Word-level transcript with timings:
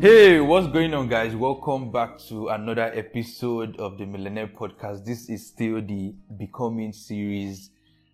Hey, 0.00 0.38
what's 0.38 0.68
going 0.68 0.94
on, 0.94 1.08
guys? 1.08 1.34
Welcome 1.34 1.90
back 1.90 2.20
to 2.28 2.50
another 2.50 2.92
episode 2.94 3.76
of 3.80 3.98
the 3.98 4.06
Millenaire 4.06 4.46
Podcast. 4.46 5.04
This 5.04 5.28
is 5.28 5.44
still 5.44 5.82
the 5.82 6.14
Becoming 6.36 6.92
series 6.92 7.70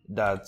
that 0.09 0.47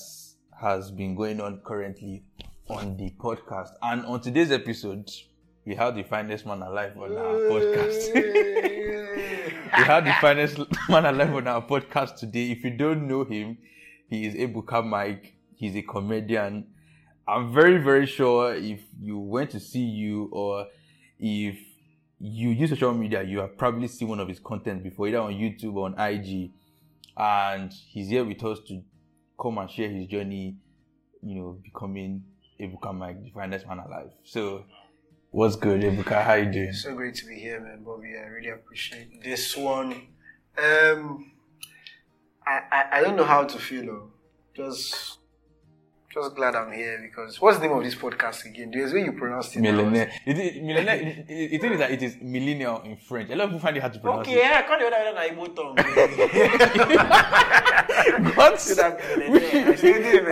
has 0.59 0.91
been 0.91 1.15
going 1.15 1.43
on 1.43 1.61
currently 1.63 2.23
on 2.71 2.97
the 2.97 3.11
podcast. 3.19 3.69
And 3.83 4.07
on 4.07 4.23
today's 4.23 4.51
episode, 4.51 5.11
we 5.67 5.75
have 5.75 5.95
the 5.95 6.05
finest 6.05 6.47
man 6.47 6.63
alive 6.63 6.97
on 6.97 7.15
our 7.15 7.35
podcast. 7.35 8.15
we 9.77 9.83
have 9.85 10.07
the 10.07 10.15
finest 10.23 10.59
man 10.89 11.05
alive 11.05 11.35
on 11.35 11.47
our 11.49 11.61
podcast 11.61 12.17
today. 12.17 12.51
If 12.51 12.65
you 12.65 12.71
don't 12.71 13.07
know 13.07 13.25
him, 13.25 13.59
he 14.09 14.25
is 14.25 14.35
Ebuka 14.35 14.83
MIC. 14.83 15.35
He's 15.55 15.77
a 15.77 15.83
comedian. 15.83 16.69
I'm 17.29 17.53
very, 17.53 17.77
very 17.77 18.07
sure 18.07 18.55
if 18.55 18.81
you 18.99 19.19
went 19.19 19.51
to 19.51 19.61
CU 19.61 20.31
or 20.33 20.69
if 21.19 21.59
you 22.19 22.51
use 22.51 22.71
social 22.71 22.95
media, 22.95 23.23
you 23.23 23.39
have 23.41 23.57
probably 23.57 23.89
seen 23.89 24.09
one 24.09 24.21
of 24.21 24.29
his 24.29 24.39
content 24.41 24.83
before, 24.83 25.09
either 25.09 25.21
on 25.21 25.33
YouTube 25.33 25.75
or 25.75 25.87
on 25.87 25.99
IG. 25.99 26.51
And 27.17 27.73
he's 27.73 28.09
here 28.09 28.25
with 28.25 28.43
us 28.45 28.61
to 28.69 28.83
come 29.41 29.59
and 29.59 29.71
share 29.71 29.89
his 29.89 30.07
journey, 30.07 30.57
you 31.23 31.35
know, 31.35 31.59
becoming 31.63 32.25
Ebuka 32.61 32.97
MIC, 32.97 33.25
the 33.25 33.31
finest 33.31 33.67
man 33.67 33.79
alive. 33.79 34.11
So, 34.25 34.65
what's 35.31 35.57
good, 35.57 35.81
Ebuka? 35.83 36.23
How 36.23 36.35
you 36.35 36.51
doing? 36.51 36.73
So 36.73 36.95
great 36.95 37.15
to 37.17 37.27
be 37.27 37.37
here, 37.37 37.61
man, 37.61 37.83
Bobby. 37.85 38.15
I 38.17 38.27
really 38.29 38.51
appreciate 38.51 39.23
this 39.23 39.57
one. 39.57 39.93
Um, 40.59 41.33
I, 42.47 42.61
I, 42.71 42.85
I 42.93 43.01
don't 43.03 43.17
know 43.17 43.25
how 43.25 43.45
to 43.45 43.59
feel, 43.59 43.87
though. 43.87 44.11
Just 44.55 45.19
just 46.17 46.35
glad 46.35 46.57
I'm 46.57 46.73
here 46.73 46.99
because 47.03 47.39
what's 47.43 47.59
the 47.59 47.67
name 47.67 47.77
of 47.77 47.85
this 47.85 47.95
podcast 47.95 48.47
again? 48.47 48.71
There's 48.73 48.91
way 48.93 49.05
you 49.05 49.13
pronounce 49.13 49.55
it. 49.55 49.61
Millionaire. 49.61 50.11
It, 50.25 50.39
it, 50.39 50.63
millionaire. 50.63 50.97
It, 50.97 51.27
it, 51.29 51.63
it 51.63 51.73
is 51.73 51.79
that 51.79 51.91
it 51.91 52.03
is 52.03 52.17
millennial 52.23 52.81
in 52.83 52.97
French. 52.97 53.29
A 53.31 53.37
lot 53.37 53.45
of 53.45 53.51
people 53.51 53.61
find 53.61 53.77
it 53.77 53.81
hard 53.81 53.93
to 53.93 53.99
pronounce 54.01 54.27
Okay, 54.27 54.39
yeah, 54.39 54.59
I 54.59 54.63
can't 54.63 54.81
even 54.81 54.93
know 54.93 55.15
Igbo 55.29 55.55
tongue. 55.55 55.75
it. 55.77 58.37
What? 58.37 58.61
So 58.61 58.75
that 58.77 58.99
millionaire. 59.19 59.73
I 59.73 59.75
said 59.77 60.03
it 60.07 60.25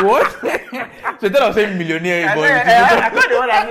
what? 0.04 0.30
so 1.20 1.26
instead 1.26 1.36
of 1.42 1.54
saying 1.54 1.76
millionaire, 1.78 2.28
I 2.28 2.34
but 2.36 2.42
said, 2.42 2.56
it 2.56 2.68
I, 2.68 3.06
I 3.06 3.10
can't 3.10 3.32
even 3.32 3.48
say 3.48 3.64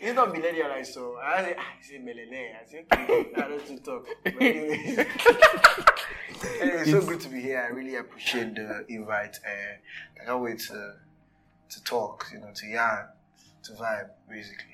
it's 0.00 0.14
not 0.14 0.32
millennial 0.32 0.70
I 0.70 0.82
so. 0.82 1.16
I 1.16 1.42
said, 1.42 1.56
ah, 1.58 1.62
I 1.78 1.82
say 1.82 1.98
millionaire. 1.98 2.60
I 2.62 2.70
said, 2.70 2.84
okay, 2.92 3.30
I 3.36 3.40
don't 3.48 3.66
to 3.66 3.76
talk. 3.78 4.06
But 4.22 4.34
anyway. 4.40 4.78
anyway, 6.60 6.80
it's 6.80 6.90
so 6.90 7.02
good 7.02 7.20
to 7.20 7.28
be 7.28 7.40
here. 7.40 7.66
I 7.68 7.74
really 7.74 7.96
appreciate 7.96 8.54
the 8.54 8.84
invite. 8.88 9.38
Uh, 9.44 10.22
I 10.22 10.24
can't 10.24 10.42
wait 10.42 10.60
to 10.60 10.94
to 11.70 11.84
talk, 11.84 12.26
you 12.32 12.40
know, 12.40 12.50
to 12.54 12.66
yarn, 12.66 13.06
to 13.64 13.72
vibe, 13.72 14.10
basically. 14.28 14.64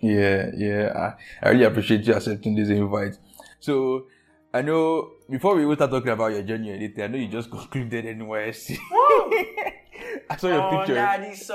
Yeah, 0.00 0.50
yeah. 0.54 1.14
I, 1.42 1.46
I 1.46 1.50
really 1.50 1.64
appreciate 1.64 2.06
you 2.06 2.14
accepting 2.14 2.54
this 2.54 2.68
invite. 2.68 3.16
So, 3.60 4.06
I 4.52 4.62
know 4.62 5.12
before 5.30 5.54
we 5.56 5.62
even 5.62 5.74
start 5.76 5.90
talking 5.90 6.10
about 6.10 6.32
your 6.32 6.42
journey 6.42 6.70
and 6.70 6.82
anything, 6.82 7.04
I 7.04 7.06
know 7.06 7.18
you 7.18 7.28
just 7.28 7.50
concluded 7.50 8.04
NYSC. 8.04 8.76
I 10.30 10.36
saw 10.36 10.48
your 10.48 10.70
picture. 10.78 10.94
so, 11.36 11.54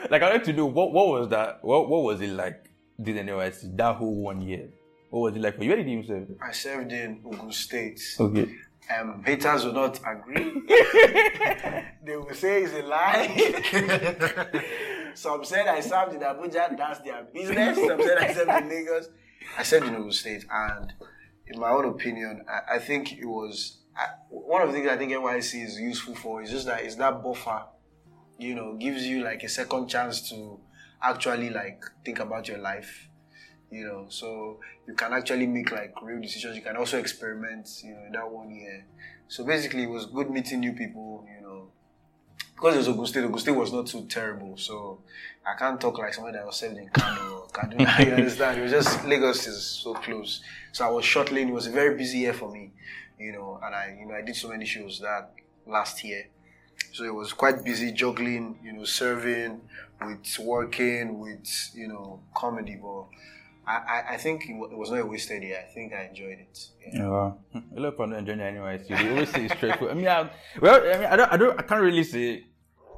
like, 0.10 0.22
I'd 0.22 0.32
like 0.32 0.44
to 0.44 0.52
know 0.52 0.66
what 0.66 0.92
what 0.92 1.06
was 1.08 1.28
that? 1.28 1.62
What 1.62 1.88
what 1.88 2.02
was 2.02 2.20
it 2.20 2.30
like? 2.30 2.70
Did 3.00 3.16
NYSC 3.16 3.76
that 3.76 3.96
whole 3.96 4.14
one 4.14 4.40
year? 4.40 4.68
What 5.10 5.20
was 5.20 5.36
it 5.36 5.42
like 5.42 5.56
for 5.56 5.64
you? 5.64 5.70
Where 5.70 5.76
did 5.78 5.88
you 5.88 6.02
serve? 6.02 6.28
I 6.42 6.52
served 6.52 6.92
in 6.92 7.20
Ogun 7.24 7.52
State. 7.52 8.00
Okay. 8.18 8.48
Um, 8.98 9.22
haters 9.24 9.64
will 9.64 9.72
not 9.72 10.00
agree. 10.04 10.62
they 12.04 12.16
will 12.16 12.34
say 12.34 12.62
it's 12.64 12.74
a 12.74 12.82
lie. 12.82 13.28
Some 15.14 15.44
said 15.44 15.66
I 15.66 15.80
served 15.80 16.14
in 16.14 16.20
Abuja, 16.20 16.76
that's 16.76 17.00
their 17.00 17.24
business. 17.32 17.76
Some 17.76 18.02
said 18.02 18.18
I 18.18 18.32
served 18.32 18.50
in 18.50 18.68
Lagos. 18.68 19.08
I 19.58 19.62
served 19.62 19.86
in 19.86 19.94
Ogun 19.94 20.12
State, 20.12 20.44
and 20.50 20.92
in 21.46 21.60
my 21.60 21.70
own 21.70 21.86
opinion, 21.86 22.44
I, 22.48 22.76
I 22.76 22.78
think 22.78 23.12
it 23.12 23.26
was 23.26 23.79
I, 24.00 24.06
one 24.30 24.62
of 24.62 24.68
the 24.68 24.74
things 24.74 24.88
I 24.88 24.96
think 24.96 25.12
NYSC 25.12 25.64
is 25.64 25.78
useful 25.78 26.14
for 26.14 26.42
is 26.42 26.50
just 26.50 26.66
that 26.66 26.82
it's 26.82 26.94
that 26.96 27.22
buffer, 27.22 27.64
you 28.38 28.54
know, 28.54 28.76
gives 28.76 29.06
you 29.06 29.22
like 29.22 29.42
a 29.42 29.48
second 29.48 29.88
chance 29.88 30.28
to 30.30 30.58
actually 31.02 31.50
like 31.50 31.84
think 32.04 32.18
about 32.18 32.48
your 32.48 32.58
life 32.58 33.10
you 33.70 33.84
know. 33.84 34.06
So 34.08 34.58
you 34.86 34.94
can 34.94 35.12
actually 35.12 35.46
make 35.46 35.70
like 35.72 35.94
real 36.02 36.20
decisions. 36.20 36.56
You 36.56 36.62
can 36.62 36.76
also 36.76 36.98
experiment 36.98 37.68
you 37.84 37.94
know 37.94 38.04
in 38.06 38.12
that 38.12 38.30
one 38.30 38.50
year. 38.50 38.84
So 39.28 39.44
basically 39.44 39.84
it 39.84 39.90
was 39.90 40.06
good 40.06 40.30
meeting 40.30 40.60
new 40.60 40.72
people 40.72 41.24
you 41.28 41.46
know. 41.46 41.68
Because 42.54 42.74
it 42.74 42.78
was 42.78 42.88
Ogun 42.88 43.06
State, 43.06 43.24
Ogun 43.24 43.38
State 43.38 43.52
was 43.52 43.72
not 43.72 43.86
too 43.86 44.04
terrible. 44.06 44.54
So 44.58 44.98
I 45.46 45.58
can't 45.58 45.80
talk 45.80 45.98
like 45.98 46.12
someone 46.12 46.34
that 46.34 46.44
was 46.44 46.56
selling 46.56 46.76
in 46.76 46.88
Kano 46.90 47.38
or 47.38 47.48
Kaduna 47.48 47.98
you 48.06 48.12
understand? 48.12 48.58
It 48.58 48.62
was 48.62 48.72
just 48.72 49.04
Lagos 49.06 49.46
is 49.46 49.62
so 49.62 49.94
close. 49.94 50.42
So 50.72 50.86
I 50.86 50.90
was 50.90 51.04
shuttling 51.04 51.48
it 51.48 51.52
was 51.52 51.66
a 51.66 51.70
very 51.70 51.96
busy 51.96 52.18
year 52.18 52.34
for 52.34 52.50
me 52.50 52.72
you 53.20 53.32
know 53.32 53.60
and 53.62 53.74
I 53.74 53.96
you 53.98 54.06
know 54.06 54.14
I 54.14 54.22
did 54.22 54.34
so 54.34 54.48
many 54.48 54.64
shows 54.64 55.00
that 55.00 55.32
last 55.66 56.02
year 56.02 56.24
so 56.92 57.04
it 57.04 57.14
was 57.14 57.32
quite 57.32 57.64
busy 57.64 57.92
juggling 57.92 58.58
you 58.64 58.72
know 58.72 58.84
serving 58.84 59.60
with 60.00 60.38
working 60.40 61.18
with 61.18 61.70
you 61.74 61.88
know 61.88 62.20
comedy 62.34 62.78
but 62.80 63.06
I, 63.66 64.14
I, 64.14 64.16
think 64.16 64.48
it, 64.48 64.54
was 64.76 64.90
not 64.90 65.00
a 65.00 65.06
wasted 65.06 65.42
year. 65.44 65.62
I 65.62 65.72
think 65.72 65.92
I 65.92 66.06
enjoyed 66.06 66.38
it. 66.40 66.58
Yeah. 66.92 66.98
Yeah. 67.54 67.60
A 67.76 67.80
lot 67.80 67.88
of 67.88 67.92
people 67.94 68.12
enjoy 68.14 68.32
NYSC. 68.34 68.88
They 68.88 69.10
always 69.10 69.30
say 69.30 69.44
it's 69.44 69.54
stressful. 69.54 69.90
I 69.90 69.94
mean, 69.94 70.08
I, 70.08 70.28
well, 70.60 70.80
I 70.80 70.98
mean, 70.98 71.06
I 71.06 71.16
don't, 71.16 71.32
I 71.32 71.36
don't, 71.36 71.58
I 71.58 71.62
can't 71.62 71.80
really 71.80 72.02
say 72.02 72.46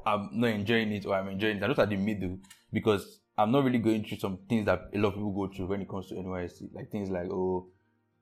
I'm 0.06 0.30
not 0.32 0.48
enjoying 0.48 0.92
it 0.92 1.04
or 1.04 1.14
I'm 1.14 1.28
enjoying 1.28 1.58
it. 1.58 1.62
I'm 1.62 1.70
just 1.70 1.80
at 1.80 1.90
the 1.90 1.96
middle 1.96 2.38
because 2.72 3.20
I'm 3.36 3.50
not 3.52 3.64
really 3.64 3.78
going 3.78 4.04
through 4.04 4.18
some 4.18 4.38
things 4.48 4.66
that 4.66 4.88
a 4.94 4.98
lot 4.98 5.08
of 5.08 5.14
people 5.14 5.32
go 5.32 5.52
through 5.52 5.66
when 5.66 5.82
it 5.82 5.88
comes 5.88 6.08
to 6.08 6.14
NYSC. 6.14 6.72
Like 6.72 6.90
things 6.90 7.10
like, 7.10 7.28
oh, 7.30 7.68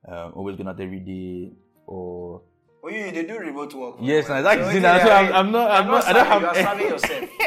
um, 0.07 0.33
always 0.35 0.57
going 0.57 0.67
out 0.67 0.79
every 0.79 0.99
day 0.99 1.53
or 1.91 2.41
Oh, 2.83 2.89
you 2.89 3.11
they 3.11 3.23
do 3.25 3.37
remote 3.37 3.71
work. 3.75 3.95
Yes, 4.01 4.27
Well, 4.27 4.37
and 4.37 4.45
that's 4.47 4.73
so, 4.73 4.79
the 4.79 4.81
okay, 4.89 5.03
So 5.05 5.11
I'm, 5.11 5.33
I- 5.33 5.37
I'm 5.39 5.51
not, 5.51 5.69
I'm 5.71 5.87
not, 5.87 6.03
I 6.07 6.13
don't 6.13 6.25
have, 6.25 6.41
You 6.41 6.47
are 6.47 6.55
serving 6.55 6.87
yourself. 6.87 7.29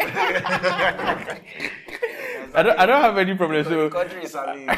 I 2.56 2.62
don't, 2.62 2.78
I 2.78 2.86
don't 2.86 3.02
have 3.02 3.18
any 3.18 3.34
problem. 3.34 3.64
the 3.64 3.68
So, 3.70 3.90
country 3.90 4.22
is 4.24 4.30
serving. 4.30 4.68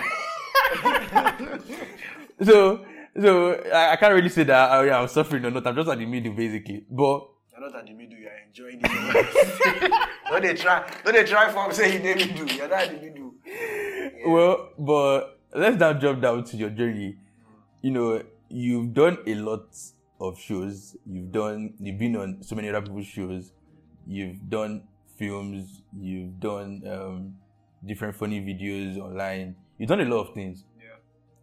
so, 2.42 2.84
so 3.20 3.52
I, 3.72 3.92
I 3.92 3.96
can't 3.96 4.14
really 4.14 4.28
say 4.30 4.44
that 4.44 4.70
oh, 4.72 4.82
yeah, 4.82 4.98
I'm 5.00 5.08
suffering 5.08 5.44
or 5.44 5.50
not. 5.50 5.66
I'm 5.66 5.74
just 5.76 5.88
at 5.90 5.98
the 5.98 6.06
middle 6.06 6.32
basically. 6.32 6.84
But 6.90 7.28
You're 7.52 7.60
not 7.60 7.76
at 7.76 7.86
the 7.86 7.92
middle. 7.92 8.16
You 8.18 8.28
are 8.28 8.38
enjoying 8.46 8.80
it. 8.82 9.92
don't 10.30 10.42
they 10.42 10.54
try? 10.54 10.90
Don't 11.04 11.12
they 11.14 11.24
try 11.24 11.50
for 11.52 11.70
say 11.72 11.92
you 11.94 11.98
didn't 12.00 12.32
middle? 12.34 12.48
You're 12.56 12.68
not 12.68 12.82
at 12.82 12.90
the 13.00 13.06
middle. 13.06 13.32
Well, 14.26 14.70
but 14.78 15.38
let's 15.54 15.76
now 15.78 15.92
jump 15.92 16.22
down 16.22 16.44
to 16.44 16.56
your 16.56 16.70
journey. 16.70 17.16
You 17.82 17.90
know, 17.90 18.22
you've 18.48 18.94
done 18.94 19.18
a 19.26 19.34
lot 19.34 19.76
of 20.20 20.38
shows. 20.38 20.96
You've 21.06 21.32
done, 21.32 21.74
you've 21.80 21.98
been 21.98 22.16
on 22.16 22.42
so 22.42 22.54
many 22.54 22.68
other 22.68 22.82
people's 22.82 23.06
shows. 23.06 23.52
You've 24.06 24.48
done 24.48 24.82
films. 25.18 25.82
You've 25.98 26.38
done 26.40 26.82
um, 26.88 27.34
different 27.84 28.16
funny 28.16 28.40
videos 28.40 28.98
online. 28.98 29.56
You've 29.78 29.88
done 29.88 30.00
a 30.00 30.04
lot 30.04 30.28
of 30.28 30.34
things. 30.34 30.64
Yeah. 30.78 30.96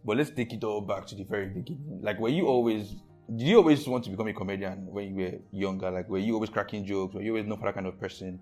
But 0.05 0.17
let's 0.17 0.31
take 0.31 0.53
it 0.53 0.63
all 0.63 0.81
back 0.81 1.05
to 1.07 1.15
the 1.15 1.23
very 1.23 1.47
beginning. 1.47 1.99
Like, 2.01 2.19
were 2.19 2.29
you 2.29 2.47
always, 2.47 2.95
did 3.35 3.47
you 3.47 3.57
always 3.57 3.87
want 3.87 4.03
to 4.05 4.09
become 4.09 4.27
a 4.27 4.33
comedian 4.33 4.87
when 4.87 5.09
you 5.09 5.15
were 5.15 5.39
younger? 5.51 5.91
Like, 5.91 6.09
were 6.09 6.17
you 6.17 6.33
always 6.33 6.49
cracking 6.49 6.85
jokes? 6.85 7.15
Were 7.15 7.21
you 7.21 7.31
always 7.31 7.45
known 7.45 7.59
for 7.59 7.65
that 7.65 7.75
kind 7.75 7.87
of 7.87 7.99
person? 7.99 8.39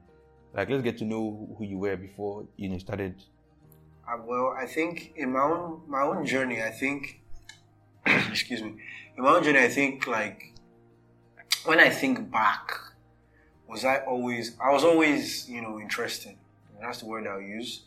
Like, 0.54 0.70
let's 0.70 0.84
get 0.84 0.98
to 0.98 1.06
know 1.06 1.56
who 1.58 1.64
you 1.66 1.78
were 1.78 1.96
before 1.96 2.46
you 2.58 2.70
know 2.70 2.78
started. 2.78 3.16
Uh, 4.08 4.18
well, 4.26 4.54
I 4.58 4.66
think 4.66 5.14
in 5.16 5.32
my 5.32 5.44
own 5.44 5.82
my 5.88 6.02
own 6.02 6.26
journey, 6.26 6.62
I 6.62 6.72
think, 6.72 7.21
excuse 8.30 8.62
me, 8.62 8.76
in 9.18 9.24
my 9.24 9.36
own 9.36 9.44
journey, 9.44 9.60
I 9.60 9.70
think 9.70 10.08
like 10.08 10.54
when 11.66 11.80
I 11.80 11.90
think 11.90 12.32
back, 12.32 12.72
was 13.68 13.86
I 13.86 13.98
always 14.00 14.58
I 14.64 14.72
was 14.72 14.84
always 14.84 15.50
you 15.50 15.62
know 15.62 15.80
interesting. 15.80 16.38
That's 16.80 17.00
the 17.00 17.06
word 17.06 17.28
I'll 17.28 17.40
use. 17.40 17.84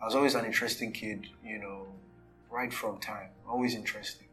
I 0.00 0.04
was 0.04 0.14
always 0.14 0.34
an 0.34 0.44
interesting 0.44 0.92
kid, 0.92 1.28
you 1.42 1.58
know, 1.58 1.86
right 2.50 2.72
from 2.72 2.98
time, 2.98 3.30
always 3.48 3.74
interesting. 3.74 4.28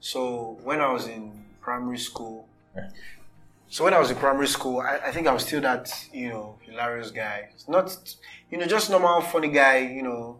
So 0.00 0.58
when 0.62 0.80
I 0.80 0.92
was 0.92 1.08
in 1.08 1.44
primary 1.62 1.96
school, 1.98 2.46
so 3.68 3.84
when 3.84 3.94
I 3.94 3.98
was 3.98 4.10
in 4.10 4.16
primary 4.16 4.48
school, 4.48 4.80
I, 4.80 4.98
I 5.06 5.10
think 5.12 5.26
I 5.26 5.32
was 5.32 5.44
still 5.44 5.62
that 5.62 5.90
you 6.12 6.28
know 6.28 6.58
hilarious 6.60 7.10
guy. 7.10 7.48
It's 7.54 7.68
Not 7.68 8.16
you 8.50 8.58
know 8.58 8.66
just 8.66 8.90
normal 8.90 9.22
funny 9.22 9.48
guy, 9.48 9.78
you 9.78 10.02
know, 10.02 10.38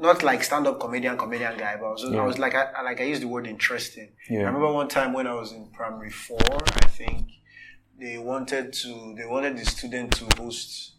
not 0.00 0.22
like 0.22 0.42
stand-up 0.42 0.80
comedian, 0.80 1.16
comedian 1.16 1.56
guy, 1.58 1.76
but 1.76 1.86
I 1.86 1.90
was, 1.90 2.04
Yeah. 2.04 2.20
I 2.20 2.24
was 2.24 2.38
like, 2.38 2.54
I, 2.54 2.82
like 2.82 3.00
I 3.00 3.04
used 3.04 3.22
the 3.22 3.28
word 3.28 3.46
interesting. 3.46 4.08
Yeah. 4.28 4.40
I 4.40 4.44
remember 4.44 4.72
one 4.72 4.88
time 4.88 5.12
when 5.12 5.26
I 5.26 5.34
was 5.34 5.52
in 5.52 5.66
primary 5.68 6.10
four, 6.10 6.38
I 6.82 6.86
think 6.88 7.28
they 7.98 8.16
wanted 8.18 8.72
to, 8.72 9.14
they 9.16 9.26
wanted 9.26 9.58
the 9.58 9.64
student 9.64 10.12
to 10.16 10.28
host, 10.42 10.94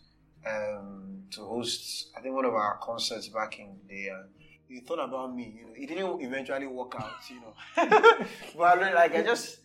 um, 0.45 1.23
to 1.31 1.41
host, 1.41 2.11
I 2.17 2.21
think 2.21 2.35
one 2.35 2.45
of 2.45 2.53
our 2.53 2.77
concerts 2.81 3.27
back 3.29 3.59
in 3.59 3.75
the 3.87 3.93
day. 3.93 4.07
And 4.09 4.29
he 4.67 4.79
thought 4.81 4.99
about 5.03 5.35
me, 5.35 5.55
you 5.57 5.65
know, 5.65 5.73
it 5.75 5.87
didn't 5.87 6.21
eventually 6.21 6.67
work 6.67 6.93
out, 6.97 7.11
you 7.29 7.41
know, 7.41 7.53
but 8.57 8.83
I 8.83 8.93
like 8.93 9.15
I 9.15 9.23
just. 9.23 9.57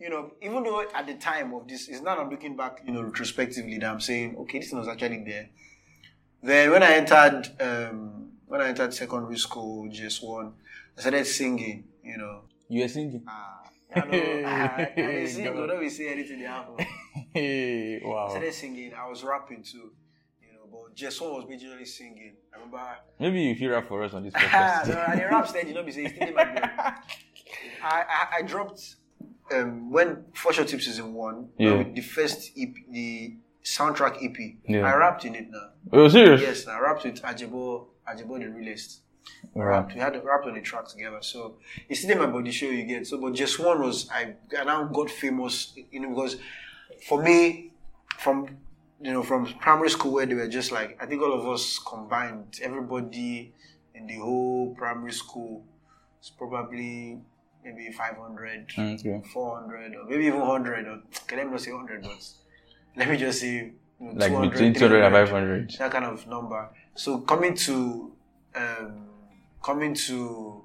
You 0.00 0.10
know, 0.10 0.32
even 0.42 0.64
though 0.64 0.80
at 0.92 1.06
the 1.06 1.14
time 1.14 1.54
of 1.54 1.68
this, 1.68 1.86
it's 1.86 2.00
not 2.00 2.18
I'm 2.18 2.28
looking 2.28 2.56
back, 2.56 2.82
you 2.84 2.92
know, 2.92 3.02
retrospectively 3.02 3.78
that 3.78 3.88
I'm 3.88 4.00
saying, 4.00 4.34
okay, 4.36 4.58
this 4.58 4.70
thing 4.70 4.80
was 4.80 4.88
actually 4.88 5.22
there. 5.24 5.48
Then 6.42 6.72
when 6.72 6.82
I 6.82 6.94
entered 6.94 7.48
um, 7.60 8.31
when 8.52 8.60
I 8.60 8.68
entered 8.68 8.92
secondary 8.92 9.38
school, 9.38 9.88
just 9.90 10.22
one, 10.22 10.52
I 10.96 11.00
started 11.00 11.26
singing. 11.26 11.84
You 12.04 12.18
know, 12.18 12.40
You 12.68 12.82
were 12.82 12.88
singing. 12.88 13.22
ah, 13.26 13.62
I 13.96 14.00
know, 14.00 14.42
ah, 14.46 14.74
I 14.76 14.92
didn't 14.94 15.28
sing. 15.34 15.44
Don't 15.44 15.80
be 15.80 15.88
say 15.88 16.08
anything 16.12 16.38
they 16.40 16.44
happen. 16.44 16.76
Hey, 17.32 17.96
I 18.06 18.28
started 18.28 18.52
singing. 18.52 18.92
I 18.94 19.08
was 19.08 19.24
rapping 19.24 19.62
too. 19.62 19.92
You 20.42 20.52
know, 20.52 20.64
but 20.70 20.94
just 20.94 21.20
one 21.22 21.32
was 21.32 21.44
majorly 21.44 21.86
singing. 21.86 22.34
I 22.52 22.56
remember. 22.58 22.82
Maybe 23.20 23.40
you 23.42 23.54
feel 23.56 23.70
rap 23.70 23.88
for 23.88 24.02
us 24.04 24.12
on 24.12 24.22
this 24.24 24.34
podcast. 24.34 24.88
no, 24.88 25.04
I 25.08 25.14
did 25.16 25.24
rap 25.30 25.48
stage. 25.48 25.66
You 25.68 25.74
know, 25.74 25.82
be 25.82 25.92
say 25.92 26.04
it's 26.04 26.14
still 26.14 26.28
in 26.28 26.34
my 26.34 26.44
blood. 26.44 26.70
I, 26.76 26.94
I, 27.84 28.26
I 28.38 28.42
dropped 28.42 28.96
um, 29.54 29.90
when 29.90 30.24
For 30.34 30.52
Sure 30.52 30.64
Tips 30.66 30.84
season 30.84 31.14
one. 31.14 31.48
Yeah. 31.58 31.84
the 31.94 32.00
first 32.02 32.50
EP, 32.58 32.74
the 32.90 33.36
soundtrack 33.64 34.14
EP. 34.24 34.36
Yeah. 34.68 34.80
I 34.90 34.94
rapped 34.96 35.24
in 35.24 35.34
it 35.34 35.46
now. 35.50 35.68
oh, 35.92 36.08
serious? 36.08 36.40
Yes, 36.40 36.66
I 36.66 36.78
rapped 36.80 37.04
with 37.04 37.22
Ajebo, 37.22 37.86
The 38.16 38.24
realist. 38.24 39.00
Wow. 39.54 39.64
Rapped. 39.64 39.94
We 39.94 40.00
had 40.00 40.24
rapped 40.24 40.46
on 40.46 40.54
the 40.54 40.60
track 40.60 40.88
together. 40.88 41.18
So 41.20 41.56
it's 41.88 42.00
still 42.00 42.12
in 42.12 42.18
my 42.18 42.26
body 42.26 42.50
show 42.50 42.66
you 42.66 42.84
get. 42.84 43.06
So, 43.06 43.18
but 43.18 43.34
just 43.34 43.58
one 43.58 43.80
was 43.80 44.08
I, 44.10 44.34
I 44.58 44.64
now 44.64 44.84
got 44.84 45.10
famous. 45.10 45.74
You 45.90 46.00
know, 46.00 46.08
because 46.10 46.36
for 47.06 47.22
me, 47.22 47.70
from 48.18 48.56
you 49.00 49.12
know, 49.12 49.22
from 49.22 49.46
primary 49.60 49.90
school 49.90 50.12
where 50.12 50.26
they 50.26 50.34
were 50.34 50.48
just 50.48 50.72
like 50.72 50.98
I 51.00 51.06
think 51.06 51.22
all 51.22 51.32
of 51.32 51.46
us 51.48 51.78
combined, 51.78 52.58
everybody 52.62 53.52
in 53.94 54.06
the 54.06 54.16
whole 54.18 54.74
primary 54.74 55.12
school 55.12 55.64
is 56.20 56.30
probably 56.30 57.18
maybe 57.64 57.92
500, 57.92 58.68
mm, 58.70 58.94
Okay. 58.98 59.22
400, 59.32 59.94
or 59.96 60.04
maybe 60.08 60.26
even 60.26 60.40
100. 60.40 60.86
Or 60.88 61.00
can 61.26 61.38
let 61.38 61.46
me 61.46 61.52
not 61.52 61.60
say 61.60 61.72
100, 61.72 62.02
but 62.02 62.28
let 62.96 63.08
me 63.08 63.16
just 63.16 63.40
say 63.40 63.54
you 63.54 63.72
know, 64.00 64.12
Like 64.14 64.30
200, 64.30 64.50
between 64.50 64.74
200 64.74 65.02
and 65.04 65.14
500. 65.14 65.70
that 65.78 65.90
kind 65.92 66.04
of 66.04 66.26
number. 66.26 66.68
So 66.94 67.18
coming 67.20 67.54
to 67.54 68.12
um, 68.54 69.06
coming 69.62 69.94
to 69.94 70.64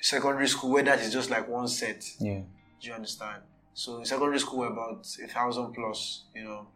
secondary 0.00 0.48
school 0.48 0.70
where 0.70 0.82
that 0.82 1.00
is 1.00 1.12
just 1.12 1.30
like 1.30 1.48
one 1.48 1.68
set. 1.68 2.04
Yeah. 2.18 2.40
Do 2.80 2.88
you 2.88 2.92
understand? 2.94 3.42
So 3.74 3.98
in 3.98 4.04
secondary 4.04 4.38
school 4.38 4.60
we're 4.60 4.72
about 4.72 5.06
a 5.22 5.26
thousand 5.28 5.72
plus, 5.72 6.24
you 6.34 6.44
know. 6.44 6.66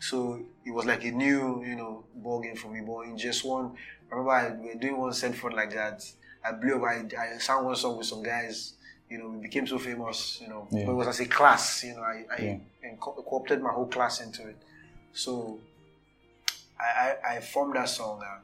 So 0.00 0.40
it 0.64 0.70
was 0.70 0.84
like 0.86 1.04
a 1.04 1.10
new, 1.10 1.64
you 1.64 1.74
know, 1.74 2.04
ball 2.14 2.40
game 2.40 2.54
for 2.56 2.68
me. 2.68 2.80
But 2.86 3.00
in 3.06 3.18
just 3.18 3.44
one, 3.44 3.72
I 4.10 4.14
remember 4.14 4.30
I, 4.30 4.50
we 4.52 4.68
were 4.74 4.80
doing 4.80 4.96
one 4.98 5.12
set 5.12 5.34
for 5.34 5.50
like 5.50 5.74
that. 5.74 6.04
I 6.44 6.52
blew 6.52 6.76
up. 6.76 6.82
I, 6.84 7.34
I 7.34 7.38
sang 7.38 7.64
one 7.64 7.74
song 7.74 7.98
with 7.98 8.06
some 8.06 8.22
guys. 8.22 8.74
You 9.10 9.18
know, 9.18 9.28
we 9.30 9.38
became 9.38 9.66
so 9.66 9.78
famous. 9.78 10.38
You 10.40 10.48
know, 10.48 10.68
Yeah. 10.70 10.84
but 10.86 10.92
it 10.92 10.94
was 10.94 11.08
as 11.08 11.20
a 11.20 11.26
class. 11.26 11.82
You 11.82 11.94
know, 11.96 12.02
I, 12.02 12.24
I 12.30 12.40
Yeah. 12.42 12.58
inco- 12.92 13.24
co-opted 13.26 13.60
my 13.60 13.70
whole 13.70 13.86
class 13.86 14.20
into 14.20 14.46
it. 14.46 14.56
So 15.12 15.58
I, 16.80 17.14
I, 17.32 17.36
I 17.36 17.40
formed 17.40 17.74
that 17.76 17.88
song. 17.88 18.22
Uh, 18.22 18.40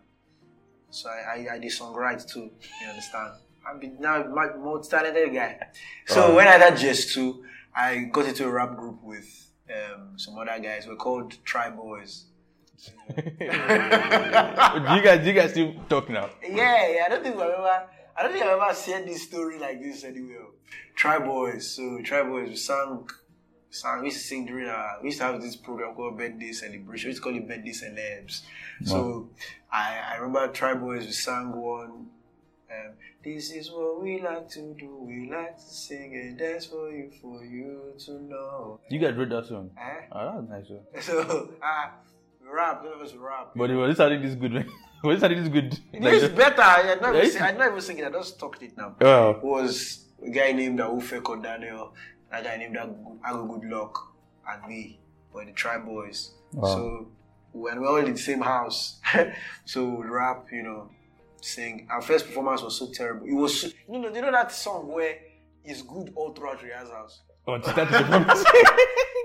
so 0.91 1.09
I, 1.09 1.47
I, 1.51 1.55
I 1.55 1.59
did 1.59 1.71
songwrite 1.73 2.27
too. 2.31 2.51
You 2.83 2.89
understand? 2.89 3.33
I'm 3.67 3.81
now 4.01 4.25
my 4.29 4.55
most 4.57 4.91
talented 4.91 5.33
guy. 5.33 5.59
So 6.07 6.31
Wow. 6.31 6.37
when 6.37 6.49
I 6.49 6.59
did 6.59 6.79
Jess 6.79 7.15
2, 7.15 7.45
I 7.75 7.97
got 8.13 8.27
into 8.27 8.47
a 8.47 8.51
rap 8.51 8.77
group 8.77 9.03
with 9.03 9.27
um, 9.71 10.19
some 10.19 10.37
other 10.39 10.59
guys. 10.63 10.87
We're 10.87 10.97
called 10.97 11.35
Tri 11.45 11.71
Boys. 11.71 12.27
do 13.09 13.23
you 13.41 15.03
guys 15.03 15.21
do 15.21 15.27
you 15.27 15.33
guys 15.33 15.51
still 15.53 15.75
talk 15.89 16.09
now? 16.11 16.29
Yeah, 16.43 16.89
yeah. 16.95 17.05
I 17.07 17.09
don't 17.09 17.23
think 17.23 17.37
I've 17.37 17.51
ever. 17.51 17.89
I 18.17 18.23
don't 18.23 18.33
think 18.33 18.45
I've 18.45 18.61
ever 18.61 18.75
said 18.75 19.07
this 19.07 19.23
story 19.23 19.59
like 19.59 19.81
this 19.81 20.05
anywhere. 20.05 20.47
Tri 20.95 21.19
Boys. 21.19 21.71
So 21.75 22.01
Tri 22.05 22.23
Boys, 22.23 22.49
we 22.51 22.57
sang. 22.57 23.09
Sang, 23.75 24.01
we 24.03 24.07
used 24.07 24.19
to 24.19 24.25
sing 24.25 24.47
during 24.47 24.69
our, 24.69 24.99
we 25.03 25.09
used 25.09 25.19
to 25.19 25.25
have 25.25 25.43
this 25.43 25.57
program 25.57 25.95
called 25.95 26.17
birthday 26.17 26.53
celebration. 26.53 27.09
We 27.09 27.11
used 27.11 27.23
to 27.23 27.29
call 27.29 27.37
it 27.37 27.49
birthday 27.49 27.73
celebs. 27.73 28.43
So 28.85 29.31
I, 29.73 29.99
I 30.13 30.17
remember 30.19 30.53
Tri 30.53 30.75
Boys, 30.75 31.05
we 31.07 31.11
sang 31.13 31.51
one. 31.53 32.07
Um, 32.71 32.93
this 33.25 33.51
is 33.51 33.71
what 33.73 34.01
we 34.01 34.21
like 34.23 34.49
to 34.51 34.75
do. 34.79 34.99
We 35.01 35.29
like 35.29 35.57
to 35.57 35.63
sing 35.63 36.15
and 36.15 36.39
dance 36.39 36.67
for 36.67 36.89
you, 36.91 37.11
for 37.21 37.45
you 37.45 37.95
to 38.07 38.13
know. 38.23 38.79
You 38.91 39.01
guys 39.01 39.17
wrote 39.17 39.31
that 39.31 39.47
song. 39.47 39.71
Eh? 39.77 40.07
Oh, 40.13 40.47
that's 40.49 40.71
nice. 40.71 40.71
one. 40.71 41.03
So, 41.25 41.49
ah, 41.61 41.91
we 42.41 42.49
rap, 42.49 42.85
none 42.85 42.93
of 42.93 43.01
us 43.01 43.13
rap. 43.15 43.51
But 43.57 43.71
it 43.71 43.75
was 43.75 43.91
it 43.93 43.97
sounded 43.97 44.23
this 44.23 44.37
good. 44.37 44.53
was 45.03 45.21
it 45.21 45.29
this 45.29 45.49
good? 45.49 45.79
It's 45.93 46.23
that- 46.23 46.37
better. 46.37 46.63
I'm 46.63 47.01
not, 47.01 47.15
Yeah, 47.15 47.21
even, 47.23 47.31
sing- 47.33 47.43
I'm 47.43 47.59
not 47.59 47.69
even 47.69 47.81
singing. 47.81 48.05
I 48.05 48.11
just 48.11 48.39
talked 48.39 48.63
it 48.63 48.77
now. 48.77 48.95
Oh. 49.01 49.41
was 49.43 50.05
a 50.25 50.31
guy 50.31 50.53
named 50.53 50.79
Awufeko 50.79 51.43
Daniel, 51.43 51.93
a 52.39 52.43
guy 52.43 52.57
named 52.57 52.77
Ago 52.77 53.59
Good 53.61 53.71
Luck, 53.71 54.13
and 54.49 54.69
me. 54.69 55.01
We're 55.33 55.47
the 55.47 55.53
Tribe 55.53 55.85
Boys. 55.85 56.33
Wow. 56.53 56.69
So 56.69 57.09
when 57.53 57.81
we're 57.81 57.89
all 57.89 57.97
in 57.97 58.13
the 58.13 58.19
same 58.19 58.41
house, 58.41 59.01
so 59.65 59.85
we 59.85 60.07
rap, 60.07 60.47
you 60.53 60.63
know, 60.63 60.91
sing. 61.41 61.89
Our 61.91 62.03
first 62.03 62.27
performance 62.27 62.63
was 62.63 62.79
so 62.79 62.91
terrible. 62.93 63.27
It 63.27 63.35
was, 63.35 63.61
so, 63.63 63.69
you 63.91 63.99
know, 63.99 64.15
you 64.15 64.21
know 64.21 64.31
that 64.31 64.53
song 64.53 64.93
where 64.93 65.19
it's 65.65 65.83
good 65.83 66.13
all 66.15 66.33
throughout 66.33 66.63
rehearsals. 66.63 67.23
Oh, 67.47 67.59
to 67.59 67.71
start 67.71 67.91
the 67.91 67.99
performance. 67.99 68.45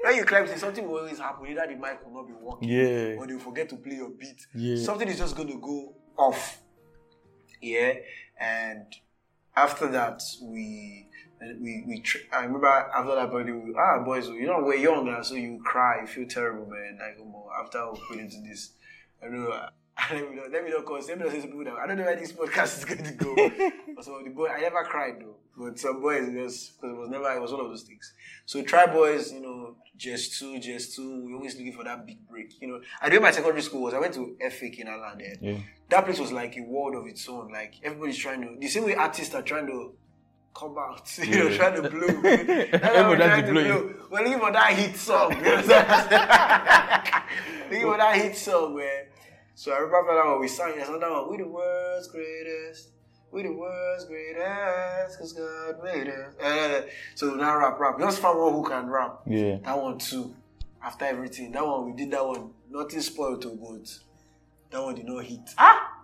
When 0.01 0.15
you 0.15 0.23
climb, 0.23 0.47
something 0.57 0.87
will 0.87 0.99
always 0.99 1.19
happen. 1.19 1.45
Either 1.47 1.67
the 1.67 1.75
mic 1.75 2.05
will 2.05 2.13
not 2.13 2.27
be 2.27 2.33
working, 2.33 2.69
yeah. 2.69 3.17
or 3.17 3.27
they 3.27 3.33
will 3.33 3.39
forget 3.41 3.67
to 3.69 3.75
play 3.75 3.95
your 3.95 4.09
beat. 4.09 4.47
Yeah. 4.55 4.77
Something 4.77 5.09
is 5.09 5.17
just 5.17 5.35
going 5.35 5.49
to 5.49 5.59
go 5.59 5.93
off. 6.17 6.61
Yeah, 7.61 7.95
and 8.39 8.85
after 9.55 9.91
that, 9.91 10.21
we 10.41 11.08
we 11.41 11.83
we. 11.87 12.01
Tr- 12.01 12.17
I 12.31 12.43
remember 12.45 12.67
after 12.67 13.15
that 13.15 13.31
party, 13.31 13.51
we, 13.51 13.73
ah 13.77 14.03
boys, 14.03 14.27
you 14.27 14.45
know 14.47 14.61
we're 14.61 14.75
young 14.75 15.05
now, 15.05 15.21
so 15.21 15.35
you 15.35 15.61
cry, 15.63 16.01
you 16.01 16.07
feel 16.07 16.27
terrible, 16.27 16.65
man. 16.65 16.99
Like 16.99 17.19
um, 17.21 17.33
after 17.63 17.91
we 17.91 17.99
put 18.07 18.19
into 18.19 18.37
this, 18.47 18.71
I 19.21 19.25
don't 19.25 19.43
know. 19.43 19.67
Let 20.11 20.29
me 20.29 20.35
not, 20.37 20.51
let 20.51 20.63
me 20.63 20.71
not 20.71 20.85
cause, 20.85 21.09
let 21.09 21.17
me 21.17 21.25
not 21.25 21.33
say 21.33 21.41
to 21.41 21.47
people 21.47 21.65
that 21.65 21.73
I 21.73 21.85
don't 21.85 21.97
know 21.97 22.05
where 22.05 22.15
this 22.15 22.31
podcast 22.31 22.77
is 22.77 22.85
going 22.85 23.03
to 23.03 23.11
go. 23.11 23.35
but 23.95 24.05
some 24.05 24.13
of 24.13 24.23
the 24.23 24.29
boys, 24.29 24.49
I 24.55 24.61
never 24.61 24.81
cried 24.85 25.15
though. 25.19 25.35
But 25.57 25.77
some 25.77 26.01
boys, 26.01 26.31
just 26.31 26.79
because 26.79 26.95
it 26.95 26.97
was 26.97 27.09
never, 27.09 27.29
it 27.33 27.41
was 27.41 27.51
one 27.51 27.59
of 27.59 27.67
those 27.67 27.83
things. 27.83 28.13
So 28.45 28.63
try 28.63 28.85
boys, 28.85 29.33
you 29.33 29.41
know, 29.41 29.75
just 29.97 30.39
two, 30.39 30.57
just 30.61 30.95
two. 30.95 31.25
We 31.25 31.33
always 31.33 31.55
looking 31.57 31.73
for 31.73 31.83
that 31.83 32.05
big 32.07 32.25
break. 32.29 32.61
You 32.61 32.69
know, 32.69 32.81
I 33.01 33.09
did 33.09 33.21
my 33.21 33.31
secondary 33.31 33.61
school 33.61 33.81
was 33.81 33.93
I 33.93 33.99
went 33.99 34.13
to 34.13 34.37
FA 34.49 34.67
in 34.67 34.87
Ireland. 34.87 35.21
Yeah. 35.41 35.57
that 35.89 36.05
place 36.05 36.17
was 36.17 36.31
like 36.31 36.55
a 36.55 36.61
world 36.61 36.95
of 36.95 37.05
its 37.05 37.27
own. 37.27 37.51
Like 37.51 37.73
everybody's 37.83 38.17
trying 38.17 38.41
to 38.41 38.55
the 38.57 38.69
same 38.69 38.85
way 38.85 38.95
artists 38.95 39.35
are 39.35 39.41
trying 39.41 39.67
to 39.67 39.93
come 40.53 40.77
out, 40.77 41.17
you 41.23 41.35
know, 41.43 41.49
Yeah. 41.49 41.57
trying 41.57 41.81
to 41.81 41.89
blow. 41.89 42.07
That's 42.21 42.83
how 42.85 42.89
Everyone 42.89 43.09
we're 43.09 43.17
trying 43.17 43.29
trying 43.29 43.41
to 43.41 43.47
to 43.47 43.53
blow 43.53 43.63
blow. 43.63 43.93
We're 44.11 44.23
looking 44.23 44.39
for 44.39 44.51
that 44.51 44.73
hit 44.73 44.95
song. 44.97 45.31
You 45.31 45.37
understand? 45.51 47.23
looking 47.71 47.81
for 47.91 47.97
that 47.97 48.15
hit 48.15 48.35
song, 48.37 48.75
man. 48.77 49.05
So 49.55 49.71
I 49.73 49.77
remember 49.79 50.15
that 50.15 50.25
one 50.25 50.39
we 50.41 50.47
sang. 50.47 50.75
There's 50.75 50.89
another 50.89 51.11
one. 51.11 51.31
We 51.31 51.37
the 51.37 51.47
world's 51.47 52.07
greatest. 52.07 52.89
We 53.31 53.43
the 53.43 53.51
world's 53.51 54.05
greatest, 54.05 55.19
cause 55.19 55.33
God 55.33 55.83
made 55.83 56.07
us. 56.07 56.35
Uh, 56.41 56.81
so 57.13 57.35
now 57.35 57.57
rap, 57.57 57.79
rap. 57.79 57.99
Just 57.99 58.19
found 58.19 58.39
one 58.39 58.53
who 58.53 58.63
can 58.67 58.87
rap. 58.87 59.19
Yeah. 59.27 59.57
That 59.63 59.77
one 59.79 59.97
too. 59.99 60.33
After 60.83 61.05
everything, 61.05 61.51
that 61.51 61.65
one 61.65 61.85
we 61.85 61.93
did 61.93 62.09
that 62.11 62.25
one. 62.25 62.51
Nothing 62.71 63.01
spoiled 63.01 63.41
to 63.43 63.49
but 63.49 63.99
that 64.71 64.81
one 64.83 64.95
did 64.95 65.05
not 65.05 65.25
hit. 65.25 65.41
Ah. 65.57 65.97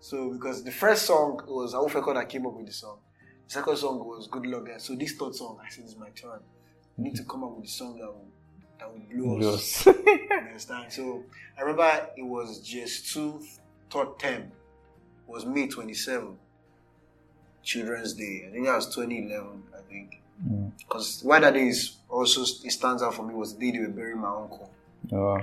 So 0.00 0.30
because 0.30 0.62
the 0.62 0.70
first 0.70 1.06
song 1.06 1.40
was 1.48 1.74
Awufeko 1.74 2.14
that 2.14 2.28
came 2.28 2.46
up 2.46 2.54
with 2.54 2.66
the 2.66 2.72
song. 2.72 2.98
The 3.48 3.54
second 3.54 3.76
song 3.78 4.04
was 4.06 4.28
Good 4.28 4.44
Luck 4.46 4.66
Guys. 4.66 4.84
So 4.84 4.94
this 4.94 5.12
third 5.14 5.34
song, 5.34 5.58
I 5.64 5.70
said, 5.70 5.84
"This 5.84 5.92
is 5.92 5.98
my 5.98 6.10
turn. 6.10 6.40
We 6.98 7.04
need 7.04 7.16
to 7.16 7.24
come 7.24 7.44
up 7.44 7.56
with 7.56 7.64
a 7.64 7.68
song 7.68 7.98
that 7.98 8.06
will 8.06 8.28
that 8.78 8.92
will 8.92 9.00
blow 9.10 9.54
us." 9.54 9.86
Yes. 9.86 9.96
You 9.96 10.28
understand? 10.38 10.92
So 10.92 11.24
I 11.56 11.62
remember 11.62 12.08
it 12.16 12.22
was 12.26 12.60
just 12.60 13.12
two 13.12 13.40
third 13.90 14.18
term. 14.18 14.42
It 14.42 14.50
was 15.26 15.46
May 15.46 15.66
twenty 15.66 15.94
seven. 15.94 16.36
Children's 17.62 18.14
Day. 18.14 18.46
I 18.48 18.52
think 18.52 18.64
that 18.64 18.76
was 18.76 18.86
2011, 18.94 19.62
I 19.76 19.80
think. 19.90 20.22
Mm. 20.46 20.72
Because 20.78 21.20
why 21.22 21.38
that 21.40 21.52
day 21.52 21.68
is 21.68 21.96
also 22.08 22.42
it 22.42 22.70
stands 22.70 23.02
out 23.02 23.14
for 23.14 23.26
me 23.26 23.34
was 23.34 23.54
the 23.54 23.60
day 23.60 23.76
they 23.78 23.84
were 23.84 23.92
burying 23.92 24.18
my 24.20 24.28
uncle. 24.28 24.70
Oh. 25.12 25.38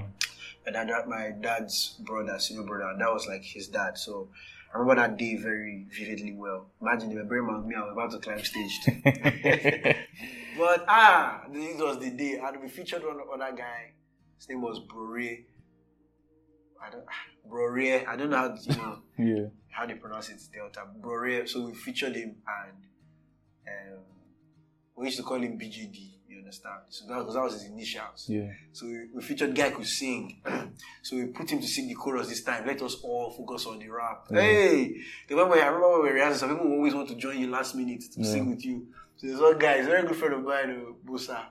My 0.65 0.71
dad, 0.71 1.07
my 1.07 1.33
dad's 1.39 1.97
brother, 2.00 2.39
senior 2.39 2.63
brother, 2.63 2.89
and 2.89 3.01
that 3.01 3.13
was 3.13 3.27
like 3.27 3.43
his 3.43 3.67
dad. 3.67 3.97
So 3.97 4.27
I 4.75 4.77
remember 4.77 5.01
that 5.01 5.17
day 5.17 5.38
very 5.38 5.86
vividly 5.89 6.34
well. 6.34 6.65
Imagine 6.82 7.10
they 7.10 7.15
were 7.15 7.24
burying 7.24 7.48
my 7.48 7.60
me, 7.60 7.75
I 7.75 7.79
was 7.79 7.91
about 7.94 8.12
to 8.12 8.20
climb 8.20 8.44
stage 8.44 8.82
two. 8.84 9.01
but 10.58 10.84
ah, 10.89 11.44
this 11.50 11.79
was 11.79 12.00
the 12.00 12.10
day, 12.10 12.41
and 12.44 12.62
we 12.62 12.67
featured 12.67 13.01
one 13.01 13.17
other 13.34 13.55
guy. 13.55 13.94
His 14.38 14.50
name 14.50 14.62
was 14.62 14.79
Brore. 14.79 15.46
I 16.84 16.89
don't 16.91 17.05
Brore. 17.50 18.05
I 18.05 18.17
don't 18.17 18.29
know 18.29 18.38
how 18.38 18.58
you 18.60 18.75
know 18.75 19.00
yeah. 19.17 19.46
how 19.70 19.86
they 19.86 19.94
pronounce 19.94 20.27
it, 20.27 20.41
Delta. 20.53 20.82
Brore. 21.00 21.48
So 21.48 21.67
we 21.67 21.74
featured 21.74 22.17
him 22.17 22.36
and 22.46 23.94
um, 23.94 24.03
we 24.98 25.05
used 25.05 25.17
to 25.17 25.24
call 25.24 25.38
him 25.41 25.58
BGD, 25.58 26.14
understand? 26.45 26.81
So 26.89 27.05
that, 27.07 27.33
that 27.33 27.41
was 27.41 27.53
his 27.53 27.65
initials. 27.65 28.25
Yeah. 28.27 28.51
So 28.71 28.85
we, 28.85 29.07
we 29.13 29.21
featured 29.21 29.55
guy 29.55 29.71
could 29.71 29.85
sing. 29.85 30.41
so 31.01 31.15
we 31.15 31.25
put 31.25 31.49
him 31.49 31.59
to 31.59 31.67
sing 31.67 31.87
the 31.87 31.95
chorus 31.95 32.29
this 32.29 32.43
time. 32.43 32.65
Let 32.65 32.81
us 32.81 32.95
all 33.03 33.31
focus 33.31 33.65
on 33.65 33.79
the 33.79 33.89
rap. 33.89 34.27
Yeah. 34.31 34.41
Hey! 34.41 34.95
remember? 35.29 35.55
I 35.55 35.65
remember 35.65 36.01
when 36.01 36.13
we 36.13 36.19
were 36.21 36.33
some 36.33 36.49
people 36.49 36.71
always 36.71 36.93
want 36.93 37.09
to 37.09 37.15
join 37.15 37.39
you 37.39 37.47
last 37.47 37.75
minute 37.75 38.01
to 38.13 38.21
Yeah. 38.21 38.31
sing 38.31 38.49
with 38.49 38.63
you. 38.65 38.87
So 39.17 39.27
there's 39.27 39.39
one 39.39 39.57
guy, 39.57 39.77
he's 39.77 39.87
a 39.87 39.89
very 39.89 40.07
good 40.07 40.15
friend 40.17 40.33
of 40.35 40.43
mine, 40.43 40.69
uh, 40.71 41.09
Bosa. 41.09 41.45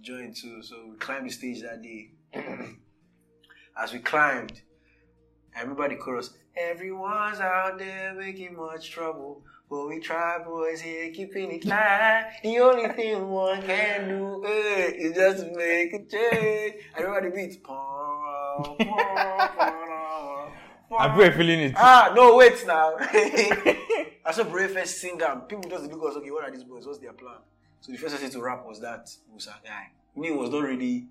Joined 0.00 0.36
too. 0.36 0.62
So 0.62 0.76
we 0.90 0.96
climbed 0.96 1.26
the 1.26 1.30
stage 1.32 1.62
that 1.62 1.82
day. 1.82 2.10
As 3.76 3.92
we 3.92 4.00
climbed, 4.00 4.60
The 5.54 5.96
chorus. 5.96 6.30
Everyone's 6.56 7.40
out 7.40 7.78
there 7.78 8.14
making 8.14 8.56
much 8.56 8.90
trouble. 8.90 9.42
But 9.68 9.86
we 9.88 10.00
try 10.00 10.38
boys 10.44 10.80
here 10.80 11.10
keeping 11.12 11.50
it 11.52 11.64
light. 11.64 12.32
The 12.42 12.58
only 12.58 12.88
thing 12.88 13.28
one 13.28 13.62
can 13.62 14.08
do 14.08 14.44
eh, 14.44 14.90
is 14.96 15.14
just 15.14 15.46
make 15.52 15.92
a 15.92 15.98
change. 16.04 16.74
I 16.96 17.00
remember 17.02 17.30
the 17.30 17.36
beat. 17.36 17.62
I 20.92 21.08
pray 21.14 21.30
feeling 21.30 21.60
it. 21.60 21.74
Ah, 21.76 22.12
no, 22.14 22.36
wait 22.36 22.64
now. 22.66 22.94
I 22.98 24.32
saw 24.32 24.42
Brave 24.44 24.72
first 24.72 25.00
sing 25.00 25.18
them. 25.18 25.42
People 25.42 25.70
just 25.70 25.84
look 25.84 26.02
at 26.02 26.10
us, 26.10 26.16
okay, 26.16 26.30
what 26.32 26.44
are 26.44 26.50
these 26.50 26.64
boys? 26.64 26.84
What's 26.86 26.98
their 26.98 27.12
plan? 27.12 27.36
So 27.80 27.92
the 27.92 27.98
first 27.98 28.14
person 28.16 28.30
to 28.30 28.42
rap 28.42 28.66
was 28.66 28.80
that 28.80 29.08
Musa 29.30 29.54
guy. 29.64 29.90
He 30.20 30.30
was 30.32 30.50
not 30.50 30.62
really 30.64 31.06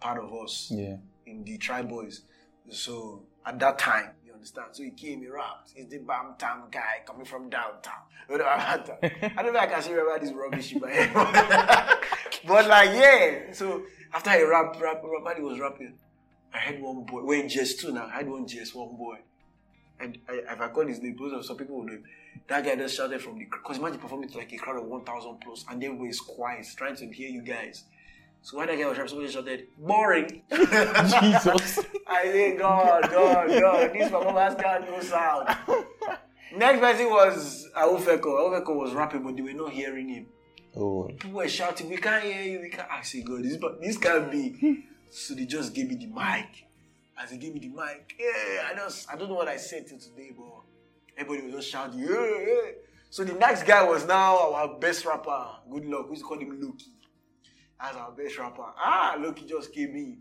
part 0.00 0.22
of 0.22 0.32
us 0.32 0.70
Yeah. 0.74 0.96
in 1.26 1.42
the 1.44 1.58
Tribe 1.58 1.88
Boys. 1.88 2.22
So 2.70 3.24
at 3.46 3.58
that 3.58 3.78
time, 3.78 4.10
you 4.26 4.32
understand? 4.32 4.68
So 4.72 4.82
he 4.82 4.90
came, 4.90 5.20
he 5.20 5.28
rapped. 5.28 5.72
He's 5.74 5.88
the 5.88 5.98
Bam 5.98 6.34
Tam 6.38 6.64
guy 6.70 7.02
coming 7.06 7.24
from 7.24 7.48
downtown. 7.48 7.94
I 8.30 9.42
don't 9.42 9.52
know 9.54 9.58
I 9.58 9.66
can 9.66 9.82
still 9.82 9.94
remember 9.94 10.24
this 10.24 10.34
rubbish 10.34 10.72
in 10.72 10.80
my 10.80 10.90
head. 10.90 11.12
but 12.46 12.68
like, 12.68 12.90
yeah. 12.90 13.52
So 13.52 13.82
after 14.12 14.30
he 14.30 14.42
rapped, 14.44 14.80
rap, 14.80 15.02
rap, 15.02 15.36
he 15.36 15.42
was 15.42 15.58
rapping, 15.58 15.94
I 16.52 16.58
had 16.58 16.80
one 16.80 17.04
boy. 17.04 17.22
We're 17.22 17.40
in 17.42 17.46
GS2 17.46 17.92
now. 17.92 18.06
I 18.06 18.18
had 18.18 18.28
one 18.28 18.46
GS1 18.46 18.98
boy. 18.98 19.18
And 20.00 20.18
I, 20.28 20.52
if 20.52 20.60
I 20.60 20.68
call 20.68 20.86
his 20.86 21.00
name, 21.00 21.14
because 21.14 21.46
some 21.46 21.56
people 21.56 21.76
will 21.76 21.84
know 21.84 21.94
him. 21.94 22.04
That 22.48 22.64
guy 22.64 22.76
just 22.76 22.96
shouted 22.96 23.20
from 23.20 23.38
the 23.38 23.44
because 23.44 23.78
imagine 23.78 23.98
performing 23.98 24.28
to 24.30 24.38
like 24.38 24.52
a 24.52 24.56
crowd 24.56 24.78
of 24.78 24.84
1,000 24.84 25.38
plus, 25.40 25.64
and 25.70 25.82
everybody 25.82 26.10
is 26.10 26.20
quiet, 26.20 26.66
trying 26.76 26.96
to 26.96 27.06
hear 27.06 27.28
you 27.28 27.42
guys. 27.42 27.84
So 28.42 28.56
when 28.56 28.68
guy 28.68 28.86
was 28.86 28.96
rapping, 28.96 29.08
somebody 29.08 29.32
shouted, 29.32 29.68
boring. 29.78 30.42
Jesus. 30.50 31.80
I 32.06 32.28
think, 32.32 32.58
God, 32.58 33.02
God, 33.10 33.48
God, 33.48 33.92
this 33.92 34.10
performance 34.10 34.60
can't 34.60 34.86
go 34.86 35.00
sound. 35.00 35.48
Next 36.56 36.80
person 36.80 37.10
was 37.10 37.68
Aufeko. 37.76 38.24
Aufeko 38.24 38.74
was 38.74 38.94
rapping, 38.94 39.22
but 39.22 39.36
they 39.36 39.42
were 39.42 39.52
not 39.52 39.72
hearing 39.72 40.08
him. 40.08 40.26
Oh. 40.76 41.04
People 41.08 41.32
were 41.32 41.48
shouting, 41.48 41.90
we 41.90 41.96
can't 41.96 42.22
hear 42.24 42.42
you, 42.42 42.60
we 42.60 42.70
can't. 42.70 42.88
I 42.90 43.02
say, 43.02 43.22
God, 43.22 43.42
this, 43.42 43.58
this 43.80 43.98
can't 43.98 44.30
be. 44.30 44.84
So 45.10 45.34
they 45.34 45.46
just 45.46 45.74
gave 45.74 45.88
me 45.88 45.96
the 45.96 46.06
mic. 46.06 46.66
As 47.20 47.30
they 47.30 47.36
gave 47.36 47.52
me 47.52 47.60
the 47.60 47.68
mic, 47.68 48.14
yeah, 48.18 48.68
I 48.70 48.74
just, 48.76 49.10
I 49.10 49.16
don't 49.16 49.28
know 49.28 49.34
what 49.34 49.48
I 49.48 49.56
said 49.56 49.86
till 49.88 49.98
today, 49.98 50.30
but 50.36 50.46
everybody 51.16 51.46
was 51.46 51.56
just 51.56 51.72
shouting, 51.72 51.98
yeah, 51.98 52.08
yeah. 52.08 52.70
So 53.10 53.24
the 53.24 53.32
next 53.32 53.64
guy 53.64 53.82
was 53.82 54.06
now 54.06 54.52
our 54.52 54.78
best 54.78 55.04
rapper. 55.04 55.46
Good 55.70 55.86
luck. 55.86 56.04
We 56.04 56.10
used 56.10 56.22
to 56.22 56.28
call 56.28 56.38
him 56.38 56.60
Loki. 56.60 56.92
As 57.80 57.96
our 57.96 58.10
best 58.12 58.38
rapper. 58.38 58.64
Ah, 58.76 59.16
Loki 59.18 59.44
just 59.46 59.72
came 59.72 59.94
in. 59.94 60.18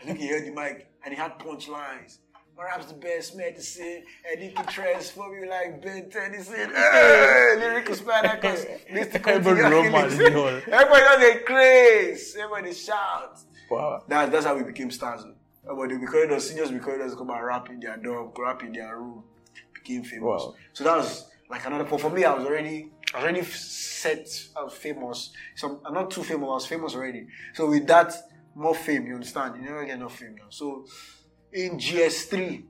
And 0.00 0.10
Loki 0.10 0.26
heard 0.28 0.46
the 0.46 0.50
mic 0.50 0.88
and 1.04 1.14
he 1.14 1.20
had 1.20 1.38
punchlines. 1.38 2.18
Perhaps 2.56 2.86
the 2.86 2.94
best 2.94 3.36
medicine, 3.36 4.02
and 4.30 4.42
he 4.42 4.48
can 4.50 4.64
transform 4.64 5.34
you 5.34 5.46
like 5.46 5.82
Ben 5.82 6.08
10. 6.08 6.32
He 6.32 6.40
said, 6.40 6.70
hey, 6.70 7.54
lyrical 7.58 7.94
spider, 7.94 8.30
because 8.40 8.64
Mr. 8.90 9.26
Everybody 9.26 9.60
in. 9.60 10.72
Everybody 10.72 11.00
does 11.02 11.22
a 11.22 11.38
craze. 11.40 12.34
Everybody 12.34 12.72
shouts. 12.72 13.44
Wow. 13.70 14.04
That, 14.08 14.32
that's 14.32 14.46
how 14.46 14.56
we 14.56 14.62
became 14.62 14.90
stars. 14.90 15.24
Everybody 15.64 15.98
because 15.98 16.30
us 16.30 16.48
seniors, 16.48 16.70
because 16.70 16.98
us 17.00 17.14
come 17.14 17.28
and 17.28 17.44
rap 17.44 17.68
in 17.68 17.78
their 17.78 17.98
dorm, 17.98 18.30
rap 18.38 18.62
in 18.62 18.72
their 18.72 18.96
room, 18.96 19.22
became 19.74 20.02
famous. 20.02 20.22
Wow. 20.22 20.54
So 20.72 20.84
that 20.84 20.96
was 20.96 21.26
like 21.50 21.66
another. 21.66 21.84
For 21.84 22.08
me, 22.08 22.24
I 22.24 22.32
was 22.32 22.46
already, 22.46 22.90
I 23.16 23.20
was 23.20 23.24
already 23.24 23.44
set. 23.44 24.28
I 24.54 24.64
was 24.64 24.74
famous. 24.74 25.30
So 25.54 25.80
I'm 25.86 25.94
not 25.94 26.10
too 26.10 26.22
famous. 26.22 26.42
I 26.42 26.52
was 26.52 26.66
famous 26.66 26.94
already. 26.94 27.26
So 27.54 27.70
with 27.70 27.86
that, 27.86 28.12
more 28.54 28.74
fame. 28.74 29.06
You 29.06 29.14
understand? 29.14 29.56
You 29.56 29.62
never 29.62 29.86
get 29.86 29.94
enough 29.94 30.18
fame 30.18 30.36
now. 30.36 30.48
So 30.50 30.84
in 31.50 31.78
GS3, 31.78 32.62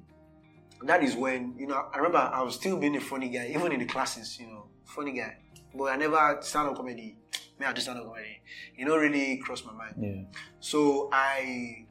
that 0.85 1.03
is 1.03 1.17
when 1.17 1.57
you 1.59 1.67
know. 1.67 1.89
I 1.93 1.97
remember 1.97 2.19
I 2.19 2.43
was 2.43 2.55
still 2.55 2.77
being 2.77 2.95
a 2.97 3.01
funny 3.01 3.29
guy, 3.29 3.53
even 3.53 3.73
in 3.73 3.81
the 3.81 3.87
classes. 3.87 4.39
You 4.39 4.47
know, 4.47 4.67
funny 4.85 5.19
guy. 5.19 5.37
But 5.75 5.87
I 5.87 5.97
never 5.97 6.39
stand 6.43 6.69
up 6.69 6.77
comedy. 6.77 7.17
Me, 7.59 7.67
I 7.67 7.73
just 7.73 7.87
stand 7.87 7.99
up 7.99 8.07
comedy. 8.07 8.41
You 8.77 8.85
know, 8.85 8.97
really 8.97 9.39
crossed 9.39 9.67
my 9.67 9.73
mind. 9.73 9.95
Yeah. 9.99 10.39
So 10.61 11.09
I, 11.13 11.87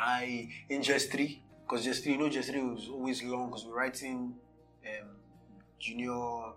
I 0.00 0.48
in 0.68 0.82
GS3 0.82 1.40
because 1.62 1.84
just 1.84 2.04
three, 2.04 2.12
you 2.12 2.18
know, 2.18 2.28
just 2.28 2.48
three 2.48 2.62
was 2.62 2.88
always 2.88 3.24
long 3.24 3.48
because 3.48 3.66
we're 3.66 3.76
writing 3.76 4.34
um, 4.86 5.08
junior 5.80 6.52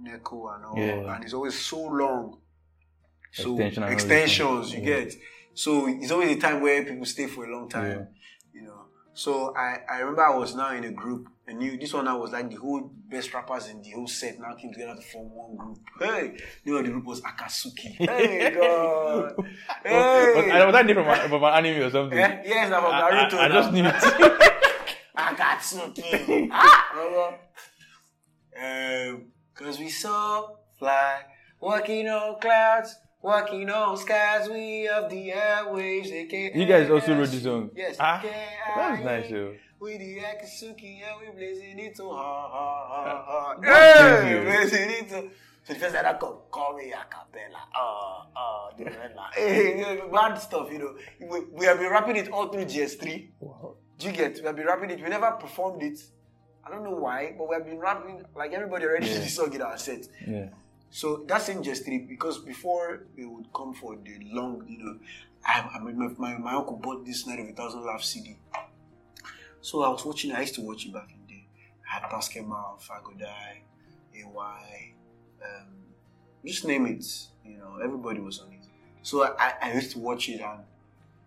NECO 0.00 0.48
and 0.54 0.64
all, 0.64 0.74
Yeah. 0.78 1.14
and 1.14 1.24
it's 1.24 1.34
always 1.34 1.58
so 1.58 1.82
long. 1.82 2.38
So 3.32 3.50
Extension 3.58 3.82
extensions 3.84 4.72
you 4.72 4.78
everything. 4.80 5.04
get. 5.08 5.14
So 5.54 5.86
it's 5.88 6.10
always 6.10 6.36
a 6.36 6.40
time 6.40 6.60
where 6.60 6.84
people 6.84 7.04
stay 7.04 7.26
for 7.26 7.44
a 7.44 7.52
long 7.52 7.68
time, 7.68 8.08
you 8.52 8.62
know. 8.62 8.80
So 9.12 9.54
I, 9.56 9.78
I 9.88 9.98
remember 10.00 10.22
I 10.24 10.36
was 10.36 10.54
now 10.56 10.72
in 10.72 10.82
a 10.84 10.90
group, 10.90 11.28
and 11.46 11.62
you 11.62 11.76
this 11.78 11.92
one 11.94 12.08
I 12.08 12.14
was 12.14 12.32
like 12.32 12.50
the 12.50 12.56
whole 12.56 12.90
best 13.08 13.32
rappers 13.32 13.68
in 13.68 13.80
the 13.82 13.90
whole 13.90 14.08
set 14.08 14.38
now 14.40 14.54
came 14.54 14.72
together 14.72 14.96
to 14.96 15.02
form 15.02 15.30
one 15.30 15.56
group. 15.56 15.78
Hey, 16.00 16.36
the 16.64 16.70
name 16.70 16.76
of 16.80 16.84
the 16.86 16.90
group 16.92 17.04
was 17.04 17.20
Akatsuki. 17.22 17.96
Hey 17.98 18.50
God, 18.54 19.34
Was, 19.36 19.46
hey. 19.84 20.64
was 20.64 20.72
that 20.72 20.86
name 20.86 20.96
from, 20.96 21.28
from 21.28 21.44
an 21.44 21.64
anime 21.64 21.82
or 21.82 21.90
something? 21.90 22.18
Eh, 22.18 22.42
yes, 22.44 22.72
I'm 22.72 22.82
from 22.82 22.92
I, 22.92 23.00
Naruto. 23.00 23.34
I, 23.34 23.44
I 23.44 23.48
now. 23.48 23.54
just 23.54 23.72
knew 23.72 23.84
it. 23.86 24.50
Akatsuki. 25.16 26.48
ah, 26.50 27.34
um, 28.60 29.26
cause 29.54 29.78
we 29.78 29.88
so 29.88 30.58
fly, 30.78 31.22
walking 31.60 32.08
on 32.08 32.40
clouds, 32.40 32.96
walking 33.22 33.70
on 33.70 33.96
skies. 33.96 34.48
We 34.48 34.88
of 34.88 35.10
the 35.10 35.30
airwaves. 35.30 36.10
They 36.10 36.24
can't 36.26 36.54
You 36.54 36.66
guys 36.66 36.90
also 36.90 37.14
wrote 37.14 37.22
us. 37.24 37.30
this 37.32 37.42
song? 37.42 37.70
Yes. 37.74 37.96
Ah, 38.00 38.20
Can't 38.22 38.34
That's 38.76 38.98
hear 38.98 39.06
nice, 39.06 39.30
yo. 39.30 39.54
We 39.80 39.98
the 39.98 40.16
Akatsuki 40.20 41.00
and 41.02 41.20
we 41.20 41.32
blazing 41.36 41.78
it 41.78 41.94
to 41.96 42.08
hard, 42.10 42.50
hard, 42.52 42.88
hard, 43.26 43.64
hard. 43.64 44.24
Hey, 44.24 44.40
blazing 44.44 44.90
it 44.90 45.08
to. 45.10 45.30
So 45.66 45.72
the 45.72 45.78
first 45.80 45.94
time 45.94 46.04
I 46.06 46.18
come, 46.18 46.36
call 46.50 46.76
me 46.76 46.92
a 46.92 47.04
cappella. 47.08 47.62
Uh, 47.74 48.38
uh, 48.38 48.76
the 48.76 48.84
Rena. 48.84 49.30
Hey, 49.34 49.78
you 49.78 49.96
know, 49.98 50.08
bad 50.08 50.36
stuff, 50.36 50.70
you 50.70 50.78
know. 50.78 50.94
We, 51.20 51.40
we 51.52 51.66
have 51.66 51.78
been 51.78 51.90
rapping 51.90 52.16
it 52.16 52.28
all 52.30 52.48
through 52.48 52.66
GS3. 52.66 53.28
Wow. 53.40 53.74
Do 53.98 54.06
you 54.06 54.12
get? 54.12 54.34
We 54.40 54.42
have 54.46 54.56
been 54.56 54.66
rapping 54.66 54.90
it. 54.90 55.02
We 55.02 55.08
never 55.08 55.30
performed 55.32 55.82
it. 55.82 55.98
I 56.66 56.70
don't 56.70 56.84
know 56.84 56.90
why, 56.96 57.34
but 57.36 57.48
we 57.48 57.54
have 57.54 57.66
been 57.66 57.78
rapping 57.78 58.24
like 58.34 58.52
everybody 58.52 58.84
already 58.86 59.06
Yeah. 59.06 59.18
the 59.20 59.28
song 59.28 59.60
our 59.60 59.76
set. 59.78 60.08
Yeah. 60.26 60.48
So 60.90 61.24
that's 61.26 61.48
in 61.48 61.62
just 61.62 61.84
three 61.84 61.98
because 61.98 62.38
before 62.38 63.02
we 63.16 63.26
would 63.26 63.52
come 63.52 63.74
for 63.74 63.96
the 63.96 64.18
long, 64.32 64.64
you 64.68 64.78
know, 64.84 64.98
I, 65.44 65.68
I 65.74 65.78
mean, 65.82 65.98
my, 65.98 66.08
my, 66.16 66.38
my 66.38 66.54
uncle 66.54 66.76
bought 66.76 67.04
this 67.04 67.26
Night 67.26 67.40
of 67.40 67.48
a 67.48 67.52
Thousand 67.52 67.84
Laughs 67.84 68.08
CD. 68.08 68.36
So 69.60 69.82
I 69.82 69.88
was 69.88 70.04
watching. 70.04 70.32
I 70.32 70.40
used 70.42 70.54
to 70.56 70.60
watch 70.62 70.86
it 70.86 70.92
back 70.92 71.10
in 71.10 71.18
the 71.26 71.32
day. 71.34 71.46
I 71.90 71.94
had 72.00 72.02
Basketmouth, 72.10 72.80
Fagodai, 72.86 73.62
AY, 74.14 74.94
um, 75.42 75.66
just 76.44 76.64
name 76.64 76.86
it. 76.86 77.04
You 77.44 77.58
know, 77.58 77.78
everybody 77.82 78.20
was 78.20 78.38
on 78.40 78.52
it. 78.52 78.64
So 79.02 79.22
I, 79.24 79.54
I 79.60 79.72
used 79.72 79.92
to 79.92 79.98
watch 79.98 80.28
it, 80.28 80.40
and 80.40 80.60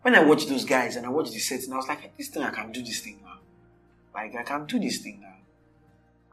when 0.02 0.16
I 0.16 0.24
watched 0.24 0.50
those 0.50 0.66
guys 0.66 0.96
and 0.96 1.06
I 1.06 1.10
watched 1.10 1.34
the 1.34 1.40
sets, 1.40 1.66
and 1.66 1.74
I 1.74 1.78
was 1.78 1.88
like, 1.88 2.16
this 2.18 2.30
thing 2.30 2.44
I 2.44 2.50
can 2.52 2.72
do 2.72 2.82
this 2.82 3.02
thing. 3.02 3.20
Like 4.18 4.36
I 4.36 4.42
can 4.44 4.66
do 4.66 4.80
this 4.80 4.98
thing 4.98 5.20
now. 5.22 5.36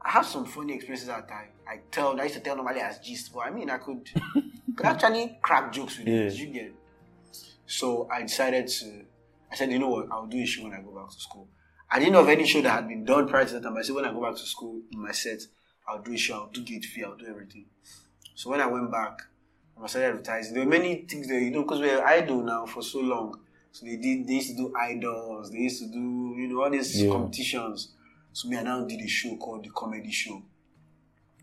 I 0.03 0.09
have 0.09 0.25
some 0.25 0.45
funny 0.45 0.73
experiences 0.73 1.07
that 1.07 1.29
I, 1.31 1.71
I 1.71 1.79
tell 1.91 2.19
I 2.19 2.23
used 2.23 2.35
to 2.35 2.41
tell 2.41 2.55
normally 2.55 2.79
as 2.81 2.97
gist, 2.99 3.31
but 3.31 3.41
I 3.41 3.51
mean 3.51 3.69
I 3.69 3.77
could 3.77 4.09
could 4.75 4.85
actually 4.85 5.37
crack 5.41 5.71
jokes 5.71 5.99
with 5.99 6.07
Yeah. 6.07 6.13
it. 6.21 6.33
You 6.33 6.47
get. 6.47 6.73
So 7.67 8.07
I 8.11 8.23
decided 8.23 8.67
to 8.67 9.05
I 9.51 9.55
said, 9.55 9.71
you 9.71 9.77
know 9.79 9.89
what, 9.89 10.07
I'll 10.11 10.25
do 10.25 10.41
a 10.41 10.45
show 10.45 10.63
when 10.63 10.73
I 10.73 10.81
go 10.81 10.91
back 10.91 11.09
to 11.11 11.19
school. 11.19 11.47
I 11.89 11.99
didn't 11.99 12.13
know 12.13 12.21
of 12.21 12.29
any 12.29 12.45
show 12.47 12.61
that 12.63 12.71
had 12.71 12.87
been 12.87 13.05
done 13.05 13.27
prior 13.27 13.45
to 13.45 13.53
that 13.53 13.63
time. 13.63 13.77
I 13.77 13.83
said 13.83 13.93
when 13.95 14.05
I 14.05 14.11
go 14.11 14.21
back 14.23 14.33
to 14.33 14.45
school 14.45 14.81
in 14.91 14.99
my 15.01 15.11
set, 15.11 15.41
I'll 15.87 16.01
do 16.01 16.13
a 16.13 16.17
show, 16.17 16.33
I'll 16.33 16.47
do 16.47 16.63
gate 16.63 16.85
fee, 16.85 17.03
I'll 17.03 17.15
do 17.15 17.27
everything. 17.27 17.65
So 18.33 18.49
when 18.49 18.59
I 18.61 18.65
went 18.65 18.91
back, 18.91 19.19
I 19.81 19.85
started 19.87 20.09
advertising. 20.09 20.55
There 20.55 20.63
were 20.63 20.69
many 20.69 21.05
things 21.07 21.27
that 21.27 21.39
you 21.39 21.51
know 21.51 21.61
because 21.61 21.81
we 21.81 21.87
were 21.91 22.03
idol 22.03 22.41
now 22.41 22.65
for 22.65 22.81
so 22.81 22.99
long. 22.99 23.39
So 23.75 23.85
they 23.85 23.97
did. 23.97 24.25
They 24.25 24.35
used 24.35 24.51
to 24.51 24.55
do 24.55 24.73
idols. 24.79 25.51
They 25.51 25.57
used 25.57 25.81
to 25.83 25.87
do 25.91 25.99
you 26.39 26.47
know 26.47 26.63
all 26.63 26.69
these 26.69 27.01
Yeah. 27.01 27.11
competitions. 27.11 27.93
So 28.31 28.47
me, 28.47 28.55
I 28.57 28.63
now 28.63 28.85
did 28.85 29.01
a 29.01 29.07
show 29.07 29.35
called 29.35 29.65
the 29.65 29.69
Comedy 29.69 30.11
Show. 30.11 30.41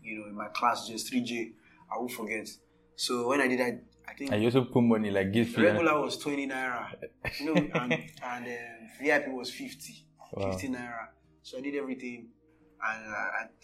You 0.01 0.17
know, 0.19 0.25
in 0.29 0.33
my 0.35 0.47
class, 0.47 0.87
just 0.87 1.11
3J. 1.13 1.53
I 1.91 1.97
won't 1.99 2.11
forget. 2.11 2.49
So 2.95 3.27
when 3.27 3.39
I 3.39 3.47
did 3.47 3.59
that, 3.59 3.83
I 4.09 4.13
think 4.15 4.31
I 4.33 4.37
used 4.37 4.55
to 4.55 4.65
put 4.65 4.81
money 4.81 5.11
like 5.11 5.31
gift 5.31 5.51
the 5.55 5.61
fee. 5.61 5.67
and- 5.67 5.77
regular 5.77 6.01
was 6.01 6.17
20 6.17 6.47
naira. 6.47 6.87
You 7.39 7.45
know, 7.53 7.61
and, 7.75 7.93
and 7.93 8.45
um, 8.47 8.89
VIP 8.99 9.27
was 9.31 9.51
50. 9.51 9.93
Wow. 10.33 10.51
50 10.53 10.69
naira. 10.69 11.09
So 11.43 11.59
I 11.59 11.61
did 11.61 11.75
everything. 11.75 12.29
And 12.83 13.13
uh, 13.13 13.15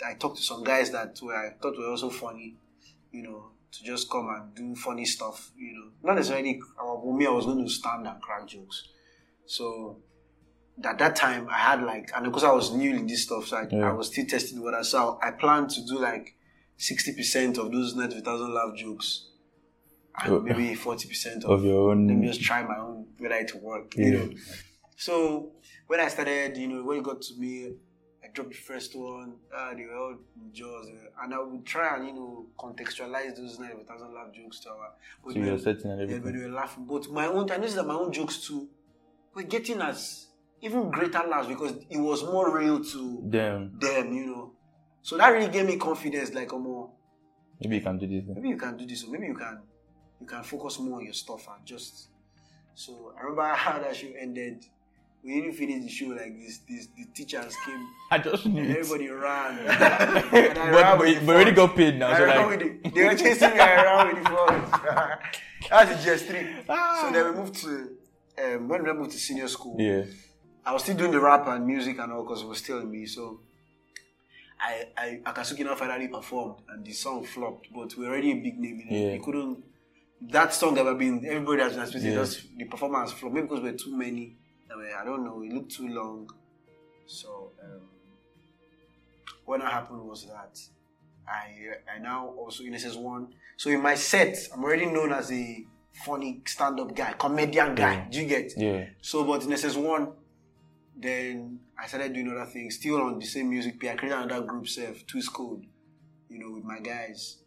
I, 0.08 0.12
I 0.12 0.14
talked 0.14 0.38
to 0.38 0.44
some 0.44 0.64
guys 0.64 0.92
that 0.92 1.20
were, 1.24 1.36
I 1.36 1.56
thought 1.60 1.76
were 1.76 1.88
also 1.88 2.10
funny, 2.12 2.56
you 3.12 3.24
know, 3.24 3.46
to 3.72 3.84
just 3.84 4.10
come 4.10 4.28
and 4.30 4.54
do 4.56 4.76
funny 4.76 5.06
stuff, 5.06 5.52
you 5.56 5.74
know. 5.74 5.92
Not 6.04 6.16
necessarily, 6.16 6.60
for 6.78 7.16
me, 7.16 7.26
I 7.28 7.30
was 7.32 7.46
going 7.46 7.64
to 7.64 7.70
stand 7.70 8.08
and 8.08 8.22
crack 8.22 8.48
jokes. 8.48 8.88
So 9.46 9.98
at 10.84 10.98
that 10.98 11.16
time, 11.16 11.48
I 11.50 11.58
had 11.58 11.84
like, 11.84 12.10
and 12.16 12.26
because 12.26 12.44
I 12.44 12.52
was 12.52 12.74
new 12.74 12.92
in 12.96 13.06
this 13.08 13.24
stuff, 13.24 13.48
so 13.48 13.58
I, 13.58 13.68
Yeah. 13.70 13.90
I 13.90 13.94
was 13.94 14.08
still 14.08 14.26
testing 14.26 14.62
what 14.64 14.74
I 14.74 14.82
saw. 14.82 15.18
I 15.22 15.32
planned 15.32 15.70
to 15.72 15.86
do 15.86 16.00
like 16.00 16.36
60% 16.80 17.58
of 17.58 17.72
those 17.72 17.96
net 17.96 18.10
with 18.14 18.26
thousand 18.26 18.54
laugh 18.54 18.76
jokes. 18.76 19.26
And 20.22 20.34
Oh. 20.34 20.40
maybe 20.42 20.76
40% 20.76 21.44
of 21.46 21.52
Of 21.52 21.64
your 21.66 21.90
let 21.96 21.98
me 21.98 22.14
own. 22.16 22.24
just 22.24 22.42
try 22.42 22.64
my 22.64 22.78
own 22.78 23.08
whether 23.20 23.36
it 23.36 23.54
work. 23.62 23.94
Yeah. 23.96 24.06
You 24.06 24.12
know. 24.18 24.30
So 24.98 25.52
when 25.88 26.00
I 26.00 26.08
started, 26.08 26.58
you 26.58 26.68
know, 26.68 26.84
when 26.84 26.98
it 27.00 27.04
got 27.04 27.22
to 27.22 27.34
me, 27.38 27.74
I 28.30 28.34
dropped 28.34 28.52
the 28.52 28.56
first 28.56 28.96
one. 28.96 29.36
Uh, 29.56 29.74
they 29.74 29.86
were 29.86 29.96
all 29.96 30.16
jaws, 30.54 30.88
uh, 30.88 31.24
and 31.24 31.34
I 31.34 31.40
would 31.40 31.66
try 31.66 31.98
and 31.98 32.08
you 32.08 32.14
know 32.14 32.46
contextualize 32.58 33.36
those 33.36 33.60
nine 33.60 33.72
of 33.72 33.80
a 33.80 33.84
thousand 33.84 34.14
laugh 34.14 34.32
jokes 34.34 34.60
to 34.62 34.70
our. 34.70 34.92
But 35.24 35.34
So 35.34 35.40
you're 35.40 35.60
setting 35.60 35.92
and 35.92 36.10
yeah, 36.10 36.18
but 36.20 36.34
they 36.34 36.40
were 36.40 36.50
laughing. 36.50 36.86
But 36.86 37.10
my 37.10 37.26
own, 37.26 37.50
I 37.52 37.58
noticed 37.58 37.76
that 37.76 37.88
my 37.88 37.94
own 37.96 38.12
jokes 38.12 38.38
too 38.46 38.70
were 39.34 39.44
getting 39.44 39.82
us 39.82 40.28
even 40.62 40.92
greater 40.92 41.24
laughs 41.28 41.48
because 41.48 41.74
it 41.90 41.98
was 41.98 42.24
more 42.24 42.56
real 42.56 42.84
to 42.84 43.22
Then 43.24 43.72
them, 43.80 44.14
you 44.14 44.26
know. 44.26 44.52
So 45.02 45.18
that 45.18 45.30
really 45.30 45.50
gave 45.52 45.66
me 45.66 45.78
confidence. 45.78 46.34
Like, 46.34 46.54
oh, 46.54 46.60
more 46.60 46.90
maybe 47.60 47.78
you 47.78 47.82
can 47.82 47.98
do 47.98 48.08
this. 48.08 48.24
maybe 48.28 48.50
you 48.50 48.58
can 48.58 48.78
do 48.78 48.86
this, 48.86 49.04
or 49.04 49.12
maybe 49.12 49.28
you 49.28 49.36
can 49.36 49.62
you 50.20 50.28
can 50.28 50.44
focus 50.44 50.80
more 50.80 51.00
on 51.00 51.06
your 51.06 51.14
stuff 51.14 51.48
and 51.56 51.66
just. 51.66 52.10
So 52.76 53.14
I 53.18 53.22
remember 53.22 53.44
how 53.56 53.80
that 53.80 53.96
show 53.96 54.08
ended. 54.20 54.66
We 55.24 55.42
didn't 55.42 55.54
finish 55.56 55.84
the 55.84 55.90
show 55.90 56.08
like 56.08 56.34
this. 56.40 56.60
This 56.68 56.88
the 56.96 57.06
teachers 57.14 57.54
came 57.66 57.88
I 58.12 58.18
just 58.20 58.46
knew 58.46 58.62
and 58.62 58.72
it. 58.72 58.78
everybody 58.80 59.10
ran. 59.10 59.60
And 59.68 60.58
I 60.58 60.72
but 60.72 60.82
ran 60.82 60.98
but 60.98 61.00
with 61.00 61.10
you 61.14 61.20
the 61.20 61.26
but 61.26 61.36
already 61.36 61.52
got 61.52 61.76
paid 61.76 62.00
now. 62.00 62.08
I 62.12 62.18
So 62.18 62.26
like, 62.26 62.60
the, 62.60 62.90
they 62.92 63.04
were 63.06 63.16
chasing 63.16 63.50
me 63.54 63.60
around 63.60 64.08
with 64.16 64.24
the 64.24 64.30
phone. 64.30 65.18
That's 65.70 65.90
the 66.06 66.12
GS3. 66.12 66.64
Ah. 66.70 67.00
So 67.02 67.12
then 67.14 67.26
we 67.34 67.40
moved 67.40 67.56
to 67.56 67.70
um, 68.56 68.68
when 68.70 68.84
we 68.84 68.94
moved 68.94 69.12
to 69.12 69.18
senior 69.18 69.48
school. 69.50 69.76
yeah, 69.80 70.04
I 70.66 70.72
was 70.74 70.84
still 70.84 70.96
doing 70.96 71.12
the 71.12 71.20
rap 71.20 71.48
and 71.48 71.68
music 71.68 72.00
and 72.00 72.14
all 72.14 72.24
because 72.24 72.42
it 72.44 72.48
was 72.48 72.60
still 72.60 72.80
in 72.80 72.90
me. 72.90 73.06
So 73.06 73.42
I, 74.62 74.86
I 74.98 75.20
Akatsuki 75.26 75.64
now 75.66 75.76
finally 75.76 76.08
performed 76.08 76.56
and 76.70 76.86
the 76.86 76.92
song 76.94 77.26
flopped, 77.26 77.68
but 77.76 77.96
we're 77.98 78.08
already 78.08 78.32
a 78.32 78.36
big 78.36 78.58
name. 78.58 78.80
You 78.80 78.86
know, 78.86 79.06
Yeah. 79.08 79.14
you 79.16 79.22
couldn't. 79.22 79.64
That 80.22 80.54
song 80.54 80.78
ever 80.78 80.96
been 80.96 81.26
everybody 81.26 81.62
has 81.62 81.92
been 81.94 82.04
Yeah. 82.06 82.16
just 82.16 82.56
the 82.58 82.66
performance 82.66 83.12
flopped 83.12 83.36
maybe 83.36 83.48
because 83.48 83.62
we're 83.64 83.74
too 83.74 83.96
many. 83.96 84.36
Were- 84.80 84.96
I 85.02 85.06
don't 85.06 85.24
know. 85.26 85.42
It 85.44 85.54
looked 85.54 85.72
too 85.72 85.88
long. 85.88 86.30
So 87.06 87.52
um, 87.64 87.82
what 89.46 89.62
happened 89.62 90.04
was 90.04 90.26
that 90.28 90.60
I 91.28 91.96
I 91.96 92.00
now 92.00 92.28
also 92.38 92.64
in 92.64 92.74
SS1. 92.74 93.28
So 93.58 93.70
in 93.70 93.82
my 93.82 93.96
set, 93.96 94.38
I'm 94.54 94.64
already 94.64 94.86
known 94.86 95.12
as 95.12 95.32
a 95.32 95.66
funny 96.06 96.42
stand-up 96.46 96.96
guy, 96.96 97.14
comedian 97.14 97.76
guy. 97.76 97.94
Yeah. 97.94 98.08
Do 98.10 98.22
you 98.22 98.28
get? 98.28 98.54
yeah, 98.58 98.86
So, 99.02 99.24
but 99.26 99.44
in 99.44 99.50
SS1, 99.50 100.14
then 100.96 101.60
I 101.78 101.88
started 101.88 102.14
doing 102.14 102.32
other 102.32 102.46
things, 102.50 102.76
still 102.76 103.02
on 103.02 103.20
the 103.20 103.26
same 103.26 103.50
music. 103.50 103.76
I 103.84 103.96
created 103.96 104.18
another 104.18 104.46
group, 104.46 104.68
self, 104.68 105.06
Twist 105.06 105.34
Code, 105.34 105.66
you 106.30 106.40
know, 106.40 106.52
with 106.56 106.64
my 106.64 106.80
guys. 106.80 107.38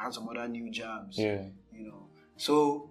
I 0.00 0.04
had 0.04 0.12
some 0.14 0.28
other 0.28 0.48
new 0.48 0.68
jams, 0.70 1.16
yeah, 1.16 1.42
you 1.72 1.86
know. 1.86 2.06
So, 2.36 2.90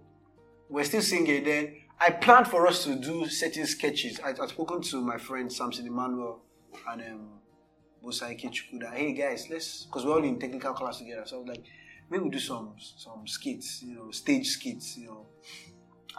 we're 0.70 0.86
still 0.86 1.02
singing. 1.02 1.44
Then 1.44 1.76
I 2.00 2.12
planned 2.12 2.48
for 2.48 2.68
us 2.68 2.84
to 2.84 2.96
do 2.96 3.28
certain 3.28 3.66
sketches. 3.66 4.20
I, 4.24 4.30
I'd 4.30 4.50
spoken 4.50 4.82
to 4.82 5.02
my 5.02 5.18
friend 5.18 5.52
Samson 5.52 5.88
Emmanuel 5.88 6.42
and 6.90 7.02
um, 7.02 7.30
Bosaiki 8.04 8.52
Chukuda. 8.52 8.94
Hey 8.94 9.14
guys, 9.14 9.48
let's, 9.50 9.86
because 9.86 10.06
we're 10.06 10.14
all 10.14 10.24
in 10.24 10.38
technical 10.40 10.74
class 10.74 11.00
together. 11.00 11.24
So 11.26 11.38
I 11.38 11.40
was 11.40 11.48
like, 11.48 11.64
maybe 12.10 12.24
we 12.26 12.30
do 12.30 12.40
some 12.40 12.74
some 12.80 13.26
skits, 13.26 13.82
you 13.82 13.96
know, 13.96 14.12
stage 14.12 14.48
skits, 14.48 14.98
you 14.98 15.08
know. 15.08 15.26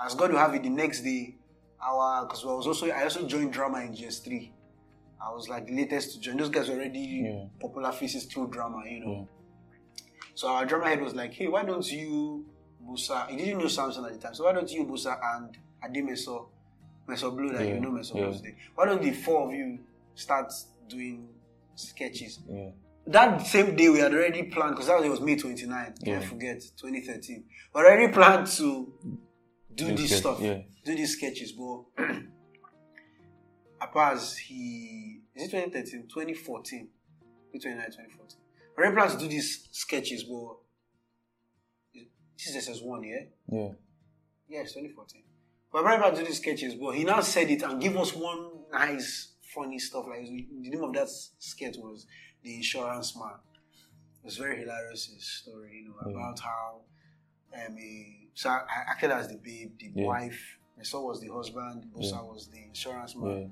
As 0.02 0.14
God 0.14 0.33
will 0.33 0.38
have 0.38 0.54
it, 0.54 0.62
the 0.62 0.71
next 0.71 1.02
day, 1.02 1.37
our 1.83 2.25
because 2.26 2.42
I 2.45 2.49
was 2.49 2.66
also 2.66 2.90
I 2.90 3.02
also 3.02 3.26
joined 3.26 3.52
drama 3.52 3.80
in 3.80 3.92
GS3. 3.95 4.52
I 5.25 5.30
was 5.33 5.49
like 5.49 5.66
the 5.66 5.75
latest 5.76 6.12
to 6.14 6.21
join. 6.21 6.37
Those 6.38 6.49
guys 6.50 6.68
were 6.68 6.75
already 6.76 7.23
Yeah. 7.25 7.45
popular 7.61 7.92
faces 7.92 8.25
through 8.25 8.49
drama, 8.49 8.83
you 8.88 9.00
know. 9.00 9.12
Yeah. 9.12 10.02
So 10.35 10.49
our 10.49 10.66
drama 10.66 10.87
head 10.88 11.00
was 11.02 11.14
like, 11.14 11.33
"Hey, 11.35 11.49
why 11.49 11.64
don't 11.64 11.90
you, 11.90 12.47
Busa? 12.83 13.28
He 13.28 13.37
didn't 13.37 13.59
know 13.59 13.68
Samson 13.68 14.04
at 14.04 14.12
the 14.14 14.18
time. 14.18 14.35
So 14.35 14.45
why 14.45 14.52
don't 14.52 14.71
you, 14.71 14.85
Busa 14.85 15.18
and 15.37 15.56
Ademeso, 15.85 16.49
Meso 17.09 17.35
Blue, 17.37 17.52
that 17.52 17.67
Yeah, 17.67 17.75
you 17.75 17.80
know 17.80 17.91
Meso 17.91 18.15
yeah. 18.15 18.23
Blue's 18.23 18.41
day? 18.41 18.56
Why 18.75 18.86
don't 18.86 19.02
the 19.02 19.12
four 19.12 19.47
of 19.49 19.54
you 19.54 19.78
start 20.15 20.52
doing 20.89 21.28
sketches?" 21.75 22.41
yeah, 22.49 22.71
That 23.06 23.47
same 23.47 23.76
day 23.76 23.89
we 23.89 23.99
had 24.00 24.12
already 24.12 24.45
planned 24.45 24.75
because 24.75 24.89
that 24.89 24.97
was, 24.97 25.06
it 25.06 25.10
was 25.10 25.21
May 25.21 25.36
29. 25.36 25.95
Yeah. 26.00 26.19
Can't 26.19 26.25
forget 26.25 26.60
2013. 26.76 27.45
We 27.75 27.80
already 27.80 28.12
planned 28.12 28.47
to 28.49 28.93
do 29.75 29.95
this 29.95 30.08
sketch, 30.08 30.21
stuff, 30.21 30.41
yeah. 30.41 30.62
do 30.84 30.97
these 30.97 31.12
sketches, 31.17 31.52
but 31.52 31.84
Apaz, 33.80 34.36
he 34.39 35.21
is 35.34 35.45
it 35.45 35.50
2013, 35.50 36.08
2014, 36.08 36.89
2029, 37.52 37.86
2014. 37.86 38.39
We 38.76 38.82
already 38.82 38.97
planned 38.97 39.12
to 39.12 39.19
do 39.19 39.28
these 39.28 39.69
sketches, 39.71 40.25
but 40.25 40.56
this 42.39 42.54
is 42.54 42.69
SS1, 42.69 43.02
yeah? 43.04 43.25
yeah, 43.49 43.69
Yes, 44.49 44.73
2014. 44.73 45.23
But 45.76 46.10
to 46.10 46.17
do 46.17 46.25
these 46.25 46.39
sketches, 46.39 46.75
but 46.75 46.95
he 46.95 47.04
now 47.04 47.21
said 47.21 47.50
it 47.50 47.60
and 47.62 47.78
give 47.78 47.99
us 47.99 48.15
one 48.15 48.49
nice, 48.73 49.32
funny 49.54 49.78
stuff. 49.78 50.06
Like 50.08 50.25
the 50.25 50.71
name 50.71 50.82
of 50.82 50.95
that 50.95 51.06
sketch 51.39 51.76
was 51.76 52.06
The 52.43 52.56
Insurance 52.56 53.15
Man. 53.15 53.34
It 54.23 54.25
was 54.25 54.39
very 54.39 54.60
hilarious 54.60 55.04
his 55.04 55.28
story, 55.28 55.82
you 55.82 55.89
know, 55.91 55.97
Yeah. 56.06 56.12
about 56.17 56.41
how 56.41 56.80
um, 57.52 57.76
he, 57.76 58.30
so 58.32 58.49
I 58.49 58.62
acted 58.89 59.10
as 59.10 59.28
the 59.28 59.36
babe, 59.36 59.76
the 59.78 59.93
Yeah. 59.95 60.06
wife, 60.06 60.58
and 60.78 60.86
so 60.86 61.02
was 61.02 61.21
the 61.21 61.28
husband, 61.28 61.91
Bosa 61.95 62.12
Yeah. 62.12 62.23
was 62.23 62.49
the 62.49 62.62
insurance 62.65 63.15
man. 63.15 63.39
yeah, 63.39 63.49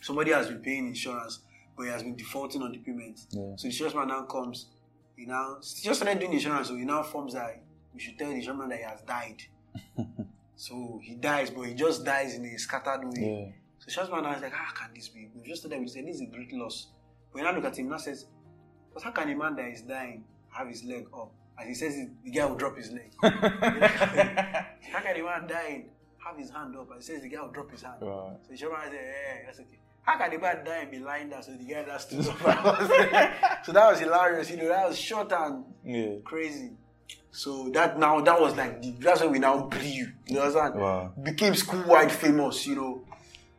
Somebody 0.00 0.30
has 0.32 0.48
been 0.48 0.62
paying 0.62 0.86
insurance, 0.86 1.40
but 1.76 1.82
he 1.82 1.90
has 1.90 2.02
been 2.02 2.16
defaulting 2.16 2.62
on 2.62 2.72
the 2.72 2.78
payment. 2.78 3.18
So 3.30 3.54
the 3.58 3.66
insurance 3.66 3.94
man 3.94 4.08
now 4.08 4.22
comes, 4.22 4.68
he 5.16 5.26
now 5.26 5.56
he 5.60 5.82
just 5.82 6.00
started 6.00 6.18
doing 6.18 6.32
insurance, 6.32 6.68
so 6.68 6.76
he 6.76 6.86
now 6.86 7.02
forms 7.02 7.34
that 7.34 7.62
we 7.92 8.00
should 8.00 8.18
tell 8.18 8.30
the 8.30 8.36
insurance 8.36 8.58
man 8.58 8.70
that 8.70 8.78
he 8.78 8.84
has 8.84 9.02
died. 9.02 9.42
so 10.56 11.00
he 11.02 11.14
dies, 11.14 11.50
but 11.50 11.62
he 11.62 11.74
just 11.74 12.04
dies 12.04 12.34
in 12.34 12.44
a 12.44 12.58
scattered 12.58 13.04
way. 13.04 13.12
yeah. 13.20 13.52
So 13.78 14.02
insurance 14.02 14.10
now 14.24 14.34
is 14.34 14.42
like, 14.42 14.52
how 14.52 14.72
can 14.72 14.90
this 14.94 15.08
be? 15.08 15.28
We've 15.34 15.44
just 15.44 15.62
told 15.62 15.72
them, 15.72 15.80
we 15.80 15.88
said, 15.88 16.06
this 16.06 16.16
is 16.16 16.22
a 16.22 16.26
great 16.26 16.52
loss. 16.52 16.88
But 17.32 17.40
he 17.40 17.44
now 17.44 17.54
look 17.54 17.64
at 17.64 17.78
him 17.78 17.88
now 17.88 17.96
says, 17.96 18.26
but 18.94 19.02
how 19.02 19.10
can 19.10 19.28
a 19.30 19.34
man 19.34 19.56
that 19.56 19.68
is 19.68 19.82
dying 19.82 20.24
have 20.50 20.68
his 20.68 20.84
leg 20.84 21.06
up? 21.14 21.32
And 21.58 21.68
he 21.68 21.74
says 21.74 21.94
the 22.24 22.30
guy 22.30 22.46
will 22.46 22.56
drop 22.56 22.76
his 22.76 22.92
leg. 22.92 23.12
how 23.22 25.00
can 25.00 25.16
a 25.20 25.24
man 25.24 25.46
dying 25.46 25.90
have 26.24 26.36
his 26.36 26.50
hand 26.50 26.76
up? 26.76 26.90
And 26.90 27.00
he 27.00 27.02
says 27.02 27.22
the 27.22 27.28
guy 27.28 27.40
will 27.40 27.50
drop 27.50 27.70
his 27.70 27.82
hand. 27.82 28.00
Wow. 28.00 28.36
So 28.42 28.46
the 28.48 28.52
insurance 28.52 28.82
man 28.84 28.90
said, 28.92 29.00
eh, 29.00 29.42
that's 29.46 29.60
okay. 29.60 29.78
How 30.02 30.18
can 30.18 30.30
the 30.30 30.38
man 30.38 30.64
die 30.64 30.78
and 30.78 30.90
be 30.90 30.98
lying 30.98 31.28
down 31.28 31.42
so 31.42 31.52
the 31.52 31.64
guy 31.64 31.82
that 31.84 32.00
stood 32.00 32.26
up? 32.44 32.44
so 33.64 33.72
that 33.72 33.90
was 33.90 34.00
hilarious, 34.00 34.50
you 34.50 34.56
know, 34.56 34.68
that 34.68 34.88
was 34.88 34.98
short 34.98 35.32
and 35.32 35.64
yeah. 35.84 36.16
crazy. 36.24 36.72
So 37.30 37.70
that 37.70 37.98
now 37.98 38.20
that 38.20 38.40
was 38.40 38.54
like 38.56 38.82
the, 38.82 38.90
that's 39.00 39.20
when 39.22 39.32
we 39.32 39.38
now 39.38 39.62
blew. 39.66 39.80
You 40.26 40.38
understand? 40.40 40.74
Wow. 40.74 41.12
Became 41.22 41.54
school 41.54 41.82
wide 41.86 42.12
famous, 42.12 42.66
you 42.66 42.76
know. 42.76 43.04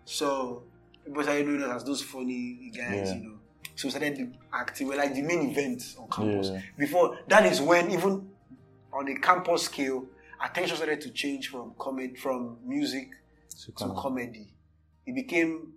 So 0.05 0.63
people 1.05 1.23
started 1.23 1.45
doing 1.45 1.63
us 1.63 1.77
as 1.77 1.83
those 1.83 2.01
funny 2.01 2.71
guys, 2.75 3.09
Yeah. 3.09 3.15
you 3.15 3.23
know. 3.23 3.37
So 3.75 3.87
we 3.87 3.91
started 3.91 4.15
the 4.17 4.31
acting. 4.53 4.87
We're 4.87 4.97
like 4.97 5.15
the 5.15 5.23
main 5.23 5.49
event 5.49 5.95
on 5.97 6.07
campus. 6.09 6.49
Yeah. 6.51 6.61
Before 6.77 7.17
that 7.27 7.45
is 7.47 7.61
when 7.61 7.89
even 7.91 8.29
on 8.93 9.07
a 9.07 9.15
campus 9.15 9.63
scale, 9.63 10.05
attention 10.43 10.75
started 10.75 11.01
to 11.01 11.09
change 11.09 11.47
from 11.49 11.73
comedy 11.79 12.15
from 12.15 12.57
music 12.63 13.09
So 13.47 13.71
to 13.75 13.93
comedy. 13.95 14.49
It 15.07 15.15
became 15.15 15.73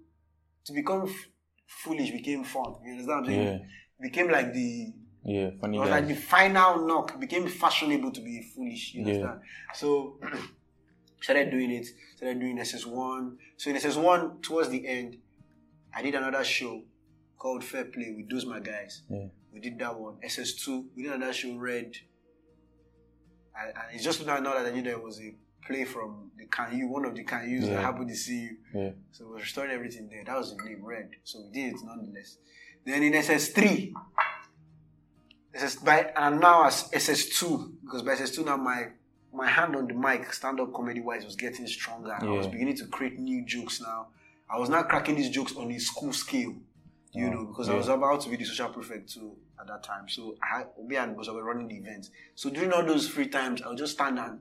to 0.67 0.73
become 0.75 1.05
f- 1.09 1.29
foolish 1.67 2.11
became 2.11 2.45
fun. 2.45 2.75
You 2.85 2.93
understand 2.93 3.23
what 3.27 3.33
Yeah. 3.33 3.59
It 3.99 4.03
became 4.03 4.31
like 4.31 4.53
the 4.53 4.93
Yeah, 5.29 5.51
funny 5.61 5.77
it 5.77 5.81
was 5.81 5.91
like 5.91 6.07
the 6.07 6.15
final 6.15 6.87
knock. 6.87 7.13
It 7.15 7.21
became 7.21 7.49
fashionable 7.49 8.13
to 8.13 8.21
be 8.21 8.43
foolish. 8.55 8.95
You 8.95 9.03
Yeah. 9.03 9.07
understand? 9.15 9.41
So 9.75 10.19
started 11.21 11.51
doing 11.51 11.73
it. 11.73 11.87
Started 12.17 12.39
doing 12.41 12.57
SS1. 12.59 13.37
So 13.57 13.71
in 13.71 13.77
SS1, 13.77 14.43
towards 14.43 14.69
the 14.71 14.87
end, 14.87 15.17
I 15.95 16.03
did 16.03 16.15
another 16.15 16.45
show 16.45 16.83
called 17.37 17.65
Fair 17.65 17.87
Play 17.87 18.15
with 18.17 18.31
those 18.31 18.47
my 18.47 18.61
guys. 18.61 19.03
Yeah. 19.11 19.27
We 19.53 19.61
did 19.61 19.79
that 19.81 19.99
one. 19.99 20.17
SS2, 20.25 20.85
we 20.95 21.03
did 21.03 21.13
another 21.13 21.33
show, 21.33 21.57
Red. 21.57 21.97
And, 23.59 23.69
and 23.75 23.95
it's 23.95 24.05
just 24.05 24.25
now 24.27 24.39
that 24.41 24.67
I 24.67 24.71
knew 24.71 24.83
there 24.83 24.99
was 25.01 25.21
a 25.21 25.35
play 25.67 25.85
from 25.85 26.31
the 26.39 26.45
Can 26.47 26.77
You, 26.79 26.89
one 26.89 27.05
of 27.05 27.15
the 27.17 27.25
Can 27.25 27.51
Yous 27.51 27.65
Yeah. 27.65 27.81
happened 27.81 28.09
to 28.11 28.15
see 28.15 28.43
you. 28.43 28.57
Yeah. 28.75 28.91
So 29.13 29.27
we 29.35 29.41
restored 29.41 29.71
everything 29.71 30.09
there. 30.09 30.23
That 30.25 30.37
was 30.39 30.55
the 30.55 30.63
name, 30.63 30.85
Red. 30.85 31.11
So 31.25 31.41
we 31.41 31.51
did 31.51 31.75
it 31.75 31.81
nonetheless. 31.85 32.37
Then 32.85 33.03
in 33.03 33.15
SS3, 33.15 33.93
SS 35.57 35.77
by 35.77 36.13
and 36.17 36.41
now 36.41 36.67
as 36.67 36.85
SS2, 36.91 37.73
because 37.85 38.03
by 38.03 38.15
SS2 38.15 38.45
now 38.45 38.57
my 38.57 38.89
my 39.33 39.47
hand 39.49 39.77
on 39.77 39.87
the 39.87 39.95
mic, 39.95 40.33
stand-up 40.33 40.73
comedy 40.73 41.01
wise, 41.01 41.25
was 41.25 41.37
getting 41.37 41.67
stronger. 41.67 42.17
I 42.19 42.25
was 42.25 42.47
beginning 42.47 42.77
to 42.77 42.87
create 42.87 43.19
new 43.19 43.45
jokes 43.45 43.81
now. 43.81 44.09
I 44.49 44.59
was 44.59 44.71
now 44.71 44.83
cracking 44.83 45.17
these 45.17 45.29
jokes 45.29 45.55
on 45.57 45.71
a 45.71 45.79
school 45.79 46.13
scale, 46.13 46.55
you 47.13 47.27
Oh, 47.27 47.31
know, 47.31 47.45
because 47.47 47.69
I 47.69 47.75
was 47.75 47.89
about 47.89 48.23
to 48.23 48.31
be 48.31 48.37
the 48.37 48.45
social 48.45 48.69
prefect 48.71 49.13
too 49.13 49.37
at 49.61 49.67
that 49.67 49.83
time. 49.83 50.09
So 50.09 50.37
I 50.43 50.59
had 50.59 50.69
Obi 50.79 50.97
and 50.97 51.17
Bosa 51.17 51.35
were 51.35 51.45
running 51.45 51.69
the 51.69 51.77
events. 51.77 52.11
So 52.35 52.49
during 52.49 52.73
all 52.73 52.85
those 52.85 53.09
free 53.09 53.29
times, 53.29 53.61
I 53.61 53.69
would 53.69 53.79
just 53.79 53.93
stand 53.95 54.19
and 54.19 54.41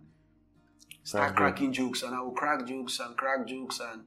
start 1.03 1.35
Crack 1.35 1.55
cracking 1.55 1.73
jokes 1.73 2.03
and 2.03 2.15
I 2.15 2.21
would 2.21 2.35
crack 2.35 2.65
jokes 2.65 2.99
and 2.99 3.17
crack 3.17 3.45
jokes 3.47 3.79
and 3.81 4.03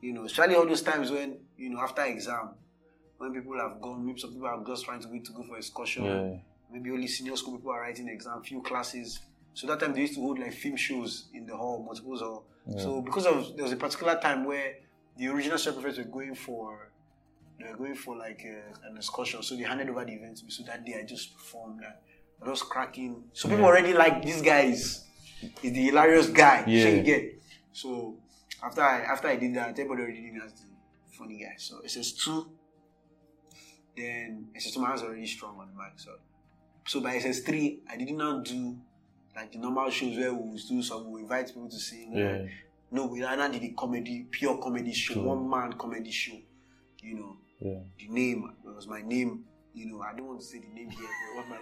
you 0.00 0.12
know, 0.12 0.24
especially 0.24 0.54
all 0.56 0.66
those 0.66 0.82
times 0.82 1.10
when, 1.10 1.38
you 1.56 1.70
know, 1.70 1.80
after 1.80 2.02
exam, 2.04 2.50
when 3.24 3.42
people 3.42 3.58
have 3.58 3.80
gone, 3.80 4.04
maybe 4.04 4.18
some 4.18 4.32
people 4.32 4.46
are 4.46 4.62
just 4.64 4.84
trying 4.84 5.00
to 5.00 5.08
wait 5.08 5.24
to 5.24 5.32
go 5.32 5.42
for 5.42 5.56
excursion. 5.56 6.04
Yeah. 6.04 6.36
Maybe 6.72 6.90
only 6.90 7.06
senior 7.06 7.36
school 7.36 7.56
people 7.56 7.72
are 7.72 7.80
writing 7.80 8.08
exam, 8.08 8.42
few 8.42 8.62
classes. 8.62 9.20
So 9.54 9.66
that 9.68 9.80
time 9.80 9.94
they 9.94 10.00
used 10.00 10.14
to 10.14 10.20
hold 10.20 10.38
like 10.38 10.52
film 10.52 10.76
shows 10.76 11.26
in 11.32 11.46
the 11.46 11.56
hall, 11.56 11.82
multiples 11.84 12.20
hall. 12.20 12.44
Yeah. 12.66 12.78
So 12.78 13.00
because 13.00 13.26
of 13.26 13.56
there 13.56 13.64
was 13.64 13.72
a 13.72 13.76
particular 13.76 14.18
time 14.20 14.44
where 14.44 14.74
the 15.16 15.28
original 15.28 15.58
Street 15.58 15.74
Prophets 15.74 15.98
were 15.98 16.04
going 16.04 16.34
for 16.34 16.90
they 17.58 17.70
were 17.70 17.76
going 17.76 17.94
for 17.94 18.16
like 18.16 18.44
uh, 18.44 18.88
an 18.88 18.96
excursion, 18.96 19.42
so 19.42 19.54
they 19.54 19.62
handed 19.62 19.88
over 19.88 20.04
the 20.04 20.12
event 20.12 20.38
to 20.38 20.44
me. 20.44 20.50
So 20.50 20.64
that 20.64 20.84
day 20.84 20.96
I 21.00 21.04
just 21.04 21.36
performed 21.36 21.80
that. 21.80 22.02
I 22.44 22.50
was 22.50 22.62
cracking. 22.62 23.24
So 23.32 23.48
people 23.48 23.64
already 23.64 23.92
like 23.94 24.22
this 24.22 24.42
guy 24.42 24.62
is 24.62 25.04
is 25.62 25.72
the 25.72 25.84
hilarious 25.86 26.28
guy. 26.28 26.64
Yeah. 26.66 26.88
You 26.88 27.02
get. 27.02 27.42
So 27.72 28.16
after 28.62 28.82
I 28.82 29.02
after 29.02 29.28
I 29.28 29.36
did 29.36 29.54
that, 29.54 29.70
everybody 29.70 30.02
already 30.02 30.20
knew 30.20 30.32
me 30.32 30.40
as 30.44 30.52
the 30.52 30.66
funny 31.16 31.38
guy. 31.38 31.54
So 31.58 31.80
SS2, 31.84 32.46
then 33.96 34.48
SS2 34.56 34.76
my 34.78 34.88
hands 34.88 35.02
are 35.02 35.06
already 35.06 35.26
strong 35.26 35.58
on 35.58 35.68
the 35.68 35.74
mic. 35.74 35.92
So 35.96 36.10
so 36.86 37.00
by 37.00 37.16
SS3, 37.16 37.78
I 37.90 37.96
did 37.96 38.10
not 38.12 38.44
do 38.44 38.76
like 39.34 39.50
the 39.52 39.58
normal 39.58 39.90
shows 39.90 40.16
where 40.16 40.32
we 40.34 40.56
do 40.68 40.82
some 40.82 41.10
we 41.10 41.22
invite 41.22 41.46
people 41.48 41.68
to 41.68 41.78
sing. 41.78 42.12
Yeah. 42.16 42.46
No, 42.90 43.06
we 43.06 43.22
rather 43.24 43.48
did 43.50 43.62
a 43.64 43.70
comedy, 43.74 44.26
pure 44.30 44.58
comedy 44.58 44.92
show, 44.92 45.14
Sure. 45.14 45.24
one 45.24 45.48
man 45.48 45.72
comedy 45.72 46.10
show. 46.12 46.36
You 47.02 47.14
know, 47.14 47.36
Yeah. 47.60 47.78
the 47.98 48.08
name 48.08 48.52
was 48.64 48.86
my 48.86 49.02
name. 49.02 49.44
You 49.74 49.86
know, 49.86 50.02
I 50.02 50.12
don't 50.16 50.26
want 50.28 50.40
to 50.40 50.46
say 50.46 50.58
the 50.60 50.68
name 50.68 50.90
here, 50.90 51.08
but 51.08 51.32
it 51.32 51.36
was 51.36 51.46
my, 51.50 51.58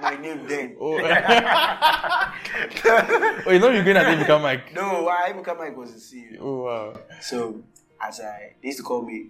my 0.00 0.16
name 0.22 0.46
then. 0.48 0.76
Oh. 0.80 0.96
oh, 3.46 3.50
you 3.50 3.58
know 3.58 3.70
you're 3.70 3.84
going 3.84 3.96
to 3.96 4.16
become 4.18 4.42
like. 4.42 4.74
no, 4.74 5.02
why 5.02 5.32
become 5.32 5.58
Mike 5.58 5.76
was 5.76 5.90
a 5.90 5.94
CEO. 5.98 6.38
Oh 6.40 6.62
wow. 6.64 6.94
So 7.20 7.62
as 8.00 8.20
I 8.20 8.54
they 8.62 8.68
used 8.68 8.78
to 8.78 8.84
call 8.84 9.02
me 9.02 9.26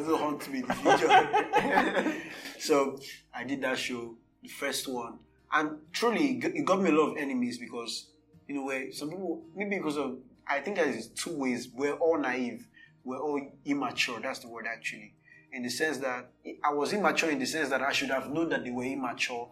Doesn't 0.00 0.18
haunt 0.18 0.50
me 0.50 0.60
in 0.60 0.66
the 0.66 0.74
future. 0.74 2.22
so 2.58 2.98
I 3.34 3.44
did 3.44 3.60
that 3.62 3.78
show, 3.78 4.14
the 4.42 4.48
first 4.48 4.88
one. 4.88 5.18
And 5.52 5.78
truly 5.92 6.40
it 6.42 6.64
got 6.64 6.80
me 6.80 6.90
a 6.90 6.92
lot 6.92 7.10
of 7.12 7.16
enemies 7.18 7.58
because 7.58 8.10
you 8.48 8.54
know 8.54 8.64
where 8.64 8.90
some 8.92 9.10
people 9.10 9.42
maybe 9.54 9.76
because 9.76 9.96
of 9.96 10.18
I 10.48 10.60
think 10.60 10.76
there's 10.76 11.08
two 11.08 11.36
ways. 11.36 11.68
We're 11.74 11.94
all 11.94 12.18
naive, 12.18 12.66
we're 13.04 13.18
all 13.18 13.40
immature, 13.64 14.20
that's 14.20 14.38
the 14.40 14.48
word 14.48 14.66
actually. 14.72 15.14
In 15.52 15.62
the 15.62 15.70
sense 15.70 15.98
that 15.98 16.30
I 16.64 16.72
was 16.72 16.92
immature 16.92 17.30
in 17.30 17.38
the 17.38 17.46
sense 17.46 17.68
that 17.70 17.82
I 17.82 17.92
should 17.92 18.10
have 18.10 18.30
known 18.30 18.48
that 18.50 18.64
they 18.64 18.70
were 18.70 18.84
immature. 18.84 19.50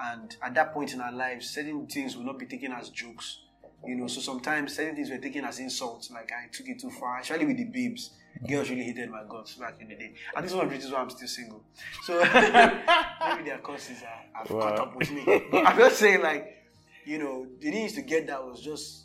And 0.00 0.34
at 0.42 0.54
that 0.54 0.72
point 0.74 0.92
in 0.92 1.00
our 1.00 1.12
lives, 1.12 1.50
certain 1.50 1.86
things 1.86 2.16
will 2.16 2.24
not 2.24 2.38
be 2.38 2.46
taken 2.46 2.72
as 2.72 2.88
jokes. 2.88 3.40
You 3.86 3.94
know, 3.96 4.06
so 4.06 4.20
sometimes 4.20 4.74
certain 4.76 4.94
things 4.96 5.10
were 5.10 5.18
taken 5.18 5.44
as 5.44 5.58
insults, 5.58 6.10
like 6.10 6.30
I 6.32 6.48
took 6.52 6.68
it 6.68 6.80
too 6.80 6.90
far, 6.90 7.20
especially 7.20 7.46
with 7.46 7.56
the 7.58 7.64
babes. 7.64 8.10
Girls 8.48 8.68
really 8.68 8.82
hated 8.82 9.10
my 9.10 9.22
guts 9.28 9.54
back 9.54 9.76
in 9.80 9.88
the 9.88 9.94
day. 9.94 10.12
And 10.34 10.44
this 10.44 10.50
is 10.50 10.56
one 10.56 10.64
of 10.66 10.70
the 10.70 10.76
reasons 10.76 10.92
why 10.92 11.00
I'm 11.00 11.10
still 11.10 11.28
single. 11.28 11.62
So 12.02 12.18
maybe 12.24 13.44
their 13.48 13.58
causes 13.62 14.02
are, 14.02 14.38
have 14.38 14.48
caught 14.48 14.78
up 14.78 14.96
with 14.96 15.10
me. 15.12 15.24
But 15.50 15.66
I'm 15.66 15.78
just 15.78 15.98
saying, 15.98 16.20
like, 16.22 16.56
you 17.04 17.18
know, 17.18 17.46
the 17.60 17.70
things 17.70 17.92
to 17.94 18.02
get 18.02 18.26
that 18.26 18.42
was 18.44 18.60
just. 18.60 19.04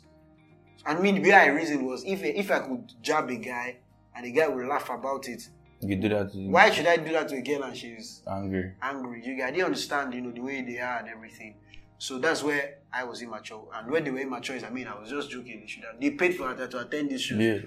I 0.84 0.94
mean, 0.98 1.16
the 1.16 1.22
way 1.30 1.34
I 1.34 1.46
reasoned 1.46 1.86
was 1.86 2.02
if 2.04 2.22
if 2.24 2.50
I 2.50 2.60
could 2.60 2.92
jab 3.02 3.28
a 3.30 3.36
guy 3.36 3.76
and 4.16 4.24
the 4.24 4.32
guy 4.32 4.48
would 4.48 4.66
laugh 4.66 4.88
about 4.90 5.28
it, 5.28 5.42
You 5.80 5.96
do 5.96 6.08
that. 6.08 6.32
To 6.32 6.48
why 6.48 6.70
should 6.70 6.86
I 6.86 6.96
do 6.96 7.12
that 7.12 7.28
to 7.28 7.36
a 7.36 7.42
girl 7.42 7.62
and 7.64 7.76
she's 7.76 8.22
Angry. 8.26 8.72
angry. 8.82 9.22
You 9.24 9.44
I 9.44 9.50
didn't 9.50 9.66
understand, 9.66 10.12
you 10.14 10.22
know, 10.22 10.32
the 10.32 10.40
way 10.40 10.62
they 10.62 10.78
are 10.78 10.98
and 10.98 11.08
everything. 11.08 11.54
So 12.00 12.18
that's 12.18 12.42
where 12.42 12.78
I 12.90 13.04
was 13.04 13.20
immature. 13.20 13.68
And 13.74 13.90
when 13.90 14.02
they 14.04 14.10
were 14.10 14.20
immature 14.20 14.56
is 14.56 14.64
I 14.64 14.70
mean 14.70 14.86
I 14.86 14.98
was 14.98 15.10
just 15.10 15.30
joking. 15.30 15.60
They 15.60 15.66
should 15.66 15.84
have 15.84 16.00
they 16.00 16.12
paid 16.12 16.34
for 16.34 16.54
that 16.54 16.70
to 16.70 16.78
attend 16.80 17.10
this 17.10 17.20
show. 17.20 17.36
Yeah. 17.36 17.58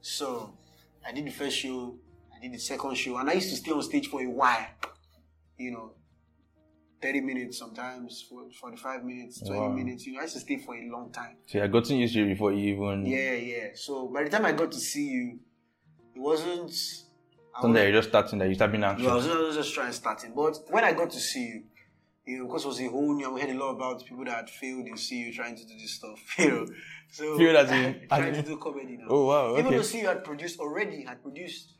So 0.00 0.52
I 1.06 1.12
did 1.12 1.24
the 1.24 1.30
first 1.30 1.56
show, 1.56 1.94
I 2.36 2.40
did 2.42 2.52
the 2.52 2.58
second 2.58 2.96
show, 2.96 3.16
and 3.18 3.30
I 3.30 3.34
used 3.34 3.50
to 3.50 3.56
stay 3.56 3.70
on 3.70 3.80
stage 3.82 4.08
for 4.08 4.20
a 4.20 4.26
while. 4.26 4.66
You 5.56 5.70
know, 5.70 5.92
30 7.00 7.20
minutes 7.20 7.58
sometimes, 7.58 8.26
45 8.28 9.04
minutes, 9.04 9.42
20 9.46 9.60
Wow. 9.60 9.68
minutes. 9.68 10.06
You 10.06 10.14
know, 10.14 10.18
I 10.18 10.22
used 10.22 10.34
to 10.34 10.40
stay 10.40 10.56
for 10.56 10.74
a 10.74 10.84
long 10.90 11.12
time. 11.12 11.36
So 11.46 11.62
I 11.62 11.68
got 11.68 11.84
to 11.84 11.94
used 11.94 12.14
to 12.14 12.22
it 12.24 12.26
before 12.30 12.52
you 12.52 12.74
even. 12.74 13.06
Yeah, 13.06 13.34
yeah. 13.34 13.68
So 13.76 14.08
by 14.08 14.24
the 14.24 14.30
time 14.30 14.44
I 14.44 14.52
got 14.52 14.72
to 14.72 14.78
CU, 14.80 15.38
it 16.16 16.20
wasn't 16.20 16.72
I 17.54 17.60
Something 17.60 17.74
that 17.74 17.82
you're 17.84 17.92
just 18.00 18.08
starting 18.08 18.40
that 18.40 18.48
you 18.48 18.54
start 18.56 18.72
being 18.72 18.82
anxious. 18.82 19.06
just, 19.06 19.30
I 19.30 19.38
was 19.38 19.54
just 19.54 19.72
trying 19.72 19.92
starting. 19.92 20.32
But 20.34 20.58
when 20.68 20.82
I 20.82 20.92
got 20.92 21.10
to 21.10 21.18
CU, 21.20 21.62
you 22.28 22.38
know, 22.38 22.46
because 22.46 22.64
it 22.64 22.68
was 22.68 22.80
a 22.80 22.88
whole 22.88 23.14
new, 23.14 23.30
we 23.32 23.40
heard 23.40 23.50
a 23.50 23.54
lot 23.58 23.70
about 23.70 24.04
people 24.04 24.24
that 24.26 24.34
had 24.36 24.50
failed 24.50 24.86
in 24.86 24.96
CU 24.96 25.32
trying 25.32 25.56
to 25.56 25.64
do 25.64 25.74
this 25.82 25.92
stuff. 25.92 26.18
You 26.38 26.50
know, 26.50 26.66
so 27.10 27.38
Failed 27.38 27.56
as 27.56 27.70
in- 27.70 28.06
trying 28.08 28.34
to 28.34 28.42
do 28.42 28.56
comedy 28.58 28.98
now. 28.98 29.06
Oh, 29.08 29.24
wow, 29.26 29.44
Okay. 29.46 29.60
Even 29.60 29.72
though 29.80 29.98
you 29.98 30.06
had 30.06 30.22
produced 30.24 30.60
already, 30.60 31.04
had 31.04 31.22
produced 31.22 31.72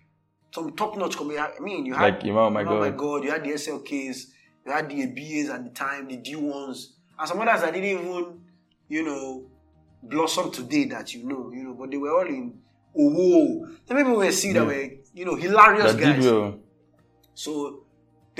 some 0.55 0.75
top-notch 0.75 1.17
comedy. 1.17 1.39
I 1.39 1.51
mean, 1.61 1.85
you 1.85 1.95
had 1.95 2.15
Like 2.15 2.25
Imam, 2.25 2.37
Oh 2.39 2.51
my 2.51 2.61
Imam, 2.63 2.79
my 2.81 2.89
God. 2.91 2.97
God, 2.99 3.25
you 3.25 3.31
had 3.31 3.45
the 3.45 3.51
SLKs, 3.51 4.19
you 4.65 4.73
had 4.73 4.89
the 4.89 4.95
ABAs 5.07 5.51
at 5.51 5.65
the 5.65 5.71
time, 5.71 6.09
the 6.09 6.17
D1s, 6.17 6.87
and 7.19 7.29
some 7.29 7.41
others 7.43 7.61
that 7.61 7.75
didn't 7.75 7.91
even, 8.01 8.41
you 8.89 9.03
know, 9.05 9.45
blossom 10.03 10.51
today 10.51 10.87
that 10.87 11.13
you 11.13 11.25
know, 11.29 11.51
you 11.53 11.65
know, 11.65 11.75
but 11.75 11.91
they 11.91 11.99
were 11.99 12.11
all 12.19 12.27
in. 12.27 12.59
Oh, 12.99 13.11
whoa. 13.11 13.69
Then 13.87 13.97
maybe 13.99 14.09
we 14.11 14.17
were 14.17 14.33
see 14.33 14.53
that 14.55 14.61
Yeah. 14.61 14.67
were, 14.67 14.89
you 15.13 15.25
know, 15.27 15.35
hilarious 15.35 15.93
that 15.93 16.01
guys. 16.01 16.25
So 17.35 17.85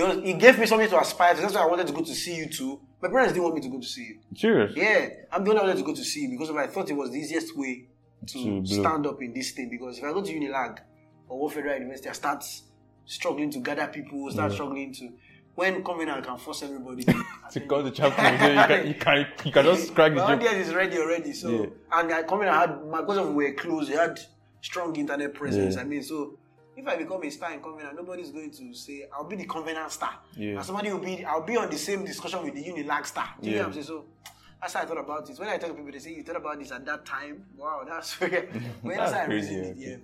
was, 0.03 0.17
it 0.19 0.39
gave 0.39 0.59
me 0.59 0.67
something 0.67 0.89
to 0.89 1.01
aspire 1.01 1.35
to. 1.35 1.41
That's 1.41 1.55
why 1.55 1.63
I 1.63 1.67
wanted 1.67 1.87
to 1.87 1.93
go 1.93 2.03
to 2.03 2.15
CU 2.15 2.47
too. 2.49 2.81
My 3.01 3.09
parents 3.09 3.33
didn't 3.33 3.45
want 3.45 3.55
me 3.57 3.61
to 3.63 3.69
go 3.69 3.81
to 3.81 3.87
CU. 3.87 4.19
Serious. 4.37 4.73
Yeah, 4.77 5.09
I'm 5.33 5.45
the 5.45 5.51
only 5.51 5.63
one 5.67 5.77
to 5.77 5.83
go 5.83 5.95
to 5.95 6.03
CU 6.03 6.29
because 6.31 6.51
I 6.51 6.67
thought 6.67 6.91
it 6.91 6.95
was 6.97 7.11
the 7.11 7.19
easiest 7.19 7.57
way 7.57 7.87
to 8.27 8.63
To 8.63 8.67
stand 8.67 9.07
up 9.07 9.23
in 9.23 9.33
this 9.33 9.53
thing. 9.53 9.69
Because 9.71 9.99
if 9.99 10.05
I 10.05 10.13
go 10.13 10.23
to 10.23 10.33
Unilag 10.33 10.79
or 11.29 11.39
World 11.41 11.53
Federal 11.55 11.75
University, 11.75 12.09
I 12.09 12.13
start 12.13 12.45
struggling 13.07 13.51
to 13.53 13.61
gather 13.61 13.87
people, 13.87 14.31
start 14.31 14.51
Yeah. 14.51 14.55
struggling 14.55 14.93
to. 14.95 15.11
When 15.55 15.83
coming, 15.83 16.09
I 16.09 16.21
can 16.21 16.39
force 16.39 16.63
everybody 16.63 17.03
to, 17.05 17.25
To 17.53 17.61
come 17.61 17.85
to 17.85 17.91
chapter, 17.91 18.23
so 18.39 18.47
you 18.53 18.67
can 18.67 18.87
you 18.87 18.95
can 18.95 19.27
you 19.45 19.53
can 19.53 19.65
just 19.65 19.93
crack 19.95 20.13
the 20.13 20.19
My 20.19 20.35
audience 20.35 20.69
is 20.69 20.75
ready 20.75 20.99
already. 20.99 21.33
So 21.33 21.51
Yeah. 21.51 21.67
and 22.01 22.13
I 22.13 22.23
Covenant 22.23 22.57
had 22.57 22.87
my 22.87 23.01
because 23.01 23.19
of 23.19 23.35
we 23.35 23.45
were 23.47 23.53
close, 23.55 23.89
they 23.89 23.97
had 23.97 24.21
strong 24.61 24.95
internet 24.97 25.35
presence. 25.35 25.75
Yeah. 25.75 25.81
I 25.81 25.85
mean, 25.85 26.03
so 26.05 26.39
if 26.79 26.87
I 26.87 26.97
become 26.97 27.23
a 27.25 27.31
star 27.31 27.53
in 27.53 27.61
Covenant, 27.61 27.97
nobody's 27.97 28.31
going 28.31 28.51
to 28.53 28.73
say 28.75 29.07
I'll 29.13 29.25
be 29.25 29.37
the 29.37 29.47
Covenant 29.47 29.91
star. 29.91 30.15
Yeah. 30.37 30.57
And 30.57 30.65
somebody 30.65 30.93
will 30.93 31.01
be 31.01 31.25
I'll 31.25 31.43
be 31.43 31.57
on 31.57 31.69
the 31.71 31.77
same 31.79 32.05
discussion 32.05 32.43
with 32.45 32.55
the 32.55 32.63
Unilag 32.65 33.05
star. 33.07 33.31
Do 33.41 33.49
you 33.51 33.57
Yeah. 33.57 33.63
know 33.63 33.69
what 33.69 33.77
I'm 33.77 33.83
saying? 33.83 33.87
So 33.87 34.05
that's 34.61 34.75
how 34.75 34.83
I 34.83 34.85
thought 34.87 34.99
about 34.99 35.29
it. 35.29 35.39
When 35.39 35.49
I 35.49 35.59
tell 35.59 35.75
people, 35.75 35.91
they 35.91 35.99
say 35.99 36.15
you 36.15 36.23
thought 36.23 36.37
about 36.37 36.59
this 36.59 36.71
at 36.71 36.85
that 36.87 37.05
time. 37.05 37.45
Wow, 37.57 37.85
that's 37.89 38.21
where 38.21 38.49
when 38.83 38.97
That's 38.97 39.13
that's 39.13 39.23
I 39.25 39.27
crazy, 39.27 39.55
it, 39.57 39.77
yeah. 39.77 39.97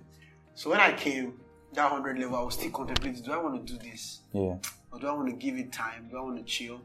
So 0.53 0.69
when 0.69 0.79
I 0.79 0.93
came 0.93 1.39
that 1.73 1.89
hundred 1.89 2.19
level, 2.19 2.37
I 2.37 2.41
was 2.43 2.55
still 2.55 2.71
contemplating: 2.71 3.23
Do 3.23 3.31
I 3.31 3.37
want 3.37 3.65
to 3.65 3.73
do 3.73 3.79
this? 3.89 4.21
Yeah. 4.33 4.57
Or 4.91 4.99
do 4.99 5.07
I 5.07 5.13
want 5.13 5.29
to 5.29 5.35
give 5.35 5.55
it 5.57 5.71
time? 5.71 6.07
Do 6.09 6.17
I 6.17 6.21
want 6.21 6.37
to 6.37 6.43
chill? 6.43 6.81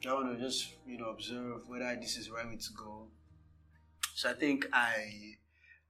Do 0.00 0.10
I 0.10 0.12
want 0.14 0.36
to 0.38 0.44
just, 0.44 0.74
you 0.86 0.96
know, 0.96 1.06
observe 1.10 1.62
whether 1.66 1.96
this 2.00 2.16
is 2.16 2.30
where 2.30 2.42
right 2.44 2.50
way 2.52 2.56
to 2.56 2.72
go? 2.76 3.08
So 4.14 4.30
I 4.30 4.34
think 4.34 4.66
I, 4.72 5.34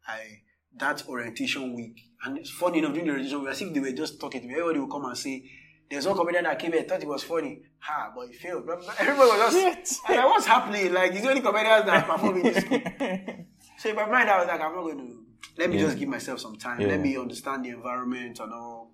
I, 0.06 0.40
that 0.78 1.06
orientation 1.08 1.74
week, 1.74 2.00
and 2.24 2.38
it's 2.38 2.50
funny 2.50 2.78
enough, 2.78 2.92
during 2.92 3.06
the 3.06 3.12
orientation 3.12 3.40
week, 3.40 3.50
as 3.50 3.60
if 3.62 3.72
they 3.74 3.80
were 3.80 3.92
just 3.92 4.20
talking 4.20 4.40
to 4.42 4.46
me, 4.46 4.54
everybody 4.54 4.78
would 4.80 4.90
come 4.90 5.04
and 5.04 5.16
say, 5.16 5.50
there's 5.90 6.06
one 6.06 6.16
comedian 6.16 6.44
that 6.44 6.58
came 6.58 6.72
here, 6.72 6.82
thought 6.82 7.02
it 7.02 7.08
was 7.08 7.22
funny. 7.22 7.62
Ha, 7.78 8.12
but 8.14 8.26
he 8.28 8.34
failed. 8.34 8.68
Everybody 8.98 9.28
was 9.30 9.54
just, 9.54 10.00
and 10.08 10.16
like, 10.16 10.26
what's 10.26 10.44
happening? 10.46 10.92
Like, 10.92 11.12
it's 11.12 11.22
the 11.22 11.28
only 11.30 11.40
comedians 11.40 11.86
that 11.86 12.06
perform 12.06 12.36
in 12.38 12.42
this 12.42 12.64
school. 12.64 12.80
So 13.78 13.90
in 13.90 13.94
my 13.94 14.06
mind, 14.06 14.28
I 14.28 14.38
was 14.38 14.48
like, 14.48 14.60
I'm 14.60 14.74
not 14.74 14.82
going 14.82 14.98
to, 14.98 15.24
let 15.56 15.70
me 15.70 15.76
Yeah. 15.78 15.84
just 15.86 15.98
give 15.98 16.08
myself 16.08 16.40
some 16.40 16.56
time. 16.56 16.80
Yeah. 16.80 16.88
Let 16.88 17.00
me 17.00 17.16
understand 17.16 17.64
the 17.64 17.68
environment 17.68 18.40
and 18.40 18.52
all. 18.52 18.90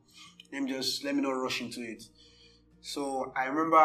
Let 0.53 0.63
me 0.63 0.71
just, 0.73 1.03
let 1.05 1.17
me 1.17 1.23
not 1.23 1.31
rush 1.31 1.63
into 1.63 1.81
it. 1.81 2.05
So 2.83 3.33
I 3.35 3.47
remember 3.47 3.77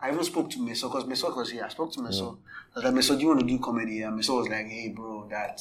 I 0.00 0.10
even 0.10 0.24
spoke 0.24 0.48
to 0.52 0.58
Meso 0.58 0.90
because 0.90 1.04
Meso 1.04 1.36
was 1.36 1.50
here. 1.50 1.62
I 1.62 1.68
spoke 1.68 1.92
to 1.92 2.00
Meso. 2.00 2.38
I 2.74 2.78
was 2.80 2.84
like, 2.84 2.94
Meso, 2.94 3.16
do 3.16 3.20
you 3.20 3.28
want 3.28 3.40
to 3.40 3.46
do 3.46 3.58
comedy? 3.58 4.00
And 4.00 4.18
Meso 4.18 4.38
was 4.38 4.48
like, 4.48 4.66
hey, 4.66 4.94
bro, 4.96 5.28
that, 5.28 5.60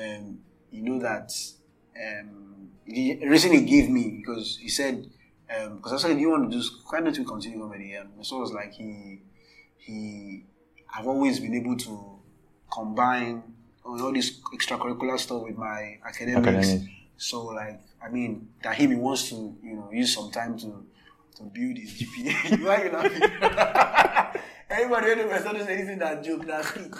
um, 0.00 0.38
you 0.70 0.82
know 0.82 0.98
that, 1.00 1.32
um, 1.96 2.70
the 2.86 3.26
reason 3.26 3.52
he 3.52 3.62
gave 3.62 3.88
me 3.88 4.18
because 4.18 4.58
he 4.60 4.68
said, 4.68 5.08
um, 5.56 5.76
because 5.76 5.92
I 6.04 6.08
said, 6.08 6.20
you 6.20 6.30
want 6.30 6.50
to 6.50 6.58
do, 6.58 6.64
why 6.88 7.00
don't 7.00 7.16
we 7.16 7.24
continue 7.24 7.60
comedy? 7.60 7.94
And 7.94 8.10
Meso 8.18 8.40
was 8.40 8.52
like, 8.52 8.72
he, 8.72 9.20
he, 9.78 10.44
I've 10.94 11.06
always 11.06 11.40
been 11.40 11.54
able 11.54 11.76
to 11.76 12.18
combine 12.72 13.42
all 13.84 14.12
this 14.12 14.40
extracurricular 14.54 15.18
stuff 15.18 15.42
with 15.42 15.56
my 15.56 15.98
academics. 16.04 16.46
Academics. 16.46 16.92
So 17.16 17.46
like, 17.46 17.80
I 18.02 18.08
mean, 18.08 18.48
that 18.62 18.76
him 18.76 18.90
he 18.90 18.96
wants 18.96 19.28
to, 19.30 19.56
you 19.62 19.74
know, 19.74 19.90
use 19.92 20.14
some 20.14 20.30
time 20.30 20.58
to 20.58 20.86
to 21.36 21.42
build 21.44 21.76
his 21.78 21.92
GPA. 22.00 22.60
Why 22.64 22.84
you 22.84 22.90
laughing? 22.92 24.40
Everybody 24.70 25.06
when 25.14 25.28
were 25.28 25.38
starting 25.38 25.66
anything 25.66 25.98
that 25.98 26.22
joke 26.22 26.46
last 26.46 26.76
week 26.76 26.94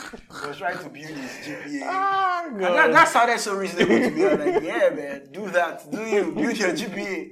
was 0.46 0.56
trying 0.58 0.78
to 0.78 0.88
build 0.88 1.06
his 1.06 1.30
GPA. 1.46 1.80
Ah, 1.84 2.44
And 2.48 2.60
that, 2.60 2.92
that 2.92 3.08
sounded 3.08 3.38
so 3.38 3.54
reasonable 3.54 3.96
to 3.96 4.10
me. 4.10 4.24
I 4.26 4.34
was 4.34 4.44
like, 4.54 4.62
yeah, 4.64 4.90
man, 4.90 5.22
do 5.30 5.48
that. 5.50 5.88
Do 5.90 6.00
you 6.02 6.32
build 6.32 6.56
your 6.56 6.70
GPA? 6.72 7.30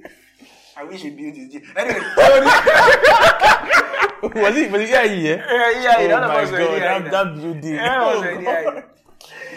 I 0.77 0.83
wish 0.85 1.01
he 1.01 1.09
built 1.09 1.35
his 1.35 1.49
GPA. 1.53 1.75
Anyway, 1.75 1.99
was 4.41 4.55
it 4.55 4.71
was 4.71 4.81
it 4.81 4.89
yeah 4.89 5.03
yeah? 5.03 5.35
yeah, 5.35 5.81
yeah, 5.81 5.95
Oh 5.97 6.07
none 6.07 6.23
of 6.23 6.29
my 6.29 6.43
us 6.43 6.51
god, 6.51 6.81
that, 6.81 7.11
that 7.11 7.35
building. 7.35 7.73
Yeah, 7.75 7.99
oh, 8.01 8.19
was 8.19 8.43
god. 8.43 8.83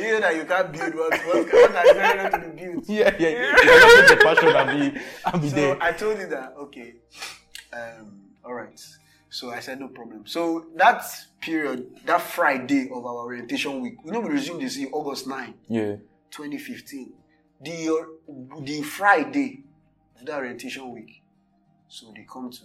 You 0.02 0.12
know 0.14 0.20
that 0.20 0.36
you 0.36 0.44
can't 0.44 0.72
build 0.72 0.94
what 0.94 1.12
what 1.26 1.52
what 1.52 1.72
that 1.72 1.86
is 1.86 1.92
very 1.94 2.16
not 2.22 2.32
to 2.32 2.48
be 2.48 2.64
built. 2.64 2.88
Yeah, 2.88 3.16
yeah, 3.18 3.28
yeah. 3.28 3.48
You 3.48 3.56
can 3.56 4.06
get 4.06 4.18
the 4.18 4.24
passion 4.24 4.56
and 4.56 4.94
be 4.94 5.00
and 5.26 5.42
be 5.42 5.48
So 5.48 5.56
there. 5.56 5.82
I 5.82 5.92
told 5.92 6.18
you 6.18 6.26
that 6.28 6.54
okay. 6.58 6.94
Um, 7.72 8.20
all 8.44 8.54
right. 8.54 8.80
So 9.30 9.50
I 9.50 9.60
said, 9.60 9.80
no 9.80 9.88
problem. 9.88 10.26
So 10.26 10.66
that 10.76 11.04
period, 11.40 11.86
that 12.04 12.20
Friday 12.20 12.90
of 12.92 13.06
our 13.06 13.14
orientation 13.24 13.80
week, 13.80 13.94
you 14.04 14.12
know, 14.12 14.20
we 14.20 14.28
resumed 14.28 14.60
this 14.60 14.76
in 14.76 14.88
August 14.92 15.26
9, 15.26 15.54
Yeah. 15.68 15.96
2015. 16.30 17.14
The, 17.62 18.06
the 18.60 18.82
Friday 18.82 19.62
of 20.20 20.26
that 20.26 20.36
orientation 20.36 20.92
week. 20.92 21.22
So 21.88 22.12
they 22.14 22.26
come 22.30 22.50
to, 22.50 22.60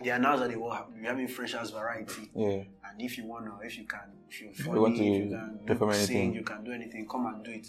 they 0.00 0.10
announced 0.10 0.42
that 0.42 0.50
they 0.52 0.60
have, 0.60 0.86
we're 0.94 1.08
having 1.08 1.26
freshers 1.26 1.70
variety. 1.70 2.30
Yeah. 2.36 2.62
And 2.94 3.02
if 3.02 3.18
you 3.18 3.26
want 3.26 3.46
to, 3.46 3.66
if 3.66 3.76
you 3.76 3.84
can, 3.84 4.00
if 4.30 4.40
you're 4.40 4.52
funny, 4.52 4.78
want 4.78 4.96
to 4.96 5.02
if 5.02 5.24
you 5.24 5.30
can 5.30 5.60
perform 5.66 5.90
do, 5.90 5.96
anything. 5.96 6.34
you 6.34 6.42
can 6.44 6.64
do 6.64 6.72
anything, 6.72 7.08
come 7.08 7.26
and 7.26 7.44
do 7.44 7.50
it. 7.50 7.66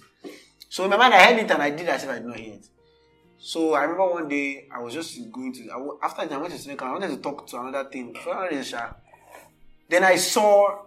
So 0.69 0.83
in 0.83 0.91
my 0.91 0.97
mind, 0.97 1.15
I 1.15 1.23
heard 1.23 1.39
it 1.39 1.49
and 1.49 1.61
I 1.61 1.71
did 1.71 1.89
as 1.89 2.03
if 2.03 2.09
I 2.09 2.15
did 2.15 2.25
not 2.25 2.37
hear 2.37 2.53
it. 2.53 2.67
So 3.39 3.73
I 3.73 3.83
remember 3.83 4.07
one 4.07 4.27
day 4.27 4.67
I 4.71 4.79
was 4.81 4.93
just 4.93 5.31
going 5.31 5.51
to 5.53 5.69
I, 5.71 6.05
after 6.05 6.21
I 6.21 6.37
went 6.37 6.53
to 6.53 6.59
Seneca, 6.59 6.85
I 6.85 6.91
wanted 6.91 7.09
to 7.09 7.17
talk 7.17 7.47
to 7.47 7.59
another 7.59 7.89
thing. 7.89 8.13
For 8.13 8.31
another 8.31 8.49
reason, 8.49 8.63
sha. 8.63 8.93
Then 9.89 10.03
I 10.03 10.15
saw 10.15 10.83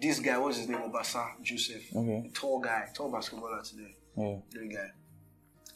this 0.00 0.20
guy. 0.20 0.38
What's 0.38 0.58
his 0.58 0.68
name? 0.68 0.80
Obasa 0.80 1.26
Joseph. 1.42 1.94
Okay. 1.94 2.30
Tall 2.32 2.60
guy, 2.60 2.88
tall 2.94 3.10
basketballer 3.12 3.68
today. 3.68 3.96
Yeah. 4.16 4.36
Great 4.52 4.72
guy. 4.72 4.90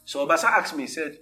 So 0.04 0.26
Obasa 0.26 0.44
asked 0.44 0.76
me, 0.76 0.84
he 0.84 0.88
said, 0.88 1.18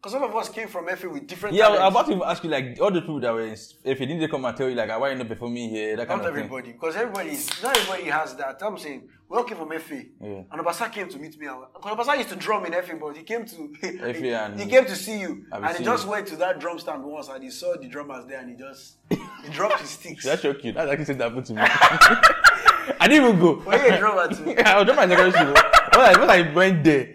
because 0.00 0.14
all 0.14 0.24
of 0.24 0.36
us 0.36 0.48
came 0.48 0.68
from 0.68 0.86
FA 0.96 1.08
with 1.10 1.26
different. 1.26 1.56
Yeah, 1.56 1.66
I 1.66 1.70
was 1.70 1.92
about 1.92 2.06
to 2.06 2.12
even 2.12 2.22
ask 2.24 2.44
you 2.44 2.50
like 2.50 2.78
all 2.80 2.90
the 2.92 3.00
people 3.00 3.18
that 3.20 3.32
were 3.32 3.42
in, 3.44 3.56
you 3.84 3.94
didn't 3.94 4.20
they 4.20 4.28
come 4.28 4.44
and 4.44 4.56
tell 4.56 4.68
you 4.68 4.76
like 4.76 4.88
ah, 4.90 4.98
why 4.98 5.10
you 5.10 5.16
not 5.16 5.26
performing 5.28 5.70
here, 5.70 5.96
that 5.96 6.06
kind 6.06 6.20
Not 6.22 6.30
of 6.30 6.36
everybody, 6.36 6.72
because 6.72 6.94
everybody 6.94 7.30
is 7.30 7.50
not 7.62 7.76
everybody 7.76 8.04
has 8.04 8.36
that. 8.36 8.62
I'm 8.62 8.78
saying 8.78 9.08
we 9.28 9.36
all 9.36 9.42
came 9.44 9.58
from 9.58 9.70
FA, 9.80 10.02
Yeah. 10.22 10.42
and 10.52 10.60
Obasa 10.64 10.90
came 10.92 11.08
to 11.08 11.18
meet 11.18 11.38
me. 11.38 11.48
Because 11.74 11.96
Obasa 11.96 12.16
used 12.16 12.28
to 12.28 12.36
drum 12.36 12.64
in 12.66 12.72
FA, 12.74 12.96
but 12.96 13.16
he 13.16 13.24
came 13.24 13.44
to 13.44 13.74
FA 13.80 14.06
and- 14.44 14.60
he 14.60 14.66
came 14.66 14.84
to 14.84 14.94
see 14.94 15.18
you, 15.20 15.44
and 15.50 15.76
he 15.76 15.84
just 15.84 16.04
you. 16.04 16.10
went 16.12 16.28
to 16.28 16.36
that 16.36 16.60
drum 16.60 16.78
stand 16.78 17.02
once, 17.04 17.28
and 17.28 17.42
he 17.42 17.50
saw 17.50 17.74
the 17.76 17.88
drummers 17.88 18.24
there, 18.26 18.38
and 18.40 18.50
he 18.50 18.56
just 18.56 18.98
he 19.10 19.48
dropped 19.50 19.80
his 19.80 19.90
sticks. 19.90 20.24
That's 20.24 20.42
so 20.42 20.54
cute. 20.54 20.76
That's 20.76 20.90
actually 20.92 21.06
something 21.06 21.18
that 21.18 21.28
happened 21.30 21.46
to 21.46 21.54
me. 21.54 21.60
I 23.00 23.06
didn't 23.08 23.26
even 23.26 23.40
go. 23.40 23.54
Were 23.66 23.76
you 23.76 23.94
a 23.94 23.98
drummer 23.98 24.28
too? 24.32 24.54
I 24.64 24.78
was 24.78 24.86
just 24.86 24.96
my 24.96 25.06
secondary 25.08 25.32
school. 25.32 25.52
When 25.52 26.06
I, 26.06 26.18
when 26.20 26.30
I 26.30 26.52
went 26.54 26.84
there, 26.84 27.08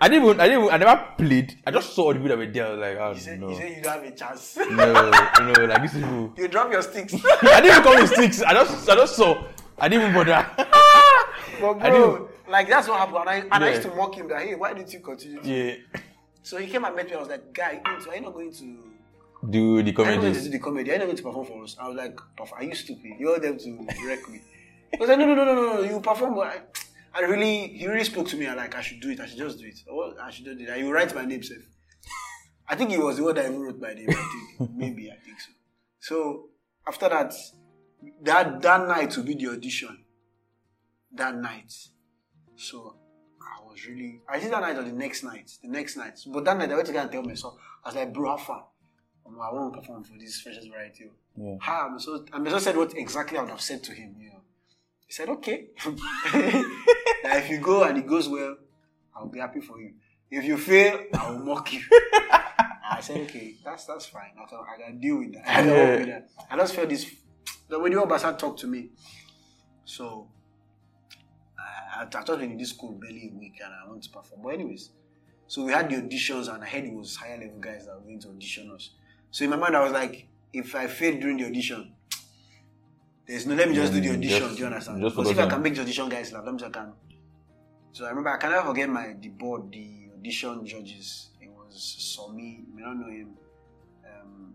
I 0.00 0.08
didn't 0.08 0.24
even, 0.24 0.40
I 0.40 0.48
didn't 0.48 0.64
even, 0.64 0.74
I 0.74 0.76
never 0.78 1.04
played. 1.16 1.54
I 1.66 1.70
just 1.70 1.94
saw 1.94 2.02
all 2.04 2.12
the 2.14 2.20
people 2.20 2.28
that 2.28 2.38
were 2.38 2.46
there. 2.46 2.66
I 2.66 2.70
was 2.70 2.80
like, 2.80 2.96
oh 2.98 3.14
He 3.14 3.20
said, 3.20 3.40
no. 3.40 3.48
he 3.48 3.56
said 3.56 3.76
you 3.76 3.82
don't 3.82 3.92
have 3.92 4.04
a 4.04 4.10
chance. 4.16 4.56
no, 4.56 5.10
no, 5.52 5.64
like 5.64 5.82
this 5.82 5.94
is 5.94 6.04
who. 6.04 6.32
you 6.36 6.48
drop 6.48 6.70
your 6.70 6.82
sticks. 6.82 7.14
I 7.42 7.60
didn't 7.60 7.66
even 7.66 7.82
come 7.82 8.00
with 8.00 8.10
sticks. 8.12 8.42
I 8.42 8.52
just, 8.54 8.88
I 8.88 8.94
just 8.94 9.16
saw. 9.16 9.44
I 9.78 9.88
didn't 9.88 10.10
even 10.10 10.14
bother. 10.14 10.48
but 11.60 11.82
I 11.82 11.90
bro, 11.90 12.28
like 12.48 12.68
that's 12.68 12.88
what 12.88 12.98
happened. 12.98 13.18
And 13.18 13.30
I, 13.30 13.56
and 13.56 13.64
I 13.64 13.70
used 13.70 13.82
to 13.82 13.94
mock 13.94 14.14
him 14.14 14.28
that 14.28 14.42
hey, 14.42 14.54
why 14.54 14.72
didn't 14.74 14.92
you 14.92 15.00
continue? 15.00 15.40
Yeah. 15.42 15.74
So 16.42 16.58
he 16.58 16.66
came 16.66 16.84
and 16.84 16.94
met 16.96 17.06
me. 17.08 17.14
I 17.14 17.18
was 17.18 17.28
like, 17.28 17.52
guy, 17.52 17.80
are 17.84 18.14
you 18.14 18.20
not 18.22 18.32
going 18.34 18.52
to? 18.52 18.84
Do 19.50 19.82
the 19.82 19.90
Are 19.92 20.10
you 20.10 20.16
not 20.16 20.20
going 20.22 20.34
to 20.34 20.40
do 20.40 20.48
the 20.48 20.58
comedy? 20.58 20.90
You 20.90 20.98
not 20.98 21.04
going 21.04 21.16
to 21.16 21.22
perform 21.22 21.46
for 21.46 21.62
us? 21.62 21.76
I 21.78 21.86
was 21.86 21.96
like, 21.96 22.16
"Perf- 22.36 22.52
are 22.54 22.64
you 22.64 22.74
stupid? 22.74 23.12
You 23.20 23.28
want 23.28 23.42
them 23.42 23.56
to 23.58 23.86
wreck 24.06 24.28
me? 24.28 24.40
He 24.90 24.96
was 24.98 25.08
like, 25.08 25.18
no, 25.18 25.26
no, 25.26 25.34
no, 25.34 25.44
no, 25.44 25.54
no, 25.54 25.74
no. 25.74 25.80
You 25.82 26.00
perform, 26.00 26.34
but 26.34 26.46
I, 26.48 26.60
I 27.14 27.20
really, 27.20 27.68
he 27.68 27.86
really 27.86 28.04
spoke 28.04 28.28
to 28.28 28.36
me. 28.36 28.46
and 28.46 28.56
like, 28.56 28.74
I 28.74 28.80
should 28.80 29.00
do 29.00 29.10
it. 29.10 29.20
I 29.20 29.26
should 29.26 29.38
just 29.38 29.58
do 29.58 29.66
it. 29.66 29.78
I 30.20 30.30
should 30.30 30.44
do 30.44 30.52
it. 30.52 30.68
And 30.68 30.80
you 30.86 30.92
write 30.92 31.14
my 31.14 31.24
name, 31.24 31.42
safe. 31.42 31.66
I 32.68 32.76
think 32.76 32.90
he 32.90 32.98
was 32.98 33.16
the 33.16 33.24
one 33.24 33.34
that 33.34 33.46
even 33.46 33.60
wrote 33.60 33.80
my 33.80 33.94
name. 33.94 34.10
I 34.10 34.56
think 34.58 34.70
maybe 34.76 35.10
I 35.10 35.16
think 35.16 35.40
so. 35.40 35.52
So 36.00 36.48
after 36.86 37.08
that, 37.08 37.34
that 38.22 38.60
that 38.62 38.86
night 38.86 39.16
will 39.16 39.24
be 39.24 39.34
the 39.34 39.48
audition. 39.48 40.04
That 41.12 41.36
night, 41.36 41.72
so 42.56 42.96
I 43.40 43.64
was 43.64 43.86
really. 43.86 44.20
I 44.28 44.38
did 44.38 44.52
that 44.52 44.60
night 44.60 44.76
or 44.76 44.82
the 44.82 44.92
next 44.92 45.24
night. 45.24 45.50
The 45.62 45.68
next 45.68 45.96
night, 45.96 46.18
but 46.26 46.44
that 46.44 46.58
night 46.58 46.70
I 46.70 46.74
went 46.74 46.86
to 46.88 46.92
go 46.92 47.00
and 47.00 47.10
tell 47.10 47.22
myself. 47.22 47.54
I 47.82 47.88
was 47.88 47.96
like, 47.96 48.12
bro, 48.12 48.36
how 48.36 48.36
far? 48.36 48.66
I 49.26 49.52
want 49.52 49.74
to 49.74 49.80
perform 49.80 50.04
for 50.04 50.18
this 50.18 50.40
freshers 50.40 50.66
variety. 50.66 51.10
Yeah. 51.36 51.56
How? 51.60 51.88
And 51.88 52.00
so, 52.00 52.24
and 52.32 52.48
so 52.48 52.58
said 52.58 52.76
what 52.76 52.96
exactly 52.96 53.38
I 53.38 53.42
would 53.42 53.50
have 53.50 53.60
said 53.60 53.82
to 53.84 53.92
him. 53.92 54.16
You 54.18 54.27
he 55.08 55.14
said, 55.14 55.30
okay. 55.30 55.68
that 56.32 57.42
if 57.42 57.48
you 57.48 57.58
go 57.58 57.82
and 57.82 57.96
it 57.96 58.06
goes 58.06 58.28
well, 58.28 58.56
I'll 59.16 59.26
be 59.26 59.38
happy 59.38 59.60
for 59.60 59.80
you. 59.80 59.94
If 60.30 60.44
you 60.44 60.58
fail, 60.58 61.00
I 61.18 61.30
will 61.30 61.38
mock 61.38 61.72
you. 61.72 61.80
I 62.90 63.00
said, 63.00 63.22
okay, 63.22 63.54
that's 63.64 63.86
that's 63.86 64.06
fine. 64.06 64.32
I 64.38 64.46
can, 64.48 64.58
I 64.58 64.82
can 64.82 65.00
deal 65.00 65.18
with 65.18 65.32
that. 65.32 65.48
I 65.48 65.66
work 65.66 65.98
with 66.00 66.08
that. 66.08 66.28
I 66.50 66.56
just 66.58 66.74
felt 66.74 66.90
this. 66.90 67.06
The 67.68 67.78
the 67.78 67.96
Obasa 67.96 68.36
talked 68.36 68.60
to 68.60 68.66
me, 68.66 68.90
so 69.86 70.28
I, 71.58 72.02
I, 72.02 72.02
I 72.02 72.06
just 72.06 72.40
in 72.42 72.58
this 72.58 72.70
school 72.70 72.92
barely 72.92 73.30
a 73.34 73.38
week 73.38 73.60
and 73.64 73.72
I 73.72 73.88
want 73.88 74.02
to 74.02 74.10
perform. 74.10 74.42
But 74.42 74.54
anyways, 74.54 74.90
so 75.46 75.64
we 75.64 75.72
had 75.72 75.88
the 75.88 75.96
auditions 75.96 76.52
and 76.52 76.62
I 76.62 76.66
heard 76.66 76.84
it 76.84 76.92
was 76.92 77.16
higher 77.16 77.38
level 77.38 77.58
guys 77.60 77.86
that 77.86 77.94
were 77.94 78.02
going 78.02 78.20
to 78.20 78.28
audition 78.28 78.70
us. 78.70 78.90
So 79.30 79.44
in 79.44 79.50
my 79.50 79.56
mind, 79.56 79.74
I 79.74 79.82
was 79.82 79.92
like, 79.92 80.28
if 80.52 80.74
I 80.74 80.86
fail 80.86 81.18
during 81.18 81.38
the 81.38 81.46
audition, 81.46 81.92
there's 83.28 83.46
no, 83.46 83.54
let 83.54 83.68
me 83.68 83.74
just 83.74 83.92
do 83.92 84.00
the 84.00 84.08
Mm, 84.08 84.16
audition. 84.16 84.40
just- 84.40 84.54
do 84.56 84.60
you 84.60 84.66
understand? 84.66 85.00
just 85.02 85.16
Because 85.16 85.30
if 85.30 85.38
I 85.38 85.46
can 85.48 85.62
make 85.62 85.74
the 85.74 85.82
audition 85.82 86.08
guys 86.08 86.32
laugh, 86.32 86.44
let 86.44 86.54
me 86.54 86.60
just 86.60 86.72
can. 86.72 86.92
So 87.92 88.04
I 88.04 88.08
remember 88.08 88.30
I 88.30 88.36
can 88.38 88.50
never 88.50 88.66
forget 88.68 88.88
my 88.88 89.14
the 89.20 89.28
board, 89.28 89.70
the 89.70 90.10
audition 90.16 90.64
judges. 90.66 91.30
It 91.40 91.50
was 91.50 91.74
Somi, 92.18 92.66
you 92.66 92.74
may 92.74 92.82
not 92.82 92.96
know 92.96 93.08
him. 93.10 93.36
Um, 94.04 94.54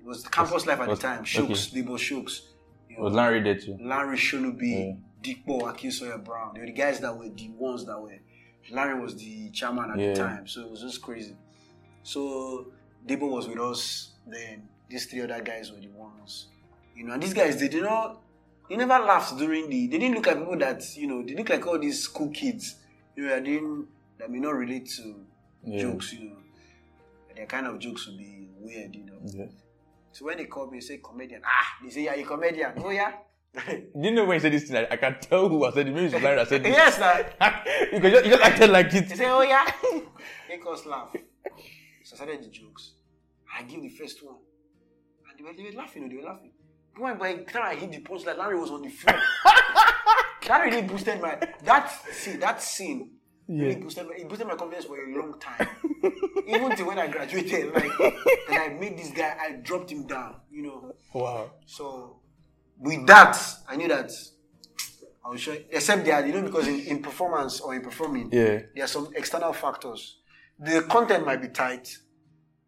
it 0.00 0.06
was 0.06 0.26
Campus 0.28 0.66
Life 0.66 0.80
at 0.80 0.88
the 0.88 0.96
time. 0.96 1.24
Shooks, 1.24 1.68
Debo 1.70 1.98
Shooks. 1.98 2.42
You 2.88 2.96
know, 2.98 3.04
Was 3.04 3.14
Larry 3.14 3.40
there 3.42 3.58
too? 3.58 3.78
Larry 3.80 4.16
Shonubi, 4.18 4.98
Dickbo, 5.22 5.62
Akisoya 5.62 6.22
Brown. 6.22 6.52
They 6.54 6.60
were 6.60 6.66
the 6.66 6.72
guys 6.72 7.00
that 7.00 7.16
were 7.16 7.28
the 7.28 7.48
ones 7.50 7.84
that 7.86 8.00
were. 8.00 8.18
Larry 8.70 9.00
was 9.00 9.16
the 9.16 9.50
chairman 9.50 9.90
at 9.90 9.98
Yeah. 9.98 10.08
the 10.12 10.14
time, 10.14 10.46
so 10.46 10.62
it 10.62 10.70
was 10.70 10.80
just 10.82 11.02
crazy. 11.02 11.36
So 12.02 12.66
Debo 13.06 13.30
was 13.30 13.48
with 13.48 13.58
us. 13.58 14.12
Then 14.26 14.68
these 14.88 15.06
three 15.06 15.20
other 15.22 15.42
guys 15.42 15.72
were 15.72 15.80
the 15.80 15.88
ones. 15.88 16.48
You 16.96 17.04
know, 17.04 17.14
and 17.14 17.22
these 17.22 17.34
guys 17.34 17.58
they 17.58 17.68
did 17.68 17.82
not. 17.82 18.20
They 18.68 18.76
never 18.76 18.98
laughed 19.04 19.36
during 19.38 19.68
the. 19.68 19.86
They 19.88 19.98
didn't 19.98 20.14
look 20.14 20.28
at 20.28 20.38
people 20.38 20.58
that 20.58 20.82
you 20.96 21.06
know. 21.06 21.22
They 21.22 21.34
look 21.34 21.48
like 21.48 21.66
all 21.66 21.78
these 21.78 22.02
school 22.02 22.30
kids. 22.30 22.76
You 23.16 23.24
know, 23.24 23.28
that 23.30 23.44
didn't 23.44 23.86
that 24.18 24.30
may 24.30 24.38
not 24.38 24.54
relate 24.54 24.88
to 24.96 25.16
Yeah. 25.64 25.82
jokes. 25.82 26.12
You 26.12 26.30
know, 26.30 26.36
their 27.36 27.46
kind 27.46 27.66
of 27.66 27.78
jokes 27.78 28.06
would 28.06 28.18
be 28.18 28.48
weird. 28.60 28.94
You 28.94 29.04
know. 29.06 29.18
Yeah. 29.24 29.46
So 30.12 30.26
when 30.26 30.36
they 30.38 30.44
call 30.44 30.70
me, 30.70 30.78
they 30.78 30.84
say 30.84 30.98
comedian. 31.02 31.42
Ah, 31.44 31.78
they 31.82 31.90
say 31.90 32.04
yeah, 32.04 32.14
you 32.14 32.24
comedian. 32.26 32.72
Oh 32.78 32.90
yeah. 32.90 33.12
Do 33.54 33.60
you 34.00 34.10
know 34.12 34.24
when 34.24 34.36
he 34.36 34.40
said 34.40 34.52
this 34.52 34.64
thing? 34.64 34.76
I, 34.76 34.88
I 34.92 34.96
can 34.96 35.16
tell 35.20 35.46
who 35.48 35.64
I 35.66 35.72
said 35.72 35.86
it. 35.88 35.92
Maybe 35.94 36.06
it's 36.06 36.14
Larry 36.22 36.36
that 36.36 36.48
said 36.48 36.62
this. 36.64 36.74
yes, 36.74 36.96
sir. 36.96 37.26
because 37.92 38.02
you 38.04 38.10
just, 38.10 38.24
you 38.24 38.30
just 38.30 38.42
acted 38.44 38.70
like 38.70 38.94
it. 38.94 39.10
say, 39.10 39.26
oh 39.28 39.42
yeah, 39.42 39.70
make 40.48 40.62
us 40.66 40.86
laugh. 40.86 41.10
So 42.04 42.14
I 42.14 42.16
started 42.16 42.42
the 42.44 42.48
jokes. 42.48 42.92
I 43.58 43.62
give 43.64 43.82
the 43.82 43.90
first 43.90 44.24
one, 44.24 44.36
and 45.28 45.38
they 45.38 45.44
were, 45.44 45.52
they 45.54 45.62
were 45.70 45.76
laughing. 45.82 46.08
They 46.08 46.16
were 46.16 46.22
laughing. 46.22 46.51
When 46.96 47.18
by 47.18 47.34
the 47.34 47.42
time 47.44 47.62
I 47.64 47.74
hit 47.74 47.90
the 47.90 48.00
punchline, 48.00 48.38
Larry 48.38 48.58
was 48.58 48.70
on 48.70 48.82
the 48.82 48.88
floor. 48.90 49.18
that 50.46 50.58
really 50.64 50.82
boosted 50.82 51.20
my 51.20 51.38
that 51.64 51.90
see 52.12 52.36
that 52.36 52.62
scene. 52.62 53.10
Really 53.48 53.76
boosted 53.76 54.06
my, 54.06 54.14
it 54.14 54.28
boosted 54.28 54.46
my 54.46 54.54
confidence 54.54 54.86
for 54.86 54.96
a 54.96 55.18
long 55.18 55.38
time. 55.38 55.68
Even 56.46 56.74
till 56.76 56.86
when 56.86 56.98
I 56.98 57.06
graduated, 57.08 57.74
like, 57.74 57.90
and 58.48 58.58
I 58.58 58.68
made 58.78 58.96
this 58.96 59.10
guy, 59.10 59.36
I 59.40 59.52
dropped 59.62 59.90
him 59.90 60.06
down. 60.06 60.36
You 60.50 60.62
know. 60.62 60.94
Wow. 61.12 61.50
So 61.66 62.20
with 62.78 63.06
that, 63.06 63.36
I 63.68 63.76
knew 63.76 63.88
that 63.88 64.10
I 65.24 65.28
was 65.28 65.40
sure. 65.40 65.56
Except 65.70 66.04
that 66.06 66.26
you 66.26 66.32
know, 66.32 66.42
because 66.42 66.66
in, 66.68 66.80
in 66.80 67.02
performance 67.02 67.60
or 67.60 67.74
in 67.74 67.82
performing, 67.82 68.30
Yeah. 68.32 68.60
there 68.74 68.84
are 68.84 68.88
some 68.88 69.08
external 69.14 69.52
factors. 69.52 70.18
The 70.58 70.82
content 70.82 71.26
might 71.26 71.42
be 71.42 71.48
tight, 71.48 71.96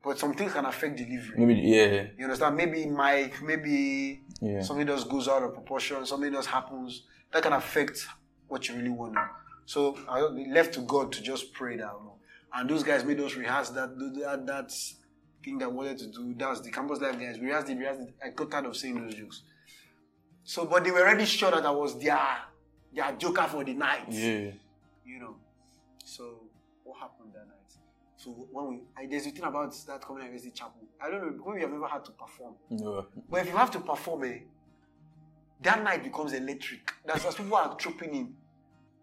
but 0.05 0.19
some 0.19 0.35
things 0.35 0.53
can 0.53 0.67
affect 0.67 0.97
delivery. 0.97 1.39
Maybe 1.39 1.55
yeah. 1.61 2.07
You 2.19 2.25
understand? 2.25 2.57
Maybe 2.57 2.87
mic, 2.87 3.43
maybe 3.43 4.23
Yeah. 4.41 4.61
something 4.63 4.87
just 4.87 5.09
goes 5.09 5.29
out 5.29 5.43
of 5.43 5.55
proportion, 5.55 6.05
something 6.05 6.33
just 6.33 6.49
happens 6.49 7.05
that 7.33 7.43
can 7.43 7.53
affect 7.53 8.07
what 8.49 8.69
you 8.69 8.77
really 8.77 8.91
want. 8.91 9.17
So 9.67 9.99
I 10.09 10.21
left 10.21 10.75
to 10.75 10.81
God 10.81 11.11
to 11.13 11.23
just 11.23 11.53
pray 11.55 11.79
that. 11.79 11.91
And 12.53 12.71
those 12.71 12.83
guys 12.85 13.05
made 13.05 13.19
us 13.21 13.35
rehearse 13.35 13.71
that 13.71 13.99
that 13.99 14.47
that 14.47 14.73
thing 15.43 15.59
that 15.59 15.65
I 15.65 15.69
wanted 15.69 15.99
to 15.99 16.07
do. 16.07 16.35
That's 16.37 16.61
the 16.61 16.71
campus 16.71 17.01
life 17.01 17.19
guys. 17.19 17.39
We 17.39 17.47
rehearsed 17.47 17.69
it, 17.71 17.79
rehearsed 17.79 18.01
it. 18.03 18.15
I 18.25 18.29
got 18.31 18.51
tired 18.51 18.67
of 18.67 18.77
saying 18.77 19.03
those 19.03 19.15
jokes. 19.15 19.43
So, 20.45 20.67
but 20.67 20.85
they 20.85 20.91
were 20.91 21.01
already 21.01 21.25
sure 21.25 21.51
that 21.51 21.65
I 21.65 21.71
was 21.71 21.99
their 21.99 22.19
their 22.95 23.13
joker 23.13 23.43
for 23.45 23.65
the 23.65 23.73
night. 23.75 24.05
Yeah. 24.11 24.51
You 25.05 25.19
know. 25.21 25.37
So 26.05 26.44
to 28.25 28.31
when 28.51 28.69
we 28.69 28.81
I, 28.97 29.07
there's 29.07 29.27
a 29.27 29.31
thing 29.31 29.45
about 29.45 29.75
that 29.87 30.01
Covenant 30.01 30.31
University 30.31 30.53
chapel. 30.53 30.83
I 31.01 31.11
don't 31.11 31.21
know 31.21 31.45
when 31.45 31.57
we 31.57 31.61
have 31.61 31.71
never 31.71 31.87
had 31.87 32.05
to 32.07 32.13
perform. 32.13 32.55
No. 32.71 33.07
But 33.29 33.43
if 33.43 33.47
you 33.49 33.57
have 33.57 33.71
to 33.73 33.81
perform, 33.81 34.25
eh, 34.25 34.39
that 35.63 35.83
night 35.83 36.03
becomes 36.03 36.33
electric. 36.33 36.93
That's 37.07 37.25
as 37.25 37.35
people 37.35 37.57
are 37.57 37.77
tripping 37.77 38.15
in. 38.15 38.35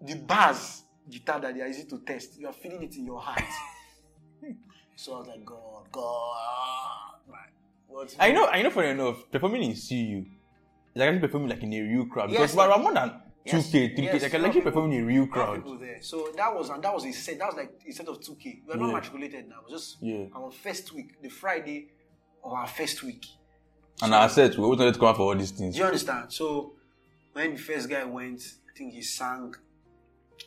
The 0.02 0.16
bars 0.16 0.84
guitar 1.10 1.40
that 1.40 1.54
they 1.54 1.62
are 1.62 1.68
easy 1.68 1.86
to 1.86 2.00
test. 2.00 2.40
You 2.40 2.48
are 2.48 2.54
feeling 2.54 2.84
it 2.84 2.96
in 2.96 3.06
your 3.06 3.20
heart. 3.20 3.44
so 4.96 5.16
I 5.16 5.20
was 5.20 5.28
like, 5.28 5.46
God, 5.46 5.84
God, 5.92 7.16
man. 7.30 7.40
What's 7.88 8.16
I 8.20 8.32
know, 8.32 8.48
I 8.48 8.62
know. 8.62 8.70
Funny 8.70 8.90
enough, 8.90 9.30
performing 9.32 9.64
in 9.64 9.74
CU, 9.74 10.26
it's 10.94 10.96
like 10.96 11.08
actually 11.08 11.20
performing 11.20 11.50
like 11.50 11.64
in 11.64 11.74
a 11.74 11.82
real 11.82 12.06
crowd 12.06 12.30
because 12.30 12.54
yes, 12.54 12.56
but 12.56 12.82
more 12.82 12.94
than. 12.94 13.22
2K, 13.48 13.98
3K. 13.98 14.04
Yes, 14.04 14.30
can 14.30 14.46
actually 14.46 14.62
perform 14.62 14.92
in 14.92 15.04
a 15.04 15.06
real 15.06 15.28
crowd. 15.28 15.64
So 16.02 16.32
that 16.36 16.54
was 16.54 16.70
and 16.70 16.84
that 16.84 16.94
was 16.94 17.06
a 17.06 17.12
set. 17.12 17.40
That 17.40 17.48
was 17.48 17.56
like 17.56 17.72
instead 17.86 18.08
of 18.08 18.20
2K. 18.20 18.62
We 18.68 18.74
are 18.74 18.78
not 18.78 18.88
yeah. 18.88 18.94
matriculated 18.94 19.50
now. 19.50 19.62
Just 19.70 19.98
yeah. 20.02 20.26
our 20.36 20.52
first 20.52 20.94
week, 20.94 21.22
the 21.22 21.30
Friday 21.30 21.88
of 22.44 22.54
our 22.54 22.68
first 22.68 23.04
week. 23.04 23.26
So, 23.96 24.06
and 24.06 24.14
our 24.14 24.30
set, 24.30 24.58
we 24.58 24.66
wanted 24.66 24.94
to 24.94 25.00
come 25.00 25.10
out 25.10 25.18
for 25.18 25.24
all 25.24 25.36
these 25.36 25.52
things. 25.52 25.76
Do 25.76 25.82
you 25.82 25.86
understand? 25.86 26.32
So 26.32 26.74
when 27.34 27.56
the 27.56 27.60
first 27.60 27.90
guy 27.90 28.04
went, 28.04 28.42
I 28.70 28.78
think 28.78 28.94
he 28.94 29.02
sang. 29.02 29.56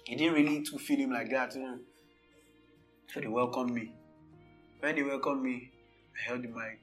He 0.04 0.16
didn't 0.16 0.35
really 0.35 0.62
to 0.62 0.78
feel 0.78 0.98
him 0.98 1.12
like 1.12 1.30
that. 1.30 1.54
You 1.54 1.62
know? 1.62 1.78
So 3.12 3.20
they 3.20 3.28
welcomed 3.28 3.72
me. 3.72 3.92
When 4.80 4.94
they 4.94 5.02
welcomed 5.02 5.42
me, 5.42 5.70
I 6.16 6.30
held 6.30 6.42
the 6.42 6.48
mic. 6.48 6.80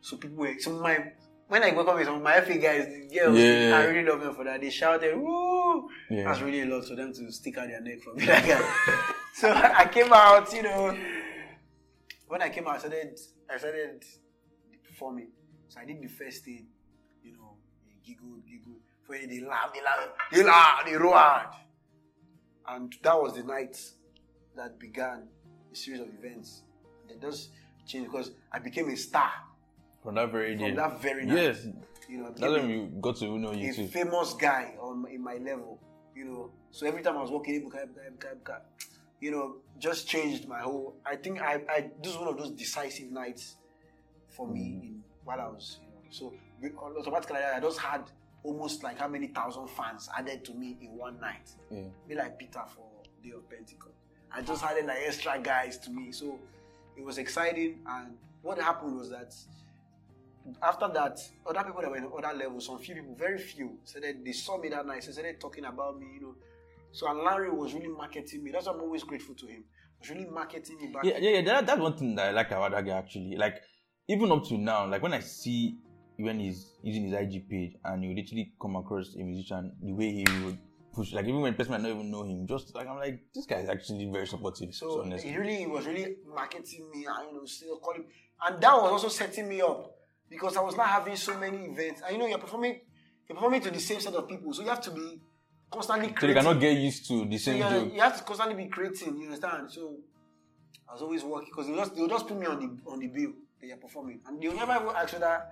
So 0.00 0.16
people 0.16 0.38
were 0.38 0.54
so 0.58 0.72
my 0.72 1.12
when 1.50 1.62
I 1.64 1.72
welcome 1.72 1.98
me, 1.98 2.04
some 2.04 2.14
of 2.14 2.22
my 2.22 2.40
FA 2.40 2.56
guys, 2.58 2.86
the 2.86 3.14
girls, 3.14 3.36
Yeah. 3.36 3.76
I 3.76 3.84
really 3.86 4.08
love 4.08 4.20
them 4.20 4.34
for 4.34 4.44
that. 4.44 4.60
They 4.60 4.70
shouted, 4.70 5.16
"Woo!" 5.18 5.88
Yeah. 6.08 6.24
That's 6.24 6.40
really 6.40 6.60
a 6.62 6.66
lot 6.66 6.86
for 6.86 6.94
them 6.94 7.12
to 7.12 7.30
stick 7.32 7.58
out 7.58 7.66
their 7.66 7.80
neck 7.80 8.00
for 8.00 8.14
me 8.14 8.24
like 8.26 8.46
that. 8.46 9.14
so 9.34 9.50
I 9.52 9.84
came 9.92 10.12
out, 10.12 10.52
you 10.52 10.62
know. 10.62 10.96
When 12.28 12.40
I 12.40 12.48
came 12.50 12.68
out, 12.68 12.76
I 12.76 12.78
started, 12.78 13.18
I 13.52 13.58
started 13.58 14.04
performing. 14.86 15.28
So 15.68 15.80
I 15.80 15.84
did 15.84 16.00
the 16.00 16.06
first 16.08 16.44
thing, 16.44 16.66
you 17.22 17.32
know, 17.32 17.56
they 17.84 17.96
giggled, 18.06 18.46
giggled. 18.46 18.76
When 19.06 19.28
they 19.28 19.40
laughed, 19.40 19.74
they 19.74 19.82
laughed, 19.82 20.08
they 20.32 20.42
laughed, 20.44 20.86
they 20.86 20.94
roared. 20.96 21.46
And 22.68 22.94
that 23.02 23.20
was 23.20 23.34
the 23.34 23.42
night 23.42 23.76
that 24.56 24.78
began 24.78 25.26
a 25.72 25.76
series 25.76 26.00
of 26.00 26.06
events. 26.22 26.62
They 27.08 27.16
just 27.20 27.50
changed 27.86 28.12
because 28.12 28.30
I 28.52 28.60
became 28.60 28.88
a 28.88 28.96
star 28.96 29.32
From 30.02 30.14
that 30.14 30.30
very 30.32 30.56
day. 30.56 30.68
from 30.68 30.76
that 30.76 31.00
very 31.02 31.26
night. 31.26 31.36
Yes. 31.36 31.66
You 32.08 32.18
know, 32.18 32.26
I 32.26 32.30
That's 32.30 32.40
when 32.52 32.70
you 32.70 32.86
got 33.00 33.16
to 33.16 33.38
know 33.38 33.52
you 33.52 33.70
a 33.70 33.74
too. 33.74 33.86
famous 33.86 34.34
guy 34.34 34.74
on 34.80 35.06
in 35.10 35.22
my 35.22 35.34
level, 35.34 35.78
you 36.14 36.24
know. 36.24 36.50
So 36.70 36.86
every 36.86 37.02
time 37.02 37.16
I 37.18 37.22
was 37.22 37.30
walking, 37.30 37.60
Ebuka, 37.70 38.60
you 39.20 39.30
know, 39.30 39.56
just 39.78 40.08
changed 40.08 40.48
my 40.48 40.60
whole. 40.60 40.96
I 41.04 41.16
think 41.16 41.40
I, 41.40 41.60
I 41.68 41.90
this 42.02 42.12
is 42.12 42.18
one 42.18 42.28
of 42.28 42.38
those 42.38 42.50
decisive 42.52 43.10
nights 43.12 43.56
for 44.28 44.48
me 44.48 44.60
Mm. 44.60 44.82
in, 44.82 45.02
while 45.24 45.40
I 45.40 45.46
was, 45.48 45.78
you 45.82 45.88
know. 45.88 46.00
So 46.10 46.32
we- 46.60 46.72
automatically, 46.72 47.36
I 47.36 47.60
just 47.60 47.78
had 47.78 48.02
almost 48.42 48.82
like 48.82 48.98
how 48.98 49.06
many 49.08 49.26
thousand 49.28 49.68
fans 49.68 50.08
added 50.16 50.44
to 50.46 50.54
me 50.54 50.78
in 50.80 50.96
one 50.96 51.20
night. 51.20 51.50
Yeah. 51.70 51.82
Be 52.08 52.14
like 52.14 52.38
Peter 52.38 52.62
for 52.74 52.86
Day 53.22 53.32
of 53.36 53.48
Pentecost. 53.50 53.94
I 54.32 54.40
just 54.42 54.64
added 54.64 54.86
like 54.86 54.98
extra 55.06 55.38
guys 55.38 55.76
to 55.78 55.90
me, 55.90 56.10
so 56.12 56.38
it 56.96 57.04
was 57.04 57.18
exciting. 57.18 57.80
And 57.86 58.16
what 58.42 58.58
happened 58.58 58.96
was 58.96 59.10
that 59.10 59.34
after 60.62 60.88
that, 60.88 61.20
other 61.46 61.64
people 61.64 61.82
that 61.82 61.90
were 61.90 61.96
in 61.96 62.08
other 62.16 62.36
levels, 62.36 62.66
some 62.66 62.78
few 62.78 62.94
people, 62.94 63.14
very 63.18 63.38
few, 63.38 63.78
said 63.84 64.02
that 64.02 64.24
they 64.24 64.32
saw 64.32 64.58
me 64.58 64.68
that 64.70 64.86
night, 64.86 65.04
so 65.04 65.12
started 65.12 65.40
talking 65.40 65.64
about 65.64 65.98
me, 65.98 66.06
you 66.14 66.20
know. 66.20 66.34
So 66.92 67.08
and 67.08 67.20
Larry 67.20 67.50
was 67.50 67.72
really 67.74 67.88
marketing 67.88 68.42
me. 68.42 68.50
That's 68.50 68.66
why 68.66 68.72
I'm 68.72 68.80
always 68.80 69.04
grateful 69.04 69.34
to 69.36 69.46
him. 69.46 69.64
He 70.00 70.08
was 70.08 70.10
really 70.10 70.30
marketing 70.30 70.78
me 70.80 70.88
back. 70.88 71.04
Yeah, 71.04 71.18
yeah, 71.18 71.30
yeah. 71.30 71.42
That, 71.42 71.66
that's 71.66 71.80
one 71.80 71.96
thing 71.96 72.14
that 72.16 72.28
I 72.28 72.30
like 72.32 72.50
about 72.50 72.72
that 72.72 72.84
guy 72.84 72.98
actually. 72.98 73.36
Like, 73.36 73.60
even 74.08 74.32
up 74.32 74.44
to 74.46 74.58
now, 74.58 74.86
like 74.88 75.02
when 75.02 75.14
I 75.14 75.20
see 75.20 75.78
when 76.16 76.40
he's 76.40 76.72
using 76.82 77.04
his 77.04 77.14
IG 77.14 77.48
page 77.48 77.72
and 77.84 78.04
you 78.04 78.14
literally 78.14 78.52
come 78.60 78.76
across 78.76 79.14
a 79.14 79.22
musician, 79.22 79.72
the 79.82 79.92
way 79.92 80.10
he 80.10 80.24
would 80.44 80.58
push, 80.92 81.12
like 81.12 81.24
even 81.26 81.40
when 81.40 81.54
person 81.54 81.72
might 81.72 81.80
not 81.82 81.90
even 81.90 82.10
know 82.10 82.24
him, 82.24 82.46
just 82.46 82.74
like 82.74 82.88
I'm 82.88 82.96
like, 82.96 83.20
this 83.34 83.46
guy 83.46 83.60
is 83.60 83.68
actually 83.68 84.10
very 84.12 84.26
supportive. 84.26 84.74
So, 84.74 85.04
So 85.04 85.16
he 85.16 85.36
really 85.36 85.56
he 85.56 85.66
was 85.66 85.86
really 85.86 86.16
marketing 86.34 86.90
me 86.92 87.06
and 87.06 87.28
you 87.28 87.38
know 87.38 87.44
still 87.44 87.78
calling 87.78 88.04
and 88.46 88.60
that 88.60 88.74
was 88.74 88.90
also 88.90 89.08
setting 89.08 89.48
me 89.48 89.60
up 89.60 89.99
because 90.30 90.56
I 90.56 90.60
was 90.60 90.76
not 90.76 90.86
having 90.86 91.16
so 91.16 91.36
many 91.38 91.58
events. 91.66 92.02
And 92.02 92.12
you 92.12 92.18
know 92.18 92.26
you're 92.26 92.38
performing 92.38 92.80
you're 93.28 93.36
performing 93.36 93.60
to 93.62 93.70
the 93.70 93.80
same 93.80 94.00
set 94.00 94.14
of 94.14 94.28
people. 94.28 94.52
So 94.54 94.62
you 94.62 94.68
have 94.68 94.80
to 94.82 94.90
be 94.90 95.20
constantly 95.70 96.12
creating. 96.12 96.20
So 96.20 96.26
you 96.28 96.34
cannot 96.34 96.60
get 96.60 96.78
used 96.78 97.06
to 97.08 97.26
the 97.26 97.38
same 97.38 97.60
joke. 97.60 97.92
you 97.94 98.00
have 98.00 98.16
to 98.16 98.24
constantly 98.24 98.64
be 98.64 98.70
creating, 98.70 99.16
you 99.18 99.24
understand? 99.26 99.70
So 99.70 99.96
I 100.88 100.92
was 100.94 101.02
always 101.02 101.22
working 101.22 101.48
because 101.50 101.66
they 101.66 101.74
just 101.74 101.94
they'll 101.94 102.08
just 102.08 102.26
put 102.26 102.38
me 102.38 102.46
on 102.46 102.58
the 102.58 102.90
on 102.90 102.98
the 103.00 103.08
bill 103.08 103.32
that 103.60 103.66
you're 103.66 103.76
performing. 103.76 104.20
And 104.26 104.40
they'll 104.40 104.54
never 104.54 104.72
even 104.74 104.88
ask 104.96 105.12
whether 105.12 105.42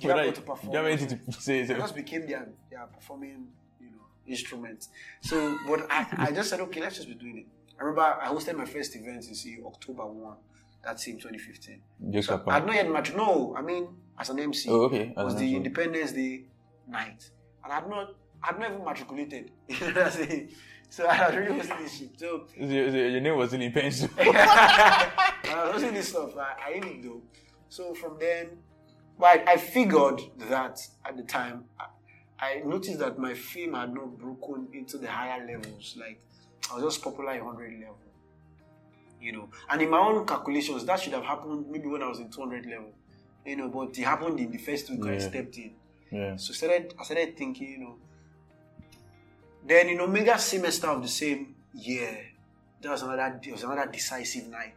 you 0.00 0.08
Whether 0.08 0.18
have 0.20 0.26
you 0.26 0.32
to 0.32 0.40
perform. 0.42 0.72
you 0.72 0.78
have 0.78 0.86
anything 0.86 1.20
to 1.30 1.40
say. 1.40 1.62
I 1.62 1.66
so- 1.66 1.76
just 1.76 1.94
became 1.94 2.26
their 2.26 2.48
their 2.70 2.86
performing, 2.86 3.48
you 3.80 3.86
know, 3.90 4.02
instrument. 4.26 4.88
So, 5.20 5.58
but 5.66 5.86
I, 5.90 6.06
I 6.28 6.32
just 6.32 6.50
said, 6.50 6.60
okay, 6.60 6.80
let's 6.80 6.96
just 6.96 7.08
be 7.08 7.14
doing 7.14 7.38
it. 7.38 7.46
I 7.78 7.84
remember 7.84 8.02
I 8.02 8.28
hosted 8.28 8.56
my 8.56 8.64
first 8.64 8.94
event 8.94 9.26
in 9.26 9.34
see 9.34 9.58
October 9.64 10.06
one, 10.06 10.36
that 10.84 11.00
same 11.00 11.16
2015. 11.18 11.80
Jokes 12.10 12.26
So. 12.26 12.42
I 12.46 12.54
had 12.54 12.66
not 12.66 12.74
yet 12.76 12.90
match. 12.90 13.14
No, 13.14 13.54
I 13.56 13.62
mean 13.62 13.88
as 14.22 14.30
an 14.30 14.38
MC. 14.38 14.70
Oh, 14.70 14.82
okay. 14.82 15.12
It 15.16 15.24
was 15.24 15.34
the 15.34 15.42
MC. 15.42 15.56
Independence 15.56 16.12
Day 16.12 16.44
night, 16.88 17.28
and 17.64 17.72
I 17.72 17.76
had 17.76 17.88
not, 17.88 18.14
I 18.42 18.46
had 18.46 18.58
not 18.60 18.70
even 18.72 18.84
matriculated. 18.84 19.50
You 19.68 19.80
know 19.80 19.86
what 19.86 20.06
I'm 20.06 20.12
saying? 20.12 20.48
So 20.88 21.06
I 21.10 21.26
was 21.26 21.36
really 21.36 21.58
hosting 21.58 21.82
this 21.82 21.98
shit. 21.98 22.20
So 22.20 22.44
So 22.58 22.64
your, 22.64 22.88
your 22.88 23.20
name 23.20 23.36
was 23.36 23.52
in 23.52 23.72
pencil. 23.72 24.08
I 24.18 25.64
was 25.64 25.72
hosting 25.72 25.94
this 25.94 26.08
stuff. 26.08 26.36
I, 26.36 26.68
I 26.68 26.72
didn't 26.74 27.02
though. 27.02 27.22
So 27.68 27.94
from 27.94 28.16
then, 28.20 28.58
but 29.18 29.26
I, 29.26 29.52
I 29.52 29.56
figured 29.56 30.20
that 30.50 30.78
at 31.04 31.16
the 31.16 31.24
time, 31.24 31.64
I, 31.80 31.86
I 32.46 32.62
noticed 32.64 32.98
that 33.00 33.18
my 33.18 33.34
fame 33.34 33.74
had 33.74 33.92
not 33.92 34.18
broken 34.18 34.68
into 34.72 34.98
the 34.98 35.08
higher 35.08 35.44
levels. 35.44 35.96
Like 35.98 36.20
I 36.70 36.76
was 36.76 36.84
just 36.84 37.02
popular 37.02 37.32
in 37.32 37.44
100 37.44 37.72
level, 37.80 37.96
you 39.20 39.32
know. 39.32 39.48
And 39.68 39.82
in 39.82 39.90
my 39.90 39.98
own 39.98 40.24
calculations, 40.26 40.84
that 40.84 41.00
should 41.00 41.12
have 41.14 41.24
happened 41.24 41.66
maybe 41.68 41.88
when 41.88 42.02
I 42.02 42.08
was 42.08 42.20
in 42.20 42.30
200 42.30 42.66
level, 42.66 42.92
you 43.44 43.56
know. 43.56 43.68
But 43.68 43.98
it 43.98 44.04
happened 44.04 44.38
in 44.40 44.50
the 44.50 44.58
first 44.58 44.90
week 44.90 45.04
I 45.06 45.18
stepped 45.18 45.56
in. 45.58 45.72
yeah. 46.10 46.36
So 46.36 46.52
started, 46.52 46.94
I 46.98 47.04
started 47.04 47.36
thinking, 47.36 47.68
you 47.68 47.78
know. 47.78 47.96
Then 49.66 49.88
in 49.88 50.00
Omega 50.00 50.38
semester 50.38 50.88
of 50.88 51.02
the 51.02 51.08
same 51.08 51.54
year, 51.72 52.18
there 52.80 52.90
was 52.90 53.02
another 53.02 53.38
there 53.42 53.52
was 53.52 53.62
another 53.62 53.90
decisive 53.90 54.48
night. 54.48 54.74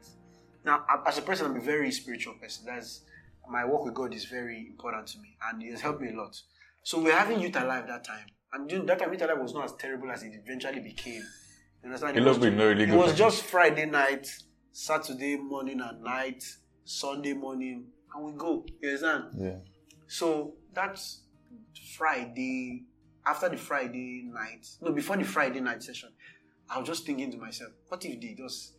Now, 0.64 0.86
as 1.06 1.18
a 1.18 1.22
person, 1.22 1.48
I'm 1.48 1.58
a 1.58 1.62
very 1.62 1.92
spiritual 1.92 2.36
person. 2.36 2.66
That's 2.66 3.02
my 3.50 3.66
work 3.66 3.86
with 3.86 3.94
God 3.94 4.14
is 4.14 4.26
very 4.26 4.68
important 4.68 5.08
to 5.08 5.20
me, 5.20 5.38
and 5.50 5.62
it 5.62 5.72
has 5.72 5.82
helped 5.82 6.02
me 6.02 6.10
a 6.10 6.16
lot. 6.16 6.40
So 6.84 7.02
we're 7.02 7.16
having 7.18 7.40
Youth 7.40 7.56
Alive 7.56 7.88
that 7.88 8.04
time, 8.04 8.26
and 8.54 8.70
during 8.70 8.86
that 8.88 9.00
time 9.00 9.12
Youth 9.12 9.22
Alive 9.22 9.40
was 9.40 9.54
not 9.54 9.66
as 9.66 9.74
terrible 9.74 10.12
as 10.12 10.24
it 10.24 10.34
eventually 10.34 10.80
became. 10.80 11.24
You 11.84 11.90
understand? 11.90 12.18
It 12.18 12.24
was, 12.24 12.38
looked 12.40 12.56
not 12.56 12.64
really 12.64 12.84
it 12.86 12.94
was 12.94 13.16
just 13.16 13.44
Friday 13.44 13.86
night, 13.86 14.28
Saturday 14.72 15.38
morning 15.38 15.82
and 15.82 16.02
night, 16.04 16.44
Sunday 16.84 17.34
morning, 17.34 17.86
and 18.16 18.26
we 18.26 18.32
go. 18.34 18.66
You 18.82 18.90
understand? 18.90 19.24
Yeah. 19.38 19.56
So 20.08 20.54
that's 20.74 21.22
Friday. 21.98 22.84
After 23.28 23.50
the 23.50 23.58
Friday 23.58 24.30
night, 24.32 24.68
no, 24.82 24.92
before 24.92 25.18
the 25.18 25.24
Friday 25.24 25.60
night 25.60 25.82
session, 25.82 26.10
I 26.70 26.78
was 26.78 26.88
just 26.88 27.08
thinking 27.08 27.32
to 27.32 27.38
myself, 27.40 27.72
what 27.88 28.06
if 28.06 28.22
they 28.22 28.36
just. 28.38 28.76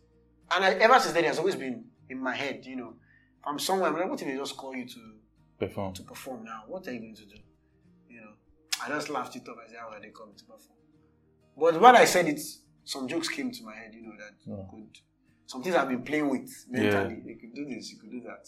And 0.49 0.63
I, 0.63 0.71
ever 0.75 0.97
since 0.99 1.13
then, 1.13 1.25
it 1.25 1.27
has 1.27 1.39
always 1.39 1.55
been 1.57 1.83
in 2.09 2.23
my 2.23 2.33
head, 2.33 2.65
you 2.65 2.77
know. 2.77 2.93
If 3.41 3.45
I'm 3.45 3.59
somewhere, 3.59 3.89
I'm 3.89 3.95
like, 3.97 4.09
what 4.09 4.21
if 4.21 4.27
they 4.27 4.37
just 4.37 4.55
call 4.55 4.73
you 4.73 4.87
to, 4.87 4.99
Perform. 5.59 5.93
to 5.95 6.03
perform 6.03 6.45
now? 6.45 6.63
What 6.67 6.87
are 6.87 6.93
you 6.93 6.99
going 7.01 7.15
to 7.15 7.25
do? 7.25 7.35
You 8.09 8.21
know. 8.21 8.31
I 8.81 8.87
just 8.87 9.09
laughed 9.09 9.35
it 9.35 9.47
off. 9.49 9.57
I 9.61 9.67
said, 9.67 9.77
how 9.81 9.89
are 9.89 9.99
they 9.99 10.11
coming 10.11 10.35
to 10.37 10.43
perform? 10.45 10.77
But 11.57 11.81
when 11.81 11.95
I 11.97 12.05
said 12.05 12.27
it, 12.29 12.39
some 12.85 13.05
jokes 13.09 13.27
came 13.27 13.51
to 13.51 13.63
my 13.65 13.75
head, 13.75 13.93
you 13.93 14.03
know, 14.03 14.13
that 14.17 14.35
Yeah. 14.49 14.63
could. 14.71 14.97
Some 15.47 15.61
things 15.61 15.75
I've 15.75 15.89
been 15.89 16.03
playing 16.03 16.29
with 16.29 16.49
mentally. 16.69 17.21
You 17.25 17.35
could 17.35 17.53
do 17.53 17.65
this, 17.65 17.91
you 17.91 17.97
could 17.99 18.11
do 18.11 18.21
that. 18.21 18.47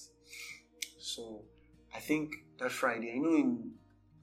So 0.99 1.41
I 1.95 1.99
think 1.99 2.35
that 2.59 2.71
Friday, 2.71 3.13
I 3.15 3.17
know 3.17 3.35
in 3.35 3.71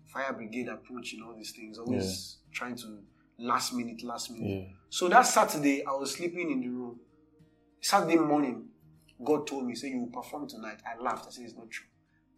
fire 0.07 0.33
brigade 0.33 0.69
approach 0.69 1.15
and 1.15 1.25
all 1.25 1.35
these 1.35 1.53
things, 1.53 1.79
always 1.79 2.37
trying 2.53 2.77
to 2.77 2.99
last 3.39 3.75
minute, 3.75 4.03
last 4.03 4.31
minute. 4.31 4.67
Yeah. 4.69 4.75
So 4.89 5.09
that 5.09 5.23
Saturday, 5.23 5.85
I 5.85 5.93
was 5.93 6.15
sleeping 6.15 6.51
in 6.51 6.61
the 6.61 6.69
room. 6.69 7.01
Saturday 7.81 8.17
morning, 8.17 8.69
God 9.25 9.47
told 9.47 9.67
me, 9.67 9.75
say 9.75 9.89
you 9.89 10.01
will 10.01 10.23
perform 10.23 10.49
tonight. 10.49 10.79
I 10.87 11.01
laughed. 11.03 11.27
I 11.27 11.31
said 11.31 11.45
it's 11.45 11.55
not 11.57 11.71
true. 11.71 11.87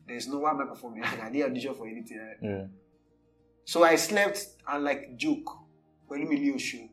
There's 0.07 0.27
no 0.29 0.47
am 0.47 0.61
I 0.61 0.65
performing. 0.65 1.05
I 1.05 1.31
didn't 1.31 1.51
audition 1.51 1.75
for 1.75 1.87
anything. 1.87 2.21
Yeah. 2.41 2.65
So 3.65 3.85
I 3.85 3.97
slept 3.97 4.47
and 4.67 4.85
like 4.85 5.17
joke. 5.17 5.57
When 6.07 6.27
me 6.27 6.39
Leo 6.39 6.57
show, 6.57 6.89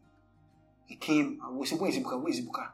he 0.88 0.96
came 0.98 1.40
and 1.46 1.58
we 1.58 1.66
said, 1.66 1.80
Where 1.80 1.90
is 1.90 1.98
Ebuka? 1.98 2.20
Where 2.22 2.34
is 2.34 2.42
Ebuka? 2.42 2.68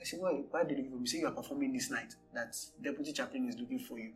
I 0.00 0.04
said, 0.04 0.20
Why, 0.20 0.32
why 0.50 0.64
did 0.64 0.78
you 0.78 0.84
give 0.84 1.00
me 1.00 1.06
say 1.06 1.18
you 1.18 1.26
are 1.26 1.32
performing 1.32 1.72
this 1.72 1.90
night? 1.90 2.14
That 2.34 2.56
deputy 2.82 3.12
chaplain 3.12 3.48
is 3.48 3.58
looking 3.58 3.78
for 3.78 3.98
you. 3.98 4.12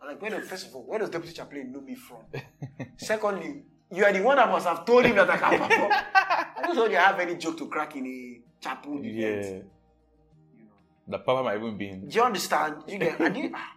I'm 0.00 0.08
like, 0.08 0.22
where 0.22 0.42
first 0.42 0.66
of 0.68 0.74
all, 0.74 0.82
where 0.82 0.98
does 0.98 1.10
deputy 1.10 1.34
chaplain 1.34 1.72
know 1.72 1.80
me 1.80 1.94
from? 1.94 2.18
Secondly, 2.96 3.62
you 3.90 4.04
are 4.04 4.12
the 4.12 4.22
one 4.22 4.36
that 4.36 4.48
must 4.48 4.66
have 4.66 4.84
told 4.84 5.04
him 5.04 5.16
that 5.16 5.30
I 5.30 5.36
can 5.36 5.58
perform. 5.58 5.92
I 5.92 6.62
don't 6.62 6.76
know 6.76 6.86
you 6.86 6.96
have 6.96 7.18
any 7.20 7.36
joke 7.36 7.56
to 7.58 7.68
crack 7.68 7.96
in 7.96 8.06
a 8.06 8.40
chapel 8.62 8.98
event. 8.98 9.14
Yeah. 9.14 9.50
You 10.56 10.64
know. 10.64 10.72
The 11.08 11.18
papa 11.18 11.42
might 11.42 11.56
even 11.56 11.76
be 11.76 11.88
in. 11.88 12.08
Do 12.08 12.16
you 12.16 12.22
understand? 12.22 12.82
You 12.88 12.98
get 12.98 13.20
I 13.20 13.28
did 13.28 13.52
ah. 13.54 13.76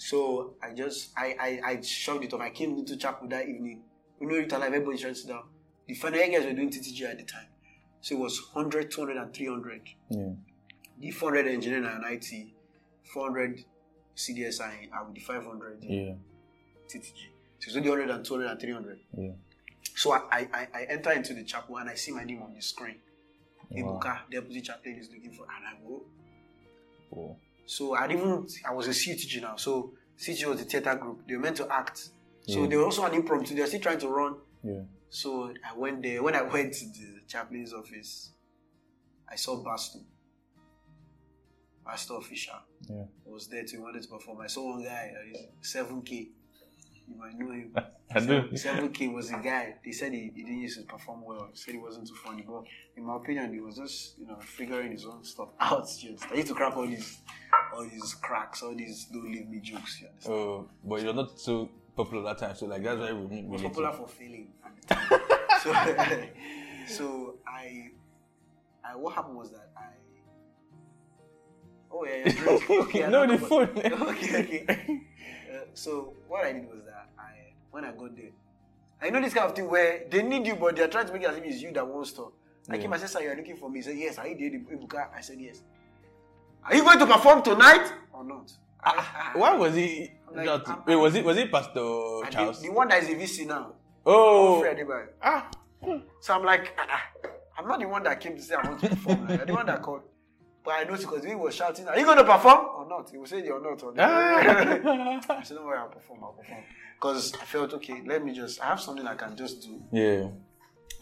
So 0.00 0.54
I 0.62 0.72
just 0.72 1.10
I 1.14 1.36
I 1.38 1.60
I 1.72 1.80
shoved 1.82 2.24
it 2.24 2.32
off. 2.32 2.40
I 2.40 2.48
came 2.48 2.70
into 2.78 2.96
chapel 2.96 3.28
that 3.28 3.46
evening. 3.46 3.82
You 4.18 4.28
know 4.28 4.36
it 4.36 4.50
alive, 4.50 4.72
everybody 4.72 4.96
sit 4.96 5.28
down. 5.28 5.42
The 5.86 5.92
final 5.94 6.20
guys 6.20 6.44
were 6.44 6.54
doing 6.54 6.70
TTG 6.70 7.02
at 7.02 7.18
the 7.18 7.24
time. 7.24 7.48
So 8.00 8.14
it 8.16 8.18
was 8.18 8.40
100, 8.52 8.90
200, 8.90 9.16
and 9.16 9.34
300. 9.34 9.82
Yeah. 10.10 10.28
The 11.00 11.10
400 11.10 11.46
engineering 11.48 11.86
and 11.86 12.04
IT, 12.06 12.48
400 13.12 13.64
CDSI, 14.16 14.88
and 14.92 15.06
with 15.06 15.14
the 15.14 15.20
500 15.20 15.78
Yeah. 15.84 16.14
TTG. 16.88 17.12
So 17.58 17.68
it's 17.68 17.76
only 17.76 17.88
100 17.90 18.10
and 18.14 18.24
200 18.24 18.50
and 18.50 18.60
300. 18.60 18.98
Yeah. 19.16 19.30
So 19.94 20.12
I, 20.12 20.20
I, 20.32 20.48
I- 20.54 20.68
I 20.74 20.82
enter 20.88 21.12
into 21.12 21.34
the 21.34 21.44
chapel 21.44 21.76
and 21.78 21.90
I 21.90 21.94
see 21.94 22.12
my 22.12 22.24
name 22.24 22.42
on 22.42 22.54
the 22.54 22.62
screen. 22.62 22.96
Wow. 23.70 24.00
Ebuka, 24.02 24.18
deputy 24.30 24.60
chaplain 24.62 24.96
is 24.98 25.08
looking 25.12 25.32
for, 25.32 25.44
and 25.44 25.66
I 25.66 25.88
go. 25.88 26.02
Oh. 27.16 27.36
So 27.66 27.94
I 27.94 28.06
even 28.10 28.46
I 28.68 28.72
was 28.72 28.88
a 28.88 28.90
CTG 28.90 29.42
now. 29.42 29.56
So 29.56 29.92
CTG 30.18 30.46
was 30.46 30.58
the 30.58 30.64
theater 30.64 30.94
group. 30.96 31.26
They 31.28 31.34
were 31.36 31.42
meant 31.42 31.56
to 31.58 31.72
act. 31.72 31.98
So 32.46 32.62
Yeah. 32.62 32.66
they 32.66 32.76
were 32.76 32.84
also 32.84 33.04
an 33.04 33.14
impromptu. 33.14 33.54
They 33.54 33.60
were 33.60 33.66
still 33.68 33.80
trying 33.80 33.98
to 34.00 34.08
run. 34.08 34.36
Yeah. 34.64 34.80
So 35.10 35.52
I 35.68 35.76
went 35.76 36.02
there. 36.02 36.22
When 36.22 36.34
I 36.34 36.42
went 36.54 36.72
to 36.74 36.84
the 36.86 37.20
chaplain's 37.26 37.74
office, 37.74 38.30
I 39.28 39.36
saw 39.36 39.62
Basto. 39.62 40.02
Basto 41.86 42.18
official 42.18 42.54
Yeah. 42.88 43.04
I 43.26 43.30
was 43.30 43.48
there 43.48 43.64
too. 43.64 43.76
He 43.76 43.82
wanted 43.82 44.02
to 44.02 44.08
perform. 44.08 44.40
I 44.40 44.46
saw 44.46 44.70
one 44.70 44.84
guy, 44.84 45.12
uh, 45.14 45.38
7K. 45.62 46.28
You 47.08 47.16
might 47.16 47.36
know 47.36 47.50
him. 47.50 47.74
I 48.14 48.20
do. 48.20 48.42
7K 48.52 49.12
was 49.12 49.30
a 49.30 49.38
guy. 49.38 49.76
They 49.84 49.92
said 49.92 50.12
he, 50.12 50.30
he 50.34 50.42
didn't 50.42 50.60
used 50.60 50.78
to 50.78 50.84
perform 50.84 51.24
well. 51.24 51.48
He 51.50 51.56
said 51.56 51.74
he 51.74 51.80
wasn't 51.80 52.06
too 52.06 52.14
funny. 52.14 52.44
But 52.46 52.64
in 52.96 53.04
my 53.04 53.16
opinion, 53.16 53.52
he 53.52 53.60
was 53.60 53.76
just, 53.76 54.18
you 54.18 54.26
know, 54.26 54.38
figuring 54.40 54.92
his 54.92 55.06
own 55.06 55.24
stuff 55.24 55.48
out. 55.60 55.88
Just, 55.88 56.24
I 56.30 56.34
used 56.34 56.48
to 56.48 56.54
crack 56.54 56.76
all 56.76 56.86
these 56.86 57.18
all 57.72 57.84
these 57.84 58.14
cracks, 58.14 58.62
all 58.62 58.74
these 58.74 59.06
don't 59.12 59.30
leave 59.30 59.48
me 59.48 59.60
jokes. 59.60 60.00
You 60.00 60.08
understand? 60.08 60.34
Oh, 60.34 60.68
but 60.84 61.02
you're 61.02 61.14
not 61.14 61.38
so 61.38 61.70
popular 61.96 62.22
that 62.24 62.38
time, 62.38 62.54
so 62.56 62.66
like 62.66 62.82
that's 62.82 62.98
why 62.98 63.12
we 63.12 63.42
we 63.42 63.42
was 63.48 63.62
popular 63.62 63.92
for 63.92 64.06
failing 64.08 64.48
the 64.88 64.96
so, 65.62 65.72
so 66.96 67.34
I, 67.46 67.90
I, 68.84 68.96
what 68.96 69.14
happened 69.14 69.36
was 69.36 69.50
that 69.50 69.70
I. 69.76 69.82
Oh 71.92 72.04
yeah, 72.04 72.16
yeah. 72.26 72.32
drink. 72.56 72.70
Okay, 72.70 73.08
No, 73.08 73.26
the 73.26 73.38
phone. 73.38 73.68
okay, 73.76 74.42
okay. 74.42 75.00
Uh, 75.52 75.58
so 75.74 76.14
what 76.28 76.44
I 76.46 76.52
did 76.52 76.68
was 76.68 76.84
that 76.86 77.08
I, 77.18 77.52
when 77.70 77.84
I 77.84 77.90
got 77.92 78.14
there, 78.16 78.30
I 79.02 79.10
know 79.10 79.20
this 79.20 79.34
kind 79.34 79.46
of 79.50 79.56
thing 79.56 79.68
where 79.68 80.04
they 80.08 80.22
need 80.22 80.46
you, 80.46 80.54
but 80.56 80.76
they're 80.76 80.88
trying 80.88 81.06
to 81.06 81.12
make 81.12 81.22
it 81.22 81.30
as 81.30 81.36
if 81.36 81.44
it's 81.44 81.60
you 81.62 81.72
that 81.72 81.86
wants 81.86 82.12
to. 82.12 82.32
I 82.68 82.76
Yeah. 82.76 82.82
came 82.82 82.92
and 82.92 83.00
said, 83.00 83.10
"Sir, 83.10 83.20
you're 83.22 83.36
looking 83.36 83.56
for 83.56 83.68
me." 83.68 83.80
He 83.80 83.82
said, 83.82 83.96
"Yes." 83.96 84.18
Are 84.18 84.28
you 84.28 84.36
there, 84.38 84.78
Ebuka? 84.78 85.08
I 85.14 85.20
said, 85.20 85.38
"Yes." 85.40 85.62
Are 86.64 86.74
you 86.76 86.84
going 86.84 86.98
to 86.98 87.06
perform 87.06 87.42
tonight 87.42 87.90
or 88.12 88.22
not? 88.22 88.52
Ah, 88.84 89.32
Why 89.34 89.54
was 89.56 89.74
he? 89.74 90.10
I'm 90.30 90.36
like, 90.36 90.46
not- 90.46 90.68
I'm- 90.68 90.82
wait, 90.86 90.96
was 90.96 91.14
it 91.14 91.24
was 91.24 91.36
it 91.36 91.50
Pastor 91.52 91.80
And 91.80 92.26
the, 92.26 92.30
Charles? 92.30 92.62
the 92.62 92.70
one 92.70 92.88
that 92.88 93.02
is 93.02 93.08
a 93.08 93.14
VC 93.14 93.46
now. 93.46 93.72
Oh, 94.06 94.60
Free 94.60 94.70
Adebayo. 94.70 95.06
ah, 95.22 95.50
So 96.20 96.34
I'm 96.34 96.44
like, 96.44 96.74
ah, 96.78 96.86
ah, 96.90 97.30
I'm 97.58 97.68
not 97.68 97.80
the 97.80 97.86
one 97.88 98.02
that 98.04 98.20
came 98.20 98.36
to 98.36 98.42
say 98.42 98.54
I 98.54 98.66
want 98.68 98.80
to 98.80 98.88
perform. 98.88 99.26
Like, 99.28 99.36
you're 99.38 99.46
the 99.46 99.52
one 99.54 99.66
that 99.66 99.82
called. 99.82 100.02
But 100.64 100.70
I 100.72 100.84
noticed 100.84 101.08
because 101.08 101.24
he 101.24 101.34
was 101.34 101.54
shouting, 101.54 101.88
Are 101.88 101.98
you 101.98 102.04
going 102.04 102.18
to 102.18 102.24
perform 102.24 102.66
or 102.76 102.86
not? 102.88 103.10
He 103.10 103.16
was 103.18 103.30
saying 103.30 103.44
you're 103.46 103.60
not. 103.62 103.82
Or 103.82 103.92
I 103.98 105.20
ah. 105.28 105.40
said, 105.42 105.54
Don't 105.56 105.66
worry, 105.66 105.78
I'll 105.78 105.88
perform. 105.88 106.20
I'll 106.22 106.32
perform. 106.32 106.60
Because 106.96 107.32
I 107.34 107.44
felt, 107.44 107.72
okay, 107.74 108.02
let 108.06 108.22
me 108.24 108.32
just, 108.34 108.60
I 108.60 108.66
have 108.66 108.80
something 108.80 109.06
I 109.06 109.14
can 109.14 109.34
just 109.36 109.62
do. 109.62 109.82
yeah, 109.90 110.28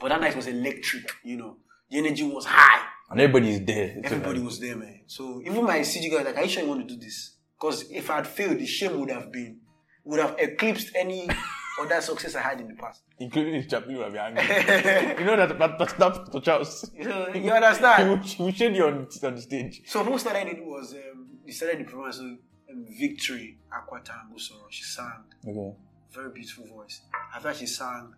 But 0.00 0.08
that 0.10 0.20
night 0.20 0.36
was 0.36 0.46
electric, 0.46 1.10
you 1.24 1.36
know. 1.36 1.56
The 1.90 1.98
energy 1.98 2.22
was 2.22 2.44
high. 2.46 2.86
and 3.10 3.20
everybody's 3.20 3.64
there. 3.64 3.96
Everybody 4.04 4.40
was 4.40 4.60
there, 4.60 4.76
man. 4.76 5.00
So 5.06 5.40
even 5.44 5.64
my 5.64 5.80
CG 5.80 6.08
guy 6.10 6.18
was 6.18 6.26
like, 6.26 6.36
Are 6.36 6.42
you 6.42 6.48
sure 6.48 6.62
you 6.62 6.68
want 6.68 6.86
to 6.88 6.94
do 6.94 7.00
this? 7.00 7.32
Because 7.58 7.90
if 7.90 8.10
I 8.10 8.16
had 8.16 8.26
failed, 8.26 8.58
the 8.58 8.66
shame 8.66 9.00
would 9.00 9.10
have 9.10 9.32
been, 9.32 9.58
would 10.04 10.20
have 10.20 10.36
eclipsed 10.38 10.90
any 10.94 11.28
other 11.80 12.00
success 12.00 12.34
I 12.36 12.42
had 12.42 12.60
in 12.60 12.68
the 12.68 12.74
past. 12.74 13.02
including 13.18 13.54
his 13.54 13.66
chaplain 13.66 13.98
will 13.98 14.10
be 14.10 14.18
angry. 14.18 14.42
you 15.18 15.24
know 15.24 15.36
that 15.36 15.58
that 15.58 15.78
that, 15.78 15.98
that 15.98 16.32
to 16.32 16.40
Charles. 16.40 16.90
You, 16.94 17.04
know, 17.04 17.28
you 17.28 17.40
He 17.42 17.50
understand? 17.50 18.24
he 18.24 18.52
shade 18.52 18.76
you 18.76 18.84
on, 18.86 19.08
on 19.24 19.34
the 19.34 19.40
stage. 19.42 19.82
So 19.86 20.04
who 20.04 20.18
started 20.18 20.48
it 20.48 20.64
was 20.64 20.94
um, 20.94 21.26
he 21.44 21.52
started 21.52 21.80
the 21.80 21.84
program 21.84 22.12
so 22.12 22.22
um, 22.22 22.86
Victory 22.98 23.58
Aquata 23.72 24.14
Musoro. 24.32 24.66
She 24.70 24.84
sang 24.84 25.24
Okay. 25.46 25.74
very 26.12 26.30
beautiful 26.30 26.66
voice. 26.66 27.00
After 27.34 27.54
she 27.54 27.66
sang, 27.66 28.14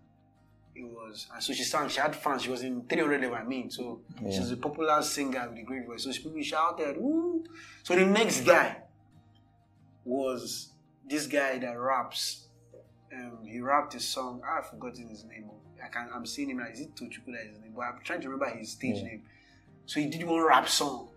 it 0.74 0.84
was 0.84 1.28
and 1.32 1.42
so 1.42 1.52
she 1.54 1.64
sang. 1.64 1.88
She 1.88 2.00
had 2.00 2.14
fans. 2.14 2.42
She 2.42 2.50
was 2.50 2.62
in 2.62 2.82
300 2.86 3.20
level. 3.22 3.36
I 3.36 3.44
mean, 3.44 3.70
so 3.70 4.00
Yeah. 4.22 4.30
she's 4.32 4.50
a 4.50 4.56
popular 4.58 5.00
singer 5.02 5.48
with 5.50 5.58
a 5.60 5.62
great 5.64 5.86
voice. 5.86 6.04
So 6.04 6.12
she 6.12 6.22
people 6.22 6.42
shouted, 6.42 6.96
"Woo!" 6.98 7.42
So 7.82 7.94
the 7.96 8.04
next 8.06 8.42
guy 8.42 8.82
was 10.04 10.70
this 11.08 11.26
guy 11.26 11.58
that 11.58 11.78
raps. 11.78 12.46
Um, 13.12 13.38
he 13.44 13.60
rapped 13.60 13.94
a 13.94 14.00
song. 14.00 14.40
Ah, 14.46 14.58
I've 14.58 14.70
forgotten 14.70 15.08
his 15.08 15.24
name. 15.24 15.50
I 15.84 15.88
can 15.88 16.08
I'm 16.14 16.26
seeing 16.26 16.50
him 16.50 16.58
now. 16.58 16.66
Is 16.66 16.80
it 16.80 16.94
Tochukwu 16.94 17.32
that 17.32 17.46
is 17.46 17.52
his 17.52 17.60
name? 17.60 17.72
But 17.74 17.82
I'm 17.82 18.00
trying 18.04 18.20
to 18.20 18.28
remember 18.28 18.56
his 18.56 18.72
stage 18.72 19.02
name. 19.02 19.22
So 19.86 19.98
he 19.98 20.06
did 20.06 20.22
one 20.22 20.40
rap 20.46 20.68
song. 20.68 21.08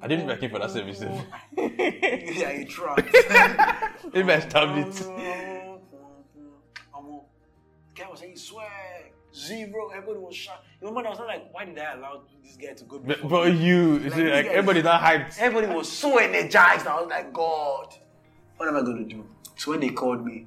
I 0.00 0.06
didn't 0.06 0.26
make 0.26 0.50
for 0.50 0.58
that 0.60 0.70
service. 0.70 1.00
yeah, 1.56 2.52
he 2.52 2.64
tried. 2.64 3.04
he 4.12 4.22
messed 4.22 4.54
up 4.54 4.76
it. 4.76 5.02
Guy 7.96 8.08
was 8.10 8.20
saying 8.20 8.36
swag 8.36 9.13
zero. 9.34 9.88
Everybody 9.88 10.18
was 10.18 10.36
shocked. 10.36 10.64
You 10.80 10.88
Remember, 10.88 11.08
I 11.08 11.10
was 11.10 11.18
not 11.18 11.28
like, 11.28 11.52
why 11.52 11.64
did 11.64 11.78
I 11.78 11.94
allow 11.94 12.20
this 12.42 12.56
guy 12.56 12.72
to 12.74 12.84
go? 12.84 12.98
But, 12.98 13.22
before 13.22 13.44
but 13.44 13.52
me? 13.52 13.66
you, 13.66 13.98
Like, 13.98 14.12
see, 14.12 14.30
like 14.30 14.46
everybody's 14.46 14.84
not 14.84 15.02
hyped. 15.02 15.38
Everybody 15.38 15.74
was 15.74 15.90
so 15.90 16.18
energized. 16.18 16.86
I 16.86 17.00
was 17.00 17.10
like, 17.10 17.32
God, 17.32 17.94
what 18.56 18.68
am 18.68 18.76
I 18.76 18.82
going 18.82 19.08
to 19.08 19.14
do? 19.14 19.24
So 19.56 19.72
when 19.72 19.80
they 19.80 19.90
called 19.90 20.24
me, 20.24 20.46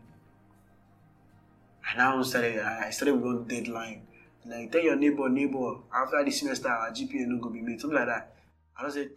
I 1.89 1.97
now 1.97 2.21
started. 2.23 2.59
I 2.59 2.89
started 2.89 3.15
with 3.15 3.23
one 3.23 3.43
deadline. 3.47 4.01
Like, 4.45 4.71
tell 4.71 4.81
your 4.81 4.95
neighbor, 4.95 5.27
neighbor, 5.29 5.75
after 5.93 6.23
this 6.23 6.39
semester, 6.39 6.69
our 6.69 6.91
GPA 6.91 7.27
no 7.27 7.37
go 7.39 7.49
be 7.49 7.61
made. 7.61 7.81
Something 7.81 7.99
like 7.99 8.07
that. 8.07 8.33
I 8.77 8.81
don't 8.83 8.91
say, 8.91 9.07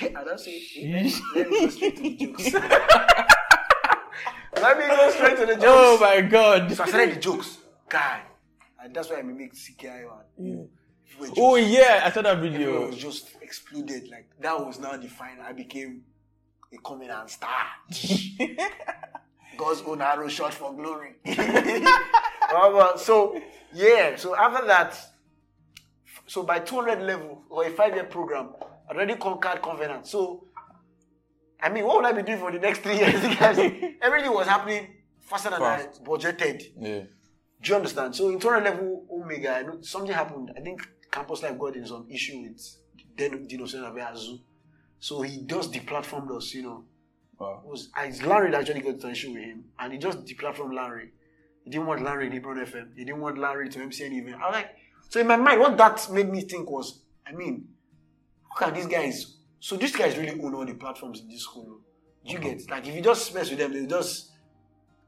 I 0.00 0.24
don't 0.24 0.40
say, 0.40 0.62
let 1.34 1.48
me 1.58 1.58
go 1.58 1.68
straight 1.68 1.96
to 1.96 2.02
the 2.02 2.16
jokes. 2.16 2.52
let 4.62 4.78
me 4.78 4.86
go 4.86 5.10
straight 5.10 5.36
to 5.36 5.46
the 5.46 5.54
jokes. 5.54 5.64
Oh 5.66 5.98
my 6.00 6.20
god. 6.22 6.72
So 6.72 6.84
I 6.84 6.88
started 6.88 7.16
the 7.16 7.20
jokes. 7.20 7.58
Guy. 7.88 8.20
And 8.82 8.94
that's 8.94 9.10
why 9.10 9.16
I 9.16 9.22
mimicked 9.22 9.56
CKI 9.56 10.06
one. 10.06 10.24
You 10.38 10.52
mm. 10.52 10.56
know, 10.56 10.68
if 11.06 11.20
we 11.20 11.28
were 11.28 11.34
Oh 11.38 11.56
yeah, 11.56 12.02
I 12.04 12.10
saw 12.10 12.22
that 12.22 12.38
video. 12.38 12.86
was 12.86 12.96
just 12.96 13.30
exploded. 13.42 14.08
Like 14.08 14.30
that 14.40 14.58
was 14.58 14.78
now 14.78 14.96
the 14.96 15.08
final. 15.08 15.44
I 15.44 15.52
became 15.52 16.02
a 16.72 16.78
comedian 16.78 17.28
star. 17.28 17.66
God's 19.56 19.82
own 19.82 20.00
arrow 20.00 20.28
shot 20.28 20.54
for 20.54 20.74
glory. 20.74 21.16
Oh, 22.52 22.96
so 22.96 23.40
yeah, 23.72 24.16
so 24.16 24.34
after 24.34 24.66
that, 24.66 24.98
so 26.26 26.42
by 26.42 26.58
200 26.58 27.00
level 27.02 27.44
or 27.48 27.64
a 27.64 27.70
five-year 27.70 28.04
program, 28.04 28.50
I 28.88 28.92
already 28.92 29.14
conquered 29.14 29.62
covenant. 29.62 30.06
So, 30.06 30.48
I 31.60 31.68
mean, 31.68 31.84
what 31.84 31.96
would 31.96 32.06
I 32.06 32.12
be 32.12 32.22
doing 32.22 32.38
for 32.38 32.50
the 32.50 32.58
next 32.58 32.80
three 32.80 32.98
years? 32.98 33.20
Because 33.28 33.58
everything 34.02 34.32
was 34.32 34.48
happening 34.48 34.88
faster 35.20 35.50
than 35.50 35.60
Fast. 35.60 36.00
I 36.02 36.04
budgeted. 36.04 36.62
Yeah. 36.78 37.02
Do 37.62 37.70
you 37.70 37.76
understand? 37.76 38.14
So 38.14 38.28
in 38.30 38.38
200 38.40 38.64
level 38.64 39.06
Omega, 39.10 39.56
I 39.56 39.62
know 39.62 39.80
something 39.82 40.12
happened. 40.12 40.52
I 40.56 40.60
think 40.60 40.80
Campus 41.10 41.42
Life 41.42 41.58
got 41.58 41.76
in 41.76 41.86
some 41.86 42.06
issue 42.10 42.42
with 42.42 42.76
then 43.16 43.46
Dino 43.46 43.64
Azu. 43.64 44.40
So 44.98 45.22
he 45.22 45.42
just 45.46 45.72
deplatformed 45.72 46.34
us, 46.36 46.54
you 46.54 46.62
know. 46.62 46.84
Wow. 47.38 47.62
It 47.64 47.70
was 47.70 47.88
it's 47.98 48.22
Larry 48.22 48.50
that 48.50 48.60
actually 48.60 48.80
got 48.80 48.94
into 48.94 49.06
an 49.06 49.12
issue 49.12 49.32
with 49.32 49.42
him, 49.42 49.64
and 49.78 49.92
he 49.92 49.98
just 49.98 50.24
deplatformed 50.26 50.74
Larry. 50.74 51.10
He 51.64 51.70
didn't 51.70 51.86
want 51.86 52.02
Larry 52.02 52.26
in 52.26 52.32
Hebron 52.32 52.58
FM. 52.58 52.88
He 52.96 53.04
didn't 53.04 53.20
want 53.20 53.38
Larry 53.38 53.68
to 53.70 53.80
MC 53.80 54.04
any 54.04 54.18
event. 54.18 54.36
I 54.42 54.46
was 54.46 54.54
like, 54.54 54.70
so 55.08 55.20
in 55.20 55.26
my 55.26 55.36
mind, 55.36 55.60
what 55.60 55.76
that 55.78 56.10
made 56.10 56.30
me 56.30 56.42
think 56.42 56.70
was, 56.70 57.00
I 57.26 57.32
mean, 57.32 57.68
look 58.50 58.68
at 58.68 58.74
these 58.74 58.86
guys. 58.86 59.36
So 59.58 59.76
these 59.76 59.94
guys 59.94 60.16
really 60.16 60.40
own 60.40 60.54
all 60.54 60.66
the 60.66 60.74
platforms 60.74 61.20
in 61.20 61.28
this 61.28 61.42
school. 61.42 61.80
Do 62.26 62.32
you 62.32 62.38
mm-hmm. 62.38 62.58
get 62.58 62.70
like 62.70 62.86
if 62.86 62.94
you 62.94 63.02
just 63.02 63.34
mess 63.34 63.50
with 63.50 63.58
them, 63.58 63.72
they 63.72 63.86
just 63.86 64.30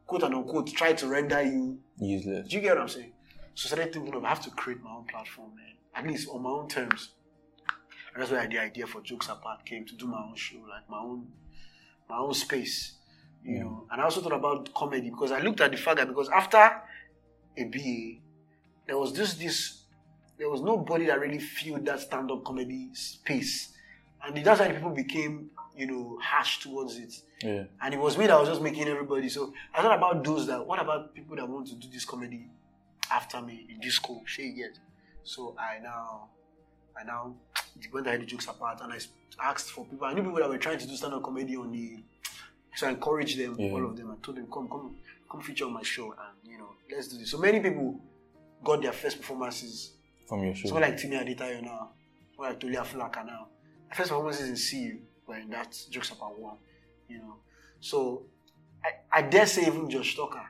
quote 0.07 0.23
unquote 0.23 0.69
try 0.69 0.93
to 0.95 1.07
render 1.07 1.43
you 1.43 1.79
Useless. 2.05 2.49
do 2.49 2.57
you 2.57 2.63
get 2.63 2.75
what 2.75 2.83
I'm 2.83 2.89
saying? 2.89 3.13
So 3.55 3.67
I 3.67 3.75
started 3.75 3.93
thinking 3.93 4.15
of 4.15 4.25
I 4.25 4.29
have 4.31 4.43
to 4.43 4.51
create 4.51 4.83
my 4.83 4.91
own 4.91 5.05
platform, 5.05 5.55
man. 5.57 5.75
At 5.95 6.07
least 6.07 6.29
on 6.29 6.43
my 6.43 6.51
own 6.51 6.69
terms. 6.69 7.11
And 8.15 8.23
that's 8.23 8.31
why 8.33 8.47
the 8.47 8.59
idea 8.59 8.87
for 8.87 9.01
Jokes 9.03 9.29
Apart 9.29 9.65
came 9.65 9.85
to 9.87 9.95
do 9.95 10.07
my 10.07 10.19
own 10.19 10.35
show, 10.37 10.59
like 10.69 10.89
my 10.89 10.99
own 10.99 11.29
my 12.09 12.19
own 12.19 12.35
space. 12.35 12.97
You 13.45 13.57
Yeah. 13.57 13.63
know. 13.65 13.87
And 13.91 14.01
I 14.01 14.05
also 14.05 14.21
thought 14.21 14.33
about 14.35 14.73
comedy 14.75 15.11
because 15.11 15.33
I 15.33 15.41
looked 15.41 15.61
at 15.61 15.71
the 15.71 15.77
fact 15.77 15.97
that 15.99 16.09
because 16.09 16.29
after 16.29 16.59
a 17.57 17.65
BA, 17.65 18.21
there 18.87 18.99
was 18.99 19.13
just 19.13 19.39
this 19.39 19.79
there 20.39 20.51
was 20.51 20.61
nobody 20.61 21.07
that 21.07 21.21
really 21.21 21.39
filled 21.39 21.85
that 21.87 22.01
stand-up 22.01 22.43
comedy 22.45 22.91
space. 22.95 23.77
And 24.25 24.37
that's 24.45 24.61
why 24.61 24.73
people 24.73 24.91
became, 24.91 25.51
you 25.77 25.87
know, 25.87 26.19
harsh 26.23 26.59
towards 26.61 26.97
it. 26.99 27.15
Yeah. 27.43 27.65
And 27.83 27.95
it 27.95 28.01
was 28.01 28.17
me 28.19 28.27
that 28.27 28.39
was 28.39 28.49
just 28.49 28.61
making 28.61 28.89
everybody. 28.89 29.29
So 29.29 29.53
I 29.75 29.83
thought 29.83 29.97
about 29.97 30.25
those 30.25 30.47
that. 30.47 30.65
What 30.67 30.81
about 30.81 31.15
people 31.15 31.37
that 31.37 31.49
want 31.49 31.67
to 31.69 31.75
do 31.75 31.89
this 31.91 32.05
comedy 32.05 32.47
after 33.11 33.41
me 33.41 33.67
in 33.69 33.81
this 33.81 33.95
school? 33.95 34.23
Say 34.27 34.53
yet. 34.55 34.79
So 35.25 35.57
I 35.59 35.79
now, 35.83 36.29
I 37.01 37.05
now 37.05 37.35
went 37.93 38.07
ahead 38.07 38.21
the 38.21 38.27
jokes 38.27 38.47
apart 38.49 38.81
and 38.83 38.93
I 38.93 38.99
asked 39.41 39.71
for 39.71 39.85
people. 39.87 40.07
I 40.07 40.13
knew 40.15 40.23
people 40.23 40.39
that 40.39 40.49
were 40.49 40.59
trying 40.59 40.79
to 40.79 40.87
do 40.87 40.95
stand-up 40.97 41.23
comedy 41.23 41.57
on 41.57 41.73
the. 41.73 42.03
So 42.75 42.87
I 42.87 42.91
encouraged 42.91 43.39
them, 43.39 43.57
Yeah. 43.59 43.71
all 43.71 43.85
of 43.85 43.97
them. 43.97 44.11
I 44.11 44.25
told 44.25 44.37
them, 44.39 44.47
come, 44.53 44.69
come, 44.69 44.97
come 45.31 45.41
feature 45.43 45.67
on 45.67 45.73
my 45.75 45.83
show, 45.83 46.13
and 46.13 46.51
you 46.51 46.59
know, 46.59 46.71
let's 46.91 47.09
do 47.09 47.19
this. 47.19 47.31
So 47.31 47.39
many 47.39 47.61
people 47.61 48.01
got 48.65 48.81
their 48.83 48.93
first 48.93 49.19
performances 49.21 49.93
From 50.27 50.43
your 50.43 50.55
show. 50.55 50.69
Someone 50.69 50.83
like 50.83 50.97
Timmy 50.97 51.17
Adetayo 51.17 51.63
now, 51.63 51.91
or 52.39 52.47
like 52.47 52.61
Tolia 52.61 52.83
Fulaka 52.85 53.27
now. 53.27 53.49
First 53.95 54.09
performances 54.09 54.49
in 54.49 54.57
CU 54.57 54.99
in 55.31 55.51
that 55.51 55.77
Jokes 55.91 56.11
Apart 56.11 56.39
One, 56.39 56.57
you 57.09 57.19
know. 57.19 57.37
So 57.81 58.25
I, 58.85 59.19
I 59.19 59.23
dare 59.23 59.47
say 59.47 59.67
even 59.67 59.89
Josh 59.89 60.17
Tucker, 60.17 60.47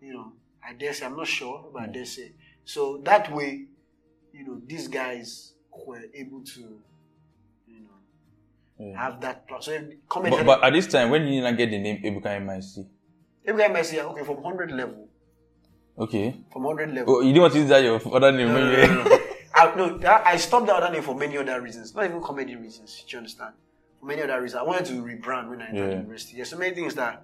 you 0.00 0.12
know, 0.12 0.32
I 0.66 0.72
dare 0.74 0.92
say, 0.92 1.06
I'm 1.06 1.16
not 1.16 1.26
sure, 1.26 1.68
but 1.72 1.82
I 1.82 1.86
mm. 1.86 1.92
dare 1.94 2.04
say. 2.04 2.32
So 2.64 3.00
that 3.04 3.32
way, 3.32 3.66
you 4.32 4.46
know, 4.46 4.60
these 4.66 4.88
guys 4.88 5.52
were 5.86 6.02
able 6.14 6.42
to, 6.42 6.60
you 7.66 7.80
know, 7.80 7.98
Yeah. 8.78 8.98
have 9.00 9.20
that 9.20 9.46
plus. 9.48 9.66
So 9.66 9.88
comedy. 10.08 10.36
But, 10.36 10.46
but 10.46 10.64
at 10.64 10.72
this 10.72 10.86
time, 10.86 11.10
when 11.10 11.22
did 11.22 11.34
you 11.34 11.42
not 11.42 11.56
get 11.56 11.70
the 11.70 11.78
name 11.78 12.02
Ebuka 12.02 12.40
MIC? 12.44 12.86
I 13.76 13.82
say, 13.82 14.00
okay, 14.00 14.24
from 14.24 14.42
100 14.42 14.72
level, 14.72 15.08
Okay. 15.98 16.34
from 16.52 16.64
100 16.64 16.94
level. 16.94 17.14
Oh, 17.16 17.20
you 17.20 17.28
didn't 17.28 17.42
want 17.42 17.52
to 17.54 17.58
use 17.60 17.68
that 17.68 17.82
your 17.82 18.00
other 18.14 18.32
name 18.32 18.48
No, 18.48 18.60
no, 18.60 18.86
no, 18.86 19.04
no. 19.04 19.18
I, 19.54 19.74
no, 19.74 19.98
I 20.04 20.36
stopped 20.36 20.66
that 20.66 20.76
other 20.76 20.92
name 20.92 21.02
for 21.02 21.14
many 21.14 21.38
other 21.38 21.60
reasons. 21.62 21.94
Not 21.94 22.04
even 22.04 22.20
comedy 22.20 22.56
reasons. 22.56 23.02
Do 23.08 23.12
you 23.12 23.18
understand? 23.18 23.54
For 24.00 24.06
many 24.06 24.22
other 24.22 24.40
reasons. 24.40 24.60
I 24.60 24.62
wanted 24.64 24.86
to 24.86 24.92
rebrand 25.02 25.48
when 25.50 25.62
I 25.62 25.68
entered 25.68 25.90
Yeah. 25.90 25.96
university. 25.98 26.36
There's 26.36 26.50
so 26.50 26.58
many 26.58 26.74
things 26.74 26.94
that 26.94 27.22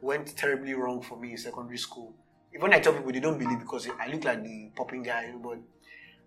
went 0.00 0.36
terribly 0.36 0.74
wrong 0.74 1.02
for 1.02 1.18
me 1.18 1.32
in 1.32 1.36
secondary 1.38 1.78
school. 1.78 2.14
Even 2.54 2.72
I 2.72 2.80
tell 2.80 2.92
people, 2.92 3.12
they 3.12 3.20
don't 3.20 3.38
believe 3.38 3.58
because 3.60 3.88
I 4.00 4.06
look 4.08 4.24
like 4.24 4.42
the 4.42 4.70
popping 4.76 5.02
guy. 5.02 5.32
But 5.42 5.58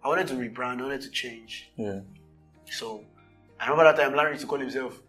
I 0.04 0.08
wanted 0.08 0.28
to 0.28 0.34
rebrand. 0.36 0.80
I 0.80 0.84
wanted 0.84 1.02
to 1.02 1.10
change. 1.12 1.72
Yeah. 1.76 2.00
So 2.66 3.04
I 3.60 3.70
remember 3.70 3.84
that 3.92 4.02
time 4.02 4.16
Larry 4.16 4.32
used 4.32 4.42
to 4.42 4.48
call 4.48 4.60
himself 4.60 5.00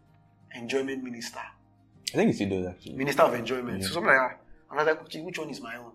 Enjoyment 0.55 1.03
Minister. 1.03 1.41
I 1.41 2.17
think 2.17 2.29
he 2.29 2.33
still 2.35 2.49
does 2.51 2.67
actually. 2.69 2.95
Minister 2.95 3.23
of 3.23 3.35
Enjoyment. 3.35 3.81
Yeah. 3.81 3.87
So 3.89 3.95
something 3.95 4.09
like 4.13 4.19
that. 4.31 4.41
And 4.71 4.81
I 4.81 4.83
was 4.85 4.87
like, 4.95 5.03
"Okay, 5.05 5.21
which 5.23 5.39
one 5.39 5.51
is 5.51 5.61
my 5.61 5.77
own? 5.77 5.93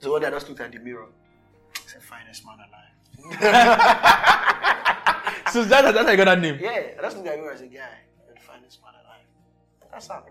So 0.00 0.12
one 0.12 0.20
day 0.22 0.28
I 0.28 0.30
just 0.30 0.48
looked 0.48 0.60
at 0.60 0.72
the 0.72 0.78
mirror. 0.78 1.06
I 1.76 1.80
said, 1.86 2.02
finest 2.02 2.44
man 2.46 2.58
alive. 2.58 2.94
So 5.52 5.64
that's, 5.64 5.92
that's 5.92 6.04
how 6.04 6.10
you 6.10 6.16
got 6.16 6.24
that 6.26 6.40
name. 6.40 6.58
Yeah, 6.60 7.02
at 7.02 7.10
the 7.10 7.22
mirror 7.22 7.52
as 7.52 7.60
a 7.60 7.66
guy. 7.66 7.98
The 8.32 8.40
finest 8.40 8.80
man 8.82 8.94
alive. 9.04 9.20
That's 9.90 10.06
how. 10.06 10.24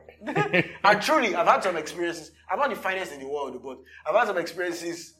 and 0.91 1.01
truly, 1.01 1.36
I've 1.36 1.47
had 1.47 1.63
some 1.63 1.78
experiences. 1.78 2.32
I'm 2.49 2.59
not 2.59 2.70
the 2.70 2.76
finest 2.76 3.13
in 3.13 3.20
the 3.20 3.28
world, 3.28 3.61
but 3.63 3.80
I've 4.07 4.15
had 4.15 4.28
some 4.28 4.38
experiences 4.38 5.15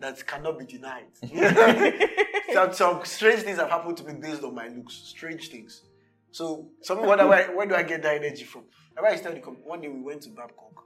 that 0.00 0.26
cannot 0.26 0.58
be 0.58 0.66
denied. 0.66 1.06
some, 2.52 2.72
some 2.72 3.04
strange 3.04 3.42
things 3.42 3.58
have 3.58 3.70
happened 3.70 3.96
to 3.98 4.04
me 4.04 4.14
based 4.14 4.42
on 4.42 4.54
my 4.54 4.68
looks. 4.68 4.94
Strange 4.94 5.48
things. 5.48 5.82
So, 6.30 6.68
some 6.82 7.06
wonder 7.06 7.26
where, 7.28 7.56
where 7.56 7.66
do 7.66 7.74
I 7.76 7.84
get 7.84 8.02
that 8.02 8.16
energy 8.16 8.44
from? 8.44 8.64
I 8.96 9.00
always 9.00 9.20
tell 9.20 9.32
the 9.32 9.38
one 9.38 9.80
day 9.80 9.88
we 9.88 10.00
went 10.00 10.22
to 10.22 10.30
Babcock. 10.30 10.84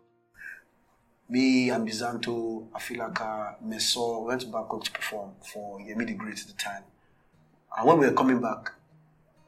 Me, 1.31 1.69
Ambizanto, 1.69 2.69
Afilaka, 2.71 3.55
Meso 3.63 4.25
went 4.27 4.43
to 4.43 4.47
Babcock 4.47 4.85
to 4.85 4.93
perform 4.93 5.33
for 5.43 5.79
Yemi 5.79 6.07
the 6.07 6.15
Great 6.15 6.41
at 6.41 6.47
the 6.47 6.53
time. 6.55 6.83
And 7.79 7.87
when 7.87 7.99
we 7.99 8.07
were 8.07 8.13
coming 8.13 8.41
back, 8.41 8.73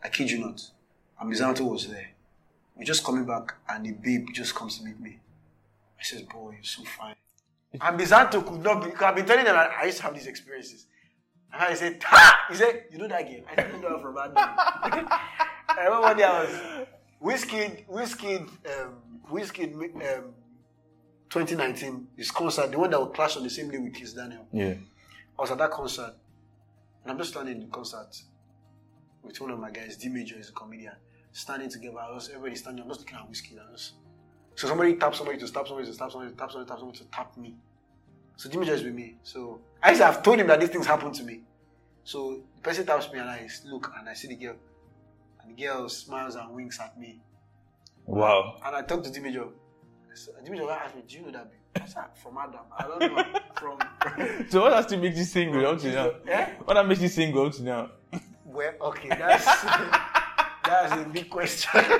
I 0.04 0.08
kid 0.08 0.30
you 0.30 0.38
not, 0.38 0.62
Ambizanto 1.20 1.68
was 1.68 1.88
there. 1.88 2.10
We're 2.76 2.84
just 2.84 3.04
coming 3.04 3.24
back, 3.26 3.54
and 3.68 3.84
the 3.84 3.90
babe 3.90 4.28
just 4.32 4.54
comes 4.54 4.78
to 4.78 4.84
meet 4.84 5.00
me. 5.00 5.18
I 5.98 6.02
says, 6.04 6.22
Boy, 6.22 6.52
you're 6.52 6.62
so 6.62 6.84
fine. 6.84 7.16
And 7.80 7.98
Bizanto 7.98 8.44
could 8.44 8.62
not 8.62 8.82
be, 8.82 8.90
because 8.90 9.02
I've 9.02 9.14
been 9.16 9.26
telling 9.26 9.44
them 9.44 9.54
that 9.54 9.70
I 9.70 9.84
used 9.84 9.98
to 9.98 10.04
have 10.04 10.14
these 10.14 10.26
experiences. 10.26 10.86
And 11.52 11.62
I 11.62 11.74
said, 11.74 12.02
Ha! 12.04 12.46
He 12.48 12.54
said, 12.54 12.84
You 12.90 12.98
know 12.98 13.08
that 13.08 13.26
game? 13.28 13.44
I 13.50 13.56
didn't 13.56 13.80
know 13.80 14.00
from 14.00 14.14
that 14.14 14.34
game. 14.92 15.06
I 15.08 15.84
remember 15.84 16.00
one 16.00 16.16
day 16.16 16.24
I 16.24 16.40
was 16.44 16.86
Wizkid, 17.22 17.86
Wizkid, 17.88 18.48
um, 18.80 18.94
Wizkid, 19.30 19.74
um, 19.74 20.34
2019, 21.30 22.08
his 22.16 22.30
concert, 22.30 22.70
the 22.70 22.78
one 22.78 22.90
that 22.90 23.00
would 23.00 23.12
clash 23.12 23.36
on 23.36 23.42
the 23.42 23.50
same 23.50 23.70
day 23.70 23.78
with 23.78 23.92
Kizz 23.92 24.14
Daniel. 24.16 24.46
Yeah. 24.52 24.74
I 25.38 25.42
was 25.42 25.50
at 25.50 25.58
that 25.58 25.70
concert, 25.70 26.14
and 27.02 27.12
I'm 27.12 27.18
just 27.18 27.30
standing 27.30 27.56
in 27.56 27.60
the 27.60 27.66
concert 27.66 28.22
with 29.22 29.40
one 29.40 29.50
of 29.50 29.58
my 29.58 29.70
guys, 29.70 29.96
D 29.96 30.08
Major 30.08 30.38
is 30.38 30.48
a 30.48 30.52
comedian, 30.52 30.94
standing 31.32 31.68
together. 31.68 31.98
I 31.98 32.12
was 32.12 32.28
everybody 32.28 32.56
standing. 32.56 32.82
I'm 32.82 32.88
just 32.88 33.00
looking 33.00 33.16
at 33.16 33.30
Wizkid. 33.30 33.58
I 33.58 33.70
was, 33.70 33.92
so 34.54 34.68
somebody 34.68 34.96
tapped 34.96 35.16
somebody 35.16 35.38
to 35.38 35.46
stop 35.46 35.66
somebody 35.66 35.86
to 35.86 35.94
stop 35.94 36.10
somebody 36.10 36.32
to 36.32 36.36
tap 36.36 36.50
somebody 36.50 36.66
to 36.66 36.70
tap 36.70 36.78
somebody 36.78 36.98
to 36.98 37.04
tap 37.10 37.36
me. 37.36 37.54
So 38.36 38.48
D 38.48 38.56
Major 38.56 38.74
is 38.74 38.82
with 38.82 38.94
me. 38.94 39.18
So 39.22 39.60
I 39.82 39.90
used 39.90 40.00
to 40.00 40.06
have 40.06 40.22
told 40.22 40.38
him 40.38 40.46
that 40.46 40.60
these 40.60 40.70
things 40.70 40.86
happen 40.86 41.12
to 41.12 41.22
me. 41.22 41.42
So 42.04 42.40
the 42.56 42.62
person 42.62 42.86
taps 42.86 43.12
me 43.12 43.18
and 43.18 43.28
I 43.28 43.48
look 43.66 43.92
and 43.98 44.08
I 44.08 44.14
see 44.14 44.28
the 44.28 44.36
girl, 44.36 44.56
and 45.42 45.56
the 45.56 45.62
girl 45.62 45.88
smiles 45.88 46.34
and 46.34 46.50
winks 46.54 46.80
at 46.80 46.98
me. 46.98 47.20
Wow. 48.06 48.58
And 48.64 48.74
I 48.74 48.82
talk 48.82 49.04
to 49.04 49.10
D 49.10 49.20
Major. 49.20 49.44
So 50.14 50.32
D 50.42 50.50
Major 50.50 50.70
asked 50.70 50.96
me, 50.96 51.02
"Do 51.06 51.16
you 51.16 51.22
know 51.22 51.32
that?" 51.32 51.52
Babe?" 51.74 51.82
I 51.84 51.86
said, 51.86 52.04
"From 52.22 52.38
Adam. 52.38 52.60
I 52.78 52.82
don't 52.82 53.00
know 53.00 53.24
from." 53.58 53.78
So 54.50 54.62
what 54.62 54.72
has 54.72 54.86
to 54.86 54.96
make 54.96 55.16
you 55.16 55.24
single 55.24 55.66
up 55.66 55.78
to 55.80 55.92
now? 55.92 56.10
Eh? 56.28 56.46
What 56.64 56.74
that 56.74 56.86
makes 56.86 57.00
you 57.00 57.08
single 57.08 57.46
up 57.46 57.52
to 57.54 57.62
now? 57.62 57.90
Well, 58.44 58.72
okay, 58.80 59.08
that's 59.08 59.44
that's 60.64 60.92
a 60.92 61.08
big 61.12 61.30
question. 61.30 61.70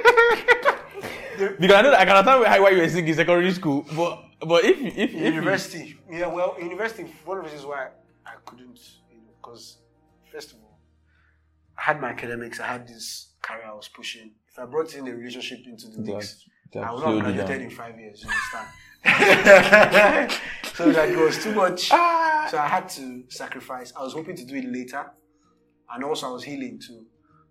Because 1.58 1.74
I 1.76 1.82
know 1.82 1.90
that 1.92 2.00
I 2.00 2.04
can 2.04 2.16
understand 2.16 2.62
why 2.62 2.68
you 2.70 2.82
were 2.82 2.88
singing 2.88 3.08
in 3.08 3.14
secondary 3.14 3.50
school, 3.52 3.86
but 3.96 4.24
but 4.46 4.62
if 4.64 4.78
if, 4.78 4.98
if 4.98 5.12
you- 5.14 5.24
university, 5.24 5.98
yeah, 6.10 6.26
well, 6.26 6.54
university. 6.60 7.04
One 7.24 7.38
of 7.38 7.44
the 7.44 7.50
reasons 7.50 7.66
why 7.66 7.88
I 8.26 8.32
couldn't, 8.44 8.78
you 9.10 9.16
know, 9.18 9.32
because 9.40 9.78
first 10.30 10.52
of 10.52 10.58
all, 10.62 10.78
I 11.78 11.82
had 11.82 12.00
my 12.00 12.10
academics, 12.10 12.60
I 12.60 12.66
had 12.66 12.86
this 12.86 13.32
career 13.40 13.64
I 13.66 13.72
was 13.72 13.88
pushing. 13.88 14.32
If 14.50 14.58
I 14.58 14.66
brought 14.66 14.94
in 14.94 15.08
a 15.08 15.12
relationship 15.14 15.60
into 15.66 15.88
the 15.88 16.00
mix, 16.02 16.44
I 16.76 16.92
would 16.92 17.00
not 17.00 17.06
have 17.06 17.14
you 17.14 17.22
graduated 17.22 17.62
in 17.62 17.70
five 17.70 17.98
years. 17.98 18.22
You 18.22 18.28
understand? 18.28 18.68
so 19.04 20.92
that 20.92 21.08
it 21.08 21.16
was 21.18 21.42
too 21.42 21.54
much. 21.54 21.88
Ah. 21.92 22.46
So 22.50 22.58
I 22.58 22.66
had 22.68 22.88
to 22.90 23.24
sacrifice. 23.28 23.92
I 23.98 24.02
was 24.02 24.12
hoping 24.12 24.36
to 24.36 24.44
do 24.44 24.54
it 24.56 24.64
later, 24.66 25.10
and 25.92 26.04
also 26.04 26.28
I 26.28 26.30
was 26.32 26.44
healing 26.44 26.78
too. 26.78 27.06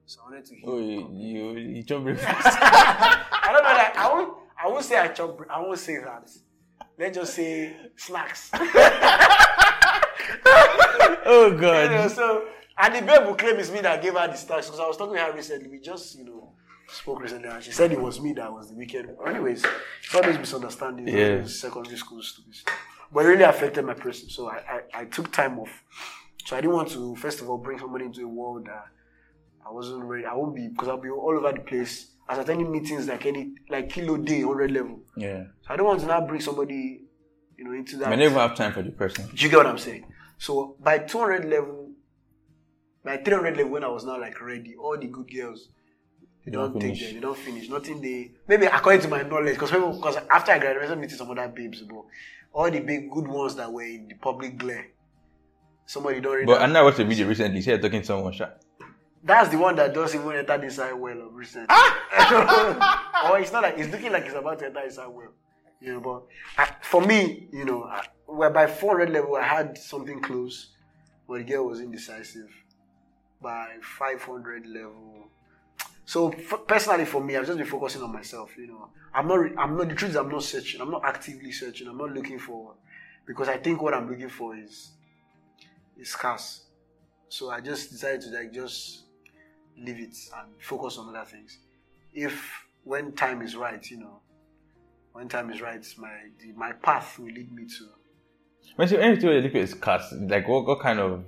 So 0.05 0.21
I 0.21 0.29
wanted 0.29 0.45
to 0.45 0.55
heal. 0.55 0.69
Oh, 0.69 0.79
you 0.79 1.09
you, 1.13 1.51
you 1.57 1.83
jump 1.83 2.05
very 2.05 2.17
fast. 2.17 2.57
I 2.61 3.51
don't 3.51 3.63
know 3.63 3.69
that. 3.69 3.93
I 3.97 4.09
won't. 4.13 4.33
I 4.61 4.67
won't 4.67 4.85
say 4.85 4.97
I 4.99 5.07
chop. 5.09 5.39
I 5.49 5.59
won't 5.59 5.79
say 5.79 5.97
that. 5.97 6.29
Let's 6.97 7.17
just 7.17 7.33
say 7.33 7.75
snacks. 7.95 8.51
oh 11.25 11.47
You 11.51 11.55
know, 11.55 11.59
god. 11.59 12.11
so 12.11 12.45
and 12.77 12.95
the 12.95 13.01
babe 13.01 13.25
will 13.25 13.35
claim 13.35 13.55
it's 13.57 13.71
me 13.71 13.81
that 13.81 14.01
gave 14.01 14.13
her 14.13 14.27
the 14.27 14.35
snacks 14.35 14.67
because 14.67 14.79
I 14.79 14.87
was 14.87 14.97
talking 14.97 15.15
to 15.15 15.21
her 15.21 15.33
recently. 15.33 15.69
We 15.69 15.79
just 15.79 16.15
you 16.17 16.25
know 16.25 16.38
spoke 16.91 17.21
recently 17.21 17.49
and 17.49 17.63
she 17.63 17.71
said 17.71 17.91
it 17.91 18.01
was 18.01 18.19
me 18.19 18.33
that 18.33 18.51
was 18.51 18.69
the 18.69 18.75
wicked. 18.75 19.17
one. 19.17 19.29
Anyways, 19.35 19.63
it's 20.03 20.15
all 20.15 20.23
these 20.23 20.37
misunderstandings. 20.37 21.11
Yeah. 21.11 21.37
these 21.39 21.59
Secondary 21.59 21.97
school 21.97 22.21
stupid 22.21 22.55
stuff. 22.55 22.75
But 23.11 23.25
it 23.25 23.29
really 23.29 23.43
affected 23.43 23.85
my 23.85 23.93
person. 23.93 24.29
So 24.29 24.49
I, 24.49 24.57
I 24.93 25.01
I 25.01 25.05
took 25.05 25.31
time 25.31 25.59
off. 25.59 25.83
So 26.45 26.55
I 26.55 26.61
didn't 26.61 26.73
want 26.75 26.89
to 26.91 27.15
first 27.15 27.41
of 27.41 27.49
all 27.49 27.57
bring 27.57 27.79
somebody 27.79 28.05
into 28.05 28.21
a 28.23 28.27
world 28.27 28.65
that 28.67 28.85
I 29.67 29.71
wasn't 29.71 30.03
ready. 30.03 30.25
I 30.25 30.33
won't 30.33 30.55
be 30.55 30.67
because 30.67 30.87
I'll 30.87 30.97
be 31.01 31.09
all 31.09 31.35
over 31.37 31.51
the 31.51 31.61
place. 31.61 32.11
I 32.27 32.33
was 32.37 32.43
attending 32.43 32.71
meetings 32.71 33.07
like 33.07 33.25
any 33.25 33.53
like 33.69 33.89
kilo 33.89 34.17
day, 34.17 34.41
hundred 34.41 34.71
level. 34.71 34.99
Yeah. 35.17 35.43
So 35.61 35.73
I 35.73 35.75
don't 35.77 35.85
want 35.87 35.99
to 36.01 36.07
now 36.07 36.21
bring 36.25 36.41
somebody, 36.41 37.01
you 37.57 37.63
know, 37.63 37.73
into 37.73 37.97
that. 37.97 38.09
I 38.09 38.15
never 38.15 38.39
have 38.39 38.55
time 38.55 38.73
for 38.73 38.83
the 38.83 38.91
person. 38.91 39.27
Do 39.33 39.43
you 39.43 39.49
get 39.49 39.57
what 39.57 39.65
I'm 39.67 39.77
saying? 39.77 40.05
So 40.37 40.75
by 40.79 40.99
200 40.99 41.45
level, 41.45 41.91
by 43.03 43.17
300 43.17 43.57
level, 43.57 43.71
when 43.71 43.83
I 43.83 43.87
was 43.87 44.05
now 44.05 44.19
like 44.19 44.39
ready, 44.41 44.75
all 44.75 44.97
the 44.97 45.07
good 45.07 45.29
girls, 45.33 45.69
they 46.51 46.57
don't 46.57 46.71
don't, 46.71 46.81
take 46.81 46.95
finish. 46.95 47.05
them, 47.05 47.13
they 47.15 47.19
don't 47.21 47.37
finish. 47.37 47.69
Nothing 47.69 48.01
they, 48.01 48.31
maybe 48.47 48.65
according 48.65 49.01
to 49.01 49.07
my 49.07 49.21
knowledge, 49.21 49.53
because 49.53 49.71
because 49.71 50.17
after 50.29 50.51
I 50.51 50.59
graduated, 50.59 50.83
I 50.83 50.85
started 50.85 51.01
meeting 51.01 51.17
some 51.17 51.31
other 51.31 51.47
babes, 51.47 51.81
but 51.81 52.03
all 52.53 52.71
the 52.71 52.79
big 52.79 53.11
good 53.11 53.27
ones 53.27 53.55
that 53.55 53.71
were 53.71 53.83
in 53.83 54.07
the 54.07 54.15
public 54.15 54.57
glare, 54.57 54.87
somebody 55.85 56.19
don't 56.19 56.35
read. 56.35 56.47
But 56.47 56.61
I 56.61 56.65
know 56.65 56.81
I 56.81 56.83
watched 56.83 56.99
a 56.99 57.05
video 57.05 57.27
recently. 57.27 57.57
He 57.57 57.61
said 57.61 57.81
talking 57.81 58.01
to 58.01 58.05
someone. 58.05 58.33
Sha. 58.33 58.47
That's 59.23 59.49
the 59.49 59.57
one 59.57 59.75
that 59.75 59.93
doesn't 59.93 60.19
even 60.19 60.33
enter 60.33 60.63
inside 60.63 60.93
well 60.93 61.21
of 61.21 61.33
recent. 61.33 61.65
Ah! 61.69 63.29
or 63.31 63.39
it's 63.39 63.51
not 63.51 63.63
like 63.63 63.77
it's 63.77 63.91
looking 63.91 64.11
like 64.11 64.25
it's 64.25 64.35
about 64.35 64.59
to 64.59 64.67
enter 64.67 64.81
inside 64.81 65.07
well. 65.07 65.33
You 65.81 65.93
know, 65.93 65.99
but 65.99 66.23
I, 66.57 66.73
for 66.81 67.01
me, 67.01 67.47
you 67.51 67.65
know, 67.65 67.83
I, 67.83 68.05
where 68.25 68.49
by 68.49 68.67
400 68.67 69.09
level 69.09 69.35
I 69.35 69.43
had 69.43 69.77
something 69.77 70.21
close, 70.21 70.69
but 71.27 71.39
the 71.39 71.43
girl 71.43 71.65
was 71.67 71.79
indecisive. 71.79 72.49
By 73.41 73.67
500 73.81 74.67
level, 74.67 75.29
so 76.09 76.31
f- 76.31 76.65
personally 76.65 77.05
for 77.05 77.23
me, 77.23 77.37
I've 77.37 77.45
just 77.45 77.59
been 77.59 77.67
focusing 77.67 78.01
on 78.01 78.11
myself. 78.11 78.57
You 78.57 78.65
know, 78.65 78.89
I'm 79.13 79.27
not. 79.27 79.35
re- 79.35 79.55
I'm 79.55 79.77
not. 79.77 79.89
The 79.89 79.93
truth 79.93 80.09
is, 80.09 80.17
I'm 80.17 80.29
not 80.29 80.41
searching. 80.41 80.81
I'm 80.81 80.89
not 80.89 81.03
actively 81.05 81.51
searching. 81.51 81.87
I'm 81.87 81.99
not 81.99 82.13
looking 82.13 82.39
for, 82.39 82.73
because 83.27 83.47
I 83.47 83.57
think 83.57 83.79
what 83.83 83.93
I'm 83.93 84.09
looking 84.09 84.27
for 84.27 84.57
is, 84.57 84.93
is 85.99 86.09
scarce. 86.09 86.65
So 87.27 87.51
I 87.51 87.61
just 87.61 87.91
decided 87.91 88.21
to 88.21 88.29
like 88.31 88.51
just 88.51 89.03
leave 89.77 89.99
it 89.99 90.17
and 90.35 90.59
focus 90.59 90.97
on 90.97 91.15
other 91.15 91.29
things. 91.29 91.59
If 92.11 92.65
when 92.83 93.11
time 93.11 93.43
is 93.43 93.55
right, 93.55 93.87
you 93.91 93.99
know, 93.99 94.19
when 95.13 95.29
time 95.29 95.51
is 95.51 95.61
right, 95.61 95.85
my 95.99 96.09
the, 96.39 96.53
my 96.53 96.71
path 96.71 97.19
will 97.19 97.27
lead 97.27 97.51
me 97.51 97.65
to, 97.65 97.85
When 98.77 98.89
you 98.89 98.97
when 98.97 99.21
you 99.21 99.41
look 99.41 99.53
at 99.53 99.79
cast, 99.79 100.13
like 100.13 100.47
what, 100.47 100.65
what 100.65 100.79
kind 100.79 100.99
of 100.99 101.23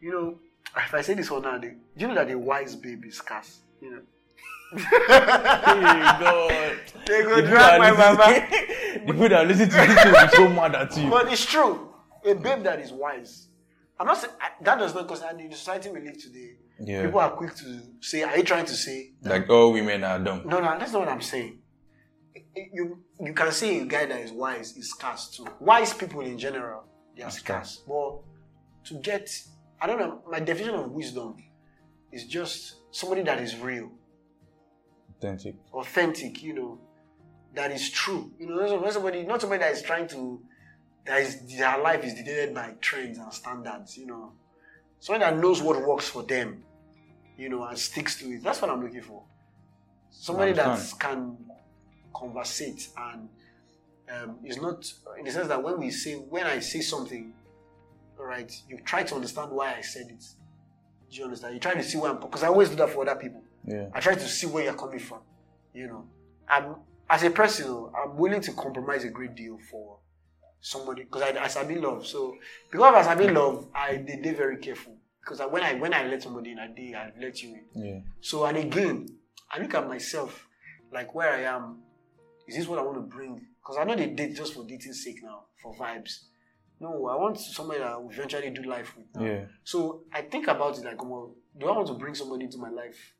you 0.00 0.10
know, 0.10 0.38
if 0.74 0.94
I 0.94 1.02
say 1.02 1.12
this 1.12 1.30
one 1.30 1.42
now, 1.42 1.58
they, 1.58 1.74
you 1.96 2.08
know 2.08 2.14
that 2.14 2.30
a 2.30 2.38
wise 2.38 2.76
baby 2.76 3.08
is 3.08 3.16
scarce, 3.18 3.60
you 3.80 3.90
know. 3.90 4.00
God. 5.40 6.76
They 7.06 7.22
go 7.22 7.36
The 7.36 7.42
people 7.42 7.50
drag 7.50 7.78
my 7.80 7.90
that 7.90 8.16
mama. 8.16 8.32
listen- 8.32 9.06
the 9.06 9.12
people 9.12 9.28
that 9.28 9.46
listen 9.46 9.68
to 9.68 9.76
this 9.76 10.04
will 10.04 10.12
be 10.12 10.36
so 10.36 10.48
mad 10.48 10.74
at 10.74 10.96
you. 10.96 11.10
But 11.10 11.32
it's 11.32 11.44
true. 11.44 11.88
A 12.24 12.34
babe 12.34 12.62
that 12.64 12.80
is 12.80 12.92
wise. 12.92 13.48
I'm 13.98 14.06
not 14.06 14.16
saying 14.18 14.32
that 14.62 14.78
does 14.78 14.94
not 14.94 15.08
because 15.08 15.22
in 15.38 15.48
the 15.48 15.56
society 15.56 15.90
we 15.90 16.00
live 16.00 16.18
today, 16.22 16.56
Yeah. 16.80 17.04
people 17.04 17.20
are 17.20 17.30
quick 17.30 17.54
to 17.56 17.80
say, 18.00 18.22
"Are 18.22 18.36
you 18.36 18.42
trying 18.44 18.64
to 18.66 18.74
say 18.74 19.12
Like 19.22 19.48
all 19.50 19.72
women 19.72 20.04
are 20.04 20.18
dumb. 20.18 20.42
No, 20.46 20.60
no, 20.60 20.78
that's 20.78 20.92
not 20.92 21.00
what 21.00 21.08
I'm 21.08 21.20
saying. 21.20 21.58
You 22.54 23.02
you 23.20 23.32
can 23.34 23.52
say 23.52 23.80
a 23.80 23.84
guy 23.84 24.06
that 24.06 24.20
is 24.20 24.32
wise 24.32 24.76
is 24.76 24.90
scarce 24.90 25.30
too. 25.36 25.46
Wise 25.60 25.92
people 25.92 26.20
in 26.20 26.38
general, 26.38 26.84
they 27.16 27.22
are 27.22 27.30
scarce. 27.30 27.82
But 27.86 28.20
to 28.86 28.94
get 29.02 29.28
I 29.82 29.86
don't 29.86 29.98
know. 29.98 30.22
My 30.30 30.40
definition 30.40 30.74
of 30.74 30.90
wisdom 30.92 31.36
is 32.12 32.26
just 32.26 32.76
somebody 32.90 33.22
that 33.22 33.40
is 33.40 33.56
real, 33.56 33.90
Authentic. 35.18 35.56
authentic. 35.72 36.42
You 36.42 36.54
know, 36.54 36.78
that 37.54 37.70
is 37.70 37.90
true. 37.90 38.32
You 38.38 38.46
know, 38.46 38.80
not 38.80 38.92
somebody, 38.92 39.22
not 39.24 39.40
somebody 39.40 39.60
that 39.62 39.72
is 39.72 39.82
trying 39.82 40.08
to, 40.08 40.40
that 41.06 41.20
is 41.20 41.56
their 41.58 41.78
life 41.78 42.04
is 42.04 42.14
dictated 42.14 42.54
by 42.54 42.74
trends 42.80 43.18
and 43.18 43.32
standards. 43.32 43.96
You 43.96 44.06
know, 44.06 44.32
somebody 44.98 45.30
that 45.30 45.40
knows 45.40 45.62
what 45.62 45.80
works 45.86 46.08
for 46.08 46.22
them. 46.22 46.64
You 47.36 47.48
know, 47.48 47.64
and 47.64 47.78
sticks 47.78 48.18
to 48.20 48.26
it. 48.30 48.42
That's 48.42 48.60
what 48.60 48.70
I'm 48.70 48.82
looking 48.82 49.00
for. 49.00 49.22
Somebody 50.10 50.52
that 50.52 50.92
can 50.98 51.38
conversate 52.14 52.88
and 52.98 53.28
um, 54.10 54.36
is 54.44 54.60
not 54.60 54.84
in 55.18 55.24
the 55.24 55.30
sense 55.30 55.48
that 55.48 55.62
when 55.62 55.78
we 55.78 55.90
say 55.90 56.14
when 56.16 56.44
I 56.46 56.58
say 56.58 56.80
something, 56.80 57.32
all 58.18 58.26
right, 58.26 58.52
you 58.68 58.78
try 58.84 59.04
to 59.04 59.14
understand 59.14 59.52
why 59.52 59.74
I 59.76 59.80
said 59.80 60.08
it. 60.10 60.24
Do 61.10 61.18
you 61.18 61.24
understand? 61.24 61.54
You 61.54 61.60
try 61.60 61.74
to 61.74 61.82
see 61.82 61.98
where 61.98 62.12
I'm 62.12 62.20
because 62.20 62.42
I 62.42 62.48
always 62.48 62.68
do 62.70 62.76
that 62.76 62.90
for 62.90 63.08
other 63.08 63.20
people. 63.20 63.42
Yeah. 63.66 63.88
I 63.92 64.00
try 64.00 64.14
to 64.14 64.28
see 64.28 64.46
where 64.46 64.64
you're 64.64 64.74
coming 64.74 65.00
from. 65.00 65.20
You 65.74 65.86
know, 65.86 66.04
I'm 66.48 66.76
as 67.08 67.24
a 67.24 67.30
person, 67.30 67.90
I'm 68.00 68.16
willing 68.16 68.40
to 68.42 68.52
compromise 68.52 69.04
a 69.04 69.08
great 69.08 69.34
deal 69.34 69.58
for 69.70 69.98
somebody 70.60 71.02
because 71.02 71.22
I, 71.22 71.44
I 71.44 71.48
sabi 71.48 71.76
love. 71.76 72.06
So 72.06 72.36
because 72.70 72.94
I 72.94 73.02
sabi 73.02 73.28
love, 73.28 73.66
I 73.74 73.96
they, 73.96 74.16
they 74.22 74.32
very 74.32 74.58
careful 74.58 74.96
because 75.20 75.40
I, 75.40 75.46
when 75.46 75.62
I 75.62 75.74
when 75.74 75.92
I 75.92 76.06
let 76.06 76.22
somebody 76.22 76.52
in, 76.52 76.58
I 76.58 76.68
did 76.68 76.94
I 76.94 77.12
let 77.20 77.42
you 77.42 77.58
in. 77.74 77.84
Yeah. 77.84 78.00
So 78.20 78.44
and 78.44 78.56
again, 78.56 79.08
I 79.50 79.60
look 79.60 79.74
at 79.74 79.88
myself 79.88 80.46
like 80.92 81.14
where 81.14 81.32
I 81.32 81.42
am. 81.42 81.80
Is 82.46 82.56
this 82.56 82.66
what 82.66 82.78
I 82.78 82.82
want 82.82 82.96
to 82.96 83.02
bring? 83.02 83.40
Because 83.62 83.76
I 83.78 83.84
know 83.84 83.94
they 83.94 84.08
date 84.08 84.34
just 84.36 84.54
for 84.54 84.64
dating 84.64 84.92
sake 84.92 85.22
now, 85.22 85.44
for 85.62 85.74
vibes. 85.74 86.24
No, 86.80 87.06
I 87.08 87.16
want 87.16 87.38
somebody 87.38 87.80
that 87.80 87.88
I 87.88 87.96
will 87.96 88.10
eventually 88.10 88.50
do 88.50 88.62
life 88.62 88.96
with. 88.96 89.06
Now. 89.14 89.24
Yeah. 89.24 89.44
So 89.64 90.04
I 90.12 90.22
think 90.22 90.48
about 90.48 90.78
it 90.78 90.84
like, 90.84 91.04
well, 91.04 91.34
do 91.58 91.68
I 91.68 91.72
want 91.72 91.88
to 91.88 91.94
bring 91.94 92.14
somebody 92.14 92.44
into 92.44 92.56
my 92.56 92.70
life 92.70 93.14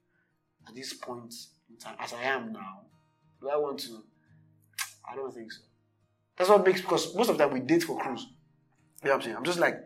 at 0.67 0.75
this 0.75 0.95
point 0.95 1.35
in 1.69 1.77
time, 1.77 1.97
as 1.99 2.15
I 2.15 2.23
am 2.23 2.53
now? 2.53 2.83
Do 3.41 3.51
I 3.51 3.57
want 3.57 3.79
to? 3.81 4.03
I 5.11 5.15
don't 5.15 5.33
think 5.35 5.53
so. 5.53 5.61
That's 6.37 6.49
what 6.49 6.65
makes 6.65 6.81
because 6.81 7.15
most 7.15 7.29
of 7.29 7.37
the 7.37 7.45
time 7.45 7.53
we 7.53 7.61
date 7.61 7.83
for 7.83 7.99
cruise. 7.99 8.27
You 9.03 9.09
know 9.09 9.11
what 9.11 9.17
I'm 9.17 9.23
saying? 9.23 9.37
I'm 9.37 9.45
just 9.45 9.59
like, 9.59 9.77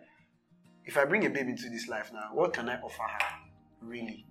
if 0.84 0.96
I 0.96 1.04
bring 1.04 1.26
a 1.26 1.30
baby 1.30 1.50
into 1.50 1.68
this 1.68 1.88
life 1.88 2.12
now, 2.12 2.30
what 2.32 2.52
can 2.52 2.68
I 2.68 2.80
offer 2.80 3.02
her? 3.02 3.36
Really? 3.80 4.24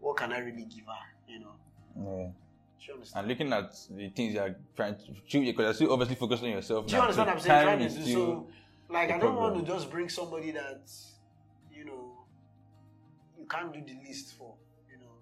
What 0.00 0.16
can 0.16 0.32
I 0.32 0.40
really 0.40 0.64
give 0.64 0.84
her? 0.86 1.32
You 1.32 1.40
know? 1.40 1.54
Yeah. 1.96 2.28
Do? 2.86 3.02
And 3.14 3.28
looking 3.28 3.52
at 3.52 3.72
the 3.90 4.08
things 4.08 4.34
you 4.34 4.40
are 4.40 4.56
trying 4.74 4.94
to 4.94 5.02
shoot, 5.26 5.44
because 5.44 5.64
you're 5.64 5.74
still 5.74 5.92
obviously 5.92 6.16
focused 6.16 6.42
on 6.42 6.50
yourself. 6.50 6.86
Do 6.86 6.92
you 6.92 6.98
now, 6.98 7.04
understand 7.04 7.28
so 7.28 7.30
what 7.30 7.36
I'm 7.36 7.40
saying? 7.40 7.78
Trying 7.78 7.88
to 7.88 8.04
do 8.06 8.12
so. 8.12 8.46
Like, 8.90 9.10
I 9.10 9.18
don't 9.18 9.36
want 9.36 9.56
to 9.56 9.70
just 9.70 9.90
bring 9.90 10.08
somebody 10.08 10.50
that, 10.52 10.90
you 11.72 11.84
know, 11.84 12.12
you 13.38 13.44
can't 13.46 13.72
do 13.72 13.80
the 13.80 14.08
list 14.08 14.34
for. 14.34 14.54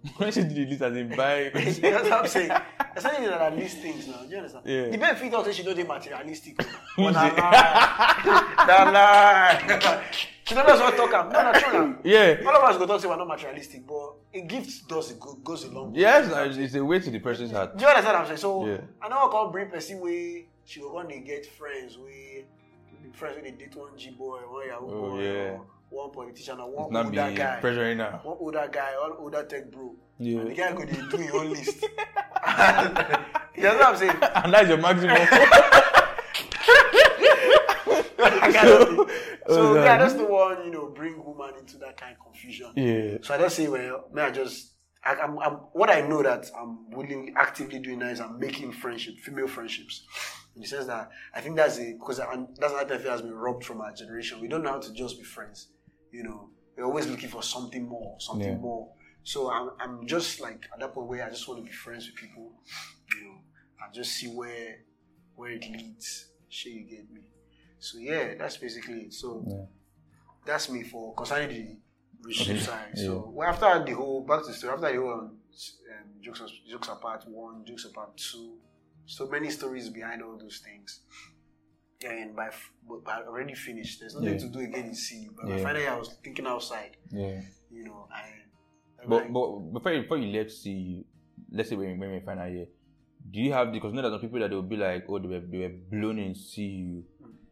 You 0.06 0.12
know. 0.12 0.16
When 0.18 0.32
she 0.32 0.42
did 0.44 0.70
this 0.70 0.80
as 0.80 0.96
in 0.96 1.08
buy. 1.08 1.50
you 1.54 1.90
know 1.90 2.02
what 2.02 2.12
I'm 2.12 2.26
saying? 2.28 2.48
There's 2.48 3.02
something 3.02 3.24
that 3.24 3.40
are 3.40 3.50
list 3.50 3.78
things 3.78 4.06
now. 4.08 4.22
Do 4.22 4.28
you 4.30 4.36
understand? 4.38 4.64
Yeah. 4.66 4.88
The 4.90 4.98
benefit 4.98 5.34
of 5.34 5.52
she 5.52 5.62
don't 5.62 5.76
dey 5.76 5.84
materialistic. 5.84 6.56
But 6.96 7.10
na 7.12 7.22
lie. 7.22 8.64
Na 8.66 8.90
lie. 8.90 10.04
She 10.44 10.54
don't 10.54 10.66
know 10.68 10.76
what 10.78 10.96
talk 10.96 11.12
am. 11.12 11.32
No, 11.32 11.42
na 11.42 11.52
true 11.52 11.72
now. 11.72 11.98
Yeah. 12.04 12.36
All 12.46 12.56
of 12.56 12.62
us 12.62 12.78
go 12.78 12.86
talk 12.86 13.00
say 13.00 13.08
we're 13.08 13.16
not 13.16 13.26
materialistic, 13.28 13.86
but 13.86 14.14
a 14.32 14.40
gift 14.42 14.88
does 14.88 15.10
it 15.10 15.18
go, 15.20 15.34
goes 15.42 15.64
a 15.64 15.70
long 15.70 15.92
way. 15.92 16.00
Yes, 16.00 16.30
uh, 16.30 16.48
it's 16.56 16.74
a 16.74 16.84
way 16.84 17.00
to 17.00 17.10
the 17.10 17.18
person's 17.18 17.50
heart. 17.50 17.76
Do 17.76 17.82
you 17.82 17.88
understand 17.88 18.14
what 18.14 18.20
I'm 18.20 18.26
saying? 18.26 18.38
So 18.38 18.66
Yeah. 18.66 18.80
I 19.02 19.08
know 19.08 19.28
I 19.28 19.32
can't 19.32 19.52
bring 19.52 19.68
person 19.70 20.00
way 20.00 20.46
she 20.64 20.80
go 20.80 20.90
go 20.92 21.02
dey 21.02 21.20
get 21.20 21.46
friends 21.46 21.98
wey 21.98 22.44
friends 23.12 23.36
wey 23.36 23.50
dey 23.50 23.56
date 23.56 23.76
one 23.76 23.96
G 23.96 24.10
boy, 24.10 24.38
one 24.48 24.66
Yahoo 24.68 24.86
Oh, 24.86 25.10
boy, 25.10 25.22
yeah. 25.22 25.30
or 25.50 25.66
one 25.90 26.10
politician, 26.10 26.58
or 26.60 26.68
It's 26.68 26.76
one 26.78 26.92
not 26.92 27.06
older 27.06 27.28
be 27.30 27.34
guy. 27.36 27.60
pressuring 27.62 27.96
now. 27.98 28.20
one 28.22 28.36
older 28.40 28.68
guy, 28.72 28.92
one 29.00 29.12
older 29.18 29.44
tech 29.44 29.70
bro. 29.70 29.94
Yeah. 30.18 30.40
And 30.40 30.50
the 30.50 30.54
guy 30.54 30.72
go 30.72 30.84
dey 30.84 30.92
do 31.10 31.16
his 31.16 31.30
own 31.32 31.50
list. 31.50 31.82
you 33.56 33.62
know 33.62 33.74
what 33.76 33.82
I'm 33.84 33.96
saying? 33.96 34.16
and 34.34 34.52
that's 34.54 34.68
your 34.68 34.78
maximum. 34.78 35.16
That 38.18 38.52
kind 38.54 38.68
of 38.68 38.88
thing. 38.88 39.16
So 39.48 39.74
God. 39.74 39.84
yeah, 39.84 39.94
I 39.94 39.98
just 39.98 40.16
don't 40.16 40.30
want 40.30 40.64
you 40.64 40.70
know 40.72 40.86
bring 40.88 41.22
woman 41.24 41.52
into 41.58 41.76
that 41.78 41.96
kind 42.00 42.16
of 42.16 42.24
confusion. 42.24 42.72
yeah. 42.76 43.18
So 43.22 43.34
I 43.34 43.38
just 43.38 43.56
say, 43.56 43.68
well, 43.68 44.08
may 44.12 44.22
I 44.22 44.30
just 44.30 44.72
I, 45.04 45.14
I'm, 45.16 45.38
I'm 45.38 45.52
what 45.72 45.90
I 45.90 46.00
know 46.00 46.22
that 46.22 46.46
I'm 46.58 46.90
willing 46.90 47.32
actively 47.36 47.78
doing 47.78 48.00
now 48.00 48.08
is 48.08 48.20
I'm 48.20 48.38
making 48.40 48.72
friendship, 48.72 49.14
female 49.22 49.46
friendships. 49.46 50.04
In 50.56 50.62
the 50.62 50.68
sense 50.68 50.86
that 50.86 51.10
I 51.34 51.40
think 51.42 51.56
that's 51.56 51.78
a 51.78 51.92
because 51.92 52.18
and 52.18 52.48
that's 52.58 52.72
another 52.72 52.96
thing 52.96 53.04
that 53.04 53.10
has 53.12 53.22
been 53.22 53.34
robbed 53.34 53.64
from 53.64 53.80
our 53.82 53.92
generation. 53.92 54.40
We 54.40 54.48
don't 54.48 54.62
know 54.64 54.70
how 54.72 54.80
to 54.80 54.92
just 54.92 55.18
be 55.18 55.24
friends. 55.24 55.68
You 56.16 56.22
know, 56.24 56.48
we're 56.76 56.84
always 56.84 57.06
looking 57.06 57.28
for 57.28 57.42
something 57.42 57.86
more, 57.86 58.16
something 58.18 58.48
Yeah. 58.52 58.56
more. 58.58 58.92
So 59.22 59.50
I'm, 59.50 59.70
I'm 59.80 60.06
just 60.06 60.40
like 60.40 60.66
at 60.72 60.80
that 60.80 60.94
point 60.94 61.08
where 61.08 61.26
I 61.26 61.30
just 61.30 61.46
want 61.48 61.60
to 61.60 61.66
be 61.66 61.72
friends 61.72 62.06
with 62.06 62.16
people, 62.16 62.52
you 63.14 63.24
know, 63.24 63.38
and 63.84 63.92
just 63.94 64.12
see 64.12 64.28
where 64.28 64.78
where 65.34 65.50
it 65.50 65.64
leads. 65.70 66.30
Sure, 66.48 66.72
you 66.72 66.84
get 66.88 67.10
me. 67.10 67.20
So 67.78 67.98
yeah, 67.98 68.34
that's 68.38 68.56
basically 68.56 69.00
it. 69.06 69.12
So 69.12 69.44
Yeah. 69.46 69.66
that's 70.46 70.70
me 70.70 70.84
for 70.84 71.14
concerning 71.14 71.50
the 71.50 71.76
relationship 72.22 72.62
side. 72.62 72.92
Yeah. 72.96 73.04
So 73.04 73.32
well, 73.34 73.48
after 73.48 73.84
the 73.84 73.92
whole 73.92 74.24
back 74.24 74.40
to 74.42 74.46
the 74.48 74.54
story, 74.54 74.72
after 74.74 74.92
the 74.92 74.98
whole 75.00 75.12
um, 75.20 75.38
jokes 76.22 76.40
jokes 76.70 76.88
apart 76.88 77.24
one, 77.28 77.64
jokes 77.66 77.84
apart 77.84 78.16
two, 78.16 78.56
so 79.06 79.26
many 79.28 79.50
stories 79.50 79.90
behind 79.90 80.22
all 80.22 80.38
those 80.38 80.62
things. 80.64 81.00
Yeah, 82.00 82.12
and 82.12 82.36
by, 82.36 82.50
but 82.88 83.04
by 83.04 83.22
already 83.22 83.54
finished. 83.54 84.00
There's 84.00 84.14
nothing 84.14 84.32
Yeah. 84.32 84.38
to 84.38 84.48
do 84.48 84.60
again 84.60 84.86
in 84.86 84.94
C. 84.94 85.28
But 85.34 85.46
by 85.46 85.56
Yeah. 85.56 85.62
finally, 85.62 85.86
I 85.86 85.96
was 85.98 86.12
thinking 86.22 86.46
outside. 86.46 86.96
Yeah. 87.10 87.40
You 87.70 87.84
know, 87.84 88.06
I. 88.10 88.24
But 89.08 89.22
like, 89.22 89.32
but 89.32 89.58
before 89.72 89.92
you, 89.92 90.02
before 90.02 90.18
you 90.18 90.38
left 90.38 90.50
see, 90.50 91.04
let's 91.50 91.68
say 91.70 91.76
when 91.76 91.98
when 91.98 92.10
we 92.10 92.18
out 92.28 92.48
here, 92.50 92.66
do 93.30 93.40
you 93.40 93.52
have 93.52 93.72
because 93.72 93.90
you 93.92 93.96
know 93.96 94.02
there's 94.02 94.14
some 94.14 94.20
people 94.20 94.40
that 94.40 94.50
will 94.50 94.62
be 94.62 94.76
like, 94.76 95.04
oh 95.08 95.18
they 95.18 95.28
were 95.28 95.40
they 95.40 95.58
were 95.58 95.74
blown 95.90 96.18
in 96.18 96.34
CU, 96.34 97.02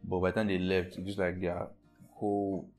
but 0.03 0.19
by 0.19 0.31
the 0.31 0.35
time 0.35 0.47
they 0.47 0.57
left, 0.57 0.97
it's 0.97 1.05
just 1.07 1.17
like 1.19 1.39
their 1.39 1.67
whole 2.15 2.69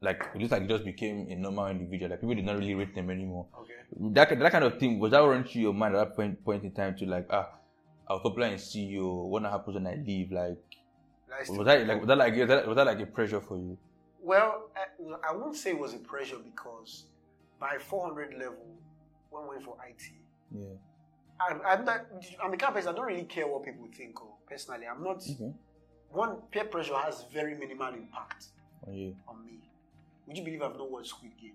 like 0.00 0.22
it 0.34 0.38
looks 0.38 0.52
like 0.52 0.62
it 0.62 0.68
just 0.68 0.84
became 0.84 1.26
a 1.30 1.34
normal 1.36 1.68
individual. 1.68 2.10
Like 2.10 2.20
people 2.20 2.34
did 2.34 2.44
not 2.44 2.58
really 2.58 2.74
rate 2.74 2.94
them 2.94 3.10
anymore. 3.10 3.46
okay. 3.60 3.72
That 4.12 4.38
that 4.38 4.52
kind 4.52 4.64
of 4.64 4.78
thing 4.78 4.98
was 4.98 5.12
that 5.12 5.22
through 5.48 5.62
your 5.62 5.72
mind 5.74 5.94
at 5.94 6.08
that 6.08 6.16
point 6.16 6.44
point 6.44 6.64
in 6.64 6.72
time 6.72 6.96
to 6.96 7.06
like 7.06 7.26
ah. 7.30 7.52
I 8.08 8.12
was 8.12 8.22
popular 8.22 8.46
in 8.48 8.58
CU. 8.58 9.04
What 9.26 9.42
happens 9.42 9.74
when 9.74 9.86
I 9.88 9.96
leave? 9.96 10.30
Like, 10.30 10.58
Was 11.48 11.66
that 11.66 11.86
like 11.86 11.98
was 12.00 12.06
that 12.08 12.18
like 12.18 12.34
was 12.36 12.48
that, 12.48 12.66
was 12.66 12.76
that 12.76 12.86
like 12.86 13.00
a 13.00 13.06
pressure 13.06 13.40
for 13.40 13.56
you? 13.56 13.76
Well, 14.22 14.70
I, 14.76 15.30
I 15.30 15.36
won't 15.36 15.56
say 15.56 15.70
it 15.70 15.78
was 15.78 15.94
a 15.94 15.98
pressure 15.98 16.38
because 16.38 17.04
by 17.60 17.78
400 17.78 18.34
level, 18.34 18.66
when 19.30 19.42
we 19.44 19.48
went 19.50 19.64
for 19.64 19.76
IT, 19.88 20.02
Yeah. 20.52 20.66
I'm, 21.38 21.60
I'm, 21.66 21.84
not, 21.84 22.06
I'm 22.42 22.50
the 22.50 22.56
kind 22.56 22.70
of 22.70 22.74
person 22.74 22.92
I 22.92 22.96
don't 22.96 23.06
really 23.06 23.24
care 23.24 23.46
what 23.46 23.62
people 23.64 23.86
think. 23.96 24.20
Oh, 24.22 24.36
personally, 24.48 24.86
I'm 24.86 25.02
not. 25.02 25.22
Okay. 25.22 25.52
One 26.10 26.36
peer 26.50 26.64
pressure 26.64 26.96
has 26.96 27.24
very 27.32 27.54
minimal 27.54 27.92
impact 27.92 28.46
Oh, 28.86 28.92
yeah. 28.92 29.10
on 29.28 29.44
me. 29.44 29.60
Would 30.26 30.36
you 30.38 30.44
believe 30.44 30.62
I've 30.62 30.76
not 30.76 30.90
watched 30.90 31.08
Squid 31.08 31.32
Game? 31.40 31.52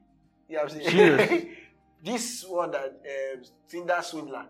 Yeah, 0.47 0.61
I'm 0.61 0.69
saying. 0.69 1.55
This 2.03 2.43
one 2.47 2.71
that 2.71 2.99
um, 3.35 3.43
Tinder 3.69 3.99
swindler. 4.01 4.45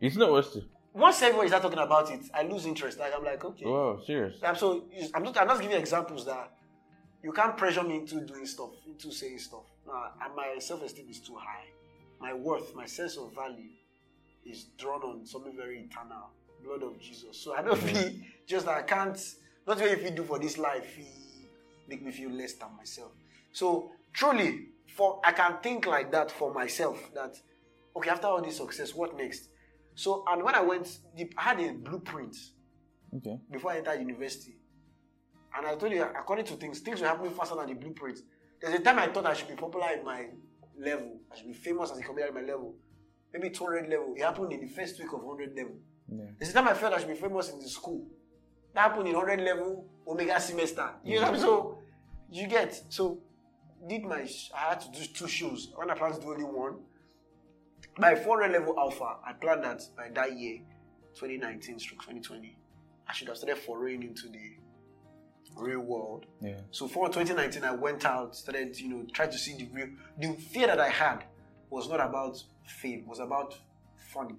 It's 0.00 0.16
not 0.16 0.32
worth 0.32 0.56
it. 0.56 0.64
Once 0.96 1.20
everybody 1.20 1.48
start 1.48 1.62
talking 1.62 1.78
about 1.78 2.10
it, 2.10 2.22
I 2.32 2.42
lose 2.42 2.64
interest. 2.64 2.98
Like 2.98 3.12
I'm 3.14 3.22
like, 3.22 3.44
okay. 3.44 3.66
Wow, 3.66 4.00
serious. 4.06 4.36
I'm 4.42 4.56
so 4.56 4.84
I'm 5.14 5.24
just 5.24 5.36
I'm 5.36 5.48
just 5.48 5.60
giving 5.60 5.76
examples 5.76 6.24
that 6.24 6.50
you 7.22 7.32
can't 7.32 7.54
pressure 7.54 7.82
me 7.82 7.96
into 7.96 8.22
doing 8.22 8.46
stuff, 8.46 8.70
into 8.86 9.12
saying 9.12 9.38
stuff. 9.38 9.64
No, 9.86 9.92
and 10.24 10.34
my 10.34 10.56
self-esteem 10.58 11.06
is 11.10 11.20
too 11.20 11.36
high. 11.36 11.66
My 12.18 12.32
worth, 12.32 12.74
my 12.74 12.86
sense 12.86 13.18
of 13.18 13.34
value, 13.34 13.68
is 14.46 14.68
drawn 14.78 15.02
on 15.02 15.26
something 15.26 15.54
very 15.54 15.80
eternal, 15.80 16.30
blood 16.64 16.82
of 16.82 16.98
Jesus. 16.98 17.36
So 17.36 17.54
I 17.54 17.60
don't 17.60 17.78
feel 17.78 18.12
just 18.46 18.64
that 18.64 18.78
I 18.78 18.82
can't. 18.82 19.18
Not 19.66 19.78
what 19.78 19.90
if 19.90 20.14
do 20.14 20.22
for 20.22 20.38
this 20.38 20.56
life, 20.56 20.94
he 20.96 21.04
make 21.86 22.02
me 22.02 22.10
feel 22.10 22.30
less 22.30 22.54
than 22.54 22.74
myself. 22.74 23.10
So 23.52 23.90
truly, 24.14 24.68
for 24.96 25.20
I 25.22 25.32
can 25.32 25.58
think 25.62 25.84
like 25.84 26.10
that 26.12 26.30
for 26.30 26.54
myself. 26.54 26.98
That 27.12 27.36
okay, 27.96 28.08
after 28.08 28.28
all 28.28 28.40
this 28.40 28.56
success, 28.56 28.94
what 28.94 29.14
next? 29.14 29.50
So 29.96 30.22
and 30.28 30.42
when 30.44 30.54
I 30.54 30.60
went, 30.60 30.98
the- 31.16 31.32
I 31.36 31.42
had 31.42 31.60
a 31.60 31.72
blueprint 31.72 32.36
Okay. 33.16 33.40
before 33.50 33.72
I 33.72 33.78
entered 33.78 33.98
university. 34.00 34.56
And 35.56 35.66
I 35.66 35.74
told 35.74 35.90
you, 35.92 36.02
according 36.02 36.44
to 36.46 36.54
things, 36.54 36.80
things 36.80 37.00
were 37.00 37.06
happening 37.08 37.32
faster 37.32 37.56
than 37.56 37.66
the 37.68 37.74
blueprint. 37.74 38.20
There's 38.60 38.74
a 38.74 38.82
time 38.82 38.98
I 38.98 39.06
thought 39.08 39.24
I 39.26 39.32
should 39.32 39.48
be 39.48 39.54
popular 39.54 39.88
in 39.98 40.04
my 40.04 40.26
level. 40.78 41.18
I 41.32 41.36
should 41.36 41.46
be 41.46 41.54
famous 41.54 41.90
as 41.90 41.98
a 41.98 42.02
comedian 42.02 42.28
in 42.28 42.34
my 42.34 42.40
level. 42.42 42.74
Maybe 43.32 43.50
200 43.50 43.88
level. 43.88 44.12
It 44.16 44.22
happened 44.22 44.52
in 44.52 44.60
the 44.60 44.68
first 44.68 44.98
week 44.98 45.12
of 45.14 45.22
100 45.22 45.56
level. 45.56 45.76
Yeah. 46.08 46.24
There's 46.38 46.50
a 46.50 46.54
time 46.54 46.68
I 46.68 46.74
felt 46.74 46.92
I 46.92 46.98
should 46.98 47.08
be 47.08 47.14
famous 47.14 47.50
in 47.50 47.58
the 47.58 47.68
school. 47.68 48.06
That 48.74 48.82
happened 48.90 49.08
in 49.08 49.14
100 49.16 49.40
level, 49.42 49.86
Omega 50.06 50.38
semester. 50.38 50.90
You 51.04 51.20
know, 51.22 51.34
so 51.36 51.78
you 52.30 52.46
get. 52.46 52.78
So 52.90 53.18
did 53.88 54.02
my, 54.04 54.28
I 54.54 54.58
had 54.70 54.80
to 54.82 54.90
do 54.90 55.06
two 55.06 55.26
shows. 55.28 55.72
When 55.74 55.90
I 55.90 55.94
planned 55.94 56.14
to 56.16 56.20
do 56.20 56.32
only 56.32 56.44
one, 56.44 56.80
by 57.98 58.14
400 58.14 58.52
level 58.52 58.74
alpha, 58.78 59.16
I 59.26 59.32
planned 59.32 59.64
that 59.64 59.82
by 59.96 60.08
that 60.14 60.38
year, 60.38 60.58
2019 61.14 61.78
stroke 61.78 62.00
2020, 62.02 62.56
I 63.08 63.12
should 63.12 63.28
have 63.28 63.36
started 63.36 63.58
foraying 63.58 64.02
into 64.02 64.28
the 64.28 64.56
real 65.56 65.80
world. 65.80 66.26
Yeah. 66.40 66.60
So 66.70 66.88
for 66.88 67.08
2019, 67.08 67.64
I 67.64 67.72
went 67.72 68.04
out, 68.04 68.36
started, 68.36 68.78
you 68.78 68.88
know, 68.88 69.06
tried 69.12 69.32
to 69.32 69.38
see 69.38 69.56
the 69.56 69.68
real. 69.72 69.88
The 70.18 70.34
fear 70.34 70.66
that 70.66 70.80
I 70.80 70.88
had 70.88 71.24
was 71.70 71.88
not 71.88 72.00
about 72.00 72.42
fame, 72.66 73.06
was 73.06 73.20
about 73.20 73.56
funny. 74.12 74.36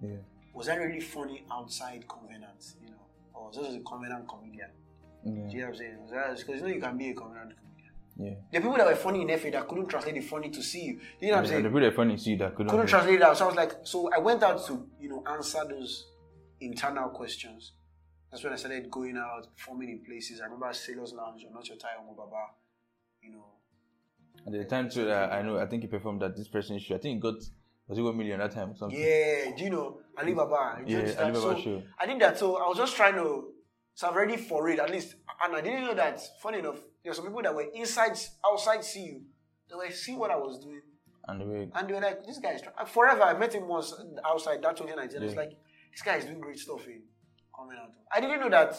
Yeah. 0.00 0.16
Was 0.54 0.68
I 0.68 0.76
really 0.76 1.00
funny 1.00 1.44
outside 1.50 2.06
Covenant, 2.08 2.74
you 2.82 2.90
know, 2.90 3.06
or 3.34 3.48
was 3.48 3.58
I 3.58 3.62
just 3.62 3.76
a 3.76 3.80
Covenant 3.80 4.28
comedian? 4.28 4.70
Do 5.24 5.30
you 5.30 5.36
know 5.36 5.66
what 5.66 5.68
I'm 5.68 5.76
saying? 5.76 5.98
Because 6.38 6.60
you 6.60 6.60
know 6.60 6.74
you 6.74 6.80
can 6.80 6.96
be 6.96 7.10
a 7.10 7.14
Covenant 7.14 7.50
comedian. 7.50 7.69
Yeah. 8.20 8.34
The 8.52 8.60
people 8.60 8.76
that 8.76 8.86
were 8.86 8.96
funny 8.96 9.22
in 9.22 9.38
FA 9.38 9.50
that 9.50 9.66
couldn't 9.66 9.88
translate 9.88 10.14
the 10.14 10.20
funny 10.20 10.50
to 10.50 10.60
CU. 10.60 10.78
You 10.78 10.96
know 11.22 11.30
what 11.30 11.38
I'm 11.38 11.46
saying? 11.46 11.62
the 11.62 11.68
people 11.68 11.80
that 11.80 11.94
funny 11.94 12.16
see 12.16 12.36
that 12.36 12.54
couldn't. 12.54 12.70
couldn't 12.70 12.86
translate 12.86 13.14
it 13.14 13.22
out. 13.22 13.36
So 13.36 13.44
I 13.44 13.48
was 13.48 13.56
like, 13.56 13.72
so 13.82 14.10
I 14.14 14.18
went 14.18 14.42
out 14.42 14.64
to, 14.66 14.86
you 15.00 15.08
know, 15.08 15.24
answer 15.26 15.60
those 15.68 16.06
internal 16.60 17.08
questions. 17.08 17.72
That's 18.30 18.44
when 18.44 18.52
I 18.52 18.56
started 18.56 18.90
going 18.90 19.16
out, 19.16 19.48
performing 19.56 19.88
in 19.88 20.04
places. 20.04 20.40
I 20.40 20.44
remember 20.44 20.72
Sailors 20.72 21.12
Lounge 21.12 21.44
or 21.44 21.52
Not 21.52 21.66
Your 21.68 21.78
Tie 21.78 21.88
Baba, 22.16 22.46
you 23.22 23.32
know. 23.32 23.46
At 24.46 24.52
the 24.52 24.64
time 24.64 24.88
too, 24.88 25.10
uh, 25.10 25.28
I 25.32 25.42
know. 25.42 25.58
I 25.58 25.66
think 25.66 25.82
he 25.82 25.88
performed 25.88 26.22
at 26.22 26.36
this 26.36 26.48
person 26.48 26.78
show. 26.78 26.94
I 26.94 26.98
think 26.98 27.16
he 27.16 27.20
got 27.20 27.42
was 27.90 27.98
it 27.98 28.02
one 28.02 28.16
million 28.16 28.38
that 28.38 28.52
time 28.52 28.70
or 28.70 28.76
something. 28.76 28.98
Yeah, 28.98 29.50
do 29.56 29.64
you 29.64 29.70
know 29.70 30.00
Alibaba? 30.16 30.80
You 30.86 30.94
Yeah, 30.94 31.00
understand? 31.00 31.36
Ali 31.36 31.56
so 31.56 31.60
show. 31.60 31.82
I 31.98 32.06
did 32.06 32.20
that. 32.20 32.38
So 32.38 32.56
I 32.56 32.68
was 32.68 32.78
just 32.78 32.94
trying 32.94 33.14
to, 33.14 33.48
so 34.00 34.08
I'm 34.08 34.16
ready 34.16 34.38
for 34.38 34.66
it 34.70 34.78
at 34.78 34.88
least. 34.90 35.16
And 35.44 35.54
I 35.54 35.60
didn't 35.60 35.84
know 35.84 35.94
that, 35.94 36.18
funny 36.40 36.60
enough, 36.60 36.76
there 37.04 37.10
were 37.10 37.14
some 37.14 37.26
people 37.26 37.42
that 37.42 37.54
were 37.54 37.66
inside, 37.74 38.16
outside 38.50 38.80
CU. 38.80 39.20
They 39.68 39.74
were 39.76 39.90
seeing 39.90 40.18
what 40.18 40.30
I 40.30 40.36
was 40.36 40.58
doing. 40.64 40.80
And 41.28 41.38
they 41.38 41.44
way 41.44 41.68
And 41.74 41.86
they 41.86 41.92
were 41.92 42.00
like, 42.00 42.24
this 42.24 42.38
guy 42.38 42.52
is 42.52 42.62
try-" 42.62 42.84
forever. 42.86 43.22
I 43.24 43.36
met 43.38 43.52
him 43.54 43.68
once 43.68 43.92
outside 44.24 44.62
that 44.62 44.74
2019. 44.74 45.20
I 45.20 45.24
was 45.24 45.34
Yeah. 45.34 45.40
like, 45.40 45.50
this 45.92 46.00
guy 46.02 46.16
is 46.16 46.24
doing 46.24 46.40
great 46.40 46.58
stuff 46.58 46.86
in 46.86 47.02
coming 47.54 47.76
out. 47.78 47.90
I 48.10 48.20
didn't 48.22 48.40
know 48.40 48.48
that 48.48 48.74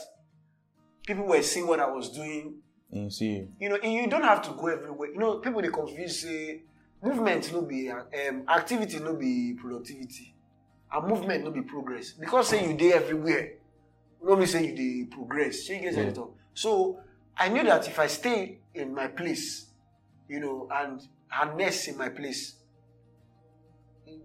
people 1.06 1.26
were 1.28 1.42
seeing 1.44 1.68
what 1.68 1.80
I 1.80 1.88
was 1.92 2.10
doing. 2.10 2.56
in 2.92 3.12
see 3.12 3.48
You 3.60 3.70
know, 3.70 3.78
you 3.84 4.08
don't 4.08 4.24
have 4.24 4.42
to 4.42 4.52
go 4.54 4.68
everywhere. 4.70 5.12
You 5.12 5.20
know, 5.20 5.38
people 5.38 5.62
they 5.62 5.70
confuse 5.70 6.20
say 6.24 6.64
movement 7.00 7.54
no 7.54 7.62
be 7.62 7.90
um, 7.92 8.44
activity 8.50 8.98
no 9.00 9.14
be 9.14 9.54
productivity, 9.54 10.34
and 10.92 11.08
movement 11.08 11.44
no 11.44 11.52
be 11.52 11.62
progress. 11.62 12.14
Because 12.14 12.48
say 12.50 12.68
you 12.68 12.74
dey 12.76 12.94
everywhere, 12.94 13.54
no 14.24 14.36
mean 14.36 14.48
say 14.48 14.72
you 14.74 15.06
progress. 15.08 15.64
Shey 15.64 15.76
you 15.84 15.92
get 15.92 15.96
Yeah. 16.16 16.22
all. 16.22 16.36
So 16.54 17.00
I 17.38 17.50
knew 17.50 17.64
that 17.64 17.88
if 17.88 17.98
I 18.00 18.08
stay 18.08 18.60
in 18.74 18.94
my 18.94 19.08
place, 19.08 19.68
you 20.28 20.40
know, 20.40 20.68
and 20.72 21.02
harness 21.28 21.88
in 21.88 21.98
my 21.98 22.10
place, 22.10 22.56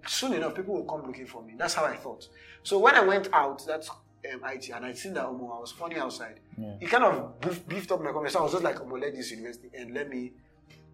soon 0.06 0.34
enough 0.34 0.54
people 0.54 0.74
will 0.74 0.84
come 0.84 1.06
looking 1.06 1.26
for 1.26 1.42
me. 1.42 1.54
That's 1.56 1.74
how 1.74 1.84
I 1.84 1.96
thought. 1.96 2.28
So 2.62 2.78
when 2.78 2.94
I 2.94 3.00
went 3.00 3.28
out, 3.32 3.64
that's 3.66 3.88
um, 3.90 4.40
IT, 4.44 4.70
and 4.70 4.84
I 4.84 4.92
seen 4.92 5.14
that 5.14 5.24
Omo, 5.24 5.56
I 5.56 5.60
was 5.60 5.72
funny 5.72 5.96
outside. 5.96 6.40
Yeah. 6.58 6.74
It 6.80 6.90
kind 6.90 7.04
of 7.04 7.40
beef, 7.40 7.66
beefed 7.68 7.92
up 7.92 8.00
my 8.00 8.06
confidence. 8.10 8.32
So 8.32 8.40
I 8.40 8.42
was 8.42 8.52
just 8.52 8.64
like, 8.64 8.76
Omo, 8.76 9.00
let 9.00 9.14
this 9.14 9.30
university 9.30 9.70
and 9.76 9.94
let 9.94 10.08
me 10.08 10.32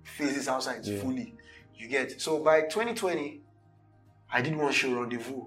face 0.03 0.35
this 0.35 0.49
outside 0.49 0.85
Yeah. 0.85 1.01
fully. 1.01 1.35
You 1.77 1.89
get 1.89 2.21
so 2.21 2.39
by 2.43 2.63
2020, 2.63 3.41
I 4.31 4.43
did 4.43 4.57
one 4.57 4.73
show 4.73 4.93
rendezvous 5.01 5.45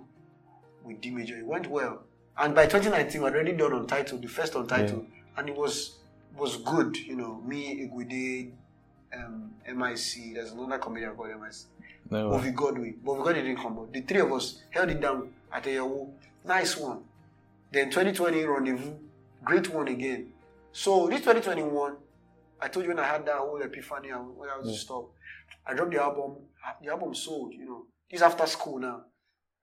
with 0.84 0.99
D 1.01 1.12
Major. 1.12 1.38
It 1.38 1.45
went 1.45 1.68
well, 1.70 2.05
and 2.38 2.54
by 2.56 2.66
2019, 2.66 3.22
we 3.22 3.26
had 3.26 3.34
already 3.36 3.54
done 3.54 3.74
Untitled, 3.74 4.22
the 4.22 4.28
first 4.28 4.56
Untitled, 4.56 5.06
and 5.38 5.50
it 5.50 5.56
was 5.56 5.98
was 6.38 6.58
good. 6.58 6.98
You 6.98 7.16
know, 7.16 7.42
me, 7.46 7.88
Igwede, 7.88 8.52
um, 9.16 9.52
MIC. 9.68 10.34
There's 10.36 10.52
another 10.52 10.78
comedian 10.78 11.16
called 11.16 11.30
MIC. 11.30 11.54
no, 12.12 12.30
Bobby 12.32 12.52
Godwin. 12.52 13.00
Bobby 13.04 13.24
Godwin 13.24 13.46
didn't 13.46 13.62
come, 13.62 13.76
but 13.76 13.94
the 13.94 14.02
three 14.02 14.20
of 14.22 14.32
us 14.34 14.62
held 14.70 14.90
it 14.90 15.00
down 15.00 15.30
at 15.52 15.64
Eyawo. 15.64 16.10
Nice 16.44 16.78
one. 16.78 17.00
Then 17.72 17.90
2020 17.90 18.44
rendezvous, 18.46 18.94
great 19.44 19.70
one 19.74 19.88
again. 19.88 20.32
So 20.72 21.08
this 21.08 21.22
2021, 21.22 21.96
I 22.62 22.68
told 22.68 22.86
you 22.86 22.90
when 22.92 23.00
I 23.00 23.08
had 23.08 23.26
that 23.26 23.36
whole 23.38 23.62
epiphany 23.62 24.10
and 24.10 24.36
when 24.38 24.50
I 24.50 24.58
was 24.58 24.68
Yeah. 24.70 24.78
stop, 24.78 25.12
I 25.66 25.74
dropped 25.74 25.92
the 25.92 26.02
album. 26.02 26.36
The 26.82 26.90
album 26.92 27.16
sold, 27.16 27.54
you 27.54 27.66
know. 27.66 27.86
This 28.10 28.22
after 28.22 28.46
school 28.46 28.80
now. 28.80 29.06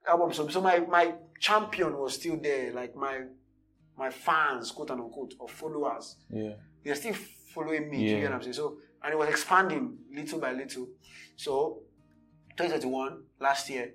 Album. 0.06 0.32
So 0.32 0.60
my 0.60 0.80
my 0.80 1.14
champion 1.38 1.96
was 1.98 2.14
still 2.14 2.36
there, 2.40 2.72
like 2.72 2.94
my 2.96 3.22
my 3.96 4.10
fans, 4.10 4.70
quote 4.72 4.90
unquote, 4.90 5.34
or 5.38 5.48
followers 5.48 6.16
yeah, 6.30 6.54
they're 6.82 6.94
still 6.94 7.14
following 7.54 7.90
me. 7.90 7.98
Do 7.98 8.02
you 8.04 8.10
Yeah. 8.16 8.20
get 8.22 8.30
what 8.30 8.36
I'm 8.36 8.42
saying? 8.42 8.54
So, 8.54 8.78
and 9.02 9.12
it 9.12 9.16
was 9.18 9.28
expanding 9.28 9.98
little 10.14 10.40
by 10.40 10.52
little. 10.52 10.88
So, 11.36 11.82
2021, 12.56 13.22
last 13.40 13.68
year, 13.70 13.94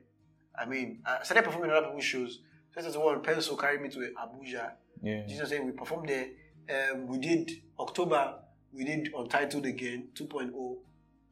I 0.57 0.65
mean, 0.65 1.01
I 1.05 1.23
started 1.23 1.43
performing 1.43 1.71
a 1.71 1.73
other 1.75 1.87
people's 1.87 2.03
shows. 2.03 2.39
2021, 2.73 3.21
Pencil 3.23 3.57
carried 3.57 3.81
me 3.81 3.89
to 3.89 3.99
Abuja. 4.21 4.71
yeah, 5.01 5.25
Jesus 5.25 5.49
saying 5.49 5.65
we 5.65 5.71
performed 5.71 6.09
there. 6.09 6.27
Um, 6.69 7.07
we 7.07 7.17
did 7.17 7.51
October, 7.79 8.35
we 8.73 8.83
did 8.83 9.09
Untitled 9.17 9.65
again, 9.65 10.09
2.0. 10.13 10.77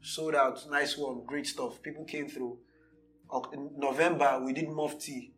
Sold 0.02 0.36
out, 0.36 0.60
nice 0.70 0.98
one, 0.98 1.24
great 1.26 1.46
stuff. 1.48 1.82
People 1.82 2.04
came 2.06 2.28
through. 2.28 2.58
In 3.54 3.72
November, 3.78 4.42
we 4.44 4.54
did 4.54 4.70
Mufti. 4.70 5.32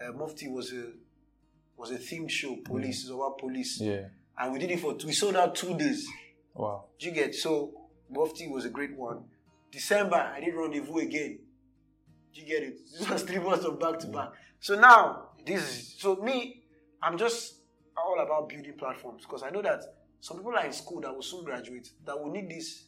Uh, 0.00 0.12
Mufti 0.12 0.48
was 0.48 0.72
a 0.72 0.92
was 1.76 1.90
a 1.90 1.98
themed 1.98 2.30
show, 2.30 2.56
police, 2.64 3.02
it's 3.02 3.10
about 3.10 3.38
police 3.38 3.80
yeah. 3.80 4.02
and 4.38 4.52
we 4.52 4.58
did 4.60 4.70
it 4.70 4.78
for 4.80 4.94
two. 4.94 5.08
We 5.08 5.12
sold 5.12 5.34
out 5.36 5.54
two 5.54 5.76
days. 5.76 6.06
Wow. 6.54 6.84
Do 6.98 7.06
you 7.06 7.12
get 7.12 7.34
so? 7.34 7.72
Mufti 8.10 8.46
was 8.48 8.64
a 8.64 8.70
great 8.70 8.94
one. 8.96 9.24
December, 9.72 10.16
I 10.16 10.38
did 10.40 10.54
rendezvous 10.54 10.98
again. 10.98 11.38
Do 12.32 12.40
you 12.40 12.46
get 12.46 12.62
it? 12.62 12.78
This 12.98 13.08
was 13.08 13.22
three 13.22 13.38
months 13.40 13.64
of 13.64 13.80
back 13.80 13.98
to 14.00 14.06
back. 14.06 14.28
So 14.60 14.78
now 14.78 15.30
this 15.44 15.62
is 15.62 15.94
so 15.98 16.16
me. 16.16 16.62
I'm 17.02 17.18
just 17.18 17.56
all 17.96 18.18
about 18.20 18.48
building 18.48 18.74
platforms 18.78 19.22
because 19.24 19.42
I 19.42 19.50
know 19.50 19.62
that 19.62 19.82
some 20.20 20.38
people 20.38 20.54
are 20.54 20.64
in 20.64 20.72
school 20.72 21.00
that 21.00 21.14
will 21.14 21.22
soon 21.22 21.44
graduate 21.44 21.90
that 22.06 22.18
will 22.18 22.30
need 22.30 22.48
these 22.48 22.84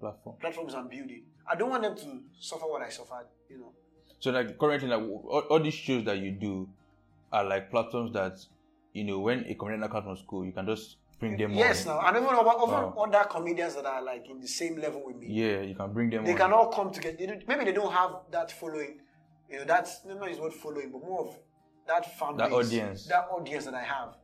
Platform. 0.00 0.36
platforms 0.40 0.74
I'm 0.74 0.88
building. 0.88 1.22
I 1.50 1.54
don't 1.54 1.70
want 1.70 1.82
them 1.82 1.96
to 1.96 2.22
suffer 2.40 2.66
what 2.66 2.82
I 2.82 2.88
suffered. 2.88 3.26
You 3.52 3.58
know. 3.60 3.72
So 4.20 4.30
like 4.30 4.58
currently, 4.58 4.88
like 4.88 5.00
all, 5.02 5.44
all 5.50 5.60
these 5.60 5.74
shows 5.74 6.04
that 6.04 6.18
you 6.18 6.30
do 6.32 6.68
are 7.32 7.44
like 7.44 7.70
platforms 7.70 8.12
that 8.14 8.38
you 8.92 9.04
know 9.04 9.18
when 9.20 9.44
a 9.46 9.54
comedian 9.54 9.88
comes 9.90 10.04
from 10.04 10.16
school, 10.16 10.44
you 10.44 10.52
can 10.52 10.66
just 10.66 10.96
bring 11.18 11.36
them. 11.36 11.52
Yes, 11.52 11.86
on. 11.86 11.96
now 11.96 12.08
and 12.08 12.16
even 12.16 12.28
over, 12.34 12.50
over 12.50 12.72
Wow. 12.72 13.04
other 13.08 13.24
comedians 13.28 13.74
that 13.76 13.86
are 13.86 14.02
like 14.02 14.28
in 14.28 14.40
the 14.40 14.48
same 14.48 14.76
level 14.80 15.02
with 15.06 15.16
me. 15.16 15.26
Yeah, 15.30 15.60
you 15.60 15.74
can 15.74 15.92
bring 15.92 16.10
them. 16.10 16.24
they 16.24 16.32
on. 16.32 16.38
can 16.38 16.52
all 16.52 16.68
come 16.68 16.90
together. 16.90 17.16
They 17.18 17.26
don't- 17.26 17.46
maybe 17.48 17.64
they 17.64 17.72
don't 17.72 17.92
have 17.92 18.10
that 18.30 18.50
following, 18.52 19.00
you 19.50 19.58
know, 19.58 19.64
that's 19.64 20.04
not 20.04 20.28
is 20.30 20.38
what 20.38 20.52
following, 20.54 20.90
but 20.90 21.00
more 21.02 21.20
of 21.28 21.38
that 21.86 22.18
fan 22.18 22.36
That 22.36 22.50
base, 22.50 22.66
audience. 22.66 23.06
that 23.08 23.28
audience 23.30 23.64
that 23.66 23.74
I 23.74 23.82
have. 23.82 24.14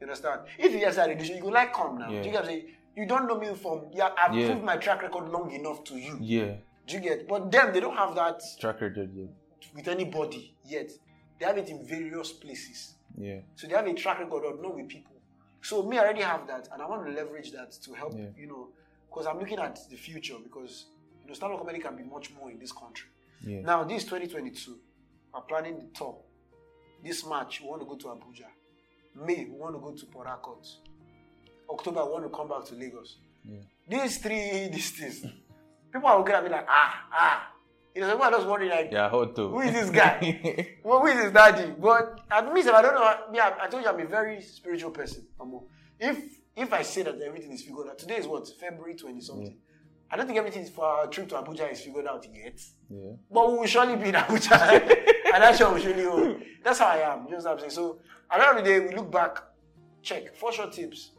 You 0.00 0.06
understand? 0.06 0.40
If 0.58 0.72
you 0.72 0.80
just 0.80 0.98
had 0.98 1.10
a 1.10 1.24
you 1.24 1.40
go 1.40 1.48
like 1.48 1.72
come 1.72 1.98
now. 1.98 2.10
Yeah. 2.10 2.20
Do 2.22 2.26
you 2.28 2.32
get 2.32 2.42
what 2.42 2.50
I'm 2.50 2.60
saying? 2.60 2.66
You 2.96 3.06
don't 3.06 3.26
know 3.26 3.38
me 3.38 3.54
from 3.54 3.86
yeah, 3.92 4.10
I've 4.18 4.34
Yeah. 4.34 4.46
proved 4.48 4.64
my 4.64 4.76
track 4.76 5.02
record 5.02 5.28
long 5.30 5.50
enough 5.50 5.82
to 5.84 5.96
you. 5.96 6.18
Yeah, 6.20 6.54
Do 6.86 6.94
you 6.94 7.00
get? 7.00 7.26
But 7.28 7.50
them, 7.50 7.72
they 7.72 7.80
don't 7.80 7.96
have 7.96 8.14
that 8.14 8.40
track 8.60 8.80
record. 8.80 9.10
Yeah, 9.14 9.26
with 9.74 9.88
anybody 9.88 10.54
yet. 10.64 10.90
They 11.38 11.46
have 11.46 11.58
it 11.58 11.68
in 11.68 11.84
various 11.86 12.32
places. 12.32 12.94
yeah, 13.18 13.40
So 13.56 13.66
they 13.66 13.74
have 13.74 13.86
a 13.86 13.94
track 13.94 14.20
record 14.20 14.44
of 14.44 14.62
not 14.62 14.76
with 14.76 14.88
people. 14.88 15.12
So 15.62 15.82
me, 15.82 15.98
I 15.98 16.02
already 16.02 16.22
have 16.22 16.46
that, 16.46 16.68
and 16.72 16.80
I 16.80 16.86
want 16.88 17.06
to 17.06 17.12
leverage 17.12 17.50
that 17.52 17.72
to 17.72 17.92
help, 17.94 18.12
Yeah. 18.16 18.26
you 18.36 18.46
know, 18.46 18.68
because 19.08 19.26
I'm 19.26 19.38
looking 19.38 19.58
at 19.58 19.78
the 19.90 19.96
future 19.96 20.34
because 20.42 20.86
you 21.22 21.28
know, 21.28 21.34
stand-up 21.34 21.58
comedy 21.58 21.80
can 21.80 21.96
be 21.96 22.04
much 22.04 22.30
more 22.34 22.50
in 22.50 22.58
this 22.58 22.70
country. 22.70 23.08
yeah. 23.44 23.62
Now, 23.62 23.82
this 23.82 24.04
2022, 24.04 24.78
we're 25.32 25.40
planning 25.40 25.78
the 25.78 25.86
tour. 25.98 26.18
This 27.02 27.24
March, 27.26 27.60
we 27.62 27.66
want 27.68 27.80
to 27.82 27.86
go 27.86 27.96
to 27.96 28.06
Abuja. 28.08 28.46
May, 29.16 29.44
we 29.46 29.56
want 29.58 29.74
to 29.74 29.80
go 29.80 29.92
to 29.92 30.06
Port 30.06 30.26
Harcourt. 30.26 30.66
October, 31.70 32.04
we 32.04 32.10
want 32.12 32.24
to 32.24 32.30
come 32.30 32.48
back 32.48 32.64
to 32.66 32.74
Lagos. 32.74 33.16
Yeah. 33.44 33.58
These 33.88 34.18
three 34.18 34.68
these 34.72 34.90
things, 34.92 35.24
people 35.94 36.08
are 36.08 36.18
looking 36.18 36.34
at 36.34 36.44
me 36.44 36.50
like, 36.50 36.66
ah, 36.68 37.04
ah. 37.12 37.50
You 37.94 38.00
know, 38.00 38.10
people 38.10 38.24
are 38.24 38.30
just 38.32 38.46
wondering, 38.46 38.70
like, 38.70 38.88
Yeah, 38.90 39.08
hot 39.08 39.36
too. 39.36 39.48
Who 39.48 39.60
is 39.60 39.72
this 39.72 39.90
guy? 39.90 40.76
well, 40.84 41.00
who 41.00 41.06
is 41.06 41.22
his 41.22 41.32
daddy? 41.32 41.72
But 41.78 42.20
at 42.30 42.52
me, 42.52 42.60
I 42.62 42.82
don't 42.82 42.94
know. 42.94 43.32
Me, 43.32 43.38
I, 43.40 43.68
told 43.68 43.84
you 43.84 43.88
I'm 43.88 44.00
a 44.00 44.06
very 44.06 44.42
spiritual 44.42 44.90
person. 44.90 45.26
If 46.00 46.18
if 46.56 46.72
I 46.72 46.82
say 46.82 47.02
that 47.02 47.20
everything 47.20 47.52
is 47.52 47.62
figured 47.62 47.86
out, 47.88 47.98
today 47.98 48.16
is 48.16 48.26
what 48.26 48.48
February 48.60 48.94
20 48.94 49.20
something. 49.20 49.56
I 50.10 50.16
don't 50.16 50.26
think 50.26 50.38
everything 50.38 50.66
for 50.66 50.84
our 50.84 51.06
trip 51.06 51.28
to 51.30 51.36
Abuja 51.36 51.72
is 51.72 51.80
figured 51.80 52.06
out 52.06 52.24
yet. 52.32 52.60
yeah, 52.90 53.12
But 53.30 53.50
we 53.50 53.58
will 53.58 53.66
surely 53.66 53.96
be 53.96 54.08
in 54.10 54.14
Abuja. 54.14 54.80
and 55.34 55.42
that's 55.42 55.58
sure 55.58 55.72
we 55.72 55.80
surely 55.80 56.04
hold. 56.04 56.40
That's 56.62 56.78
how 56.78 56.86
I 56.86 56.98
am. 56.98 57.24
You 57.24 57.32
know 57.32 57.36
what 57.38 57.46
I'm 57.46 57.58
saying. 57.60 57.70
So 57.70 57.98
at 58.30 58.38
the 58.38 58.48
end 58.48 58.58
of 58.58 58.64
the 58.64 58.70
day, 58.70 58.80
we 58.80 58.94
look 58.94 59.10
back, 59.10 59.38
check, 60.02 60.36
four 60.36 60.52
sure 60.52 60.70
tips. 60.70 61.10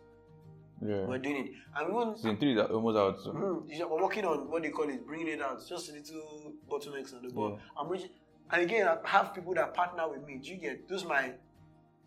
Yeah. 0.82 1.06
We're 1.06 1.18
doing 1.20 1.46
it. 1.48 1.52
And 1.76 1.88
we 1.88 1.94
won't, 1.94 2.18
Season 2.18 2.38
three 2.38 2.54
is 2.54 2.60
almost 2.70 2.98
out. 2.98 3.20
So. 3.22 3.32
Mhm. 3.32 3.90
We're 3.90 4.02
working 4.02 4.26
on 4.26 4.50
what 4.50 4.64
they 4.64 4.70
call 4.70 4.90
it, 4.90 5.06
bringing 5.06 5.28
it 5.28 5.42
out. 5.42 5.66
Just 5.68 5.90
a 5.90 5.94
little 5.94 6.54
bottlenecks 6.70 7.14
on 7.16 7.22
the 7.24 7.30
board. 7.30 7.54
Yeah. 7.54 7.82
I'm 7.82 7.90
reaching, 7.90 8.10
and 8.52 8.62
again, 8.62 8.88
I 8.88 8.98
have 9.08 9.34
people 9.34 9.54
that 9.56 9.74
partner 9.74 10.10
with 10.10 10.26
me. 10.26 10.38
Do 10.38 10.50
you 10.50 10.58
get? 10.58 10.88
Those 10.88 11.06
my 11.06 11.34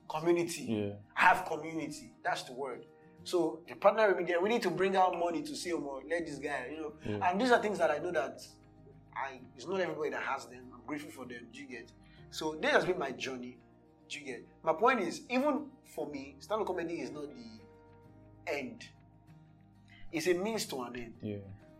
community. 0.08 0.64
Yeah, 0.64 0.92
I 1.16 1.20
have 1.20 1.44
community. 1.46 2.12
That's 2.22 2.42
the 2.44 2.52
word. 2.52 2.84
So 3.24 3.60
the 3.68 3.74
partner 3.74 4.08
with 4.08 4.18
me 4.18 4.24
there, 4.24 4.40
we 4.40 4.48
need 4.48 4.62
to 4.62 4.70
bring 4.70 4.96
out 4.96 5.18
money 5.18 5.42
to 5.42 5.54
see 5.54 5.72
more. 5.72 6.00
Let 6.08 6.26
this 6.26 6.38
guy, 6.38 6.68
you 6.70 6.80
know. 6.80 6.92
Yeah. 7.04 7.30
And 7.30 7.40
these 7.40 7.50
are 7.50 7.60
things 7.60 7.78
that 7.78 7.90
I 7.90 7.98
know 7.98 8.12
that 8.12 8.40
I 9.14 9.40
it's 9.56 9.66
not 9.66 9.80
everybody 9.80 10.10
that 10.10 10.22
has 10.22 10.46
them. 10.46 10.64
I'm 10.72 10.80
grateful 10.86 11.10
for 11.10 11.26
them. 11.26 11.48
Do 11.52 11.60
you 11.60 11.66
get? 11.68 11.90
So 12.30 12.56
this 12.60 12.70
has 12.70 12.84
been 12.84 12.98
my 12.98 13.10
journey. 13.10 13.58
Do 14.08 14.18
you 14.18 14.24
get? 14.24 14.46
My 14.62 14.72
point 14.72 15.00
is, 15.00 15.22
even 15.28 15.66
for 15.84 16.06
me, 16.06 16.36
stand-up 16.38 16.66
comedy 16.66 17.00
is 17.00 17.10
not 17.10 17.22
the 17.22 17.34
end. 18.53 18.84
It's 20.12 20.26
a 20.26 20.34
means 20.34 20.66
to 20.66 20.82
an 20.82 20.96
end. 20.96 21.14
Yeah. 21.22 21.36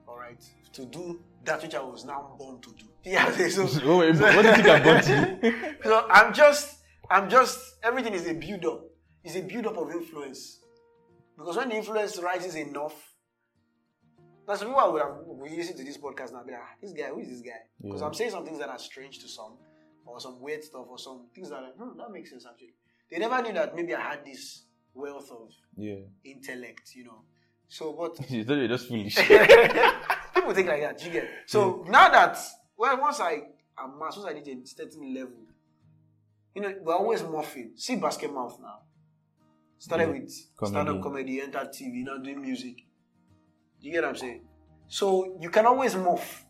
All 0.07 0.19
right, 0.19 0.43
to 0.73 0.85
do 0.87 1.21
that 1.45 1.63
which 1.63 1.75
I 1.75 1.83
was 1.83 2.05
now 2.05 2.35
born 2.39 2.61
to 2.61 2.71
do. 2.73 2.85
Yeah. 3.05 3.31
So, 3.49 3.63
wait, 3.99 4.17
what 4.17 4.43
do 4.43 4.49
you 4.49 4.55
think 4.55 4.67
about 4.67 5.09
you? 5.43 5.75
so 5.83 6.07
I'm 6.11 6.33
just, 6.35 6.79
I'm 7.11 7.29
just. 7.31 7.77
Everything 7.83 8.13
is 8.15 8.27
a 8.27 8.35
build 8.35 8.65
up. 8.67 8.85
It's 9.25 9.37
a 9.37 9.43
build 9.43 9.67
up 9.67 9.77
of 9.79 9.91
influence. 9.91 10.61
Because 11.37 11.57
when 11.57 11.69
the 11.71 11.77
influence 11.77 12.19
rises 12.19 12.55
enough, 12.57 12.95
that's 14.47 14.65
why 14.65 14.89
we 14.89 14.99
have 15.01 15.13
we 15.27 15.51
listen 15.57 15.77
to 15.77 15.85
this 15.85 15.97
podcast 15.99 16.33
now. 16.33 16.43
Be 16.45 16.53
like, 16.53 16.61
ah, 16.63 16.75
this 16.83 16.93
guy, 16.93 17.05
who 17.09 17.21
is 17.21 17.29
this 17.29 17.41
guy? 17.41 17.61
Because 17.81 18.01
Yeah. 18.01 18.07
I'm 18.09 18.15
saying 18.15 18.31
some 18.33 18.45
things 18.45 18.59
that 18.59 18.69
are 18.69 18.79
strange 18.79 19.21
to 19.21 19.29
some, 19.29 19.57
or 20.05 20.19
some 20.21 20.41
weird 20.41 20.65
stuff, 20.65 20.87
or 20.89 20.99
some 20.99 21.29
things 21.35 21.51
that 21.51 21.57
are 21.63 21.73
hmm, 21.79 21.97
that 21.99 22.11
makes 22.11 22.31
sense 22.31 22.45
actually. 22.51 22.75
They 23.11 23.19
never 23.19 23.41
knew 23.43 23.53
that 23.53 23.75
maybe 23.75 23.95
I 23.95 24.01
had 24.01 24.25
this 24.25 24.65
wealth 24.99 25.31
of 25.31 25.53
Yeah. 25.77 26.01
intellect, 26.25 26.95
you 26.95 27.05
know. 27.05 27.23
So, 27.69 27.93
but 27.93 28.31
You 28.31 28.45
thought 28.45 28.55
you're 28.59 28.69
just 28.69 28.89
foolish. 28.89 29.15
people 30.35 30.55
think 30.55 30.69
like 30.69 30.81
that. 30.83 31.05
You 31.05 31.11
get 31.13 31.29
so 31.47 31.85
now 31.89 32.09
that 32.11 32.39
well, 32.77 33.01
once 33.01 33.21
I 33.21 33.43
am 33.79 33.99
once 33.99 34.19
I 34.25 34.33
reach 34.33 34.49
a 34.49 34.67
certain 34.67 35.15
level, 35.15 35.37
you 36.55 36.63
know, 36.63 36.75
we're 36.83 36.95
always 36.95 37.23
morphing. 37.23 37.79
See 37.79 37.97
Basketmouth 37.97 38.61
now. 38.61 38.81
Started 39.79 40.09
Yeah. 40.09 40.13
with 40.21 40.33
Comedy. 40.57 40.75
stand-up 40.75 41.03
comedy, 41.03 41.41
entered 41.41 41.69
TV, 41.73 42.05
now 42.05 42.19
doing 42.19 42.41
music. 42.41 42.77
You 43.81 43.93
get 43.93 44.03
what 44.03 44.11
I'm 44.11 44.17
saying? 44.17 44.43
So 44.89 45.37
you 45.41 45.51
can 45.51 45.67
always 45.67 45.95
morph, 45.95 46.43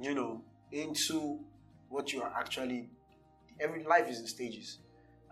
you 0.00 0.14
know, 0.14 0.42
into 0.72 1.40
what 1.88 2.12
you 2.12 2.22
are 2.22 2.32
actually. 2.38 2.88
Every 3.60 3.84
life 3.84 4.08
is 4.08 4.18
in 4.20 4.26
stages, 4.26 4.78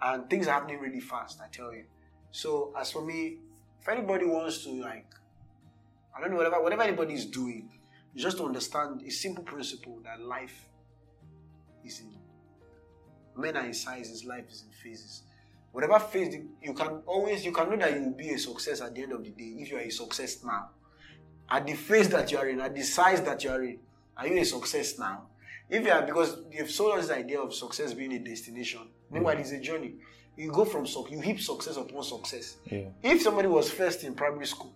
and 0.00 0.28
things 0.28 0.46
are 0.46 0.52
happening 0.52 0.78
really 0.80 1.00
fast. 1.00 1.40
I 1.40 1.48
tell 1.50 1.72
you. 1.72 1.84
So 2.32 2.72
as 2.76 2.90
for 2.90 3.04
me, 3.04 3.36
if 3.80 3.88
anybody 3.88 4.24
wants 4.24 4.64
to 4.64 4.70
like, 4.70 5.06
I 6.16 6.20
don't 6.20 6.30
know 6.30 6.36
whatever 6.38 6.62
whatever 6.62 6.82
anybody 6.82 7.14
is 7.14 7.26
doing, 7.26 7.70
just 8.16 8.38
to 8.38 8.44
understand 8.44 9.02
a 9.06 9.10
simple 9.10 9.44
principle 9.44 10.00
that 10.04 10.20
life 10.20 10.68
is 11.84 12.00
in 12.00 12.16
men 13.36 13.56
are 13.56 13.64
in 13.66 13.74
sizes, 13.74 14.24
life 14.24 14.44
is 14.50 14.64
in 14.66 14.72
phases. 14.72 15.22
Whatever 15.72 15.98
phase 15.98 16.34
you- 16.60 16.74
can 16.74 17.02
always 17.06 17.44
you 17.44 17.52
can 17.52 17.70
know 17.70 17.76
that 17.76 17.94
you 17.94 18.02
will 18.02 18.16
be 18.16 18.30
a 18.30 18.38
success 18.38 18.80
at 18.80 18.94
the 18.94 19.02
end 19.02 19.12
of 19.12 19.22
the 19.24 19.30
day 19.30 19.56
if 19.58 19.70
you 19.70 19.76
are 19.76 19.80
a 19.80 19.90
success 19.90 20.42
now. 20.44 20.70
At 21.48 21.66
the 21.66 21.74
phase 21.74 22.08
that 22.10 22.30
you 22.32 22.38
are 22.38 22.48
in, 22.48 22.60
at 22.60 22.74
the 22.74 22.82
size 22.82 23.20
that 23.22 23.42
you 23.44 23.50
are 23.50 23.62
in, 23.62 23.78
are 24.16 24.26
you 24.26 24.40
a 24.40 24.44
success 24.44 24.98
now? 24.98 25.28
If 25.68 25.84
you 25.84 25.90
are 25.90 26.02
because 26.02 26.36
you've 26.50 26.70
sold 26.70 26.98
us 26.98 27.08
this 27.08 27.16
idea 27.16 27.40
of 27.40 27.54
success 27.54 27.94
being 27.94 28.12
a 28.12 28.18
destination. 28.18 28.88
Meanwhile, 29.10 29.38
it's 29.38 29.52
a 29.52 29.60
journey. 29.60 29.94
You 30.36 30.50
go 30.50 30.64
from 30.64 30.86
you 31.10 31.20
heap 31.20 31.40
success 31.40 31.76
upon 31.76 32.02
success. 32.02 32.56
Yeah. 32.70 32.88
If 33.02 33.22
somebody 33.22 33.48
was 33.48 33.70
first 33.70 34.02
in 34.04 34.14
primary 34.14 34.46
school 34.46 34.72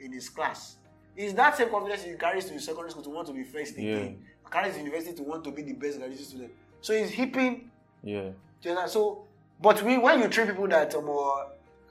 in 0.00 0.12
his 0.12 0.28
class, 0.28 0.76
is 1.16 1.32
that 1.34 1.56
same 1.56 1.70
confidence 1.70 2.02
he 2.02 2.14
carries 2.14 2.46
to 2.46 2.58
secondary 2.60 2.90
school 2.90 3.04
to 3.04 3.10
want 3.10 3.26
to 3.28 3.32
be 3.32 3.44
first 3.44 3.74
again? 3.74 4.18
Carries 4.50 4.74
to 4.74 4.80
university 4.80 5.14
to 5.16 5.22
want 5.22 5.42
to 5.44 5.50
be 5.52 5.62
the 5.62 5.72
best 5.72 5.98
graduate 5.98 6.20
student. 6.20 6.52
So 6.80 6.92
he's 6.92 7.10
heaping 7.10 7.70
Yeah. 8.02 8.30
you? 8.62 8.76
So, 8.88 9.26
but 9.60 9.82
we, 9.82 9.96
when 9.98 10.20
you 10.20 10.28
train 10.28 10.48
people 10.48 10.68
that 10.68 10.94
um, 10.94 11.08
uh, 11.08 11.44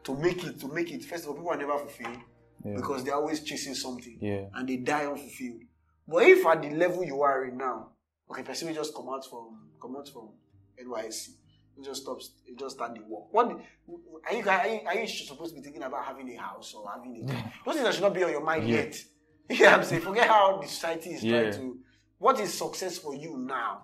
to 0.03 0.15
make 0.15 0.43
it, 0.43 0.59
to 0.59 0.67
make 0.67 0.91
it, 0.91 1.03
first 1.05 1.23
of 1.23 1.29
all, 1.29 1.35
people 1.35 1.51
are 1.51 1.57
never 1.57 1.77
fulfilled 1.77 2.17
Yeah. 2.65 2.75
because 2.75 3.03
they're 3.03 3.15
always 3.15 3.41
chasing 3.43 3.73
something 3.75 4.17
Yeah. 4.21 4.45
and 4.53 4.67
they 4.67 4.77
die 4.77 5.05
unfulfilled. 5.05 5.61
But 6.07 6.23
if 6.23 6.45
at 6.45 6.61
the 6.61 6.69
level 6.71 7.03
you 7.03 7.21
are 7.21 7.45
in 7.45 7.57
now, 7.57 7.89
okay, 8.29 8.43
person 8.43 8.67
will 8.67 8.75
just 8.75 8.93
come 8.93 9.07
out 9.09 9.25
from 9.29 9.69
come 9.81 9.95
out 9.95 10.07
from 10.09 10.29
NYSC, 10.77 11.29
you 11.77 11.83
just 11.83 12.03
stop, 12.03 12.19
you 12.45 12.55
just 12.55 12.75
start 12.75 12.93
the 12.95 13.01
work. 13.01 13.33
What 13.33 13.47
are 13.47 14.33
you, 14.33 14.49
are 14.49 14.67
you 14.67 14.79
are 14.85 14.95
you 14.99 15.07
supposed 15.07 15.51
to 15.51 15.55
be 15.59 15.63
thinking 15.63 15.83
about 15.83 16.05
having 16.05 16.29
a 16.35 16.41
house 16.41 16.73
or 16.73 16.89
having 16.89 17.23
a 17.23 17.31
car? 17.31 17.41
Mm. 17.41 17.51
Those 17.65 17.73
things 17.75 17.85
that 17.85 17.93
should 17.95 18.03
not 18.03 18.13
be 18.13 18.23
on 18.23 18.31
your 18.31 18.43
mind 18.43 18.67
Yeah. 18.67 18.75
yet. 18.77 18.95
Yeah, 19.49 19.75
I'm 19.75 19.83
saying, 19.83 20.01
forget 20.01 20.27
how 20.27 20.59
the 20.61 20.67
society 20.67 21.11
is 21.11 21.23
Yeah. 21.23 21.41
trying 21.41 21.53
to. 21.53 21.77
What 22.17 22.39
is 22.39 22.53
success 22.57 22.97
for 22.97 23.13
you 23.13 23.37
now? 23.37 23.83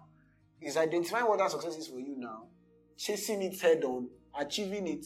Is 0.62 0.78
identifying 0.78 1.26
what 1.26 1.40
that 1.40 1.52
success 1.52 1.76
is 1.78 1.88
for 1.88 2.00
you 2.00 2.16
now, 2.18 2.48
chasing 2.98 3.42
it 3.42 3.60
head 3.62 3.84
on, 3.84 4.10
achieving 4.38 4.88
it, 4.88 5.06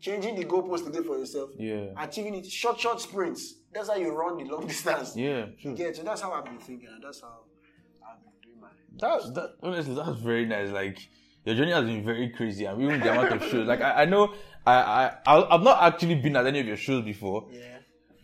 changing 0.00 0.34
the 0.36 0.44
goalpost 0.44 0.84
today 0.84 1.02
for 1.06 1.16
yourself, 1.18 1.50
Yeah. 1.56 1.86
achieving 1.98 2.34
it, 2.34 2.46
short, 2.46 2.78
short 2.80 3.00
sprints. 3.00 3.54
That's 3.72 3.88
how 3.88 3.96
you 3.96 4.12
run 4.12 4.36
the 4.38 4.44
long 4.44 4.66
distance. 4.72 5.16
Yeah. 5.16 5.46
True. 5.60 5.74
Yeah, 5.76 5.92
so 5.92 6.02
that's 6.02 6.20
how 6.20 6.32
I've 6.32 6.44
been 6.44 6.58
thinking, 6.58 6.88
and 6.92 7.02
that's 7.02 7.20
how 7.20 7.40
I've 8.08 8.22
been 8.22 8.32
doing 8.42 8.60
my. 8.60 8.68
That, 8.98 9.34
that 9.34 9.50
honestly, 9.62 9.94
that's 9.94 10.18
very 10.20 10.46
nice. 10.46 10.70
Like 10.70 10.98
your 11.44 11.54
journey 11.56 11.72
has 11.72 11.84
been 11.84 12.04
very 12.04 12.28
crazy, 12.30 12.64
and 12.66 12.80
even 12.82 13.00
the 13.00 13.10
amount 13.12 13.32
of 13.32 13.42
shows. 13.50 13.66
Like 13.66 13.80
I, 13.80 14.02
I 14.02 14.04
know, 14.04 14.32
I, 14.66 14.72
I, 14.74 15.12
I- 15.26 15.54
I've 15.54 15.62
not 15.62 15.82
actually 15.82 16.14
been 16.16 16.36
at 16.36 16.46
any 16.46 16.60
of 16.60 16.66
your 16.66 16.76
shows 16.76 17.04
before, 17.04 17.48
Yeah. 17.50 17.78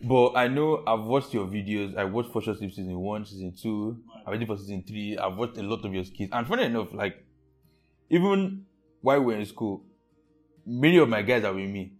but 0.07 0.33
I 0.35 0.47
know 0.47 0.83
I've 0.87 1.03
watched 1.03 1.33
your 1.33 1.45
videos. 1.47 1.97
I 1.97 2.05
watched 2.05 2.31
For 2.31 2.41
Sure 2.41 2.55
Tips 2.55 2.75
season 2.75 2.97
one, 2.99 3.25
season 3.25 3.53
two. 3.61 3.97
I'm 4.25 4.31
ready 4.33 4.45
for 4.45 4.57
season 4.57 4.83
three. 4.87 5.17
I've 5.17 5.35
watched 5.37 5.57
a 5.57 5.63
lot 5.63 5.83
of 5.85 5.93
your 5.93 6.03
skits, 6.05 6.31
and 6.33 6.47
funny 6.47 6.63
enough, 6.63 6.93
like 6.93 7.25
even 8.09 8.65
while 9.01 9.21
we're 9.21 9.37
in 9.39 9.45
school, 9.45 9.83
many 10.65 10.97
of 10.97 11.09
my 11.09 11.21
guys 11.21 11.43
are 11.43 11.53
with 11.53 11.69
me. 11.69 11.93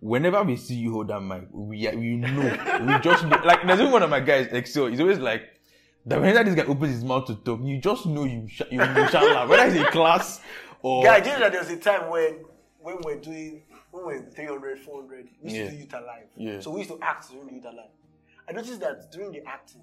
Whenever 0.00 0.42
we 0.42 0.56
see 0.56 0.74
you 0.74 0.92
hold 0.92 1.08
that 1.08 1.20
mic, 1.20 1.44
we 1.50 1.88
we 1.96 2.16
know 2.16 2.42
we 2.86 2.98
just 3.00 3.24
know. 3.24 3.40
Like 3.44 3.66
there's 3.66 3.80
even 3.80 3.90
one 3.92 4.02
of 4.02 4.10
my 4.10 4.20
guys, 4.20 4.48
Excel. 4.48 4.86
He's 4.88 5.00
always 5.00 5.18
like, 5.18 5.42
that 6.06 6.20
whenever 6.20 6.44
this 6.44 6.54
guy 6.54 6.70
opens 6.70 6.92
his 6.94 7.04
mouth 7.04 7.26
to 7.26 7.34
talk, 7.36 7.60
you 7.62 7.78
just 7.80 8.06
know 8.06 8.24
you 8.24 8.46
sh- 8.48 8.62
you, 8.70 8.80
you 8.82 9.08
shall 9.08 9.24
laugh. 9.32 9.48
Whether 9.48 9.64
it's 9.66 9.76
in 9.76 9.84
class 9.86 10.40
or 10.82 11.04
Yeah, 11.04 11.12
I 11.12 11.20
did 11.20 11.40
that 11.40 11.52
there 11.52 11.60
was 11.60 11.70
a 11.70 11.76
time 11.76 12.10
when 12.10 12.44
when 12.80 12.96
we're 13.04 13.20
doing 13.20 13.62
when 13.90 14.06
we're 14.06 14.22
300, 14.30 14.80
400, 14.80 15.28
we 15.42 15.50
used 15.50 15.56
Yeah. 15.56 15.64
to 15.66 15.70
do 15.70 15.76
Youth 15.76 15.94
Alive. 15.94 16.26
Yeah. 16.36 16.60
So 16.60 16.70
we 16.72 16.80
used 16.80 16.90
to 16.90 16.98
act 17.00 17.30
during 17.30 17.46
the 17.46 17.54
Youth 17.54 17.64
Alive. 17.64 17.90
I 18.48 18.52
noticed 18.52 18.80
that 18.80 19.10
during 19.12 19.32
the 19.32 19.46
acting, 19.46 19.82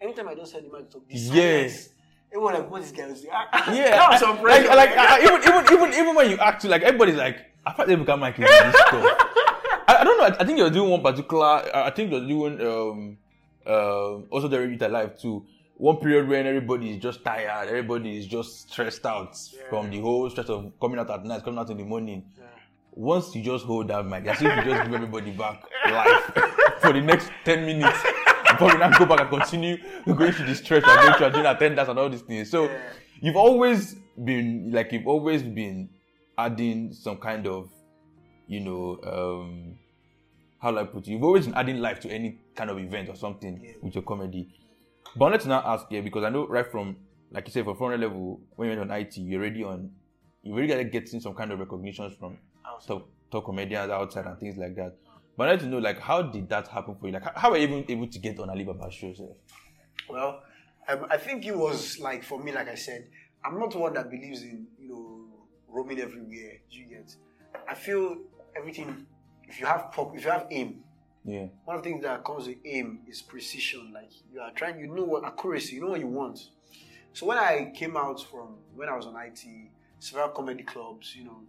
anytime 0.00 0.28
I 0.28 0.34
just 0.34 0.52
heard 0.52 0.64
the 0.64 0.76
mic 0.76 0.90
talk, 0.90 1.08
the 1.08 1.14
Yes. 1.16 1.88
everyone 2.32 2.54
like, 2.54 2.70
what 2.70 2.82
this 2.82 2.90
guy 2.92 3.06
was 3.06 3.20
doing? 3.20 3.32
yeah, 3.32 3.90
that 3.90 4.10
was 4.10 4.22
I- 4.22 4.26
some 4.26 4.42
like, 4.42 4.68
like 4.68 4.90
I- 4.96 5.22
even 5.22 5.40
even 5.42 5.72
even 5.72 6.00
even 6.00 6.14
when 6.14 6.30
you 6.30 6.36
act, 6.38 6.62
too, 6.62 6.68
like 6.68 6.82
everybody's 6.82 7.14
like, 7.16 7.38
I 7.64 7.72
thought 7.72 7.86
they 7.86 7.94
become 7.94 8.20
like 8.20 8.36
this 8.36 8.48
stuff. 8.50 9.30
I, 9.86 9.98
I 10.00 10.04
don't 10.04 10.18
know. 10.18 10.24
I, 10.24 10.36
I 10.40 10.44
think 10.44 10.58
you're 10.58 10.68
doing 10.70 10.90
one 10.90 11.00
particular. 11.02 11.46
I 11.46 11.86
I 11.86 11.90
think 11.90 12.10
you're 12.10 12.26
doing 12.26 12.60
um 12.60 13.16
um 13.66 14.26
also 14.30 14.48
the 14.48 14.58
Youth 14.60 14.82
Alive 14.82 15.18
too. 15.18 15.46
One 15.76 15.96
period 15.96 16.28
when 16.28 16.46
everybody 16.46 16.90
is 16.92 17.02
just 17.02 17.24
tired, 17.24 17.68
everybody 17.68 18.16
is 18.16 18.26
just 18.26 18.70
stressed 18.70 19.04
out 19.06 19.36
from 19.68 19.90
the 19.90 20.00
whole 20.00 20.30
stress 20.30 20.48
of 20.48 20.72
coming 20.80 20.98
out 21.00 21.10
at 21.10 21.24
night, 21.24 21.42
coming 21.44 21.58
out 21.58 21.68
in 21.70 21.76
the 21.78 21.84
morning. 21.84 22.24
Yeah. 22.38 22.44
Once 22.92 23.34
you 23.34 23.42
just 23.42 23.64
hold 23.64 23.88
that 23.88 24.06
mic, 24.06 24.24
as 24.26 24.36
if 24.40 24.42
you 24.42 24.48
just 24.72 24.84
give 24.84 24.94
everybody 24.94 25.32
back 25.32 25.64
life 25.90 26.22
for 26.80 26.92
the 26.92 27.00
next 27.00 27.28
10 27.44 27.66
minutes 27.66 27.98
before 28.52 28.68
we 28.72 28.78
now 28.78 28.96
go 28.96 29.04
back 29.04 29.20
and 29.20 29.30
continue 29.30 29.76
going 30.14 30.32
through 30.32 30.46
the 30.46 30.54
stress 30.54 30.84
and 30.86 31.00
going 31.00 31.14
through 31.14 31.26
and 31.26 31.34
doing 31.34 31.46
attendance 31.46 31.88
and 31.88 31.98
all 31.98 32.08
these 32.08 32.22
things. 32.22 32.48
So 32.50 32.64
Yeah. 32.66 32.78
you've 33.20 33.36
always 33.36 33.96
been 34.24 34.70
like 34.72 34.92
you've 34.92 35.08
always 35.08 35.42
been 35.42 35.88
adding 36.38 36.92
some 36.92 37.16
kind 37.16 37.48
of, 37.48 37.68
you 38.46 38.60
know, 38.60 39.00
um 39.02 39.74
how 40.60 40.70
do 40.70 40.78
I 40.78 40.84
put 40.84 41.08
it? 41.08 41.10
You've 41.10 41.24
always 41.24 41.46
been 41.46 41.54
adding 41.56 41.78
life 41.80 41.98
to 42.00 42.08
any 42.10 42.38
kind 42.54 42.70
of 42.70 42.78
event 42.78 43.08
or 43.08 43.16
something 43.16 43.60
Yeah. 43.60 43.72
with 43.82 43.96
your 43.96 44.04
comedy. 44.04 44.48
But 45.16 45.32
let's 45.32 45.46
now 45.46 45.62
ask 45.64 45.86
here 45.88 46.02
because 46.02 46.24
I 46.24 46.30
know 46.30 46.46
right 46.46 46.66
from 46.66 46.96
like 47.30 47.46
you 47.46 47.52
said 47.52 47.64
for 47.64 47.74
front 47.74 48.00
level 48.00 48.40
when 48.56 48.70
you 48.70 48.76
went 48.76 48.90
on 48.90 48.96
IT, 48.98 49.16
you're 49.18 49.40
already 49.40 49.62
on 49.64 49.90
you 50.42 50.52
already 50.52 50.68
got 50.68 50.90
getting 50.92 51.20
some 51.20 51.34
kind 51.34 51.52
of 51.52 51.58
recognitions 51.58 52.14
from 52.18 52.38
Outside. 52.66 52.94
top 52.94 53.08
top 53.30 53.44
comedians 53.44 53.90
outside 53.90 54.26
and 54.26 54.38
things 54.38 54.56
like 54.56 54.74
that. 54.76 54.96
But 55.36 55.48
I 55.48 55.50
like 55.52 55.60
to 55.60 55.66
know 55.66 55.78
like 55.78 56.00
how 56.00 56.22
did 56.22 56.48
that 56.48 56.68
happen 56.68 56.96
for 57.00 57.06
you? 57.06 57.12
Like 57.12 57.36
how, 57.36 57.50
were 57.50 57.56
you 57.56 57.64
even 57.64 57.84
able 57.88 58.08
to 58.08 58.18
get 58.18 58.38
on 58.38 58.50
Alibaba 58.50 58.90
shows? 58.90 59.20
Well, 60.08 60.42
um, 60.88 61.06
I 61.10 61.16
think 61.16 61.46
it 61.46 61.56
was 61.56 61.98
like 61.98 62.22
for 62.24 62.42
me, 62.42 62.52
like 62.52 62.68
I 62.68 62.74
said, 62.74 63.08
I'm 63.44 63.58
not 63.58 63.74
one 63.74 63.94
that 63.94 64.10
believes 64.10 64.42
in 64.42 64.66
you 64.78 64.88
know 64.88 65.26
roaming 65.68 66.00
everywhere. 66.00 66.58
You 66.70 66.86
get? 66.86 67.14
I 67.68 67.74
feel 67.74 68.16
everything. 68.56 69.06
If 69.48 69.60
you 69.60 69.66
have 69.66 69.90
pop, 69.92 70.16
if 70.16 70.24
you 70.24 70.30
have 70.30 70.46
aim, 70.50 70.82
Yeah. 71.24 71.46
one 71.64 71.76
of 71.78 71.82
the 71.82 71.88
things 71.90 72.02
that 72.02 72.22
comes 72.24 72.46
with 72.46 72.58
aim 72.64 73.00
is 73.08 73.22
precision. 73.22 73.92
Like 73.94 74.10
you 74.32 74.40
are 74.40 74.52
trying, 74.52 74.78
you 74.78 74.88
know 74.94 75.04
what 75.04 75.24
accuracy, 75.24 75.76
you 75.76 75.80
know 75.82 75.88
what 75.88 76.00
you 76.00 76.06
want. 76.08 76.38
So 77.12 77.26
when 77.26 77.38
I 77.38 77.72
came 77.74 77.96
out 77.96 78.20
from 78.30 78.56
when 78.74 78.88
I 78.88 78.96
was 78.96 79.06
on 79.06 79.16
IT, 79.16 79.40
several 80.00 80.28
comedy 80.30 80.64
clubs, 80.64 81.14
you 81.16 81.24
know, 81.24 81.40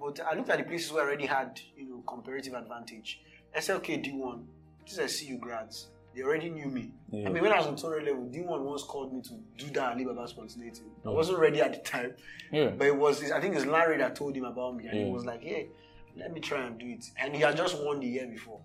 but 0.00 0.20
I 0.20 0.34
looked 0.36 0.50
at 0.50 0.58
the 0.58 0.64
places 0.64 0.92
where 0.92 1.02
I 1.04 1.06
already 1.06 1.26
had 1.26 1.60
you 1.76 1.88
know 1.88 2.02
comparative 2.06 2.54
advantage. 2.54 3.20
SLK 3.56 4.04
D1, 4.04 4.44
these 4.84 4.98
are 4.98 5.08
CU 5.08 5.38
grads. 5.38 5.88
They 6.14 6.22
already 6.22 6.48
knew 6.48 6.66
me. 6.68 6.92
Yeah. 7.10 7.28
I 7.28 7.32
mean, 7.32 7.42
when 7.42 7.52
I 7.52 7.58
was 7.58 7.66
on 7.66 7.76
tutorial 7.76 8.06
level, 8.06 8.24
D1 8.30 8.62
once 8.62 8.82
called 8.84 9.12
me 9.12 9.20
to 9.22 9.34
do 9.58 9.70
that 9.74 9.92
Alibaba 9.92 10.26
spontaneity. 10.28 10.80
I 11.04 11.08
Oh. 11.08 11.12
wasn't 11.12 11.38
ready 11.38 11.60
at 11.60 11.72
the 11.74 11.78
time, 11.80 12.14
Yeah. 12.52 12.70
but 12.70 12.86
it 12.86 12.96
was 12.96 13.30
I 13.32 13.40
think 13.40 13.54
it's 13.56 13.66
Larry 13.66 13.98
that 13.98 14.14
told 14.16 14.34
him 14.36 14.44
about 14.44 14.76
me, 14.76 14.86
and 14.86 14.96
Yeah. 14.98 15.04
he 15.06 15.10
was 15.10 15.24
like, 15.26 15.42
"Hey, 15.42 15.68
let 16.16 16.32
me 16.32 16.40
try 16.40 16.62
and 16.66 16.78
do 16.78 16.86
it." 16.86 17.04
And 17.18 17.34
he 17.34 17.40
had 17.42 17.56
just 17.56 17.82
won 17.82 18.00
the 18.00 18.06
year 18.06 18.26
before. 18.26 18.60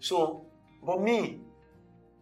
So, 0.00 0.46
but 0.84 1.00
me, 1.02 1.40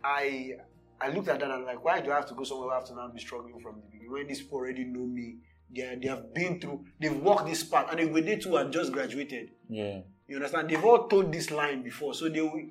I 0.02 0.52
I 1.00 1.08
looked 1.08 1.28
at 1.28 1.40
that 1.40 1.44
and 1.44 1.52
I'm 1.52 1.64
like, 1.64 1.84
why 1.84 2.00
do 2.00 2.12
I 2.12 2.16
have 2.16 2.26
to 2.28 2.34
go 2.34 2.44
somewhere 2.44 2.68
where 2.68 2.76
I 2.76 2.80
have 2.80 2.88
to 2.88 2.94
now 2.94 3.08
be 3.08 3.20
struggling 3.20 3.60
from 3.60 3.76
the 3.76 3.82
beginning 3.90 4.12
when 4.12 4.26
these 4.26 4.42
people 4.42 4.58
already 4.58 4.84
know 4.84 5.06
me 5.06 5.36
they, 5.74 5.98
they 6.00 6.08
have 6.08 6.32
been 6.32 6.60
through, 6.60 6.84
they've 7.00 7.16
walked 7.16 7.46
this 7.46 7.64
path, 7.64 7.88
and 7.90 7.98
they, 7.98 8.20
they 8.20 8.36
too 8.36 8.56
have 8.56 8.70
just 8.70 8.92
graduated. 8.92 9.50
Yeah. 9.68 10.00
You 10.26 10.36
understand? 10.36 10.70
They've 10.70 10.84
all 10.84 11.08
told 11.08 11.32
this 11.32 11.50
line 11.50 11.82
before, 11.82 12.14
so 12.14 12.28
they 12.28 12.40
will. 12.40 12.62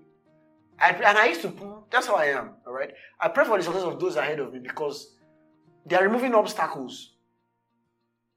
I, 0.80 0.90
and 0.90 1.18
I 1.18 1.28
used 1.28 1.42
to. 1.42 1.84
That's 1.92 2.08
how 2.08 2.16
I 2.16 2.26
am. 2.26 2.52
All 2.66 2.74
right. 2.74 2.92
I 3.20 3.28
pray 3.28 3.46
for 3.46 3.58
the 3.58 3.64
success 3.64 3.84
of 3.84 4.00
those 4.00 4.16
ahead 4.16 4.40
of 4.40 4.54
me 4.54 4.60
because 4.60 5.16
they 5.86 5.96
are 5.96 6.04
removing 6.04 6.34
obstacles 6.34 7.14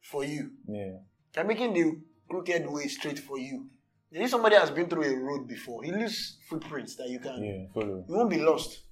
for 0.03 0.25
you. 0.25 0.51
Yeah. 0.69 0.99
They're 1.33 1.45
making 1.45 1.73
the 1.73 1.99
crooked 2.29 2.69
way 2.69 2.89
straight 2.89 3.19
for 3.19 3.39
you. 3.39 3.67
If 4.13 4.31
somebody 4.31 4.57
has 4.57 4.71
been 4.71 4.89
through 4.89 5.05
a 5.05 5.17
road 5.17 5.49
before, 5.49 5.83
he 5.83 5.93
leaves 5.93 6.39
footprints 6.49 6.95
that 6.97 7.09
you 7.09 7.19
can. 7.19 7.43
Yeah. 7.43 7.67
Follow. 7.75 8.05
You 8.09 8.15
won't 8.15 8.31
be 8.31 8.41
lost. 8.41 8.83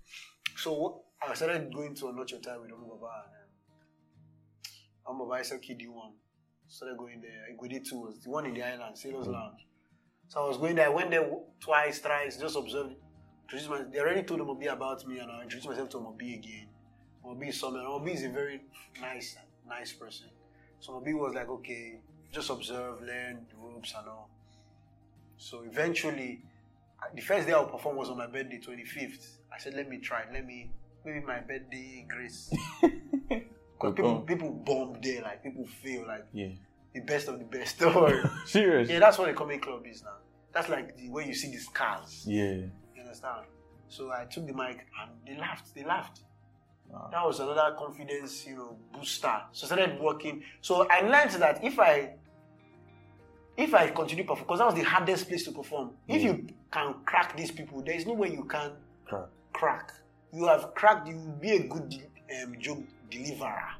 So 0.57 1.03
I 1.23 1.35
started 1.35 1.73
going 1.73 1.95
to 1.97 2.13
Not 2.13 2.31
Your 2.31 2.41
Time 2.41 2.61
with 2.63 2.71
and 2.71 2.81
um, 5.07 5.21
Omobaba 5.21 5.41
is 5.41 5.53
KD 5.53 5.89
one. 5.89 6.13
Started 6.67 6.99
going 6.99 7.21
there. 7.21 7.47
Igwede 7.53 7.85
two 7.89 8.01
was 8.01 8.21
the 8.23 8.31
one 8.31 8.47
in 8.47 8.55
the 8.55 8.63
island, 8.63 8.99
Sailors 8.99 9.29
Lounge. 9.29 9.67
So 10.29 10.45
I 10.45 10.49
was 10.49 10.57
going 10.57 10.75
there. 10.77 10.87
I 10.87 10.89
went 10.89 11.11
there 11.11 11.31
twice, 11.61 11.99
thrice, 11.99 12.37
just 12.39 12.57
observed. 12.57 12.95
Introduced 13.45 13.71
my, 13.71 13.83
they 13.93 14.01
already 14.01 14.23
told 14.23 14.41
Omobi 14.41 14.73
about 14.73 15.07
me, 15.07 15.19
and 15.19 15.31
I 15.31 15.43
introduced 15.43 15.69
myself 15.69 15.91
to 15.91 15.99
Omobi 15.99 16.35
again. 16.39 16.69
Omobi 17.25 17.51
is 17.51 17.61
someone. 17.61 17.85
Omobi 17.85 18.15
is 18.15 18.25
a 18.25 18.31
very 18.31 18.63
nice, 19.01 19.37
nice 19.69 19.93
person. 19.93 20.29
So 20.81 20.93
Omobi 20.95 21.15
was 21.15 21.35
like, 21.35 21.49
okay, 21.49 22.01
just 22.33 22.51
observe, 22.51 23.01
learn 23.03 23.47
the 23.51 23.57
ropes 23.57 23.95
and 23.97 24.09
all. 24.09 24.31
So 25.37 25.63
eventually, 25.63 26.43
the 27.15 27.21
first 27.23 27.47
day 27.47 27.53
I 27.53 27.59
will 27.59 27.67
perform 27.67 27.97
was 27.97 28.09
on 28.11 28.19
my 28.19 28.27
birthday, 28.27 28.59
25th. 28.61 29.27
I 29.53 29.59
said, 29.59 29.75
let 29.75 29.89
me 29.89 29.99
try. 29.99 30.23
Let 30.33 30.47
me, 30.47 30.71
maybe 31.05 31.21
my 31.21 31.41
birthday 31.41 32.07
grace. 32.09 32.53
Because 33.77 33.97
people, 33.97 34.21
people 34.21 34.51
bomb 34.51 34.97
there, 35.03 35.21
like 35.23 35.43
people 35.43 35.67
feel 35.67 36.07
like 36.07 36.25
Yeah. 36.33 36.51
the 36.95 37.01
best 37.01 37.29
of 37.29 37.39
the 37.39 37.45
best. 37.45 37.79
Serious. 38.47 38.89
yeah, 38.89 39.01
that's 39.01 39.19
what 39.19 39.27
the 39.27 39.35
comedy 39.35 39.59
club 39.59 39.85
is 39.85 40.03
now. 40.03 40.17
That's 40.53 40.69
like 40.69 40.97
the 40.97 41.11
way 41.11 41.27
you 41.27 41.35
see 41.35 41.51
the 41.51 41.59
scars. 41.59 42.25
Yeah. 42.27 42.53
You 42.95 43.01
understand? 43.01 43.47
So 43.89 44.11
I 44.13 44.25
took 44.27 44.47
the 44.47 44.55
mic 44.55 44.87
and 45.03 45.11
they 45.27 45.37
laughed. 45.39 45.75
They 45.75 45.85
laughed. 45.85 46.21
Wow. 46.89 47.09
That 47.11 47.27
was 47.27 47.41
another 47.41 47.75
confidence, 47.77 48.47
you 48.47 48.57
know, 48.57 48.77
booster. 48.93 49.43
So 49.53 49.67
I 49.67 49.75
started 49.75 50.01
working. 50.01 50.45
So 50.61 50.87
I 50.89 51.01
learned 51.01 51.33
that 51.43 51.63
if 51.65 51.79
I 51.79 52.15
if 53.57 53.75
I 53.75 53.89
continue 53.91 54.25
perform, 54.25 54.47
because 54.47 54.59
that 54.59 54.67
was 54.67 54.75
the 54.75 54.83
hardest 54.83 55.29
place 55.29 55.45
to 55.45 55.53
perform. 55.53 55.93
If 56.09 56.23
you 56.23 56.47
can 56.71 56.95
crack 57.05 57.37
these 57.37 57.51
people, 57.51 57.83
there 57.83 57.95
is 57.95 58.07
no 58.07 58.15
way 58.15 58.31
you 58.31 58.45
can 58.45 58.73
Crap. 59.07 59.29
crack. 59.53 59.93
You 60.33 60.47
have 60.47 60.75
cracked. 60.75 61.09
You 61.09 61.17
will 61.17 61.39
be 61.41 61.51
a 61.51 61.63
good 61.69 61.95
um, 62.43 62.57
joke 62.59 62.83
deliverer. 63.11 63.71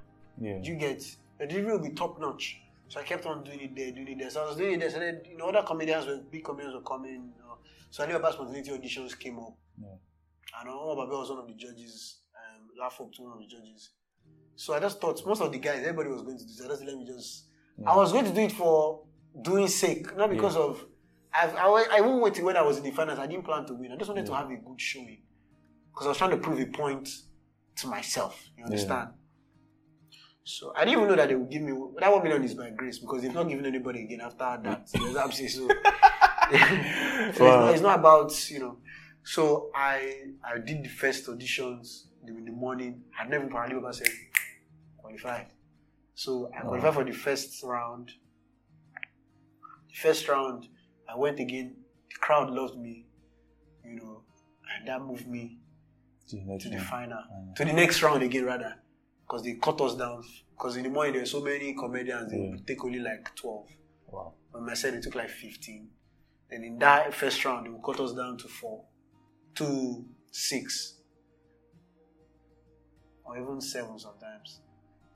Yeah. 0.41 0.59
You 0.63 0.77
get 0.77 1.05
the 1.39 1.47
delivery 1.47 1.73
will 1.73 1.85
be 1.85 1.91
top 1.91 2.21
notch. 2.21 2.61
So 2.89 3.01
I 3.01 3.03
kept 3.03 3.27
on 3.27 3.43
doing 3.43 3.61
it 3.61 3.75
there, 3.75 3.91
doing 3.91 4.09
it 4.09 4.19
there. 4.19 4.31
So 4.31 4.45
I 4.45 4.47
was 4.47 4.57
doing 4.57 4.75
it 4.75 4.81
there. 4.81 4.91
So 4.91 5.01
then, 5.01 5.23
you 5.29 5.37
know, 5.37 5.49
other 5.49 5.63
comedians 5.63 6.07
were 6.07 6.19
big 6.31 6.45
comedians 6.45 6.75
were 6.75 6.83
coming. 6.83 7.33
You 7.37 7.43
know. 7.43 7.59
So 7.91 8.05
I 8.05 8.07
knew 8.07 8.17
about 8.17 8.35
spontaneity 8.35 8.71
auditions 8.71 9.19
came 9.19 9.39
up. 9.39 9.57
Yeah. 9.81 9.89
And 10.61 10.71
Omobaba 10.71 11.19
was 11.19 11.31
one 11.31 11.41
of 11.41 11.49
the 11.49 11.55
judges. 11.55 12.19
Um, 12.37 12.69
Laugh 12.79 13.01
up 13.01 13.13
to 13.15 13.23
one 13.23 13.33
of 13.33 13.39
the 13.39 13.47
judges. 13.47 13.91
So 14.57 14.75
I 14.75 14.81
just 14.81 15.01
thought 15.01 15.25
most 15.27 15.43
of 15.43 15.51
the 15.51 15.59
guys, 15.59 15.81
everybody 15.81 16.11
was 16.11 16.23
going 16.23 16.39
to 16.39 16.45
do. 16.45 16.51
So 16.53 16.67
I 16.67 16.69
just 16.69 16.85
let 16.85 16.97
me 16.97 17.05
just. 17.05 17.47
I 17.85 17.97
was 17.97 18.13
going 18.13 18.25
to 18.27 18.33
do 18.33 18.41
it 18.41 18.53
for 18.53 19.03
doing 19.43 19.69
sake, 19.69 20.17
not 20.17 20.31
because 20.31 20.57
of. 20.57 20.85
I've, 21.33 21.55
I 21.57 21.87
I 21.95 22.01
won't 22.01 22.23
wait 22.23 22.43
when 22.43 22.57
I 22.57 22.63
was 22.63 22.79
in 22.79 22.85
the 22.85 22.91
finals. 22.93 23.19
I 23.19 23.27
didn't 23.27 23.45
plan 23.45 23.67
to 23.67 23.75
win. 23.75 23.91
I 23.93 23.97
just 23.97 24.09
wanted 24.09 24.27
to 24.27 24.35
have 24.35 24.51
a 24.51 24.57
good 24.57 24.81
showing 24.81 25.19
because 25.93 26.07
I 26.07 26.09
was 26.11 26.19
trying 26.19 26.31
to 26.31 26.37
prove 26.37 26.61
a 26.61 26.67
point 26.67 27.09
to 27.77 27.87
myself. 27.89 28.41
You 28.57 28.65
understand? 28.65 29.11
So 30.45 30.73
I 30.77 30.85
didn't 30.85 30.99
even 30.99 31.09
know 31.09 31.17
that 31.17 31.29
they 31.29 31.35
would 31.35 31.51
give 31.51 31.63
me 31.63 31.73
that 31.99 32.13
one 32.13 32.23
million 32.23 32.45
is 32.45 32.55
by 32.55 32.71
grace 32.71 32.99
because 32.99 33.23
they've 33.23 33.33
not 33.33 33.49
given 33.49 33.65
anybody 33.65 34.03
again 34.03 34.21
after 34.21 34.61
that. 34.63 34.89
There's 34.93 35.17
absolutely 35.17 35.49
so. 35.49 35.69
so 35.69 35.75
it's, 36.51 37.39
not, 37.39 37.73
it's 37.73 37.83
not 37.83 37.99
about 37.99 38.51
you 38.51 38.59
know. 38.61 38.79
So 39.23 39.71
I 39.75 40.33
I 40.45 40.59
did 40.59 40.85
the 40.85 40.89
first 40.89 41.27
auditions 41.27 42.05
in 42.27 42.45
the 42.45 42.53
morning. 42.53 43.03
I'd 43.19 43.31
never 43.31 43.47
probably 43.47 43.77
ever 43.77 43.93
said 43.93 44.09
qualified. 44.99 45.47
So 46.15 46.51
I 46.57 46.61
qualified 46.61 46.95
for 46.95 47.05
the 47.05 47.13
first 47.13 47.63
round. 47.65 48.13
First 50.03 50.29
round, 50.29 50.69
I 51.09 51.17
went 51.17 51.39
again. 51.41 51.77
The 52.11 52.17
crowd 52.21 52.51
loved 52.51 52.77
me, 52.79 53.07
you 53.85 53.95
know, 53.97 54.23
and 54.77 54.89
that 54.89 55.01
moved 55.03 55.27
me 55.29 55.59
To 56.29 56.37
the 56.37 56.59
to 56.59 56.69
the 56.69 56.77
one. 56.77 56.85
final, 56.85 57.19
to 57.57 57.65
the 57.65 57.73
next 57.73 58.03
round 58.03 58.23
again 58.23 58.45
rather, 58.45 58.75
because 59.27 59.43
they 59.45 59.55
cut 59.55 59.81
us 59.81 59.95
down. 59.97 60.23
Because 60.57 60.77
in 60.77 60.85
the 60.85 60.89
morning 60.91 61.13
there 61.15 61.23
were 61.23 61.27
so 61.27 61.41
many 61.43 61.75
comedians, 61.75 62.31
they 62.31 62.39
would 62.39 62.67
take 62.67 62.85
only 62.85 63.01
like 63.01 63.35
twelve. 63.35 63.69
Wow. 64.07 64.35
On 64.55 64.65
my 64.67 64.75
side, 64.75 64.95
they 64.95 65.01
took 65.01 65.15
like 65.17 65.31
fifteen. 65.31 65.89
Then 66.51 66.63
in 66.65 66.79
that 66.79 67.13
first 67.15 67.45
round, 67.45 67.67
they 67.67 67.71
would 67.71 67.83
cut 67.83 67.99
us 68.01 68.13
down 68.13 68.37
to 68.39 68.49
four, 68.49 68.85
to 69.57 70.05
six, 70.31 70.99
or 73.25 73.37
even 73.39 73.61
seven 73.61 73.99
sometimes. 73.99 74.61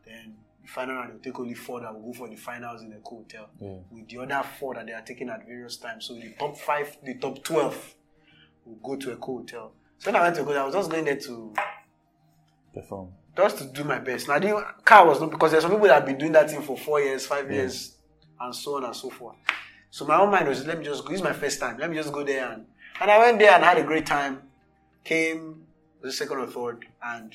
Then 0.04 0.36
the 0.68 0.74
final 0.74 0.96
round, 0.96 1.10
they'll 1.12 1.18
take 1.32 1.38
only 1.40 1.54
four 1.54 1.80
that 1.80 1.94
will 1.94 2.12
go 2.12 2.12
for 2.12 2.28
the 2.28 2.36
finals 2.36 2.82
in 2.82 2.92
a 2.92 2.96
hotel. 3.08 3.48
Yeah. 3.60 3.76
With 3.90 4.08
the 4.08 4.18
other 4.18 4.46
four 4.58 4.74
that 4.74 4.86
they 4.86 4.92
are 4.92 5.02
taking 5.02 5.28
at 5.30 5.46
various 5.46 5.76
times. 5.76 6.06
So 6.06 6.14
the 6.14 6.34
top 6.38 6.56
five, 6.56 6.96
the 7.02 7.14
top 7.14 7.42
twelve 7.42 7.94
will 8.64 8.76
go 8.82 8.96
to 8.96 9.12
a 9.12 9.16
hotel. 9.16 9.72
So 9.98 10.10
when 10.10 10.16
I 10.16 10.22
went 10.22 10.36
to 10.36 10.44
go, 10.44 10.52
I 10.52 10.64
was 10.64 10.74
just 10.74 10.90
going 10.90 11.04
there 11.04 11.16
to 11.16 11.54
Perform. 12.72 13.08
just 13.36 13.58
to 13.58 13.64
do 13.64 13.82
my 13.84 13.98
best. 13.98 14.28
Now, 14.28 14.38
the 14.38 14.64
car 14.84 15.06
was 15.06 15.20
not 15.20 15.30
because 15.30 15.50
there's 15.52 15.62
some 15.62 15.72
people 15.72 15.86
that 15.88 15.94
have 15.94 16.06
been 16.06 16.18
doing 16.18 16.32
that 16.32 16.50
thing 16.50 16.62
for 16.62 16.76
four 16.76 17.00
years, 17.00 17.26
five 17.26 17.50
years, 17.50 17.96
and 18.40 18.54
so 18.54 18.76
on 18.76 18.84
and 18.84 18.94
so 18.94 19.10
forth. 19.10 19.36
So 19.90 20.04
my 20.04 20.20
own 20.20 20.30
mind 20.30 20.46
was, 20.48 20.66
let 20.66 20.78
me 20.78 20.84
just 20.84 21.02
go. 21.02 21.10
This 21.10 21.20
is 21.20 21.24
my 21.24 21.32
first 21.32 21.58
time. 21.58 21.78
Let 21.78 21.88
me 21.90 21.96
just 21.96 22.12
go 22.12 22.22
there 22.22 22.52
and 22.52 22.66
and 23.00 23.10
I 23.10 23.18
went 23.18 23.38
there 23.38 23.52
and 23.52 23.64
had 23.64 23.78
a 23.78 23.84
great 23.84 24.06
time. 24.06 24.42
Came 25.02 25.62
was 26.02 26.12
the 26.12 26.16
second 26.24 26.38
or 26.38 26.46
third, 26.46 26.86
and 27.02 27.32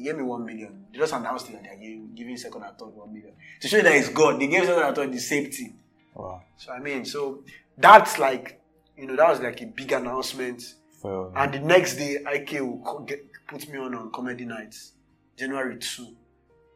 they 0.00 0.06
gave 0.06 0.16
me 0.16 0.22
one 0.22 0.44
million. 0.44 0.86
They 0.92 0.98
just 0.98 1.12
announced 1.12 1.48
it 1.48 1.52
that 1.52 1.62
they're 1.64 1.76
giving, 1.76 2.10
giving 2.14 2.36
second 2.36 2.62
and 2.62 2.78
third 2.78 2.88
one 2.88 3.12
million 3.12 3.32
to 3.60 3.68
show 3.68 3.76
you 3.76 3.82
that 3.82 3.92
it's 3.94 4.08
God. 4.08 4.40
They 4.40 4.46
gave 4.46 4.64
second 4.64 4.82
and 4.82 4.96
third 4.96 5.12
the 5.12 5.18
safety. 5.18 5.74
Wow. 6.14 6.42
So 6.56 6.72
I 6.72 6.78
mean, 6.80 7.04
so 7.04 7.44
that's 7.76 8.18
like 8.18 8.60
you 8.96 9.06
know 9.06 9.16
that 9.16 9.28
was 9.28 9.40
like 9.40 9.60
a 9.62 9.66
big 9.66 9.92
announcement. 9.92 10.62
For 11.00 11.32
And 11.36 11.54
the 11.54 11.60
next 11.60 11.96
day, 11.96 12.18
IK 12.30 12.60
will 12.60 12.82
co- 12.84 12.98
get, 13.00 13.24
put 13.48 13.68
me 13.68 13.78
on 13.78 13.94
on 13.94 14.10
comedy 14.10 14.44
nights, 14.44 14.92
January 15.36 15.78
two, 15.78 16.14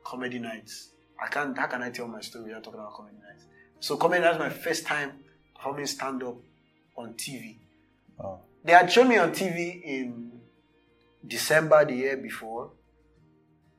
comedy 0.04 0.38
nights. 0.38 0.90
I 1.22 1.28
can't. 1.28 1.56
How 1.56 1.66
can 1.66 1.82
I 1.82 1.90
tell 1.90 2.08
my 2.08 2.20
story 2.20 2.46
without 2.46 2.64
talking 2.64 2.80
about 2.80 2.94
comedy 2.94 3.16
nights? 3.16 3.44
So 3.80 3.96
comedy 3.96 4.22
nights 4.22 4.38
was 4.38 4.48
my 4.52 4.62
first 4.62 4.86
time 4.86 5.12
performing 5.54 5.86
stand 5.86 6.22
up 6.22 6.36
on 6.96 7.14
TV. 7.14 7.56
They 8.64 8.72
had 8.72 8.90
shown 8.90 9.08
me 9.08 9.18
on 9.18 9.32
TV 9.32 9.82
in 9.82 10.40
December 11.26 11.84
the 11.84 11.94
year 11.94 12.16
before, 12.16 12.70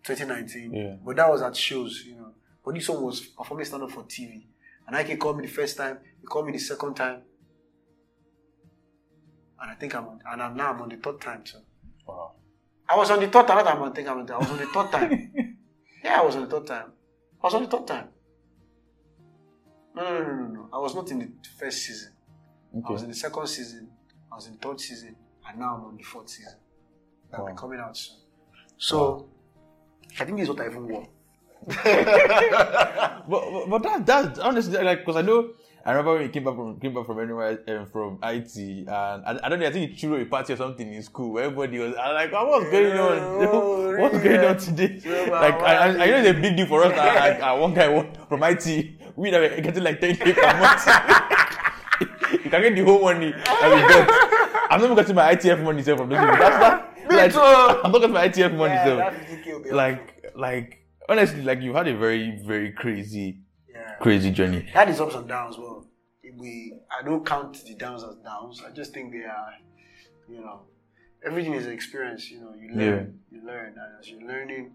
2019. 0.06 0.74
Yeah. 0.74 0.96
But 1.04 1.16
that 1.16 1.30
was 1.30 1.42
at 1.42 1.56
shows, 1.56 2.04
you 2.06 2.16
know. 2.16 2.32
But 2.64 2.76
this 2.76 2.88
one 2.90 3.04
was 3.04 3.22
performing 3.22 3.66
stand 3.66 3.84
up 3.84 3.92
for 3.92 4.04
TV. 4.04 4.46
And 4.88 4.96
IK 4.96 5.20
called 5.20 5.38
me 5.38 5.46
the 5.46 5.52
first 5.52 5.78
time. 5.78 5.98
He 6.22 6.28
called 6.28 6.46
me 6.46 6.54
the 6.54 6.60
second 6.60 6.96
time. 6.96 7.22
And 9.62 9.72
I 9.72 9.76
think 9.76 9.96
I'm 9.96 10.08
on, 10.08 10.20
and 10.32 10.42
I'm 10.42 10.56
now 10.56 10.74
I'm 10.74 10.82
on 10.82 10.90
the 10.90 10.98
third 10.98 11.20
time 11.22 11.44
too. 11.44 11.58
Wow. 12.08 12.34
I 12.88 12.96
was 12.96 13.10
on 13.10 13.20
the 13.20 13.28
third 13.28 13.48
time. 13.48 13.66
On, 13.82 13.94
think 13.94 14.08
I'm 14.08 14.20
on, 14.20 14.30
I 14.30 14.38
was 14.38 14.52
on 14.52 14.58
the 14.58 14.68
third 14.68 14.92
time. 14.92 15.34
yeah, 16.04 16.20
I 16.20 16.24
was 16.24 16.36
on 16.36 16.44
the 16.44 16.50
third 16.50 16.68
time. 16.68 16.92
I 17.42 17.48
was 17.48 17.54
on 17.56 17.64
the 17.64 17.70
third 17.70 17.88
time. 17.88 18.08
No, 19.96 20.04
no, 20.04 20.20
no, 20.20 20.26
no, 20.26 20.36
no, 20.36 20.48
no. 20.48 20.70
I 20.74 20.78
was 20.78 20.94
not 20.94 21.10
in 21.10 21.20
the 21.20 21.32
first 21.58 21.80
season. 21.80 22.12
Okay. 22.78 22.86
I 22.88 22.92
was 22.92 23.04
in 23.04 23.10
the 23.10 23.16
second 23.16 23.48
season. 23.48 23.90
I 24.32 24.36
was 24.36 24.48
in 24.48 24.54
the 24.54 24.60
third 24.60 24.80
season, 24.80 25.16
and 25.48 25.60
now 25.60 25.76
I'm 25.78 25.86
on 25.86 25.98
the 25.98 26.04
fourth 26.04 26.30
season. 26.30 26.60
I'll 27.34 27.48
be 27.48 27.54
coming 27.56 27.80
out 27.80 27.98
soon. 27.98 28.18
So, 28.78 29.30
I 30.20 30.26
think 30.26 30.38
this 30.38 30.44
is 30.44 30.50
what 30.50 30.62
I 30.62 30.68
even 30.68 30.88
want. 30.88 31.10
But, 33.28 33.52
but, 33.52 33.70
but 33.70 33.84
that 33.84 34.06
that's 34.06 34.40
honestly 34.40 34.78
like 34.84 35.00
because 35.00 35.16
I 35.16 35.24
know 35.24 35.50
I 35.84 35.92
remember 35.92 36.14
when 36.14 36.22
you 36.24 36.30
came 36.30 36.44
back 36.44 36.56
from 36.56 36.80
came 36.80 36.94
back 36.94 37.08
from 37.08 37.20
anywhere 37.20 37.60
um, 37.68 37.88
from 37.88 38.20
IT 38.22 38.56
and 38.56 38.90
I, 38.90 39.40
I 39.44 39.50
don't 39.50 39.60
know 39.60 39.66
I 39.66 39.72
think 39.72 39.90
you 39.90 39.98
threw 39.98 40.22
a 40.22 40.26
party 40.26 40.54
or 40.54 40.58
something 40.58 40.94
in 40.94 41.02
school 41.02 41.34
where 41.34 41.46
everybody 41.46 41.80
was 41.80 41.96
I 41.96 42.14
was 42.14 42.16
like 42.16 42.34
oh, 42.34 42.48
what's 42.48 42.70
going 42.70 42.98
on? 43.00 43.18
Oh, 43.48 43.98
what's 44.00 44.16
really? 44.16 44.38
going 44.38 44.48
on 44.48 44.58
today? 44.58 45.02
Yeah, 45.04 45.32
like 45.32 45.56
I, 45.56 45.76
I, 45.76 45.88
I 45.88 46.06
know 46.06 46.18
it's 46.18 46.38
a 46.38 46.42
big 46.42 46.56
deal 46.56 46.68
for 46.68 46.84
us 46.84 46.92
that 46.94 47.16
like, 47.40 47.42
uh, 47.42 47.58
one 47.58 47.74
guy 47.74 48.12
from 48.30 48.44
IT 48.44 48.66
we 49.16 49.32
that 49.32 49.42
were 49.42 49.62
getting 49.62 49.84
like 49.84 50.00
10k 50.00 50.36
per 50.36 50.60
month. 50.60 52.44
You 52.44 52.52
can 52.52 52.62
get 52.62 52.76
the 52.76 52.84
whole 52.84 53.02
money 53.02 53.32
that 53.32 53.74
we 53.74 53.82
got. 53.82 54.72
I'm 54.72 54.82
not 54.82 54.86
even 54.86 54.96
getting 54.96 55.16
my 55.16 55.36
ITF 55.36 55.64
money 55.64 55.82
from 55.82 56.10
people 56.10 56.26
that's 56.26 56.60
that 56.60 56.85
like. 57.16 57.36
I'm 57.86 57.92
talking 57.92 58.12
getting 58.12 58.14
my 58.14 58.30
ITF 58.30 58.56
money 58.58 58.74
Yeah, 58.74 58.86
sef 58.86 58.98
that 58.98 59.28
50K 59.28 59.54
will 59.54 59.64
be 59.64 59.72
like 59.72 60.32
like 60.36 60.86
honestly 61.10 61.42
like 61.42 61.62
you've 61.62 61.76
had 61.76 61.88
a 61.88 61.98
very 61.98 62.40
very 62.46 62.72
crazy 62.72 63.40
yeah. 63.74 63.96
crazy 64.02 64.32
journey 64.32 64.70
That 64.74 64.90
is 64.90 65.00
ups 65.00 65.16
and 65.16 65.28
downs. 65.28 65.58
Well, 65.58 65.88
we 66.38 66.74
I 66.98 67.04
don't 67.04 67.26
count 67.26 67.64
the 67.66 67.76
downs 67.76 68.04
as 68.04 68.16
downs. 68.24 68.62
I 68.66 68.72
just 68.72 68.94
think 68.94 69.12
they 69.12 69.24
are, 69.24 69.54
you 70.30 70.42
know, 70.42 70.62
everything 71.26 71.54
is 71.54 71.66
an 71.66 71.74
experience. 71.74 72.30
You 72.30 72.42
know, 72.42 72.54
you 72.54 72.74
learn, 72.76 73.20
you 73.32 73.46
learn, 73.46 73.76
and 73.78 74.00
as 74.00 74.10
you're 74.10 74.28
learning, 74.28 74.72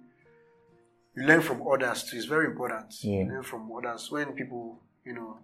you 1.17 1.25
learn 1.25 1.43
from 1.43 1.63
others 1.67 2.05
too. 2.05 2.17
It's 2.17 2.27
very 2.27 2.47
important. 2.47 2.95
Yeah. 3.03 3.21
You 3.21 3.27
learn 3.27 3.43
from 3.43 3.71
others. 3.73 4.11
When 4.11 4.33
people, 4.33 4.81
you 5.05 5.15
know, 5.15 5.39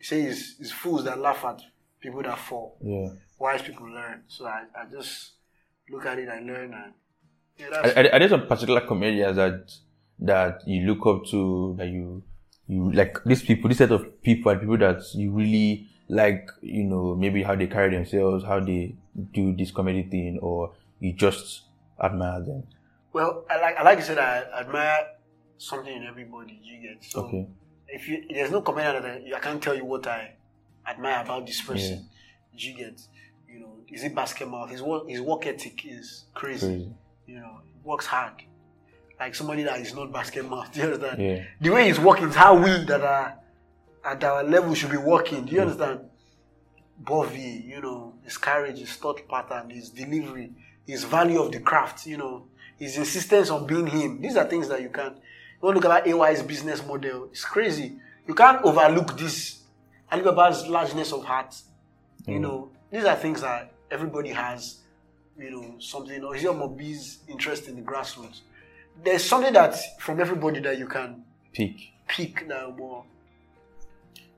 say 0.00 0.22
it's, 0.22 0.56
it's 0.58 0.72
fools 0.72 1.04
that 1.04 1.18
laugh 1.18 1.44
at 1.44 1.60
people 2.00 2.22
that 2.22 2.38
fall. 2.38 2.76
Yeah. 2.82 3.08
Wise 3.38 3.62
people 3.62 3.86
learn. 3.90 4.22
So 4.28 4.46
I, 4.46 4.64
I 4.76 4.84
just 4.90 5.32
look 5.90 6.06
at 6.06 6.18
it 6.18 6.28
and 6.28 6.46
learn 6.46 6.74
and 6.74 6.92
yeah, 7.58 7.66
Are, 7.80 8.14
are, 8.14 8.18
there 8.18 8.28
some 8.28 8.46
particular 8.46 8.80
comedians 8.80 9.36
that 9.36 9.72
that 10.20 10.66
you 10.66 10.86
look 10.86 11.06
up 11.06 11.26
to 11.30 11.74
that 11.78 11.88
you 11.88 12.22
you 12.66 12.90
like 12.92 13.22
these 13.24 13.42
people, 13.42 13.68
this 13.68 13.78
set 13.78 13.90
of 13.92 14.22
people 14.22 14.50
are 14.50 14.56
people 14.58 14.78
that 14.78 15.02
you 15.14 15.30
really 15.32 15.88
like, 16.08 16.48
you 16.62 16.84
know, 16.84 17.14
maybe 17.14 17.42
how 17.42 17.54
they 17.54 17.66
carry 17.66 17.94
themselves, 17.94 18.44
how 18.44 18.60
they 18.60 18.94
do 19.32 19.54
this 19.54 19.70
comedy 19.70 20.02
thing, 20.04 20.38
or 20.40 20.72
you 21.00 21.12
just 21.12 21.62
admire 22.02 22.40
them. 22.40 22.64
well, 23.12 23.44
I 23.50 23.60
like 23.60 23.76
I 23.76 23.82
like 23.82 23.98
you 23.98 24.04
said 24.04 24.18
I 24.18 24.44
admire 24.60 25.06
something 25.58 25.94
in 25.94 26.04
everybody 26.04 26.58
you 26.62 26.80
get. 26.80 27.04
So 27.04 27.20
Okay. 27.24 27.46
if 27.88 28.08
you 28.08 28.24
there's 28.32 28.50
no 28.50 28.62
comedian 28.62 29.02
that 29.02 29.22
I, 29.34 29.36
I 29.36 29.40
can't 29.40 29.62
tell 29.62 29.74
you 29.74 29.84
what 29.84 30.06
I 30.06 30.34
admire 30.88 31.22
about 31.22 31.46
this 31.46 31.60
person. 31.60 32.08
You 32.54 32.74
get, 32.74 33.00
you 33.52 33.60
know, 33.60 33.74
is 33.88 34.04
it 34.04 34.14
Basketmouth? 34.14 34.70
His 34.70 34.82
work 34.82 35.08
his 35.08 35.20
work 35.20 35.46
ethic 35.46 35.84
is 35.84 36.24
crazy. 36.34 36.66
Crazy. 36.66 36.92
You 37.26 37.40
know, 37.40 37.60
works 37.84 38.06
hard. 38.06 38.42
Like 39.18 39.34
somebody 39.34 39.62
that 39.64 39.80
is 39.80 39.94
not 39.94 40.10
Basketmouth. 40.12 40.72
Do 40.72 40.80
you 40.80 40.86
understand? 40.86 41.22
Yeah. 41.22 41.44
The 41.60 41.70
way 41.70 41.86
he's 41.86 42.00
working 42.00 42.28
is 42.28 42.34
how 42.34 42.54
we 42.54 42.84
that 42.84 43.00
are 43.02 43.38
at 44.04 44.24
our 44.24 44.42
level 44.42 44.74
should 44.74 44.90
be 44.90 44.96
working. 44.96 45.44
Do 45.44 45.54
you 45.54 45.60
understand? 45.60 46.00
Bovi, 47.02 47.66
you 47.66 47.80
know, 47.80 48.14
his 48.22 48.36
courage, 48.38 48.78
his 48.78 48.92
thought 48.94 49.26
pattern, 49.28 49.70
his 49.70 49.90
delivery, 49.90 50.52
his 50.86 51.04
value 51.04 51.40
of 51.40 51.50
the 51.50 51.58
craft, 51.60 52.06
you 52.06 52.16
know, 52.16 52.46
his 52.78 52.96
insistence 52.96 53.50
on 53.50 53.66
being 53.66 53.86
him. 53.86 54.20
These 54.20 54.36
are 54.36 54.44
things 54.44 54.68
that 54.68 54.82
you 54.82 54.88
can't. 54.88 55.16
You 55.16 55.66
want 55.66 55.80
to 55.80 55.88
look 55.88 55.96
at 55.98 56.06
AY's 56.06 56.42
business 56.42 56.84
model. 56.84 57.28
It's 57.30 57.44
crazy. 57.44 57.98
You 58.26 58.34
can't 58.34 58.62
overlook 58.64 59.16
this. 59.18 59.62
Alibaba's 60.10 60.66
largeness 60.68 61.12
of 61.12 61.24
heart. 61.24 61.54
You 62.26 62.38
mm. 62.38 62.40
know, 62.40 62.70
these 62.92 63.04
are 63.04 63.16
things 63.16 63.40
that 63.40 63.72
everybody 63.90 64.30
has. 64.30 64.78
You 65.38 65.50
know, 65.50 65.74
something. 65.78 66.22
Or 66.22 66.36
is 66.36 66.42
your 66.42 66.54
Mobi's 66.54 67.20
interest 67.26 67.66
in 67.66 67.76
the 67.76 67.82
grassroots? 67.82 68.40
There's 69.02 69.24
something 69.24 69.52
that 69.54 69.74
from 69.98 70.20
everybody 70.20 70.60
that 70.60 70.78
you 70.78 70.86
can 70.86 71.24
pick. 71.54 71.76
pick 72.06 72.46
that 72.48 72.76
more. 72.76 73.04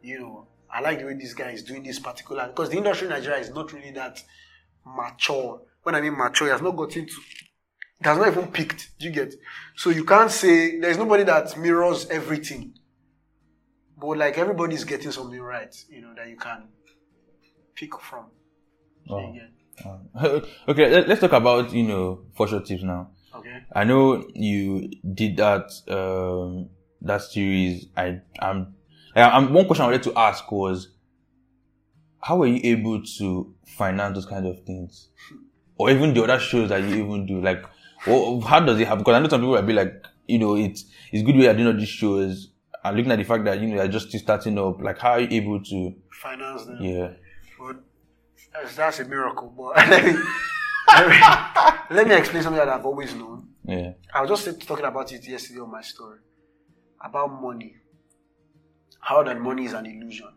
You 0.03 0.21
know, 0.21 0.47
I 0.73 0.81
like 0.81 1.01
the 1.01 1.07
way 1.07 1.15
this 1.15 1.35
guy 1.35 1.51
is 1.51 1.65
doing 1.65 1.83
this 1.83 1.99
particular 1.99 2.47
because 2.47 2.71
the 2.71 2.77
industry 2.77 3.09
in 3.09 3.13
Nigeria 3.13 3.39
is 3.39 3.51
not 3.51 3.73
really 3.73 3.91
that 3.93 4.23
mature. 4.87 5.63
When 5.83 5.97
I 5.97 6.01
mean 6.01 6.17
mature, 6.17 6.49
it 6.49 6.53
has 6.53 6.63
not 6.63 6.77
gotten 6.77 7.07
to 7.07 7.13
it 8.01 8.07
has 8.07 8.19
not 8.19 8.29
even 8.29 8.49
picked. 8.49 8.99
Do 8.99 9.07
you 9.07 9.13
get? 9.13 9.35
So 9.77 9.91
you 9.91 10.05
can't 10.05 10.31
say 10.31 10.79
there's 10.79 10.99
nobody 10.99 11.25
that 11.25 11.57
mirrors 11.57 12.07
everything. 12.11 12.75
But 13.99 14.19
like 14.19 14.37
everybody's 14.39 14.85
getting 14.85 15.11
something 15.11 15.41
right, 15.41 15.75
you 15.89 16.03
know, 16.03 16.13
that 16.17 16.29
you 16.29 16.37
can 16.37 16.69
pick 17.75 17.99
from. 18.01 18.27
Do 19.09 19.15
Oh. 19.15 19.35
Um, 19.85 20.43
okay, 20.69 20.89
let- 20.91 21.09
let's 21.09 21.21
talk 21.21 21.33
about 21.33 21.73
you 21.73 21.83
know 21.83 22.21
for 22.37 22.47
sure 22.47 22.61
tips 22.61 22.83
now. 22.85 23.11
Okay. 23.35 23.59
I 23.75 23.85
know 23.85 24.25
you 24.35 24.89
did 25.15 25.37
that 25.39 25.71
um 25.89 26.69
that 27.03 27.23
series. 27.23 27.87
I 27.97 28.21
I'm, 28.39 28.75
I'm 29.17 29.53
one 29.53 29.67
question 29.67 29.83
I 29.85 29.89
wanted 29.89 30.05
to 30.05 30.17
ask 30.19 30.51
was 30.53 30.89
how 32.21 32.39
were 32.39 32.47
you 32.47 32.61
able 32.65 33.03
to 33.19 33.55
finance 33.67 34.15
those 34.15 34.27
kind 34.27 34.47
of 34.47 34.63
things, 34.65 35.09
or 35.77 35.91
even 35.91 36.15
the 36.15 36.23
other 36.23 36.39
shows 36.39 36.69
that 36.71 36.83
you 36.83 37.05
even 37.05 37.27
do? 37.27 37.41
Like, 37.41 37.65
wha- 38.07 38.41
how 38.41 38.61
does 38.61 38.79
it 38.81 38.87
happen? 38.87 39.01
Because 39.01 39.15
I 39.17 39.19
know 39.19 39.29
some 39.29 39.41
people 39.41 39.53
will 39.53 39.63
be 39.63 39.73
like, 39.75 39.93
you 40.27 40.39
know, 40.39 40.57
it's 40.57 40.85
it's 41.13 41.23
good 41.23 41.37
way 41.37 41.43
you're 41.45 41.55
doing 41.55 41.67
all 41.67 41.75
these 41.75 41.89
shows. 41.89 42.51
And 42.83 42.97
looking 42.97 43.13
at 43.13 43.17
the 43.19 43.25
fact 43.25 43.45
that 43.45 43.61
you 43.61 43.69
know 43.69 43.77
you're 43.77 43.89
just 43.89 44.11
starting 44.19 44.59
up, 44.59 44.81
like 44.81 44.99
how 44.99 45.13
are 45.13 45.21
you 45.21 45.29
able 45.43 45.63
to? 45.63 45.95
Finance 46.23 46.65
them. 46.67 46.79
Yeah, 46.81 47.09
that's, 48.55 48.77
that's 48.77 49.01
a 49.01 49.05
miracle. 49.05 49.53
But 49.57 49.77
let 49.89 50.05
me, 50.05 50.21
let 50.89 51.09
me 51.09 51.17
let 51.97 52.09
me 52.09 52.15
explain 52.15 52.43
something 52.43 52.59
that 52.59 52.69
I've 52.69 52.87
always 52.87 53.15
known. 53.15 53.49
yeah, 53.65 53.93
I 54.13 54.23
was 54.23 54.31
just 54.31 54.67
talking 54.67 54.85
about 54.85 55.13
it 55.13 55.27
yesterday 55.27 55.61
on 55.61 55.71
my 55.71 55.83
story 55.83 56.21
about 57.03 57.41
money. 57.43 57.77
How 59.01 59.23
that 59.23 59.41
money 59.41 59.67
is 59.67 59.75
an 59.75 59.87
illusion. 59.87 60.29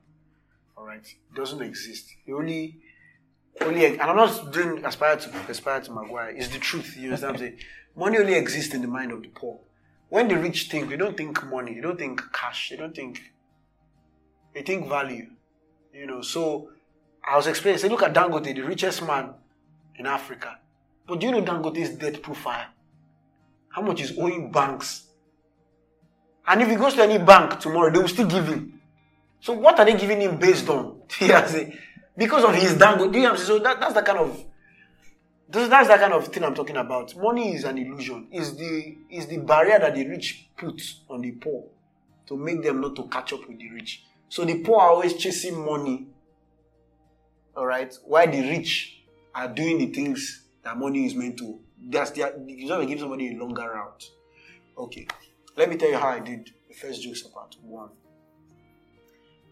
All 0.76 0.86
right, 0.86 1.06
it 1.06 1.36
doesn't 1.36 1.62
exist. 1.62 2.14
It 2.26 2.34
only, 2.34 2.80
only, 3.62 3.86
and 3.86 4.02
I'm 4.02 4.16
not 4.16 4.52
doing 4.52 4.84
aspire 4.86 5.16
to 5.16 5.30
aspire 5.50 5.82
to 5.82 5.92
Maguire. 5.92 6.30
It's 6.32 6.50
the 6.50 6.60
truth. 6.60 6.96
You 6.98 7.06
understand? 7.06 7.34
what 7.34 7.42
I'm 7.42 7.48
saying 7.48 7.60
money 7.98 8.18
only 8.20 8.36
exists 8.36 8.74
in 8.74 8.82
the 8.82 8.88
mind 8.88 9.12
of 9.12 9.22
the 9.24 9.30
poor. 9.30 9.60
When 10.10 10.30
the 10.30 10.38
rich 10.38 10.70
think, 10.70 10.90
they 10.90 10.96
don't 10.96 11.18
think 11.18 11.44
money. 11.46 11.74
They 11.74 11.82
don't 11.82 11.98
think 11.98 12.22
cash. 12.32 12.70
They 12.70 12.78
don't 12.78 12.96
think. 12.96 13.20
They 14.54 14.62
think 14.62 14.88
value. 14.88 15.28
You 15.94 16.06
know. 16.06 16.22
So 16.22 16.70
I 17.30 17.36
was 17.36 17.48
explaining. 17.48 17.80
Say, 17.80 17.90
look 17.90 18.04
at 18.04 18.14
Dangote, 18.14 18.56
the 18.56 18.62
richest 18.62 19.06
man 19.06 19.34
in 19.96 20.06
Africa. 20.06 20.60
But 21.08 21.20
do 21.20 21.28
you 21.28 21.32
know 21.32 21.42
Dangote's 21.42 21.96
debt 21.96 22.22
profile? 22.22 22.68
how 23.78 23.84
much 23.84 24.02
is 24.02 24.18
owing 24.18 24.52
banks. 24.52 25.04
And 26.48 26.64
if 26.64 26.68
he 26.68 26.76
goes 26.76 26.96
to 26.96 27.04
any 27.04 27.20
bank 27.20 27.60
tomorrow, 27.60 27.92
they 27.92 28.00
will 28.00 28.08
still 28.08 28.26
give 28.26 28.48
him. 28.48 28.82
So 29.40 29.54
what 29.54 29.78
are 29.78 29.86
they 29.86 29.96
giving 29.96 30.20
him 30.20 30.38
based 30.38 30.68
on? 30.70 31.02
Because 32.18 32.44
of 32.44 32.56
his 32.56 32.74
dango. 32.76 33.12
Do 33.12 33.20
you 33.20 33.26
know? 33.26 33.36
So 33.36 33.60
that, 33.60 33.80
that's 33.80 33.94
the 33.94 34.02
kind 34.02 34.18
of 34.18 34.44
that's, 35.48 35.88
the 35.88 35.98
kind 35.98 36.14
of 36.14 36.28
thing 36.30 36.44
I'm 36.44 36.56
talking 36.56 36.78
about. 36.78 37.16
Money 37.16 37.54
is 37.54 37.64
an 37.64 37.78
illusion. 37.78 38.28
Is 38.32 38.58
the 38.58 38.98
is 39.12 39.28
the 39.28 39.38
barrier 39.38 39.78
that 39.78 39.94
the 39.94 40.08
rich 40.08 40.50
put 40.58 40.82
on 41.12 41.22
the 41.22 41.34
poor 41.34 41.66
to 42.26 42.36
make 42.36 42.64
them 42.64 42.82
not 42.82 42.96
to 42.96 43.04
catch 43.04 43.34
up 43.34 43.48
with 43.48 43.60
the 43.60 43.70
rich. 43.70 44.04
So 44.30 44.46
the 44.46 44.64
poor 44.64 44.80
are 44.82 44.90
always 44.90 45.14
chasing 45.14 45.64
money. 45.64 46.08
All 47.58 47.66
right, 47.66 47.92
why 48.06 48.28
the 48.28 48.40
rich 48.42 49.00
are 49.34 49.48
doing 49.48 49.80
the 49.80 49.88
things 49.88 50.44
that 50.64 50.78
money 50.78 51.08
is 51.08 51.16
meant 51.16 51.38
to. 51.40 51.60
That's 51.90 52.12
the 52.12 52.32
you 52.46 52.68
just 52.68 52.88
give 52.88 53.00
somebody 53.00 53.34
a 53.34 53.38
longer 53.38 53.64
route. 53.64 54.12
Okay, 54.78 55.08
let 55.56 55.68
me 55.68 55.76
tell 55.76 55.90
you 55.90 55.98
how 55.98 56.10
I 56.10 56.20
did 56.20 56.52
the 56.68 56.76
first 56.76 57.02
Jokes 57.02 57.24
Apart 57.24 57.56
one. 57.64 57.90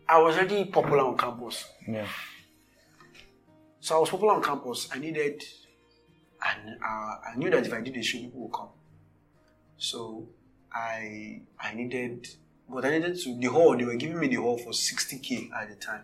I 0.08 0.22
was 0.22 0.36
already 0.36 0.66
popular 0.66 0.99
on 0.99 1.18
campus. 1.18 1.66
yeah, 1.88 2.08
So 3.80 3.97
I 3.97 3.99
was 3.99 4.10
popular 4.12 4.34
on 4.34 4.43
campus. 4.43 4.88
I 4.93 4.99
needed, 4.99 5.43
and 6.45 6.76
uh, 6.84 7.16
I 7.32 7.34
knew 7.38 7.49
that 7.49 7.66
if 7.66 7.74
I 7.74 7.82
did 7.82 7.97
a 7.97 8.03
show, 8.03 8.20
people 8.20 8.41
would 8.41 8.53
come. 8.53 8.70
So 9.78 10.28
I 10.72 11.41
I 11.60 11.74
needed, 11.74 12.28
but 12.70 12.86
I 12.86 12.91
needed 12.91 13.18
to 13.22 13.36
the 13.39 13.47
hall. 13.47 13.76
They 13.76 13.84
were 13.86 13.95
giving 13.95 14.20
me 14.20 14.28
the 14.28 14.36
hall 14.36 14.60
for 14.60 14.74
sixty 14.74 15.17
k 15.17 15.50
at 15.59 15.70
the 15.70 15.75
time. 15.75 16.04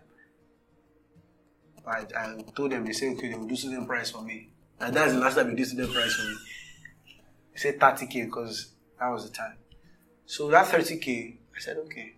But 1.84 2.16
I 2.16 2.44
told 2.56 2.72
them 2.72 2.86
they 2.86 2.94
said 2.94 3.14
okay 3.14 3.30
they 3.30 3.36
will 3.36 3.48
do 3.48 3.56
student 3.56 3.88
price 3.88 4.12
for 4.12 4.22
me. 4.22 4.50
And 4.80 4.96
that's 4.96 5.14
the 5.14 5.20
last 5.20 5.36
time 5.36 5.50
they 5.50 5.56
did 5.56 5.68
student 5.68 5.94
price 5.94 6.14
for 6.14 6.24
me. 6.24 6.36
They 7.54 7.60
said 7.60 7.80
thirty 7.80 8.08
k 8.08 8.26
because 8.26 8.74
that 9.00 9.10
was 9.10 9.30
the 9.30 9.36
time. 9.36 9.58
So 10.26 10.50
that 10.50 10.68
thirty 10.68 10.98
k, 10.98 11.40
I 11.56 11.60
said 11.60 11.78
okay. 11.78 12.16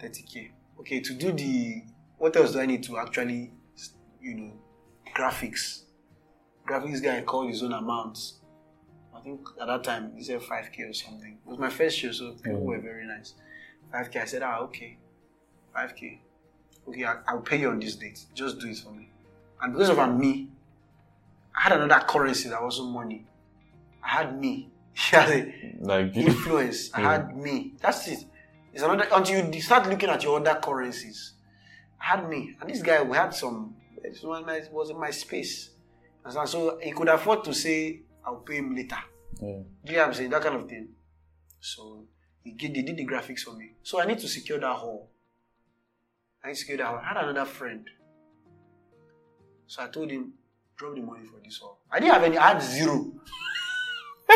Thirty 0.00 0.22
k. 0.22 0.52
Okay, 0.80 1.00
to 1.00 1.14
do 1.14 1.32
the 1.32 1.82
what 2.18 2.36
else 2.36 2.52
do 2.52 2.60
I 2.60 2.66
need 2.66 2.82
to 2.84 2.98
actually 2.98 3.52
you 4.26 4.34
know, 4.34 4.52
graphics. 5.14 5.82
Graphics 6.68 7.02
guy 7.02 7.22
called 7.22 7.48
his 7.48 7.62
own 7.62 7.72
amount. 7.72 8.18
I 9.14 9.20
think 9.20 9.40
at 9.60 9.66
that 9.68 9.84
time 9.84 10.12
he 10.16 10.24
said 10.24 10.40
5k 10.40 10.90
or 10.90 10.92
something. 10.92 11.38
It 11.46 11.48
was 11.48 11.58
my 11.58 11.70
first 11.70 11.98
show, 11.98 12.10
so 12.10 12.32
people 12.32 12.64
were 12.64 12.80
very 12.80 13.06
nice. 13.06 13.34
5k. 13.94 14.16
I 14.16 14.24
said, 14.24 14.42
ah, 14.42 14.58
okay. 14.62 14.98
5k. 15.76 16.18
Okay, 16.88 17.04
I'll 17.04 17.40
pay 17.40 17.60
you 17.60 17.70
on 17.70 17.80
this 17.80 17.96
date. 17.96 18.24
Just 18.34 18.60
do 18.60 18.68
it 18.68 18.78
for 18.78 18.90
me. 18.90 19.10
And 19.60 19.72
because 19.72 19.90
of 19.90 20.18
me, 20.18 20.48
I 21.56 21.62
had 21.62 21.72
another 21.72 22.04
currency 22.06 22.48
that 22.48 22.62
wasn't 22.62 22.90
money. 22.90 23.26
I 24.02 24.08
had 24.08 24.38
me. 24.38 24.70
Like 25.80 26.16
influence. 26.16 26.90
I 26.94 27.00
had 27.00 27.28
mm. 27.28 27.42
me. 27.42 27.74
That's 27.80 28.08
it. 28.08 28.24
It's 28.72 28.82
another 28.82 29.06
until 29.12 29.54
you 29.54 29.62
start 29.62 29.88
looking 29.88 30.08
at 30.08 30.22
your 30.22 30.38
other 30.38 30.58
currencies. 30.60 31.32
I 32.00 32.04
had 32.04 32.28
me, 32.28 32.56
and 32.60 32.68
this 32.68 32.82
guy 32.82 33.02
we 33.02 33.16
had 33.16 33.34
some. 33.34 33.74
It 34.02 34.18
was 34.22 34.44
my 34.44 34.62
was 34.70 34.90
in 34.90 35.00
my 35.00 35.10
space, 35.10 35.70
and 36.24 36.48
so- 36.48 36.78
he 36.82 36.92
could 36.92 37.08
afford 37.08 37.44
to 37.44 37.54
say, 37.54 38.02
"I'll 38.24 38.36
pay 38.36 38.56
him 38.56 38.74
later." 38.74 38.98
yeah, 39.40 39.48
Do 39.84 39.92
you 39.92 39.92
know 39.92 39.98
what 39.98 40.08
I'm 40.08 40.14
saying? 40.14 40.30
That 40.30 40.42
kind 40.42 40.56
of 40.56 40.68
thing. 40.68 40.88
So 41.60 42.04
he 42.44 42.52
did, 42.52 42.74
they 42.74 42.82
did 42.82 42.96
the 42.96 43.06
graphics 43.06 43.40
for 43.40 43.52
me. 43.52 43.72
So 43.82 44.00
I 44.00 44.06
need 44.06 44.18
to 44.20 44.28
secure 44.28 44.58
that 44.60 44.76
hall. 44.76 45.10
I 46.46 46.50
need 46.50 46.54
to 46.54 46.60
secure 46.60 46.78
that 46.78 46.86
hall. 46.86 47.00
I 47.02 47.08
had 47.08 47.16
another 47.16 47.44
friend. 47.44 47.84
So 49.66 49.82
I 49.82 49.88
told 49.88 50.12
him, 50.12 50.34
drop 50.76 50.94
the 50.94 51.00
money 51.00 51.26
for 51.26 51.40
this 51.44 51.58
hall. 51.58 51.80
I 51.90 51.98
didn't 51.98 52.14
have 52.14 52.22
any, 52.22 52.38
I 52.38 52.52
had 52.52 52.62
zero. 52.62 53.12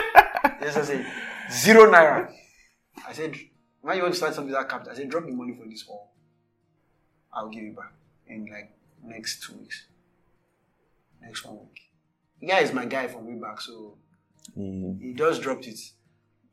yes, 0.60 0.76
I 0.76 0.82
said, 0.82 1.06
zero 1.52 1.88
naira. 1.88 2.32
I 3.06 3.12
said, 3.12 3.36
when 3.80 3.96
you 3.96 4.02
want 4.02 4.14
to 4.14 4.18
start 4.18 4.34
something 4.34 4.52
that 4.52 4.68
capital, 4.68 4.92
I 4.92 4.96
said, 4.96 5.08
drop 5.08 5.24
the 5.24 5.30
money 5.30 5.54
for 5.54 5.68
this 5.68 5.82
hall. 5.82 6.10
I'll 7.32 7.48
give 7.48 7.62
you 7.62 7.74
back 7.74 7.92
in 8.26 8.46
like 8.46 8.72
next 9.04 9.44
two 9.44 9.56
weeks. 9.58 9.86
Next 11.22 11.44
one 11.44 11.60
week. 11.60 11.92
The 12.40 12.48
guy 12.48 12.58
is 12.58 12.72
my 12.72 12.86
guy 12.86 13.06
from 13.06 13.28
way 13.28 13.40
back, 13.40 13.60
so 13.60 13.98
yeah. 14.56 14.94
he 15.00 15.12
just 15.14 15.42
dropped 15.42 15.68
it. 15.68 15.78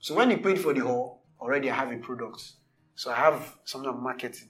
So 0.01 0.13
when 0.13 0.29
he 0.29 0.37
paid 0.37 0.59
for 0.59 0.75
the 0.75 0.81
hall, 0.81 1.23
already 1.41 1.71
I 1.71 1.75
have 1.75 1.91
a 1.91 1.97
product. 1.97 2.43
So 2.93 3.09
I 3.09 3.15
have 3.15 3.55
something 3.65 3.89
I'm 3.89 4.03
marketing. 4.03 4.49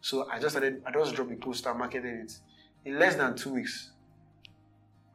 So 0.00 0.28
I 0.30 0.38
just 0.38 0.50
started, 0.56 0.82
I 0.86 0.92
just 0.92 1.14
dropped 1.14 1.32
a 1.32 1.36
poster, 1.36 1.74
marketed 1.74 2.24
it. 2.24 2.32
In 2.84 2.98
less 2.98 3.16
than 3.16 3.36
two 3.36 3.54
weeks, 3.54 3.90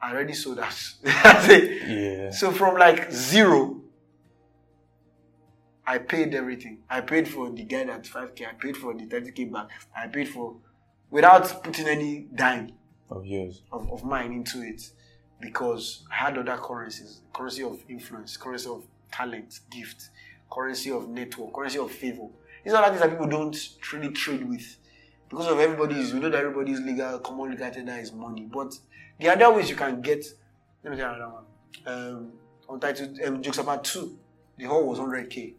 I 0.01 0.11
already 0.11 0.33
sold 0.33 0.59
it. 0.59 0.99
Yeah. 1.87 2.31
So 2.31 2.51
from 2.51 2.77
like 2.77 3.11
zero, 3.11 3.81
I 5.85 5.97
paid 5.97 6.33
everything. 6.33 6.79
I 6.89 7.01
paid 7.01 7.27
for 7.27 7.49
the 7.49 7.63
guy 7.63 7.81
at 7.81 8.03
5k, 8.03 8.47
I 8.47 8.53
paid 8.53 8.77
for 8.77 8.93
the 8.93 9.05
30k 9.05 9.51
back, 9.51 9.67
I 9.95 10.07
paid 10.07 10.29
for 10.29 10.55
without 11.09 11.63
putting 11.63 11.87
any 11.87 12.27
dime 12.33 12.71
Of 13.09 13.25
yours. 13.25 13.61
of, 13.71 13.91
of 13.91 14.03
mine 14.03 14.31
into 14.33 14.61
it 14.61 14.81
because 15.41 16.03
I 16.11 16.15
had 16.15 16.37
other 16.37 16.57
currencies 16.57 17.21
currency 17.33 17.63
of 17.63 17.83
influence, 17.89 18.37
currency 18.37 18.69
of 18.69 18.83
talent, 19.11 19.59
gift, 19.69 20.09
currency 20.51 20.91
of 20.91 21.09
network, 21.09 21.53
currency 21.53 21.79
of 21.79 21.91
favor. 21.91 22.27
These 22.63 22.73
are 22.73 22.81
the 22.83 22.89
things 22.89 23.01
that 23.01 23.09
people 23.09 23.27
don't 23.27 23.69
really 23.91 24.09
trade 24.09 24.47
with 24.47 24.77
because 25.29 25.47
of 25.47 25.59
everybody's, 25.59 26.13
we 26.13 26.19
know 26.19 26.29
that 26.29 26.39
everybody's 26.39 26.79
legal, 26.79 27.19
common 27.19 27.51
legal 27.51 27.71
tender 27.71 27.93
is 27.93 28.13
money. 28.13 28.47
But 28.51 28.77
the 29.19 29.29
other 29.29 29.51
ways 29.51 29.69
you 29.69 29.75
can 29.75 29.99
get, 30.01 30.23
let 30.83 30.91
me 30.91 30.97
tell 30.97 31.09
you 31.09 31.15
another 31.15 31.33
one. 31.33 31.43
Um, 31.85 32.31
on 32.69 32.79
title, 32.79 33.09
um, 33.25 33.41
Jokes 33.41 33.57
Apart 33.57 33.83
2, 33.83 34.17
the 34.57 34.65
hall 34.65 34.87
was 34.87 34.99
100k. 34.99 35.55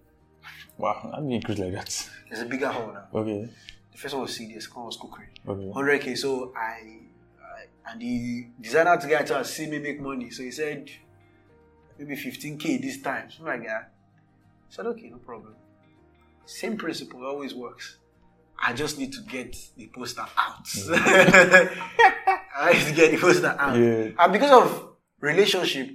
Wow, 0.79 1.13
I'm 1.13 1.31
increased 1.31 1.61
like 1.61 1.73
that. 1.73 2.09
There's 2.29 2.43
a 2.43 2.47
bigger 2.47 2.69
hall 2.69 2.93
now. 2.93 3.21
Okay. 3.21 3.49
The 3.93 3.99
first 3.99 4.15
one 4.15 4.23
was 4.23 4.35
CD, 4.35 4.55
the 4.55 4.61
second 4.61 4.77
one 4.77 4.87
was 4.87 4.97
Kukri. 4.97 5.27
Okay. 5.47 5.63
100k. 5.63 6.19
So 6.19 6.53
I, 6.57 7.01
I 7.41 7.91
and 7.91 8.01
the 8.01 8.47
designer 8.61 8.97
to 8.97 9.09
get 9.09 9.27
to 9.27 9.45
see 9.45 9.67
me 9.67 9.79
make 9.79 10.01
money. 10.01 10.31
So 10.31 10.43
he 10.43 10.51
said 10.51 10.89
maybe 11.99 12.17
15k 12.17 12.81
this 12.81 13.01
time. 13.03 13.31
Something 13.31 13.47
like 13.47 13.67
that. 13.67 13.93
I 14.71 14.75
said 14.75 14.87
okay, 14.87 15.11
no 15.11 15.19
problem. 15.19 15.55
Same 16.47 16.77
principle 16.77 17.25
always 17.25 17.55
works. 17.55 17.99
I 18.63 18.73
just 18.73 18.99
need 18.99 19.13
to 19.15 19.21
get 19.23 19.57
the 19.77 19.89
poster 19.95 20.21
out. 20.23 20.65
Mm. 20.65 21.79
I 22.57 22.73
need 22.73 22.87
to 22.87 22.93
get 22.95 23.11
the 23.11 23.19
poster 23.19 23.57
out. 23.59 23.77
Yeah. 23.77 24.11
And 24.19 24.33
because 24.33 24.53
of 24.53 24.91
relationship, 25.21 25.89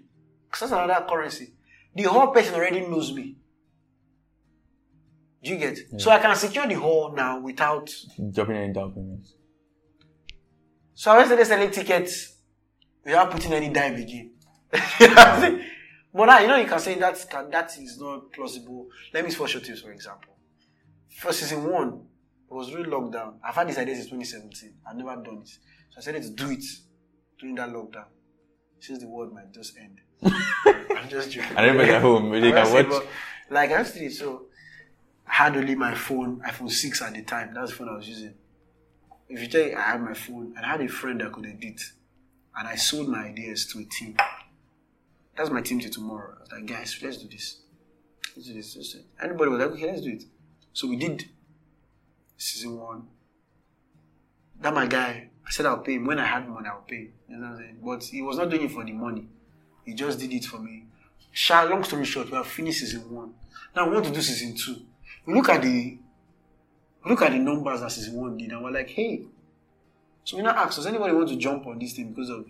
because 0.46 0.70
that's 0.70 0.72
another 0.84 1.06
currency, 1.08 1.54
the 1.96 2.04
whole 2.04 2.28
person 2.28 2.56
already 2.56 2.82
knows 2.82 3.14
me. 3.14 3.38
Do 5.42 5.52
you 5.52 5.58
get? 5.58 5.78
So 5.98 6.12
I 6.12 6.20
can 6.20 6.36
secure 6.36 6.68
the 6.68 6.74
whole 6.76 7.14
now 7.16 7.40
without 7.40 7.90
Dropping 8.34 8.58
any 8.58 8.74
down 8.74 8.92
payments. 8.92 9.34
so 10.94 11.12
I 11.12 11.26
started 11.26 11.46
selling 11.46 11.72
tickets 11.72 12.36
without 13.06 13.32
putting 13.32 13.54
any 13.54 13.70
dime 13.70 13.96
again. 13.96 14.32
You 15.00 15.08
know 15.08 15.14
what 15.16 15.28
I'm 15.28 15.42
saying? 15.42 15.66
but 16.14 16.26
now, 16.26 16.40
you 16.40 16.48
know, 16.48 16.56
you 16.58 16.68
can 16.68 16.80
say 16.80 16.96
that's, 16.96 17.24
can- 17.26 17.50
that 17.52 17.72
is 17.80 18.00
not 18.02 18.32
plausible. 18.34 18.88
Let 19.14 19.24
me 19.26 19.32
For 19.32 19.48
Sure 19.48 19.62
Tips, 19.62 19.82
for 19.82 19.92
example. 19.92 20.34
For 21.20 21.34
season 21.34 21.70
one, 21.70 22.02
it 22.50 22.54
was 22.54 22.74
really 22.74 22.90
lockdown. 22.90 23.34
I've 23.44 23.54
had 23.54 23.68
this 23.68 23.78
idea 23.78 23.96
since 23.96 24.08
2017. 24.08 24.74
I've 24.90 24.96
never 24.96 25.22
done 25.22 25.40
it. 25.42 25.50
So 25.50 25.98
I 25.98 26.00
decided 26.00 26.24
to 26.24 26.30
do 26.30 26.52
it 26.52 26.64
during 27.38 27.56
that 27.56 27.70
lockdown. 27.70 28.06
Since 28.80 29.00
the 29.00 29.08
world 29.10 29.34
might 29.34 29.54
just 29.54 29.78
end. 29.78 30.00
I'm 30.24 31.10
just 31.10 31.30
joking. 31.32 31.58
And 31.58 31.66
everybody 31.66 31.92
at 31.92 32.02
home, 32.02 32.32
I'm 32.32 32.42
can 32.42 32.74
watch. 32.74 32.88
but, 32.88 33.08
Like, 33.50 33.72
I 33.72 33.84
did. 33.84 34.14
So 34.14 34.44
I 35.28 35.34
had 35.34 35.58
only 35.58 35.76
my 35.76 35.94
phone, 35.94 36.40
iPhone 36.40 36.72
6 36.72 37.02
at 37.02 37.14
the 37.14 37.24
time. 37.24 37.54
That's 37.54 37.72
the 37.72 37.76
phone 37.76 37.90
I 37.90 37.98
was 37.98 38.08
using. 38.08 38.36
If 39.28 39.42
you 39.42 39.48
check, 39.48 39.76
I 39.76 39.92
had 39.92 40.02
my 40.02 40.14
phone 40.14 40.54
and 40.56 40.66
I 40.66 40.70
had 40.70 40.82
a 40.82 40.88
friend 40.88 41.20
that 41.20 41.34
could 41.34 41.46
edit. 41.46 41.82
And 42.56 42.66
I 42.66 42.76
sold 42.76 43.10
my 43.10 43.26
ideas 43.26 43.66
to 43.74 43.80
a 43.80 43.84
team. 43.84 44.16
That's 45.36 45.50
my 45.50 45.62
team 45.62 45.82
to 45.82 45.90
tomorrow. 45.90 46.36
I 46.38 46.40
was 46.40 46.52
like, 46.54 46.66
guys, 46.66 46.98
let's 47.04 47.18
do 47.18 47.28
this. 47.28 47.58
Let's 48.38 48.48
do 48.48 48.54
this. 48.54 48.76
Let's 48.78 48.94
do 48.94 49.00
it. 49.00 49.06
Anybody 49.22 49.52
was 49.52 49.60
like, 49.60 49.72
okay, 49.72 49.86
let's 49.88 50.02
do 50.02 50.12
it. 50.12 50.24
So 50.74 50.88
we 50.88 50.96
did 50.96 51.26
season 52.38 52.78
one. 52.80 53.08
That 54.62 54.74
my 54.74 54.88
guy, 54.88 55.30
I 55.46 55.52
said 55.52 55.66
I'll 55.66 55.80
pay 55.80 55.96
him. 55.96 56.06
When 56.06 56.20
I 56.20 56.26
had 56.26 56.48
money, 56.48 56.68
I'll 56.68 56.82
pay 56.82 56.96
him. 56.98 57.14
You 57.30 57.38
know 57.38 57.48
what 57.48 57.52
I'm 57.54 57.58
saying? 57.58 57.78
But 57.84 58.04
he 58.04 58.22
was 58.22 58.38
not 58.38 58.50
doing 58.50 58.64
it 58.64 58.72
for 58.72 58.84
the 58.84 58.92
money. 58.92 59.28
He 59.86 59.94
just 59.94 60.20
did 60.20 60.34
it 60.34 60.46
for 60.46 60.60
me. 60.60 60.86
Sha, 61.32 61.64
long 61.64 61.84
story 61.84 62.06
short, 62.06 62.30
we 62.30 62.38
have 62.38 62.48
finished 62.48 62.80
season 62.80 63.10
one. 63.14 63.34
Now 63.76 63.88
we 63.88 63.94
want 63.94 64.06
to 64.08 64.12
do 64.12 64.22
season 64.22 64.56
two. 64.56 64.82
We 65.26 65.34
look 65.34 65.50
at 65.50 65.62
the 65.62 65.98
look 67.06 67.22
at 67.22 67.32
the 67.32 67.40
numbers 67.40 67.82
that 67.82 67.92
season 67.92 68.16
one 68.16 68.38
did, 68.38 68.52
and 68.52 68.64
we're 68.64 68.72
like, 68.72 68.90
hey. 68.90 69.24
So 70.24 70.38
we 70.38 70.44
now 70.44 70.52
ask, 70.52 70.76
does 70.76 70.86
anybody 70.86 71.14
want 71.14 71.30
to 71.30 71.36
jump 71.38 71.66
on 71.68 71.80
this 71.80 71.94
thing 71.94 72.10
because 72.10 72.30
of 72.30 72.46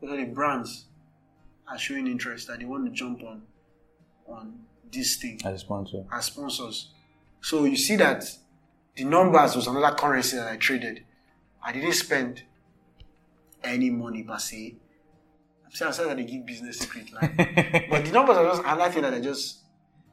because 0.00 0.18
of 0.18 0.26
the 0.26 0.32
brands 0.32 0.84
are 1.68 1.78
showing 1.78 2.06
interest 2.06 2.46
that 2.48 2.58
they 2.58 2.64
want 2.64 2.84
to 2.86 2.90
jump 2.92 3.22
on 3.22 3.42
on 4.28 4.60
this 4.92 5.16
thing 5.16 5.40
As 5.44 5.54
a 5.54 5.58
sponsor. 5.58 6.04
as 6.12 6.24
sponsors. 6.26 6.90
So 7.40 7.64
you 7.64 7.76
see 7.76 7.96
that 7.96 8.24
the 8.96 9.04
numbers 9.04 9.54
was 9.56 9.66
another 9.66 9.94
currency 9.94 10.36
that 10.36 10.48
I 10.48 10.56
traded. 10.56 11.04
I 11.62 11.72
didn't 11.72 11.92
spend 11.92 12.42
any 13.62 13.90
money 13.90 14.22
per 14.22 14.38
se. 14.38 14.76
I'm 15.64 15.70
saying 15.72 15.88
I 15.88 15.92
said 15.92 16.08
that 16.08 16.16
they 16.16 16.24
give 16.24 16.46
business 16.46 16.78
secret 16.78 17.12
like 17.12 17.36
but 17.90 18.04
the 18.04 18.10
numbers 18.12 18.36
are 18.36 18.44
just 18.46 18.62
another 18.62 18.90
thing 18.90 19.02
that 19.02 19.14
I 19.14 19.20
just 19.20 19.58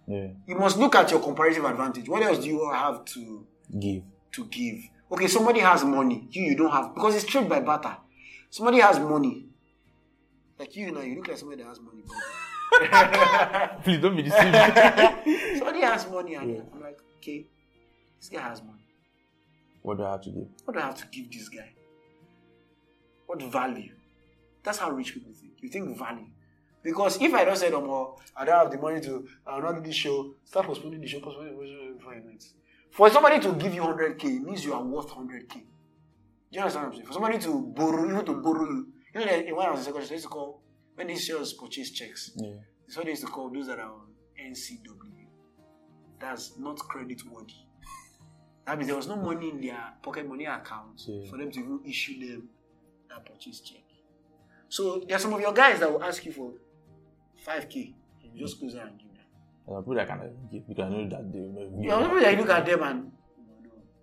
Yeah. 0.07 0.27
you 0.47 0.55
must 0.55 0.77
look 0.77 0.95
at 0.95 1.09
your 1.11 1.19
comparative 1.21 1.63
advantage. 1.65 2.09
What 2.09 2.23
else 2.23 2.39
do 2.39 2.47
you 2.47 2.69
have 2.71 3.05
to 3.05 3.45
Give. 3.79 4.03
to 4.33 4.45
give? 4.45 4.79
Okay, 5.11 5.27
somebody 5.27 5.59
has 5.59 5.83
money, 5.83 6.27
you 6.31 6.43
you 6.43 6.55
don't 6.57 6.71
have 6.71 6.93
because 6.95 7.15
it's 7.15 7.25
trade 7.25 7.47
by 7.47 7.59
barter. 7.61 7.95
Somebody 8.49 8.79
has 8.79 8.99
money. 8.99 9.45
Like 10.59 10.75
you 10.75 10.91
now, 10.91 11.01
you 11.01 11.15
look 11.15 11.27
like 11.27 11.37
somebody 11.37 11.61
that 11.63 11.69
has 11.69 11.79
money. 11.79 12.03
Please 13.83 13.99
don't 14.01 14.15
be 14.15 14.23
deceived. 14.23 14.55
somebody 15.59 15.81
has 15.81 16.09
money 16.09 16.33
and 16.35 16.63
I'm 16.73 16.81
like, 16.81 16.99
okay, 17.23 17.45
this 18.19 18.29
guy 18.29 18.41
has 18.41 18.61
money. 18.61 18.79
what 19.81 19.97
do 19.97 20.03
I 20.03 20.11
have 20.11 20.21
to 20.21 20.29
do? 20.29 20.47
What 20.65 20.73
do 20.73 20.79
I 20.79 20.83
have 20.83 20.95
to 20.97 21.05
give 21.07 21.31
this 21.31 21.49
guy? 21.49 21.69
What 23.25 23.41
value? 23.41 23.93
That's 24.63 24.77
how 24.77 24.91
rich 24.91 25.13
people 25.13 25.31
think. 25.33 25.53
You 25.61 25.69
think 25.69 25.97
value. 25.97 26.27
Because 26.83 27.21
if 27.21 27.33
I 27.33 27.45
don't 27.45 27.55
say 27.57 27.69
no 27.69 27.81
more, 27.81 28.17
I 28.35 28.43
don't 28.45 28.55
have 28.55 28.71
the 28.71 28.77
money 28.77 28.99
to, 29.01 29.25
I'll 29.47 29.61
not 29.61 29.75
do 29.75 29.81
this 29.81 29.95
show, 29.95 30.33
start 30.43 30.65
postponing 30.65 30.99
the 31.01 31.07
show, 31.07 31.19
postponing 31.21 31.57
the 31.57 31.65
show 32.03 32.09
it 32.11 32.25
meets. 32.25 32.53
For 32.91 33.09
somebody 33.09 33.39
to 33.39 33.53
give 33.53 33.73
you 33.73 33.81
100k, 33.81 34.23
it 34.25 34.41
means 34.43 34.63
you 34.65 34.73
are 34.73 34.83
worth 34.83 35.07
100k. 35.09 35.53
Do 35.53 35.59
you 36.51 36.59
understand 36.59 36.85
what 36.85 36.89
I'm 36.89 36.93
saying? 36.95 37.07
For 37.07 37.13
somebody 37.13 37.39
to 37.39 37.61
borrow, 37.75 38.05
even 38.09 38.25
to 38.25 38.33
borrow 38.35 38.65
you, 38.69 38.87
you 39.13 39.19
know, 39.19 39.25
that 39.25 39.55
when 39.55 39.65
I 39.65 39.71
was 39.71 39.79
in 39.79 39.85
secondary 39.85 40.07
they 40.07 40.15
used 40.15 40.25
to 40.25 40.29
call, 40.29 40.61
when 40.95 41.07
these 41.07 41.23
shows 41.23 41.53
purchase 41.53 41.89
checks, 41.91 42.31
Yeah. 42.35 42.51
that's 42.85 42.97
what 42.97 43.05
they 43.05 43.11
used 43.11 43.25
to 43.25 43.31
call 43.31 43.49
those 43.49 43.67
that 43.67 43.79
are 43.79 43.89
on 43.91 44.07
NCW. 44.39 45.22
That's 46.23 46.57
not 46.57 46.79
credit 46.79 47.21
worthy. 47.29 47.53
That 48.65 48.77
means 48.77 48.87
there 48.87 48.95
was 48.95 49.07
no 49.07 49.17
money 49.17 49.49
in 49.49 49.59
their 49.59 49.93
pocket 50.01 50.25
money 50.25 50.45
account 50.45 51.03
Yeah. 51.05 51.29
for 51.29 51.37
them 51.37 51.51
to 51.51 51.59
even 51.59 51.79
issue 51.85 52.15
them 52.25 52.49
that 53.09 53.25
purchase 53.25 53.59
check. 53.59 53.83
So 54.69 55.03
there 55.05 55.17
are 55.17 55.19
some 55.19 55.33
of 55.33 55.41
your 55.41 55.51
guys 55.53 55.81
that 55.81 55.91
will 55.91 56.01
ask 56.01 56.25
you 56.25 56.31
for 56.31 56.53
5k. 57.45 57.75
You 57.75 57.83
mm-hmm. 57.83 58.39
just 58.39 58.57
close 58.57 58.73
there 58.73 58.87
and 58.87 58.97
give 58.97 59.11
them. 59.11 59.25
There 59.67 59.75
are 59.75 59.81
people 59.81 59.95
that 59.95 60.07
can 60.07 60.19
give 60.49 60.65
because 60.65 60.85
I 60.85 60.89
know 60.89 61.09
that 61.09 61.33
they 61.33 61.39
will 61.39 61.69
give. 61.69 61.83
You 61.83 61.89
know, 61.89 62.19
that 62.21 62.31
you 62.31 62.37
look 62.37 62.49
at 62.49 62.65
them 62.65 62.83
and 62.83 63.11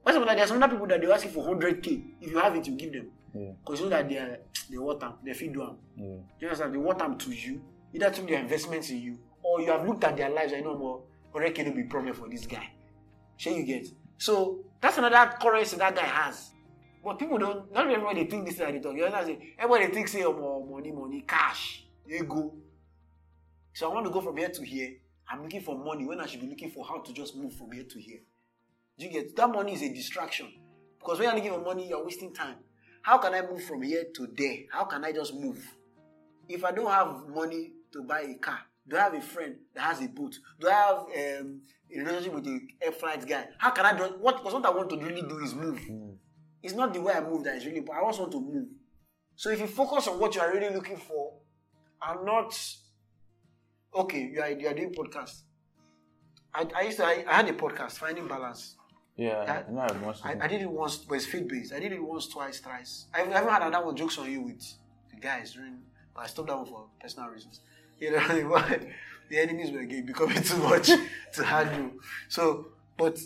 what's 0.03 0.19
up, 0.19 0.27
there 0.27 0.45
are 0.45 0.47
some 0.47 0.63
other 0.63 0.73
people 0.75 0.89
that 0.89 1.01
they 1.01 1.11
ask 1.11 1.25
you 1.25 1.31
for 1.31 1.55
100k. 1.55 2.05
If 2.21 2.31
you 2.31 2.39
have 2.39 2.55
it, 2.55 2.67
you 2.67 2.77
give 2.77 2.93
them. 2.93 3.09
Yeah. 3.35 3.53
Because 3.65 3.81
you 3.81 3.87
know 3.87 3.97
that 3.97 4.09
they 4.11 4.19
are 4.19 4.39
they 4.71 4.77
want 4.77 5.01
them, 5.01 5.15
they 5.25 5.33
feed 5.33 5.55
them. 5.55 5.79
Yeah. 5.97 6.21
You 6.39 6.49
understand? 6.49 6.75
They 6.75 6.79
want 6.79 6.99
them 6.99 7.17
to 7.17 7.31
you, 7.31 7.63
either 7.95 8.11
through 8.11 8.27
their 8.27 8.41
investments 8.41 8.91
in 8.91 9.01
you, 9.01 9.19
or 9.43 9.63
you 9.63 9.73
have 9.73 9.89
looked 9.89 10.05
at 10.05 10.19
their 10.19 10.29
lives 10.29 10.53
and 10.53 10.63
you 10.63 10.69
know 10.69 10.77
more, 10.77 11.03
or 11.33 11.49
can 11.51 11.75
be 11.75 11.85
problem 11.85 12.15
for 12.15 12.29
this 12.29 12.47
guy. 12.47 12.71
Sure 13.37 13.53
you 13.53 13.65
get. 13.65 13.87
So 14.19 14.65
that's 14.81 14.99
another 14.99 15.33
currency 15.41 15.77
that 15.77 15.95
guy 15.95 16.03
has. 16.03 16.51
But 17.03 17.19
people 17.19 17.39
don't 17.39 17.73
not 17.73 17.91
everybody 17.91 18.25
think 18.25 18.45
this 18.45 18.57
is 18.57 18.61
how 18.61 18.71
they 18.71 18.79
talk. 18.79 18.95
You 18.95 19.07
understand? 19.07 19.39
Everybody 19.59 19.93
thinks 19.93 20.13
say 20.13 20.25
oh, 20.25 20.67
money, 20.71 20.93
money, 20.93 21.25
cash, 21.27 21.85
ego. 22.07 22.55
So 23.73 23.91
I 23.91 23.95
want 23.95 24.07
to 24.07 24.13
go 24.13 24.21
from 24.21 24.37
here 24.37 24.51
to 24.51 24.63
here. 24.63 24.97
I'm 25.31 25.43
looking 25.43 25.63
for 25.63 25.79
money 25.79 26.05
when 26.05 26.21
I 26.21 26.27
should 26.27 26.41
be 26.41 26.49
looking 26.49 26.71
for 26.71 26.85
how 26.85 27.01
to 27.01 27.13
just 27.13 27.37
move 27.37 27.55
from 27.55 27.73
here 27.73 27.85
to 27.85 27.99
here. 28.01 28.21
Do 28.99 29.07
you 29.07 29.13
get 29.13 29.35
that 29.37 29.49
money 29.49 29.73
is 29.73 29.83
a 29.83 29.89
distraction. 29.89 30.53
Because 30.99 31.19
when 31.19 31.29
you're 31.29 31.37
looking 31.37 31.53
for 31.53 31.65
money, 31.65 31.89
you're 31.89 32.05
wasting 32.05 32.35
time. 32.35 32.57
How 33.03 33.17
can 33.17 33.33
I 33.33 33.41
move 33.41 33.65
from 33.65 33.81
here 33.83 34.05
to 34.15 34.29
there? 34.37 34.59
How 34.71 34.85
can 34.85 35.05
I 35.05 35.13
just 35.13 35.35
move? 35.35 35.65
If 36.49 36.65
I 36.65 36.73
don't 36.73 36.91
have 36.91 37.29
money 37.29 37.73
to 37.93 38.03
buy 38.03 38.21
a 38.21 38.35
car, 38.35 38.59
do 38.91 38.97
I 38.97 39.01
have 39.01 39.15
a 39.15 39.21
friend 39.21 39.55
that 39.75 39.83
has 39.83 40.03
a 40.03 40.09
boat? 40.09 40.39
Do 40.59 40.69
I 40.69 40.73
have 40.73 40.99
um, 41.41 41.61
a 41.95 41.99
relationship 41.99 42.35
with 42.35 42.47
a 42.49 42.61
air 42.83 42.93
flight 42.93 43.27
guy? 43.27 43.49
How 43.59 43.71
can 43.71 43.87
I 43.87 43.97
do 43.97 44.05
what? 44.21 44.39
Because 44.39 44.53
what 44.55 44.67
I 44.67 44.71
want 44.71 44.91
to 44.91 44.97
really 44.97 45.23
do 45.23 45.39
is 45.39 45.55
move. 45.55 45.81
It's 46.63 46.75
not 46.75 46.93
the 46.93 47.01
way 47.01 47.13
I 47.15 47.21
move 47.21 47.45
that 47.45 47.57
is 47.57 47.65
really 47.65 47.79
important. 47.79 48.05
I 48.05 48.07
also 48.07 48.23
want 48.23 48.33
to 48.33 48.41
move. 48.41 48.69
So 49.37 49.51
if 49.51 49.61
you 49.61 49.67
focus 49.67 50.09
on 50.09 50.19
what 50.19 50.35
you 50.35 50.41
are 50.41 50.53
really 50.53 50.75
looking 50.75 50.97
for, 50.97 51.35
and 52.03 52.27
not 52.27 52.59
okay, 53.95 54.31
you 54.33 54.43
are 54.43 54.51
you 54.51 54.69
are 54.69 54.75
doing 54.75 54.93
podcast. 54.93 55.43
I, 56.53 56.67
I 56.75 56.83
used 56.83 56.97
to 56.99 57.05
I, 57.05 57.25
I 57.29 57.37
had 57.37 57.49
a 57.49 57.53
podcast, 57.53 57.93
finding 57.93 58.27
balance. 58.27 58.77
Yeah. 59.17 59.65
I 59.69 59.73
I. 60.25 60.33
I, 60.33 60.45
I 60.45 60.49
did 60.49 60.63
it 60.63 60.71
once, 60.71 60.97
but 60.97 61.15
it's 61.15 61.27
faith 61.27 61.47
based. 61.47 61.73
I 61.73 61.79
did 61.79 61.93
it 61.93 62.03
once, 62.03 62.27
twice, 62.27 62.59
thrice. 62.59 63.07
I 63.15 63.19
haven't 63.19 63.35
had 63.35 63.63
another 63.63 63.87
one 63.87 63.97
jokes 63.97 64.19
on 64.19 64.31
you 64.31 64.43
with 64.43 64.61
the 65.15 65.21
guys 65.21 65.53
during, 65.53 65.79
but 66.15 66.23
I 66.23 66.27
stopped 66.27 66.49
that 66.49 66.57
one 66.57 66.67
for 66.67 66.87
personal 67.01 67.29
reasons. 67.29 67.61
You 68.01 68.13
know, 68.13 68.49
but 68.51 68.83
the 69.29 69.39
enemies 69.39 69.71
were 69.71 69.85
getting 69.85 70.07
becoming 70.07 70.43
too 70.43 70.57
much 70.59 70.91
to 71.35 71.45
handle. 71.45 71.91
So, 72.29 72.69
but 72.97 73.19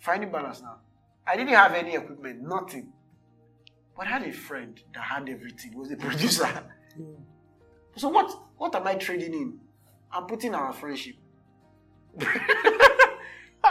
finding 0.00 0.30
balance 0.32 0.62
now. 0.62 0.78
I 1.26 1.36
didn't 1.36 1.54
have 1.54 1.74
any 1.74 1.94
equipment, 1.94 2.40
nothing. 2.42 2.92
But 3.96 4.06
I 4.06 4.10
had 4.10 4.22
a 4.26 4.32
friend 4.32 4.78
that 4.94 5.02
had 5.02 5.28
everything. 5.28 5.72
He 5.72 5.76
was 5.76 5.90
a 5.90 5.96
producer. 6.06 6.44
Mm. 6.98 7.16
So 7.96 8.08
what 8.08 8.30
what 8.56 8.74
am 8.74 8.86
I 8.86 8.94
trading 8.94 9.34
in? 9.34 9.58
I'm 10.12 10.26
putting 10.26 10.54
our 10.54 10.72
friendship. 10.72 11.16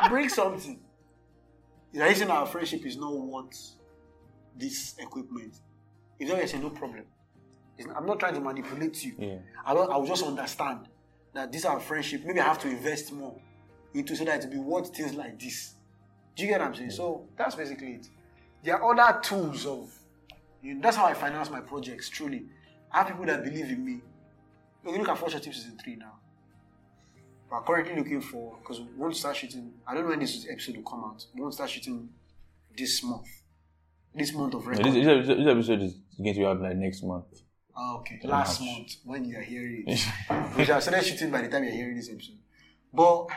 Bring 0.09 0.29
something. 0.29 0.79
The 1.93 2.01
reason 2.03 2.29
our 2.29 2.45
friendship 2.45 2.85
is 2.85 2.97
not 2.97 3.13
want 3.13 3.55
this 4.55 4.95
equipment. 4.99 5.59
If 6.19 6.27
there 6.27 6.41
is 6.41 6.53
no 6.53 6.69
problem. 6.69 7.05
Not- 7.79 7.97
I'm 7.97 8.05
not 8.05 8.19
trying 8.19 8.33
to 8.35 8.39
manipulate 8.39 9.03
you. 9.03 9.15
Yeah. 9.17 9.37
I 9.65 9.73
will, 9.73 9.91
I 9.91 9.97
will 9.97 10.07
just 10.07 10.23
understand 10.23 10.87
that 11.33 11.51
this 11.51 11.61
is 11.61 11.65
our 11.65 11.79
friendship. 11.79 12.23
Maybe 12.25 12.39
I 12.39 12.45
have 12.45 12.59
to 12.59 12.69
invest 12.69 13.11
more 13.11 13.35
into 13.93 14.15
so 14.15 14.25
that 14.25 14.43
it 14.43 14.47
will 14.47 14.51
be 14.53 14.59
worth 14.59 14.95
things 14.95 15.13
like 15.13 15.39
this. 15.39 15.75
Do 16.35 16.43
you 16.43 16.49
get 16.49 16.59
what 16.59 16.67
I'm 16.69 16.75
saying? 16.75 16.91
So 16.91 17.27
that's 17.37 17.55
basically 17.55 17.93
it. 17.93 18.07
There 18.63 18.81
are 18.81 18.93
other 18.99 19.19
tools 19.21 19.65
of 19.65 19.91
you 20.61 20.73
know, 20.73 20.81
that's 20.81 20.97
how 20.97 21.05
I 21.05 21.13
finance 21.13 21.49
my 21.51 21.59
projects, 21.61 22.09
truly. 22.09 22.45
I 22.91 22.99
have 22.99 23.07
people 23.07 23.25
that 23.25 23.43
believe 23.43 23.65
in 23.65 23.85
me. 23.85 24.01
When 24.81 24.95
you 24.95 24.99
look 25.01 25.09
at 25.09 25.17
For 25.17 25.29
Sure 25.29 25.39
Tip 25.39 25.53
Season 25.53 25.77
3 25.83 25.95
now. 25.97 26.13
We're 27.51 27.61
currently 27.61 27.95
looking 27.95 28.21
for 28.21 28.57
because 28.59 28.79
we 28.81 28.87
want 28.97 29.13
to 29.13 29.19
start 29.19 29.35
shooting. 29.35 29.73
I 29.87 29.93
don't 29.93 30.03
know 30.03 30.09
when 30.09 30.19
this 30.19 30.47
episode 30.49 30.77
will 30.77 30.83
come 30.83 31.03
out. 31.03 31.25
We 31.35 31.41
want 31.41 31.51
to 31.53 31.55
start 31.55 31.69
shooting 31.69 32.09
this 32.75 33.03
month. 33.03 33.27
This 34.13 34.33
month 34.33 34.55
of 34.55 34.63
Yeah, 34.63 34.69
record. 34.69 34.85
This, 34.85 34.93
this, 34.93 35.27
this 35.37 35.47
episode 35.47 35.81
is 35.81 35.93
going 36.17 36.33
to 36.33 36.39
be 36.39 36.45
out 36.45 36.61
like 36.61 36.75
next 36.77 37.03
month. 37.03 37.25
Oh, 37.77 37.97
okay. 37.99 38.19
Last 38.23 38.61
March. 38.61 38.71
month 38.77 38.91
when 39.03 39.25
you 39.25 39.37
are 39.37 39.41
hearing 39.41 39.83
it. 39.87 39.99
we 40.57 40.63
have 40.65 40.81
started 40.81 41.03
shooting 41.05 41.29
by 41.31 41.41
the 41.41 41.49
time 41.49 41.63
you're 41.63 41.73
hearing 41.73 41.95
this 41.95 42.09
episode. 42.09 42.37
But 42.93 43.27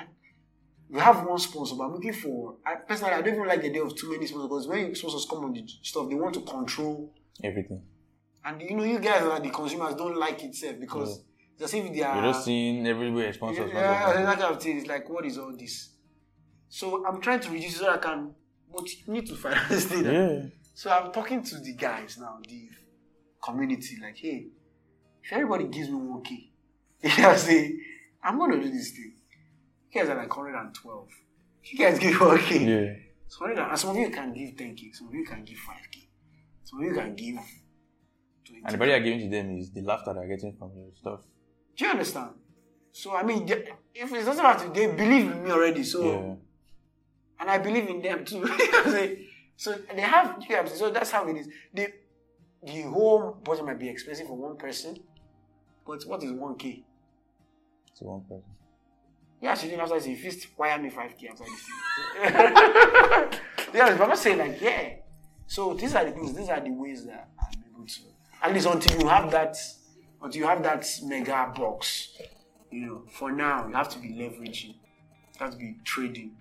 we 0.88 1.00
have 1.00 1.24
one 1.26 1.38
sponsor, 1.38 1.74
but 1.76 1.84
I'm 1.84 1.92
looking 1.94 2.12
for 2.12 2.56
I 2.64 2.76
personally 2.76 3.14
I 3.14 3.20
don't 3.22 3.34
even 3.34 3.46
like 3.48 3.60
the 3.62 3.68
idea 3.68 3.82
of 3.84 3.94
too 3.96 4.10
many 4.12 4.26
sponsors 4.26 4.48
because 4.48 4.68
when 4.68 4.94
sponsors 4.94 5.26
come 5.28 5.44
on 5.44 5.52
the 5.52 5.64
stuff, 5.82 6.08
they 6.08 6.14
want 6.14 6.34
to 6.34 6.40
control 6.42 7.12
Everything. 7.42 7.82
and 8.44 8.62
you 8.62 8.74
know 8.76 8.84
you 8.84 8.98
guys 8.98 9.22
are 9.22 9.40
the 9.40 9.50
consumers 9.50 9.94
don't 9.96 10.16
like 10.16 10.42
itself 10.44 10.76
because 10.80 11.20
as 11.60 11.74
if 11.74 11.92
they 11.92 12.02
are 12.02 12.22
You're 12.22 12.32
just 12.32 12.44
seeing 12.44 12.86
everywhere 12.86 13.32
sponsors. 13.32 13.70
yeah, 13.72 14.00
sponsors. 14.00 14.24
that 14.26 14.38
kind 14.38 14.54
of 14.54 14.62
thing. 14.62 14.78
It's 14.78 14.86
like 14.86 15.08
what 15.10 15.26
is 15.26 15.36
all 15.38 15.54
this? 15.56 15.90
So 16.68 17.04
I'm 17.04 17.20
trying 17.20 17.40
to 17.40 17.50
reduce 17.50 17.76
so 17.76 17.88
I 17.90 17.96
can 17.98 18.30
but 18.72 18.88
you 19.06 19.12
need 19.12 19.26
to 19.26 19.34
finance 19.44 19.90
it. 19.90 20.04
Yeah. 20.06 20.48
So 20.74 20.90
I'm 20.90 21.10
talking 21.12 21.42
to 21.42 21.58
the 21.58 21.72
guys 21.74 22.16
now, 22.20 22.38
the 22.48 22.68
community, 23.42 23.96
like, 24.02 24.16
hey, 24.16 24.46
if 25.22 25.32
everybody 25.32 25.64
gives 25.64 25.88
me 25.90 25.96
1K, 25.98 26.30
you 27.16 27.22
know 27.22 27.28
what 27.28 27.48
I'm? 27.48 27.78
I'm 28.22 28.38
gonna 28.38 28.60
do 28.62 28.70
this 28.70 28.90
thing. 28.90 29.14
You 29.90 30.00
guys 30.00 30.10
are 30.10 30.16
like 30.16 30.34
112. 30.36 31.08
If 31.62 31.72
you 31.72 31.78
guys 31.78 31.98
give 31.98 32.14
1K, 32.14 32.50
Yeah. 32.60 32.94
so 33.28 33.44
100 33.44 33.68
and 33.70 33.78
some 33.78 33.90
of 33.90 33.96
you 33.96 34.10
can 34.10 34.32
give 34.32 34.56
10K, 34.56 34.94
some 34.94 35.08
of 35.08 35.14
you 35.14 35.24
can 35.24 35.44
give 35.44 35.58
5K, 35.58 36.06
some 36.64 36.80
of 36.80 36.86
you 36.86 36.94
can 36.94 37.14
give 37.14 37.36
20. 38.46 38.62
And 38.64 38.74
the 38.74 38.78
value 38.78 38.92
you're 38.92 39.00
giving 39.00 39.20
to 39.30 39.36
them 39.36 39.56
is 39.58 39.70
the 39.70 39.82
laughter 39.82 40.14
they're 40.14 40.28
getting 40.28 40.54
from 40.56 40.72
your 40.76 40.88
stuff. 40.98 41.20
Do 41.76 41.84
you 41.84 41.90
understand? 41.90 42.30
So 42.92 43.14
I 43.14 43.22
mean, 43.22 43.46
they- 43.46 43.68
if 43.94 44.12
it 44.12 44.24
doesn't 44.24 44.44
have 44.44 44.62
to, 44.64 44.70
they 44.70 44.86
believe 44.92 45.30
in 45.30 45.44
me 45.44 45.50
already. 45.50 45.82
So 45.84 46.02
Yeah. 46.04 46.34
and 47.40 47.50
I 47.50 47.58
believe 47.58 47.88
in 47.88 48.02
them 48.02 48.24
too. 48.24 48.38
You 48.42 48.44
know 48.46 48.54
what 48.56 48.86
I'm 48.86 48.92
saying? 48.92 49.24
so 49.56 49.72
they 49.94 50.00
have, 50.02 50.36
you 50.48 50.56
what 50.56 50.68
so 50.68 50.90
that's 50.90 51.10
how 51.10 51.26
it 51.28 51.36
is. 51.36 51.48
The 51.74 51.92
the 52.62 52.82
whole 52.82 53.38
budget 53.44 53.64
might 53.64 53.78
be 53.78 53.88
expensive 53.88 54.26
for 54.26 54.36
one 54.36 54.56
person, 54.56 54.98
but 55.86 56.02
what 56.06 56.22
is 56.22 56.32
one 56.32 56.56
k? 56.56 56.84
It's 57.90 58.00
one 58.02 58.22
person. 58.22 58.42
Yeah, 59.40 59.54
she 59.54 59.68
didn't 59.68 59.82
after 59.82 60.00
say 60.00 60.12
if 60.12 60.24
you 60.24 60.32
wire 60.56 60.78
me 60.78 60.90
five 60.90 61.16
k 61.16 61.28
after 61.28 61.44
this. 61.44 61.68
yeah, 63.74 63.90
but 63.90 64.00
I'm 64.02 64.08
not 64.08 64.18
saying 64.18 64.38
like 64.38 64.60
yeah. 64.60 64.94
So 65.46 65.74
these 65.74 65.94
are 65.94 66.04
the 66.04 66.10
things. 66.10 66.34
These 66.34 66.48
are 66.48 66.60
the 66.60 66.70
ways 66.70 67.06
that 67.06 67.28
I'm 67.40 67.62
able 67.72 67.86
to. 67.86 68.00
At 68.42 68.52
least 68.52 68.66
until 68.66 69.00
you 69.00 69.08
have 69.08 69.30
that, 69.30 69.56
until 70.20 70.40
you 70.40 70.46
have 70.46 70.62
that 70.64 70.86
mega 71.04 71.52
box, 71.54 72.18
you 72.70 72.86
know. 72.86 73.02
For 73.08 73.30
now, 73.30 73.68
you 73.68 73.74
have 73.74 73.88
to 73.90 73.98
be 73.98 74.08
leveraging. 74.08 74.74
You 74.74 75.38
have 75.38 75.52
to 75.52 75.56
be 75.56 75.76
trading. 75.84 76.32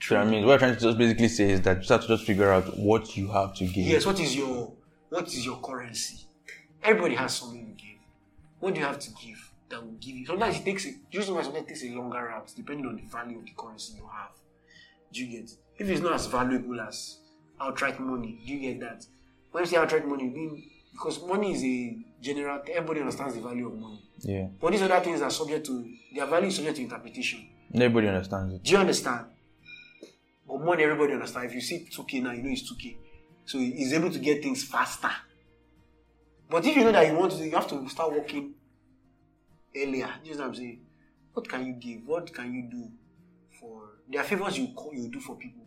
So 0.00 0.16
I 0.16 0.24
mean, 0.24 0.46
what 0.46 0.54
I'm 0.54 0.58
trying 0.60 0.74
to 0.74 0.80
just 0.80 0.98
basically 0.98 1.28
say 1.28 1.50
is 1.50 1.62
that 1.62 1.82
you 1.82 1.88
have 1.88 2.02
to 2.02 2.08
just 2.08 2.24
figure 2.24 2.52
out 2.52 2.78
what 2.78 3.16
you 3.16 3.28
have 3.32 3.54
to 3.56 3.64
give. 3.66 3.86
Yes, 3.86 4.06
what 4.06 4.20
is 4.20 4.36
your 4.36 4.72
what 5.14 5.28
is 5.28 5.46
your 5.46 5.60
currency? 5.60 6.26
Everybody 6.82 7.14
has 7.14 7.36
something 7.36 7.64
to 7.64 7.72
give. 7.82 8.00
What 8.58 8.74
do 8.74 8.80
you 8.80 8.86
have 8.86 8.98
to 8.98 9.10
give 9.10 9.52
that 9.68 9.80
will 9.80 9.92
give 9.92 10.16
you? 10.16 10.26
Sometimes 10.26 10.56
it 10.56 10.64
takes 10.64 10.86
a 10.86 10.92
usually 11.10 11.44
sometimes 11.44 11.64
it 11.64 11.68
takes 11.68 11.84
a 11.84 11.90
longer 11.90 12.24
route 12.24 12.52
depending 12.56 12.86
on 12.86 12.96
the 12.96 13.02
value 13.02 13.38
of 13.38 13.44
the 13.44 13.52
currency 13.56 13.94
you 13.96 14.08
have. 14.12 14.32
Do 15.12 15.24
you 15.24 15.38
get? 15.38 15.50
If 15.78 15.88
it's 15.88 16.00
not 16.00 16.14
as 16.14 16.26
valuable 16.26 16.80
as 16.80 17.18
outright 17.60 18.00
money, 18.00 18.40
do 18.44 18.52
you 18.54 18.60
get 18.60 18.80
that? 18.80 19.06
When 19.52 19.62
you 19.62 19.70
say 19.70 19.76
outright 19.76 20.06
money, 20.06 20.24
you 20.24 20.30
mean 20.30 20.70
because 20.92 21.22
money 21.22 21.52
is 21.52 21.62
a 21.62 21.96
general 22.20 22.60
everybody 22.68 23.00
understands 23.00 23.34
the 23.34 23.40
value 23.40 23.68
of 23.68 23.78
money. 23.78 24.02
Yeah. 24.18 24.48
But 24.60 24.72
these 24.72 24.82
other 24.82 24.98
things 24.98 25.22
are 25.22 25.30
subject 25.30 25.64
to 25.66 25.88
their 26.12 26.26
value 26.26 26.48
is 26.48 26.56
subject 26.56 26.76
to 26.76 26.82
interpretation. 26.82 27.48
Nobody 27.70 28.08
understands 28.08 28.54
it. 28.54 28.64
Do 28.64 28.72
you 28.72 28.78
understand? 28.78 29.26
But 30.46 30.60
money, 30.60 30.82
everybody 30.82 31.12
understands. 31.12 31.52
If 31.52 31.54
you 31.54 31.60
see 31.60 31.88
2K 31.88 32.22
now, 32.22 32.32
you 32.32 32.42
know 32.42 32.50
it's 32.50 32.70
2K. 32.70 32.96
So 33.46 33.58
he's 33.58 33.92
able 33.92 34.10
to 34.10 34.18
get 34.18 34.42
things 34.42 34.64
faster. 34.64 35.10
But 36.48 36.64
if 36.66 36.76
you 36.76 36.84
know 36.84 36.92
that 36.92 37.06
you 37.06 37.14
want 37.16 37.32
to, 37.32 37.44
you 37.44 37.50
have 37.52 37.68
to 37.68 37.88
start 37.88 38.12
working 38.12 38.54
earlier. 39.76 40.08
You 40.24 40.32
know 40.32 40.38
what 40.40 40.46
I'm 40.48 40.54
saying? 40.54 40.80
What 41.32 41.48
can 41.48 41.66
you 41.66 41.72
give? 41.74 42.06
What 42.06 42.32
can 42.32 42.52
you 42.54 42.62
do 42.70 42.90
for? 43.60 43.82
There 44.08 44.20
are 44.20 44.24
favors 44.24 44.58
you 44.58 44.68
call, 44.74 44.92
you 44.94 45.08
do 45.08 45.20
for 45.20 45.36
people. 45.36 45.64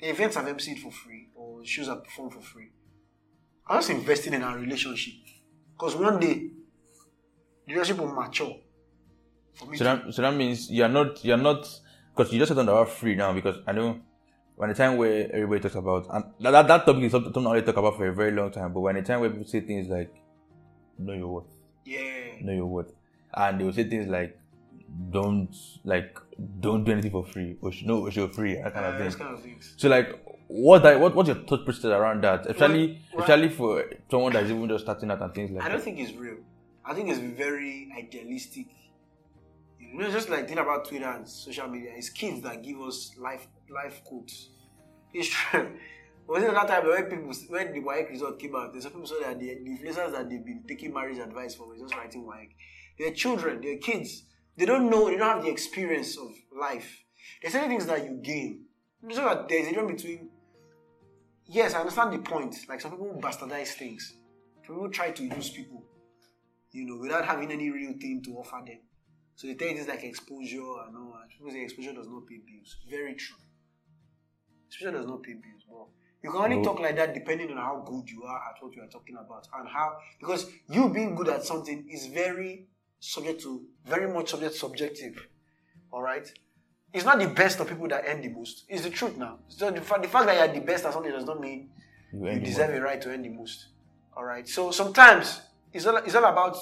The 0.00 0.08
events 0.08 0.36
I've 0.36 0.46
emceed 0.46 0.78
for 0.80 0.90
free 0.90 1.28
or 1.34 1.64
shows 1.64 1.88
I 1.88 1.96
perform 1.96 2.30
for 2.30 2.40
free. 2.40 2.70
I'm 3.66 3.78
just 3.78 3.90
investing 3.90 4.34
in 4.34 4.42
our 4.42 4.58
relationship 4.58 5.14
because 5.74 5.94
one 5.94 6.18
day 6.18 6.50
the 7.66 7.74
relationship 7.74 8.02
will 8.04 8.12
mature. 8.12 8.56
For 9.54 9.66
me 9.66 9.76
So 9.76 9.84
to- 9.84 10.02
that 10.02 10.14
so 10.14 10.22
that 10.22 10.34
means 10.34 10.70
you're 10.70 10.88
not 10.88 11.24
you're 11.24 11.36
not 11.36 11.68
because 12.16 12.32
you 12.32 12.38
just 12.40 12.48
said 12.48 12.58
on 12.58 12.66
the 12.66 12.84
free 12.86 13.14
now 13.14 13.32
because 13.32 13.56
I 13.66 13.72
know 13.72 14.00
when 14.56 14.68
the 14.68 14.74
time 14.74 14.96
where 14.96 15.30
everybody 15.32 15.60
talks 15.60 15.74
about 15.74 16.06
and 16.10 16.24
that, 16.40 16.50
that, 16.52 16.66
that 16.68 16.86
topic 16.86 17.02
is 17.04 17.12
something 17.12 17.46
I 17.46 17.60
talk 17.60 17.76
about 17.76 17.96
for 17.96 18.06
a 18.06 18.12
very 18.14 18.30
long 18.32 18.50
time, 18.50 18.72
but 18.72 18.80
when 18.80 18.94
the 18.96 19.02
time 19.02 19.20
where 19.20 19.30
people 19.30 19.46
say 19.46 19.60
things 19.60 19.88
like 19.88 20.12
know 20.98 21.14
your 21.14 21.28
worth, 21.28 21.44
yeah. 21.84 22.40
know 22.42 22.52
your 22.52 22.66
worth, 22.66 22.92
and 23.34 23.60
they 23.60 23.64
will 23.64 23.72
say 23.72 23.84
things 23.84 24.06
like 24.08 24.38
don't 25.10 25.48
like 25.84 26.18
don't 26.60 26.84
do 26.84 26.92
anything 26.92 27.10
for 27.10 27.24
free 27.24 27.56
or 27.62 27.72
should 27.72 27.86
no 27.86 28.00
or 28.00 28.10
you're 28.10 28.28
free 28.28 28.54
that 28.56 28.74
kind 28.74 28.86
Uh, 28.86 28.88
of 28.90 28.98
thing. 29.12 29.18
kind 29.18 29.34
of 29.34 29.42
things. 29.42 29.74
So 29.76 29.88
like 29.88 30.20
what 30.48 30.82
that 30.82 31.00
what 31.00 31.14
what's 31.14 31.28
your 31.28 31.36
thought 31.38 31.64
process 31.64 31.84
around 31.86 32.22
that? 32.24 32.46
Especially 32.46 33.00
Well, 33.14 33.22
especially 33.24 33.48
for 33.48 33.84
someone 34.10 34.32
that's 34.34 34.50
even 34.50 34.68
just 34.68 34.84
starting 34.84 35.10
out 35.10 35.22
and 35.22 35.34
things 35.34 35.50
like 35.50 35.64
I 35.64 35.68
don't 35.68 35.78
that. 35.78 35.84
think 35.84 35.98
it's 35.98 36.12
real. 36.12 36.36
I 36.84 36.94
think 36.94 37.08
it's 37.08 37.18
very 37.20 37.88
idealistic. 37.96 38.66
You 39.92 39.98
know, 39.98 40.10
just 40.10 40.30
like 40.30 40.48
think 40.48 40.58
about 40.58 40.88
Twitter 40.88 41.04
and 41.04 41.28
social 41.28 41.68
media. 41.68 41.92
It's 41.94 42.08
kids 42.08 42.40
that 42.42 42.62
give 42.62 42.80
us 42.80 43.12
life 43.18 43.46
life 43.68 44.02
quotes. 44.04 44.48
It's 45.12 45.28
true. 45.28 45.72
Was 46.26 46.42
it 46.42 46.54
that 46.54 46.66
time 46.68 46.86
when 46.86 47.04
people 47.04 47.34
when 47.48 47.72
the 47.72 47.80
WAEC 47.80 48.10
result 48.10 48.38
came 48.38 48.56
out, 48.56 48.72
there's 48.72 48.84
some 48.84 48.92
people 48.92 49.06
saw 49.06 49.20
that 49.20 49.38
the, 49.38 49.48
influencers 49.48 50.12
that 50.12 50.30
they've 50.30 50.44
been 50.44 50.62
taking 50.66 50.94
marriage 50.94 51.18
advice 51.18 51.54
from 51.54 51.68
were 51.68 51.76
just 51.76 51.94
writing 51.94 52.24
WAEC. 52.24 52.48
They're 52.98 53.12
children, 53.12 53.60
they're 53.60 53.76
kids. 53.76 54.22
They 54.56 54.64
don't 54.64 54.88
know, 54.88 55.10
they 55.10 55.16
don't 55.16 55.36
have 55.36 55.44
the 55.44 55.50
experience 55.50 56.16
of 56.16 56.30
life. 56.58 57.02
There's 57.42 57.52
certain 57.52 57.68
things 57.68 57.86
that 57.86 58.04
you 58.04 58.20
gain. 58.22 58.64
There's 59.02 59.18
a 59.18 59.44
difference 59.46 60.02
between 60.02 60.30
yes, 61.44 61.74
I 61.74 61.80
understand 61.80 62.14
the 62.14 62.18
point. 62.18 62.56
Like 62.66 62.80
some 62.80 62.92
people 62.92 63.20
bastardize 63.20 63.74
things. 63.74 64.14
Some 64.66 64.76
people 64.76 64.90
try 64.90 65.10
to 65.10 65.22
use 65.22 65.50
people, 65.50 65.84
you 66.70 66.86
know, 66.86 66.96
without 66.96 67.26
having 67.26 67.50
any 67.50 67.68
real 67.70 67.92
thing 68.00 68.22
to 68.24 68.30
offer 68.38 68.62
them. 68.64 68.78
So 69.36 69.46
they 69.46 69.54
tell 69.54 69.68
you 69.68 69.74
things 69.74 69.88
like 69.88 70.04
exposure 70.04 70.58
and 70.86 70.96
all 70.96 71.14
that. 71.18 71.28
People 71.30 71.50
say 71.50 71.62
exposure 71.62 71.92
does 71.92 72.08
not 72.08 72.26
pay 72.26 72.36
bills. 72.38 72.76
Very 72.88 73.14
true. 73.14 73.36
Exposure 74.68 74.92
does 74.92 75.06
not 75.06 75.22
pay 75.22 75.32
bills. 75.34 75.62
But 75.68 75.86
you 76.22 76.30
can 76.30 76.40
only 76.40 76.56
No. 76.56 76.64
talk 76.64 76.80
like 76.80 76.96
that 76.96 77.14
depending 77.14 77.50
on 77.50 77.56
how 77.56 77.82
good 77.86 78.08
you 78.08 78.22
are 78.24 78.36
at 78.50 78.62
what 78.62 78.74
you 78.74 78.82
are 78.82 78.88
talking 78.88 79.16
about. 79.16 79.46
And 79.54 79.68
how 79.68 79.96
because 80.20 80.50
you 80.68 80.88
being 80.88 81.14
good 81.14 81.28
at 81.28 81.44
something 81.44 81.88
is 81.90 82.06
very 82.06 82.66
subject 83.00 83.40
to 83.42 83.64
very 83.84 84.12
much 84.12 84.30
subject 84.30 84.54
subjective. 84.54 85.26
Alright? 85.92 86.32
It's 86.92 87.04
not 87.06 87.18
the 87.18 87.28
best 87.28 87.58
of 87.60 87.68
people 87.68 87.88
that 87.88 88.04
earn 88.06 88.20
the 88.20 88.28
most. 88.28 88.64
It's 88.68 88.82
the 88.82 88.90
truth 88.90 89.16
now. 89.16 89.38
So 89.48 89.70
the, 89.70 89.80
fa- 89.80 89.98
the 90.00 90.08
fact 90.08 90.26
that 90.26 90.36
you're 90.36 90.60
the 90.60 90.64
best 90.64 90.84
at 90.84 90.92
something 90.92 91.10
does 91.10 91.24
not 91.24 91.40
mean 91.40 91.70
You 92.12 92.28
you 92.30 92.40
deserve 92.40 92.74
a 92.74 92.80
right 92.80 93.00
to 93.00 93.08
earn 93.10 93.22
the 93.22 93.30
most. 93.30 93.68
All 94.14 94.24
right. 94.24 94.46
So 94.46 94.70
sometimes 94.70 95.40
it's 95.72 95.86
all 95.86 95.96
it's 95.96 96.14
all 96.14 96.24
about 96.26 96.56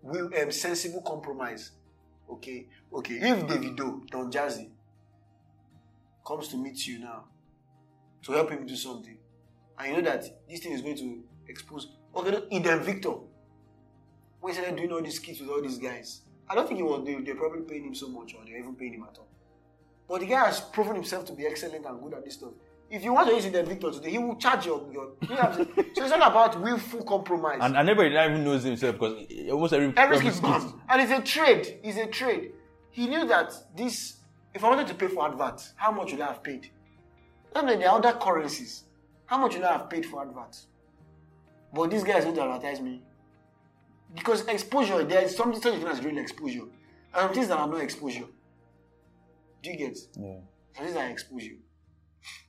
will 0.00 0.30
um, 0.40 0.52
sensible 0.52 1.02
compromise. 1.02 1.72
Okay. 2.30 2.66
Okay. 2.92 3.14
If 3.14 3.46
Davido 3.46 4.06
Don 4.10 4.30
Jazzy 4.30 4.70
comes 6.26 6.48
to 6.48 6.56
meet 6.56 6.86
you 6.86 6.98
now 7.00 7.24
to 8.22 8.32
help 8.32 8.50
him 8.50 8.66
do 8.66 8.76
something, 8.76 9.16
and 9.78 9.88
you 9.88 10.02
know 10.02 10.10
that 10.10 10.24
this 10.48 10.60
thing 10.60 10.72
is 10.72 10.82
going 10.82 10.96
to 10.96 11.22
expose. 11.48 11.88
Oh, 12.14 12.22
okay, 12.22 12.30
no, 12.30 12.42
Edem 12.50 12.80
Victor. 12.82 13.14
When 14.40 14.52
he 14.52 14.58
started 14.58 14.76
doing 14.76 14.92
all 14.92 15.02
these 15.02 15.16
skits 15.16 15.40
with 15.40 15.48
all 15.48 15.62
these 15.62 15.78
guys, 15.78 16.22
I 16.48 16.54
don't 16.54 16.66
think 16.66 16.78
he 16.78 16.82
was. 16.82 17.04
They, 17.04 17.14
they're 17.16 17.34
probably 17.34 17.62
paying 17.62 17.84
him 17.84 17.94
so 17.94 18.08
much, 18.08 18.34
or 18.34 18.44
they're 18.44 18.58
even 18.58 18.74
paying 18.74 18.94
him 18.94 19.04
at 19.04 19.18
all. 19.18 19.28
But 20.08 20.20
the 20.20 20.26
guy 20.26 20.46
has 20.46 20.60
proven 20.60 20.94
himself 20.94 21.26
to 21.26 21.32
be 21.32 21.46
excellent 21.46 21.84
and 21.84 22.02
good 22.02 22.14
at 22.14 22.24
this 22.24 22.34
stuff. 22.34 22.52
If 22.90 23.04
you 23.04 23.12
want 23.12 23.28
to 23.28 23.34
use 23.34 23.44
it, 23.44 23.52
then 23.52 23.66
Victor 23.66 23.90
today, 23.90 24.10
he 24.10 24.18
will 24.18 24.36
charge 24.36 24.64
your. 24.64 24.86
your 24.90 25.12
you 25.22 25.28
know 25.28 25.52
so 25.52 25.64
it's 25.86 26.10
not 26.10 26.30
about 26.30 26.60
willful 26.60 27.04
compromise. 27.04 27.58
And, 27.60 27.76
and 27.76 27.88
everybody 27.88 28.14
even 28.30 28.44
knows 28.44 28.62
himself 28.64 28.94
because 28.94 29.26
almost 29.50 29.74
every 29.74 29.92
Every 29.96 30.30
bam. 30.40 30.80
And 30.88 31.02
it's 31.02 31.12
a 31.12 31.20
trade. 31.20 31.80
It's 31.82 31.98
a 31.98 32.06
trade. 32.06 32.52
He 32.90 33.06
knew 33.06 33.26
that 33.26 33.52
this, 33.76 34.16
if 34.54 34.64
I 34.64 34.70
wanted 34.70 34.86
to 34.86 34.94
pay 34.94 35.08
for 35.08 35.26
adverts, 35.26 35.74
how 35.76 35.92
much 35.92 36.12
would 36.12 36.20
I 36.20 36.28
have 36.28 36.42
paid? 36.42 36.70
Then 37.52 37.66
there 37.66 37.88
are 37.90 37.98
other 37.98 38.12
currencies. 38.12 38.84
How 39.26 39.38
much 39.38 39.54
would 39.54 39.64
I 39.64 39.72
have 39.72 39.90
paid 39.90 40.06
for 40.06 40.22
adverts? 40.22 40.66
But 41.72 41.90
these 41.90 42.04
guys 42.04 42.24
don't 42.24 42.38
advertise 42.38 42.80
me. 42.80 43.02
Because 44.14 44.46
exposure, 44.46 45.04
there 45.04 45.22
is 45.22 45.36
something 45.36 45.60
such 45.60 45.74
thing 45.74 45.86
as 45.86 46.02
real 46.02 46.16
exposure. 46.16 46.64
And 47.14 47.34
things 47.34 47.48
that 47.48 47.58
are 47.58 47.68
not 47.68 47.82
exposure. 47.82 48.24
Do 49.62 49.70
you 49.70 49.76
get? 49.76 49.98
Yeah. 50.18 50.36
Some 50.74 50.84
things 50.86 50.96
are 50.96 51.08
exposure. 51.08 51.56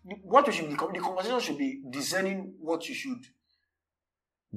The- 0.06 0.16
What 0.24 0.48
you 0.48 0.54
should 0.54 0.68
be, 0.70 0.76
the 0.76 1.00
conversation 1.00 1.40
should 1.40 1.58
be 1.58 1.82
discerning 1.90 2.54
what 2.60 2.88
you 2.88 2.96
should. 2.96 3.20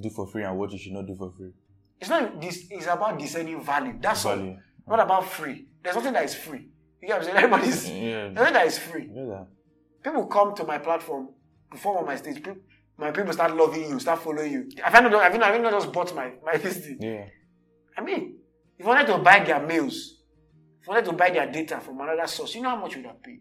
Do 0.01 0.09
for 0.11 0.27
free 0.27 0.45
and 0.45 0.57
what 0.59 0.73
you 0.73 0.79
should 0.79 0.93
not 0.93 1.07
do 1.07 1.15
for 1.17 1.33
free. 1.37 1.53
It's 2.01 2.09
not 2.11 2.41
this. 2.41 2.67
It's 2.71 2.87
about 2.87 3.19
discerning 3.19 3.63
value. 3.63 3.95
That's 4.01 4.25
all. 4.25 4.37
Value. 4.37 4.57
Not 4.89 5.01
about 5.01 5.25
free. 5.27 5.67
There's 5.83 5.95
nothing 5.97 6.15
that 6.15 6.25
is 6.25 6.35
free. 6.35 6.69
You 7.01 7.09
get 7.09 7.19
what 7.21 7.29
I'm 7.29 7.35
saying? 7.35 7.37
Everybody's 7.45 7.91
Yeah. 7.91 8.29
nothing 8.31 8.53
that 8.55 8.67
is 8.67 8.79
free. 8.79 9.11
Yeah. 9.15 9.45
People 10.03 10.27
come 10.27 10.55
to 10.57 10.65
my 10.65 10.79
platform, 10.79 11.29
perform 11.71 11.99
on 11.99 12.07
my 12.07 12.17
stage. 12.17 12.37
People, 12.37 12.57
my 12.99 13.11
people 13.11 13.33
start 13.33 13.55
loving 13.55 13.89
you, 13.89 14.01
start 14.01 14.21
following 14.21 14.53
you. 14.53 14.69
Have 14.83 14.95
I 14.95 15.01
not, 15.01 15.33
you 15.33 15.39
not, 15.39 15.61
not 15.63 15.73
just 15.73 15.93
bought 15.93 16.15
my 16.15 16.33
my 16.45 16.57
this 16.57 16.79
thing? 16.79 16.99
Yeah. 17.01 17.27
I 17.97 18.01
mean, 18.01 18.39
if 18.79 18.85
you 18.85 18.87
wanted 18.87 19.07
to 19.09 19.19
buy 19.19 19.45
their 19.45 19.65
mails, 19.65 20.19
if 20.81 20.87
you 20.87 20.93
wanted 20.95 21.05
to 21.07 21.13
buy 21.13 21.31
their 21.31 21.51
data 21.51 21.79
from 21.81 22.01
another 22.01 22.27
source, 22.27 22.55
you 22.55 22.63
know 22.63 22.71
how 22.71 22.77
much 22.77 22.97
you 22.97 23.03
would 23.03 23.11
have 23.11 23.23
paid. 23.23 23.41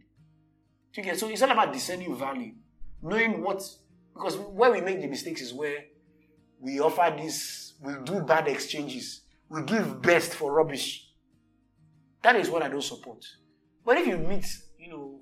You 0.94 1.04
get? 1.04 1.20
So 1.20 1.30
it's 1.30 1.42
all 1.42 1.52
about 1.52 1.72
discerning 1.74 2.16
value, 2.16 2.54
knowing 3.02 3.42
what 3.42 3.64
because 4.14 4.38
where 4.38 4.72
we 4.72 4.82
make 4.82 5.02
the 5.02 5.08
mistakes 5.08 5.42
is 5.42 5.54
where 5.54 5.86
we 6.60 6.80
offer 6.80 7.14
this, 7.18 7.74
we 7.82 7.94
do 8.04 8.22
bad 8.22 8.48
exchanges, 8.48 9.22
we 9.50 9.64
give 9.64 10.02
best 10.02 10.34
for 10.34 10.54
rubbish. 10.54 11.08
That 12.24 12.36
is 12.36 12.50
what 12.50 12.62
I 12.62 12.68
don't 12.68 12.84
support. 12.84 13.26
But 13.84 13.98
if 13.98 14.08
you 14.08 14.18
meet, 14.18 14.46
you 14.78 14.90
know, 14.90 15.20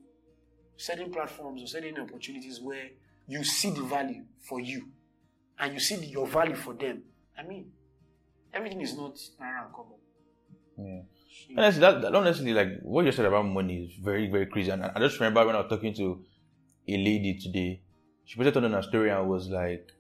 certain 0.76 1.12
platforms 1.12 1.64
or 1.64 1.68
certain 1.68 1.98
opportunities 1.98 2.60
where 2.60 2.90
you 3.28 3.44
see 3.44 3.70
the 3.70 3.84
value 3.84 4.24
for 4.42 4.60
you 4.60 4.90
and 5.58 5.74
you 5.74 5.80
see 5.80 5.96
the, 5.96 6.08
your 6.08 6.28
value 6.28 6.56
for 6.56 6.74
them, 6.74 7.04
I 7.38 7.44
mean, 7.44 7.72
everything 8.54 8.82
is 8.82 8.98
not 8.98 9.16
naira 9.42 9.66
and 9.66 9.74
kobo. 9.74 9.96
Yeah. 10.78 11.02
Honestly, 11.58 11.82
that, 11.82 12.02
that 12.02 12.16
honestly, 12.16 12.54
like 12.54 12.80
what 12.82 13.06
you 13.06 13.12
said 13.12 13.26
about 13.26 13.46
money 13.46 13.86
is 13.86 14.04
very, 14.04 14.30
very 14.30 14.46
crazy. 14.46 14.72
And 14.72 14.84
I 14.84 14.92
I 14.96 15.00
just 15.00 15.20
remember 15.20 15.46
when 15.46 15.56
I 15.56 15.60
was 15.60 15.70
talking 15.70 15.94
to 15.96 16.24
a 16.88 16.98
lady 16.98 17.40
today, 17.40 17.82
she 18.26 18.36
posted 18.38 18.64
on 18.64 18.74
her 18.74 18.82
story 18.82 19.10
and 19.10 19.28
was 19.28 19.48
like, 19.50 19.92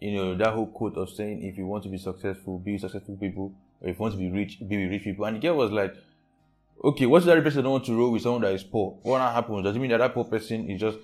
you 0.00 0.14
know, 0.14 0.34
that 0.36 0.54
whole 0.54 0.66
quote 0.66 0.96
of 0.96 1.10
saying, 1.10 1.42
if 1.42 1.58
you 1.58 1.66
want 1.66 1.82
to 1.84 1.90
be 1.90 1.98
successful, 1.98 2.58
be 2.58 2.72
with 2.72 2.80
successful 2.80 3.16
people, 3.16 3.52
or 3.80 3.88
if 3.88 3.96
you 3.96 4.02
want 4.02 4.14
to 4.14 4.18
be 4.18 4.30
rich, 4.30 4.58
be 4.66 4.82
with 4.82 4.90
rich 4.90 5.04
people. 5.04 5.24
And 5.26 5.36
the 5.36 5.40
girl 5.40 5.56
was 5.56 5.70
like, 5.70 5.94
okay, 6.82 7.06
what's 7.06 7.26
the 7.26 7.32
other 7.32 7.42
person 7.42 7.62
don't 7.62 7.72
want 7.72 7.84
to 7.84 7.96
roll 7.96 8.12
with 8.12 8.22
someone 8.22 8.42
that 8.42 8.54
is 8.54 8.64
poor? 8.64 8.98
What 9.02 9.20
happens? 9.20 9.64
Does 9.64 9.76
it 9.76 9.78
mean 9.78 9.90
that 9.90 9.98
that 9.98 10.14
poor 10.14 10.24
person 10.24 10.70
is 10.70 10.80
just, 10.80 10.98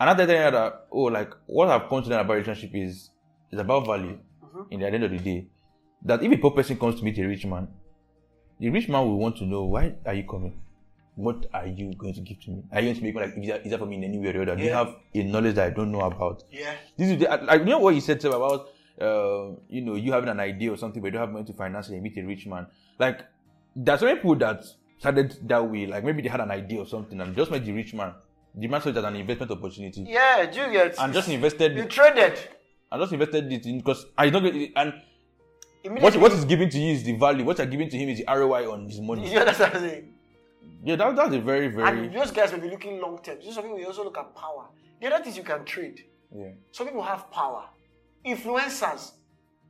and 0.00 0.08
after 0.08 0.26
telling 0.26 0.42
her 0.42 0.50
that, 0.50 0.86
oh, 0.90 1.02
like, 1.04 1.32
what 1.46 1.68
I've 1.68 1.88
come 1.88 2.02
to 2.02 2.08
learn 2.08 2.20
about 2.20 2.34
relationship 2.34 2.70
is, 2.74 3.10
is 3.50 3.58
about 3.58 3.86
value 3.86 4.18
mm-hmm. 4.42 4.62
in 4.72 4.80
the 4.80 4.86
end 4.86 5.04
of 5.04 5.10
the 5.10 5.18
day. 5.18 5.46
That 6.02 6.22
if 6.22 6.32
a 6.32 6.36
poor 6.38 6.52
person 6.52 6.78
comes 6.78 6.98
to 6.98 7.04
meet 7.04 7.18
a 7.18 7.26
rich 7.26 7.44
man, 7.44 7.68
the 8.60 8.70
rich 8.70 8.88
man 8.88 9.02
will 9.06 9.18
want 9.18 9.36
to 9.38 9.44
know 9.44 9.64
why 9.64 9.94
are 10.06 10.14
you 10.14 10.24
coming? 10.24 10.60
What 11.14 11.46
are 11.52 11.66
you 11.66 11.94
going 11.94 12.14
to 12.14 12.20
give 12.20 12.40
to 12.42 12.50
me? 12.50 12.62
Are 12.72 12.80
you 12.80 12.86
going 12.88 12.96
to 12.96 13.02
make 13.02 13.14
me 13.36 13.50
like 13.50 13.64
is 13.64 13.70
that, 13.70 13.78
for 13.80 13.86
me 13.86 13.96
in 13.96 14.04
any 14.04 14.18
way 14.18 14.28
or 14.28 14.32
the 14.32 14.42
other? 14.42 14.56
Do 14.56 14.62
you 14.62 14.72
have 14.72 14.94
a 15.14 15.22
knowledge 15.24 15.56
that 15.56 15.66
I 15.66 15.70
don't 15.70 15.90
know 15.90 16.00
about? 16.02 16.44
Yeah. 16.50 16.74
This 16.96 17.10
is 17.10 17.18
the, 17.18 17.26
like 17.44 17.60
you 17.60 17.66
know 17.66 17.78
what 17.80 17.94
you 17.94 18.00
said 18.00 18.24
about 18.24 18.68
uh, 19.00 19.50
you 19.68 19.80
know 19.80 19.94
you 19.96 20.12
having 20.12 20.28
an 20.28 20.38
idea 20.40 20.72
or 20.72 20.76
something, 20.76 21.02
but 21.02 21.08
you 21.08 21.12
don't 21.12 21.22
have 21.22 21.32
money 21.32 21.44
to 21.44 21.52
finance 21.52 21.88
it. 21.88 21.94
And 21.94 22.02
meet 22.02 22.16
a 22.18 22.22
rich 22.24 22.46
man. 22.46 22.66
Like 23.00 23.22
there's 23.74 23.98
some 24.00 24.08
people 24.14 24.36
that 24.36 24.64
started 24.98 25.36
that 25.48 25.68
way. 25.68 25.86
Like 25.86 26.04
maybe 26.04 26.22
they 26.22 26.28
had 26.28 26.40
an 26.40 26.50
idea 26.52 26.80
or 26.80 26.86
something 26.86 27.20
and 27.20 27.34
just 27.36 27.50
met 27.50 27.64
the 27.64 27.72
rich 27.72 27.94
man. 27.94 28.12
The 28.54 28.66
man 28.68 28.80
saw 28.80 28.88
it 28.90 28.96
as 28.96 29.04
an 29.04 29.14
investment 29.16 29.50
opportunity 29.52 30.04
Yeah, 30.08 30.46
do 30.50 30.60
you 30.60 30.72
get? 30.72 30.98
and 30.98 31.12
just 31.12 31.28
invested 31.28 31.76
you 31.76 31.84
traded. 31.84 32.38
and 32.90 33.00
just 33.02 33.12
invested 33.12 33.52
it 33.52 33.66
in 33.66 33.78
because 33.78 34.06
I 34.16 34.30
don't 34.30 34.42
get 34.42 34.56
it, 34.56 34.72
and 34.76 34.94
what 35.84 36.16
what 36.16 36.32
is 36.32 36.44
given 36.44 36.68
to 36.70 36.78
you 36.78 36.92
is 36.94 37.02
the 37.04 37.12
value. 37.16 37.44
What 37.44 37.58
you're 37.58 37.66
giving 37.66 37.88
to 37.90 37.96
him 37.96 38.08
is 38.08 38.18
the 38.18 38.24
ROI 38.28 38.70
on 38.70 38.86
his 38.86 39.00
money. 39.00 39.30
you 39.32 39.38
understand 39.38 39.74
what 39.74 39.82
I'm 39.82 39.88
saying? 39.88 40.14
Yeah, 40.84 40.96
that, 40.96 41.16
that's 41.16 41.34
a 41.34 41.40
very, 41.40 41.68
very. 41.68 42.06
And 42.06 42.14
those 42.14 42.30
guys 42.30 42.52
will 42.52 42.60
be 42.60 42.70
looking 42.70 43.00
long 43.00 43.18
term. 43.22 43.38
So 43.42 43.50
some 43.50 43.64
people 43.64 43.78
will 43.78 43.86
also 43.86 44.04
look 44.04 44.18
at 44.18 44.34
power. 44.34 44.66
The 45.00 45.06
other 45.12 45.24
things 45.24 45.36
you 45.36 45.42
can 45.42 45.64
trade. 45.64 46.04
yeah. 46.34 46.50
Some 46.72 46.86
people 46.86 47.02
have 47.02 47.30
power. 47.30 47.64
Influencers. 48.24 49.12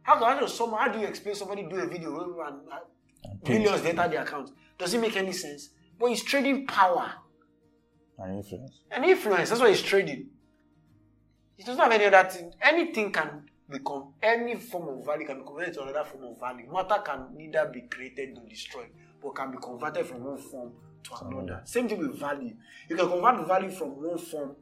How 0.02 0.14
can 0.18 0.24
I 0.24 0.40
know 0.40 0.46
someone? 0.46 0.80
How 0.80 0.88
do 0.88 0.98
you 0.98 1.06
explain 1.06 1.34
somebody 1.34 1.62
do 1.64 1.76
a 1.76 1.86
video 1.86 2.18
and 2.46 3.44
pay. 3.44 3.58
millions 3.58 3.84
enter 3.84 4.08
their 4.08 4.22
account? 4.22 4.50
Does 4.78 4.94
it 4.94 5.00
make 5.00 5.16
any 5.16 5.32
sense? 5.32 5.70
But 5.98 6.06
he's 6.06 6.22
trading 6.22 6.66
power 6.66 7.12
And 8.18 8.36
influence. 8.38 8.80
and 8.90 9.04
influence. 9.04 9.48
That's 9.50 9.60
what 9.60 9.70
he's 9.70 9.82
trading. 9.82 10.28
He 11.56 11.64
doesn't 11.64 11.82
have 11.82 11.92
any 11.92 12.04
other 12.06 12.28
thing. 12.28 12.52
Anything 12.62 13.12
can 13.12 13.42
become 13.70 14.14
any 14.22 14.56
form 14.56 14.88
of 14.88 15.04
value 15.04 15.26
can 15.26 15.38
be 15.40 15.44
converted 15.44 15.74
to 15.74 15.82
another 15.82 16.04
form 16.04 16.24
of 16.24 16.40
value. 16.40 16.70
Matter 16.72 17.02
can 17.04 17.26
neither 17.36 17.66
be 17.72 17.82
created 17.82 18.34
nor 18.34 18.44
destroyed, 18.48 18.88
but 19.22 19.34
can 19.34 19.50
be 19.50 19.58
converted 19.58 20.06
from 20.06 20.24
one 20.24 20.38
form 20.38 20.72
to 21.04 21.14
another. 21.26 21.62
Same 21.64 21.88
thing 21.88 21.98
with 21.98 22.18
value. 22.18 22.54
You 22.88 22.96
can 22.96 23.08
convert 23.08 23.46
value 23.46 23.70
from 23.70 24.02
one 24.02 24.18
form 24.18 24.56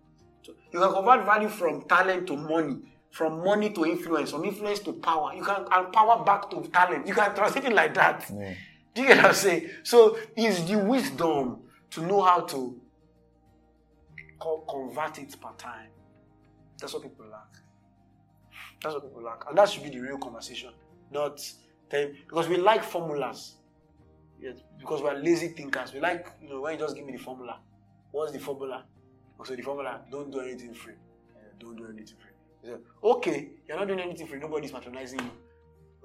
to 0.44 0.52
you 0.72 0.80
can 0.80 0.92
convert 0.92 1.24
value 1.24 1.48
from 1.48 1.82
talent 1.82 2.26
to 2.28 2.36
money, 2.36 2.78
from 3.10 3.44
money 3.44 3.70
to 3.70 3.84
influence, 3.86 4.30
from 4.32 4.44
influence 4.44 4.80
to 4.80 4.92
power. 4.94 5.32
You 5.34 5.44
can 5.44 5.66
and 5.70 5.92
power 5.92 6.24
back 6.24 6.50
to 6.50 6.62
talent. 6.68 7.06
You 7.06 7.14
can 7.14 7.34
translate 7.34 7.64
it 7.64 7.72
like 7.72 7.94
that. 7.94 8.26
Yeah. 8.36 8.54
Do 8.94 9.02
you 9.02 9.08
get 9.08 9.18
what 9.18 9.26
I'm 9.26 9.34
saying? 9.34 9.68
So 9.82 10.18
it's 10.36 10.62
the 10.68 10.78
wisdom 10.78 11.60
to 11.90 12.00
know 12.06 12.22
how 12.22 12.40
to 12.40 12.80
co- 14.40 14.64
convert 14.68 15.18
it 15.18 15.36
per 15.40 15.52
time. 15.56 15.90
That's 16.78 16.92
what 16.92 17.02
people 17.02 17.26
lack. 17.30 17.65
That's 18.82 18.94
what 18.94 19.04
people 19.04 19.22
lack. 19.22 19.48
And 19.48 19.56
that 19.58 19.68
should 19.68 19.82
be 19.82 19.90
the 19.90 20.00
real 20.00 20.18
conversation. 20.18 20.70
Not 21.10 21.40
because 21.90 22.48
we 22.48 22.56
like 22.56 22.82
formulas. 22.82 23.56
Yes, 24.38 24.58
because 24.78 25.02
we're 25.02 25.14
lazy 25.14 25.48
thinkers. 25.48 25.94
We 25.94 26.00
like, 26.00 26.26
you 26.42 26.48
know, 26.48 26.60
when 26.60 26.74
you 26.74 26.78
just 26.78 26.94
give 26.94 27.06
me 27.06 27.12
the 27.12 27.18
formula. 27.18 27.60
What's 28.10 28.32
the 28.32 28.38
formula? 28.38 28.84
So 29.44 29.54
the 29.54 29.62
formula, 29.62 30.00
don't 30.10 30.30
do 30.30 30.40
anything 30.40 30.74
free. 30.74 30.94
Don't 31.58 31.76
do 31.76 31.84
anything 31.84 32.16
free. 32.18 32.74
Okay, 33.02 33.50
you're 33.68 33.78
not 33.78 33.86
doing 33.86 34.00
anything 34.00 34.26
free, 34.26 34.40
nobody's 34.40 34.72
patronizing 34.72 35.20
you. 35.20 35.30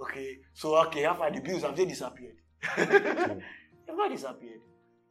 Okay, 0.02 0.38
so 0.53 0.76
okay, 0.85 1.06
after 1.06 1.31
the 1.31 1.41
bills 1.41 1.64
have 1.64 1.76
they 1.76 1.85
disappeared? 1.85 2.35
They've 2.77 3.98
not 3.98 4.11
disappeared. 4.11 4.60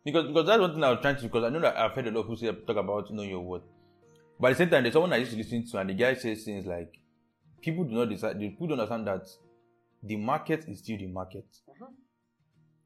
Because 0.05 0.27
because 0.29 0.47
that's 0.47 0.61
one 0.61 0.73
thing 0.75 0.85
I 0.85 0.91
was 0.91 1.01
trying 1.01 1.17
to 1.17 1.23
because 1.23 1.45
I 1.45 1.49
know 1.49 1.61
that 1.61 1.77
I've 1.77 1.93
heard 1.93 2.07
a 2.07 2.11
lot 2.11 2.21
of 2.21 2.27
people 2.27 2.37
say 2.37 2.53
talk 2.67 2.77
about 2.77 3.11
you 3.11 3.17
know 3.17 3.23
your 3.23 3.41
worth. 3.41 3.63
But 4.39 4.53
at 4.53 4.59
the 4.59 4.65
same 4.65 4.71
time, 4.71 4.83
there's 4.85 4.95
someone 4.95 5.13
I 5.13 5.17
used 5.17 5.33
to 5.33 5.37
listen 5.37 5.67
to, 5.67 5.79
and 5.79 5.91
the 5.91 5.95
guy 5.95 6.15
says 6.15 6.45
things 6.45 6.67
like, 6.67 6.93
"People 7.61 7.85
do 7.85 7.95
not 7.95 8.09
decide. 8.09 8.39
People 8.39 8.67
don't 8.69 8.81
understand 8.81 9.07
that 9.07 9.27
the 10.03 10.17
market 10.17 10.69
is 10.69 10.79
still 10.79 10.99
the 10.99 11.07
market." 11.07 11.47
Mhm. 11.69 11.89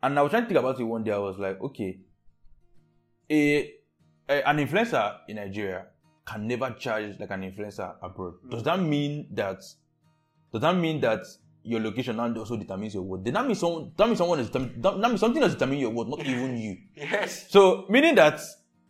And 0.02 0.18
I 0.18 0.22
was 0.22 0.30
trying 0.30 0.42
to 0.42 0.48
think 0.48 0.58
about 0.58 0.78
it 0.78 0.84
one 0.84 1.02
day. 1.04 1.12
I 1.12 1.18
was 1.18 1.38
like, 1.38 1.60
okay, 1.62 1.98
a, 3.30 3.72
a 4.28 4.42
an 4.48 4.58
influencer 4.58 5.18
in 5.28 5.36
Nigeria 5.36 5.86
can 6.26 6.46
never 6.46 6.70
charge 6.78 7.18
like 7.18 7.30
an 7.30 7.42
influencer 7.42 7.94
abroad. 8.02 8.34
Does 8.50 8.62
that 8.64 8.80
mean 8.80 9.28
that? 9.34 9.58
Does 10.52 10.60
that 10.60 10.76
mean 10.76 11.00
that 11.00 11.20
your 11.62 11.80
location 11.80 12.16
now 12.16 12.32
also 12.34 12.56
determines 12.56 12.94
your 12.94 13.02
worth? 13.02 13.24
Does 13.24 13.32
that 13.32 13.46
mean 13.46 13.54
someone? 13.54 13.92
That 13.96 14.06
means 14.06 14.18
someone 14.18 14.40
is 14.40 14.50
that 14.50 14.82
that 14.82 14.98
means 14.98 15.20
something 15.20 15.42
else 15.42 15.54
determines 15.54 15.80
your 15.80 15.90
worth, 15.90 16.08
not 16.08 16.20
even 16.26 16.56
you. 16.58 16.76
Yes. 16.94 17.50
So 17.50 17.86
meaning 17.88 18.14
that 18.16 18.40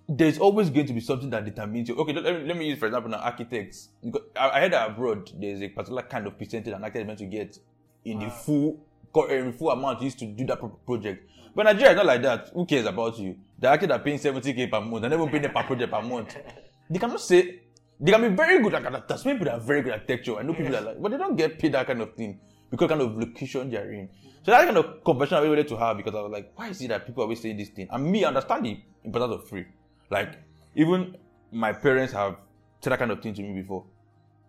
there's 0.08 0.38
always 0.38 0.70
going 0.70 0.86
to 0.86 0.92
be 0.92 1.00
something 1.00 1.30
that 1.30 1.44
determines 1.44 1.88
you. 1.88 1.96
Okay, 1.96 2.12
let 2.12 2.24
me, 2.24 2.46
let 2.46 2.56
me 2.56 2.68
use 2.68 2.78
for 2.78 2.86
example 2.86 3.10
now 3.10 3.18
architects. 3.18 3.88
Because 4.02 4.22
I, 4.36 4.50
I 4.50 4.60
heard 4.60 4.72
that 4.72 4.90
abroad 4.90 5.30
there's 5.38 5.62
a 5.62 5.68
particular 5.68 6.02
kind 6.02 6.26
of 6.26 6.38
percentage 6.38 6.74
an 6.74 6.82
architect 6.84 7.06
meant 7.06 7.18
to 7.20 7.26
get 7.26 7.58
in 8.04 8.18
the 8.18 8.30
full 8.30 8.80
uh, 9.14 9.52
full 9.52 9.70
amount 9.70 10.02
used 10.02 10.18
to 10.18 10.26
do 10.26 10.44
that 10.46 10.60
project. 10.86 11.30
But 11.54 11.64
Nigeria 11.64 11.92
is 11.92 11.96
not 11.96 12.06
like 12.06 12.22
that. 12.22 12.50
Who 12.52 12.66
cares 12.66 12.86
about 12.86 13.18
you? 13.18 13.36
The 13.58 13.68
architect 13.68 14.00
are 14.00 14.04
paying 14.04 14.18
70k 14.18 14.70
per 14.70 14.80
month. 14.80 15.02
they 15.02 15.08
never 15.08 15.26
paying 15.28 15.42
them 15.42 15.52
per 15.52 15.62
project 15.62 15.92
per 15.92 16.02
month. 16.02 16.36
They 16.90 16.98
cannot 16.98 17.20
say 17.20 17.60
they 17.98 18.12
can 18.12 18.20
be 18.20 18.28
very 18.28 18.62
good 18.62 18.74
at 18.74 19.08
that. 19.08 19.18
Some 19.18 19.32
people 19.32 19.46
that 19.46 19.54
are 19.54 19.60
very 19.60 19.80
good 19.80 19.92
at 19.94 20.00
architecture. 20.00 20.36
I 20.36 20.42
know 20.42 20.52
people 20.52 20.72
that 20.72 20.82
are 20.82 20.86
like, 20.86 21.00
but 21.00 21.12
they 21.12 21.16
don't 21.16 21.34
get 21.34 21.58
paid 21.58 21.72
that 21.72 21.86
kind 21.86 22.02
of 22.02 22.12
thing 22.14 22.38
because 22.70 22.88
kind 22.88 23.00
of 23.00 23.16
location 23.16 23.70
they're 23.70 23.90
in. 23.90 24.10
So 24.42 24.50
that 24.50 24.66
kind 24.66 24.76
of 24.76 25.02
conversation 25.02 25.38
I 25.38 25.40
really 25.40 25.56
wanted 25.56 25.68
to 25.68 25.76
have 25.78 25.96
because 25.96 26.14
I 26.14 26.20
was 26.20 26.30
like, 26.30 26.52
why 26.54 26.68
is 26.68 26.82
it 26.82 26.88
that 26.88 27.06
people 27.06 27.22
are 27.22 27.24
always 27.24 27.40
saying 27.40 27.56
this 27.56 27.70
thing? 27.70 27.88
And 27.90 28.04
me, 28.04 28.24
I 28.24 28.28
understand 28.28 28.66
the 28.66 28.78
importance 29.02 29.32
of 29.40 29.48
free. 29.48 29.64
Like, 30.10 30.34
even 30.74 31.16
my 31.50 31.72
parents 31.72 32.12
have 32.12 32.36
said 32.80 32.92
that 32.92 32.98
kind 32.98 33.10
of 33.10 33.22
thing 33.22 33.34
to 33.34 33.42
me 33.42 33.62
before. 33.62 33.84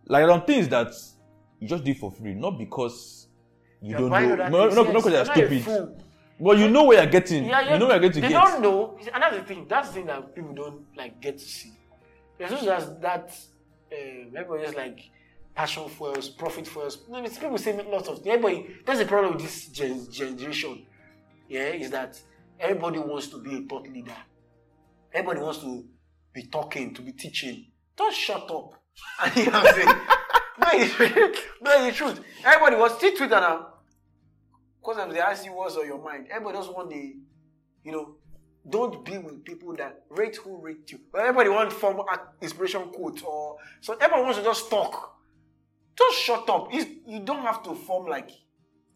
Like, 0.05 0.29
on 0.29 0.45
things 0.45 0.67
that 0.69 0.93
you 1.59 1.67
just 1.67 1.83
do 1.83 1.93
for 1.95 2.11
free, 2.11 2.33
not 2.33 2.57
because 2.57 3.27
you 3.81 3.95
don't 3.97 4.09
know, 4.09 4.49
no, 4.49 4.69
not 4.69 4.87
because 4.87 5.05
you're 5.05 5.25
not 5.25 5.35
stupid. 5.35 6.03
But 6.39 6.57
you 6.57 6.69
know 6.69 6.83
where 6.83 7.01
you're 7.01 7.11
getting. 7.11 7.45
Yeah, 7.45 7.61
yeah. 7.61 7.73
You 7.73 7.79
know 7.79 7.87
where 7.87 8.01
you're 8.01 8.11
to 8.11 8.21
they 8.21 8.27
get. 8.27 8.43
don't 8.43 8.61
know, 8.61 8.97
Another 9.13 9.41
thing. 9.43 9.65
That's 9.69 9.89
the 9.89 9.93
thing 9.95 10.05
that 10.07 10.35
people 10.35 10.53
don't 10.53 10.85
like 10.97 11.21
get 11.21 11.37
to 11.37 11.43
see. 11.43 11.71
There's 12.37 12.51
also 12.51 12.65
that 12.65 13.01
that 13.01 13.37
um, 13.93 14.33
everybody 14.35 14.63
just 14.63 14.75
like 14.75 14.99
passion 15.53 15.87
fuels, 15.87 16.27
profit 16.29 16.67
fuels. 16.67 16.97
People 16.97 17.57
say 17.57 17.81
lots 17.89 18.09
of 18.09 18.19
things. 18.19 18.27
Everybody, 18.35 18.75
that's 18.85 18.99
the 18.99 19.05
problem 19.05 19.33
with 19.35 19.43
this 19.43 19.67
gen- 19.67 20.11
generation. 20.11 20.85
Yeah, 21.47 21.67
is 21.69 21.91
that 21.91 22.19
everybody 22.59 22.99
wants 22.99 23.27
to 23.27 23.37
be 23.37 23.57
a 23.57 23.61
thought 23.61 23.87
leader. 23.87 24.17
Everybody 25.15 25.39
wants 25.39 25.59
to 25.59 25.85
be 26.33 26.43
talking, 26.47 26.93
to 26.93 27.01
be 27.01 27.13
teaching. 27.13 27.67
Don't 27.95 28.13
shut 28.13 28.49
up. 28.51 28.71
And 29.23 29.35
you 29.35 29.45
know 29.51 29.59
what 29.61 29.67
I'm 29.69 29.75
saying? 29.75 29.87
no, 30.59 30.67
it's, 30.73 30.99
no, 31.61 31.71
it's 31.71 31.97
the 31.97 32.05
truth. 32.05 32.19
Everybody 32.45 32.75
wants 32.75 32.95
to 32.95 33.01
see 33.01 33.15
Twitter 33.15 33.39
now. 33.39 33.67
Because 34.79 35.13
they 35.13 35.19
ask 35.19 35.45
you 35.45 35.53
what's 35.53 35.75
on 35.77 35.85
your 35.87 36.01
mind. 36.03 36.27
Everybody 36.31 36.57
just 36.57 36.73
want 36.73 36.89
the, 36.89 37.15
you 37.83 37.91
know, 37.91 38.15
don't 38.69 39.03
be 39.05 39.17
with 39.17 39.43
people 39.45 39.73
that 39.77 40.01
rate 40.09 40.35
who 40.37 40.57
rate 40.61 40.91
you. 40.91 40.99
But 41.11 41.21
everybody 41.21 41.49
wants 41.49 41.75
form 41.75 42.01
inspiration 42.41 42.89
quote 42.91 43.23
or 43.23 43.57
so 43.81 43.93
everybody 43.93 44.23
wants 44.23 44.37
to 44.39 44.43
just 44.43 44.69
talk. 44.69 45.17
Just 45.97 46.17
shut 46.19 46.49
up. 46.49 46.67
It's, 46.71 46.89
you 47.07 47.19
don't 47.21 47.41
have 47.43 47.63
to 47.63 47.73
form 47.75 48.07
like 48.07 48.29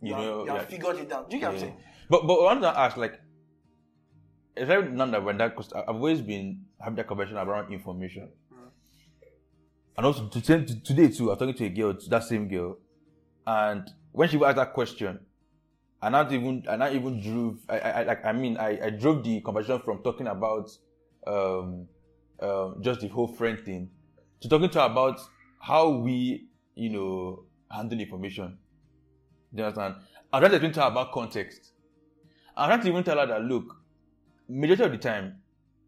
you, 0.01 0.09
You 0.09 0.13
have, 0.15 0.23
know, 0.23 0.43
you 0.43 0.49
have 0.49 0.57
like- 0.59 0.69
figured 0.69 0.97
it 0.97 1.11
out. 1.11 1.29
Do 1.29 1.35
you 1.37 1.41
get 1.41 1.47
what 1.47 1.55
I'm 1.55 1.61
saying? 1.61 1.77
But 2.09 2.25
but 2.27 2.33
I 2.35 2.43
want 2.43 2.61
to 2.63 2.79
ask 2.79 2.97
like, 2.97 3.19
is 4.59 4.67
there 4.67 4.81
none 4.83 5.11
that 5.11 5.23
when 5.23 5.37
that 5.37 5.55
because 5.55 5.71
I've 5.73 5.87
always 5.95 6.21
been 6.21 6.65
having 6.79 6.95
that 6.97 7.07
conversation 7.07 7.37
around 7.37 7.71
information, 7.71 8.29
and 9.97 10.05
also 10.05 10.27
to, 10.27 10.41
to, 10.41 10.81
today 10.81 11.09
too, 11.09 11.27
I 11.27 11.33
was 11.33 11.39
talking 11.39 11.55
to 11.55 11.65
a 11.65 11.69
girl, 11.69 11.97
that 12.09 12.23
same 12.23 12.47
girl, 12.47 12.77
and 13.47 13.89
when 14.11 14.29
she 14.29 14.43
asked 14.43 14.57
that 14.57 14.73
question, 14.73 15.19
I 16.01 16.09
not 16.09 16.31
even 16.31 16.65
I 16.69 16.75
not 16.75 16.93
even 16.93 17.21
drove. 17.21 17.59
I, 17.67 17.79
I 17.79 18.03
like 18.03 18.25
I 18.25 18.31
mean 18.31 18.57
I, 18.57 18.85
I 18.85 18.89
drove 18.89 19.23
the 19.23 19.41
conversation 19.41 19.81
from 19.83 20.01
talking 20.03 20.27
about 20.27 20.69
um 21.27 21.87
um 22.39 22.77
just 22.81 23.01
the 23.01 23.07
whole 23.07 23.27
friend 23.27 23.59
thing 23.59 23.89
to 24.41 24.49
talking 24.49 24.69
to 24.69 24.79
her 24.79 24.85
about 24.85 25.19
how 25.61 25.89
we 25.89 26.47
you 26.75 26.89
know 26.89 27.43
handle 27.69 27.99
information. 27.99 28.57
Do 29.53 29.61
you 29.61 29.65
understand? 29.65 29.95
I 30.31 30.39
tried 30.39 30.59
to 30.59 30.81
her 30.81 30.87
about 30.87 31.11
context. 31.11 31.73
I 32.55 32.67
tried 32.67 32.81
to 32.83 32.87
even 32.87 33.03
tell 33.03 33.17
her 33.17 33.25
that 33.25 33.41
look, 33.41 33.78
majority 34.49 34.83
of 34.83 34.91
the 34.91 34.97
time 34.97 35.35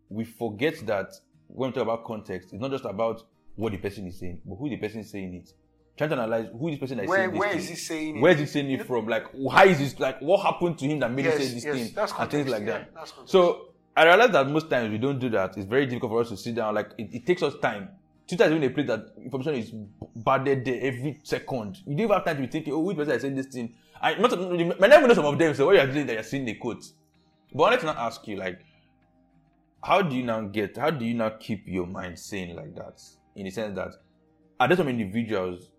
we 0.09 0.23
forget 0.23 0.85
that 0.85 1.13
when 1.47 1.71
we 1.71 1.73
talk 1.73 1.83
about 1.83 2.05
context, 2.05 2.53
it's 2.53 2.61
not 2.61 2.71
just 2.71 2.85
about 2.85 3.23
what 3.55 3.71
the 3.71 3.77
person 3.77 4.07
is 4.07 4.19
saying, 4.19 4.41
but 4.45 4.55
who 4.55 4.69
the 4.69 4.77
person 4.77 5.01
is 5.01 5.09
saying 5.09 5.33
it. 5.33 5.51
Trying 5.97 6.11
to 6.11 6.15
analyze 6.15 6.47
who 6.57 6.71
this 6.71 6.79
person 6.79 6.99
is 6.99 7.09
Where 7.09 7.19
saying 7.19 7.31
this 7.31 7.39
where 7.39 7.55
is 7.57 7.69
he 7.69 7.75
saying 7.75 8.17
it? 8.17 8.21
Where 8.21 8.31
is 8.31 8.39
he 8.39 8.45
saying 8.45 8.71
it 8.71 8.87
from? 8.87 9.07
Like, 9.07 9.25
why 9.33 9.65
is 9.65 9.79
this? 9.79 9.99
Like, 9.99 10.21
what 10.21 10.41
happened 10.41 10.77
to 10.79 10.85
him 10.85 10.99
that 10.99 11.11
made 11.11 11.25
Yes, 11.25 11.35
him 11.35 11.41
say 11.41 11.53
this 11.53 11.65
yes, 11.65 11.75
thing 11.75 11.91
that's 11.93 12.13
and 12.17 12.31
things 12.31 12.49
like 12.49 12.65
yeah, 12.65 12.85
that? 12.93 13.11
So 13.25 13.73
I 13.95 14.05
realize 14.05 14.31
that 14.31 14.47
most 14.47 14.69
times 14.69 14.89
we 14.89 14.97
don't 14.97 15.19
do 15.19 15.29
that. 15.31 15.57
It's 15.57 15.65
very 15.65 15.85
difficult 15.85 16.11
for 16.11 16.21
us 16.21 16.29
to 16.29 16.37
sit 16.37 16.55
down. 16.55 16.73
Like, 16.73 16.91
it, 16.97 17.13
it 17.13 17.25
takes 17.25 17.43
us 17.43 17.55
time. 17.61 17.89
Twitter 18.27 18.45
is 18.45 18.51
even 18.51 18.63
a 18.63 18.69
place 18.69 18.87
that 18.87 19.07
information 19.21 19.55
is 19.55 19.71
bombarded 19.71 20.63
there 20.63 20.79
every 20.81 21.19
second. 21.23 21.79
You 21.85 21.97
don't 21.97 22.09
have 22.11 22.23
time 22.23 22.37
to 22.37 22.41
be 22.41 22.47
thinking, 22.47 22.73
oh, 22.73 22.79
which 22.79 22.95
person 22.95 23.13
is 23.15 23.21
saying 23.21 23.35
this 23.35 23.47
thing? 23.47 23.73
I 24.01 24.15
not 24.15 24.31
you 24.31 24.65
might 24.65 24.79
not 24.79 24.93
even 24.93 25.07
know 25.09 25.13
some 25.13 25.25
of 25.25 25.37
them. 25.37 25.53
So 25.53 25.65
what 25.65 25.75
you're 25.75 25.87
doing 25.87 26.07
that 26.07 26.13
you're 26.13 26.23
seeing 26.23 26.45
the 26.45 26.55
quotes. 26.55 26.93
But 27.53 27.63
I 27.63 27.65
wanted 27.67 27.79
to 27.81 27.85
now 27.87 27.95
ask 27.97 28.27
you, 28.27 28.37
like, 28.37 28.61
how 29.83 30.01
do 30.01 30.15
you 30.15 30.23
now 30.23 30.41
get? 30.41 30.77
How 30.77 30.89
do 30.91 31.05
you 31.05 31.13
now 31.13 31.29
keep 31.29 31.67
your 31.67 31.87
mind 31.87 32.17
sane 32.19 32.55
like 32.55 32.75
that? 32.75 33.01
In 33.35 33.45
the 33.45 33.51
sense 33.51 33.75
that 33.75 33.93
are 34.59 34.67
there 34.67 34.77
some 34.77 34.87
individuals 34.89 35.71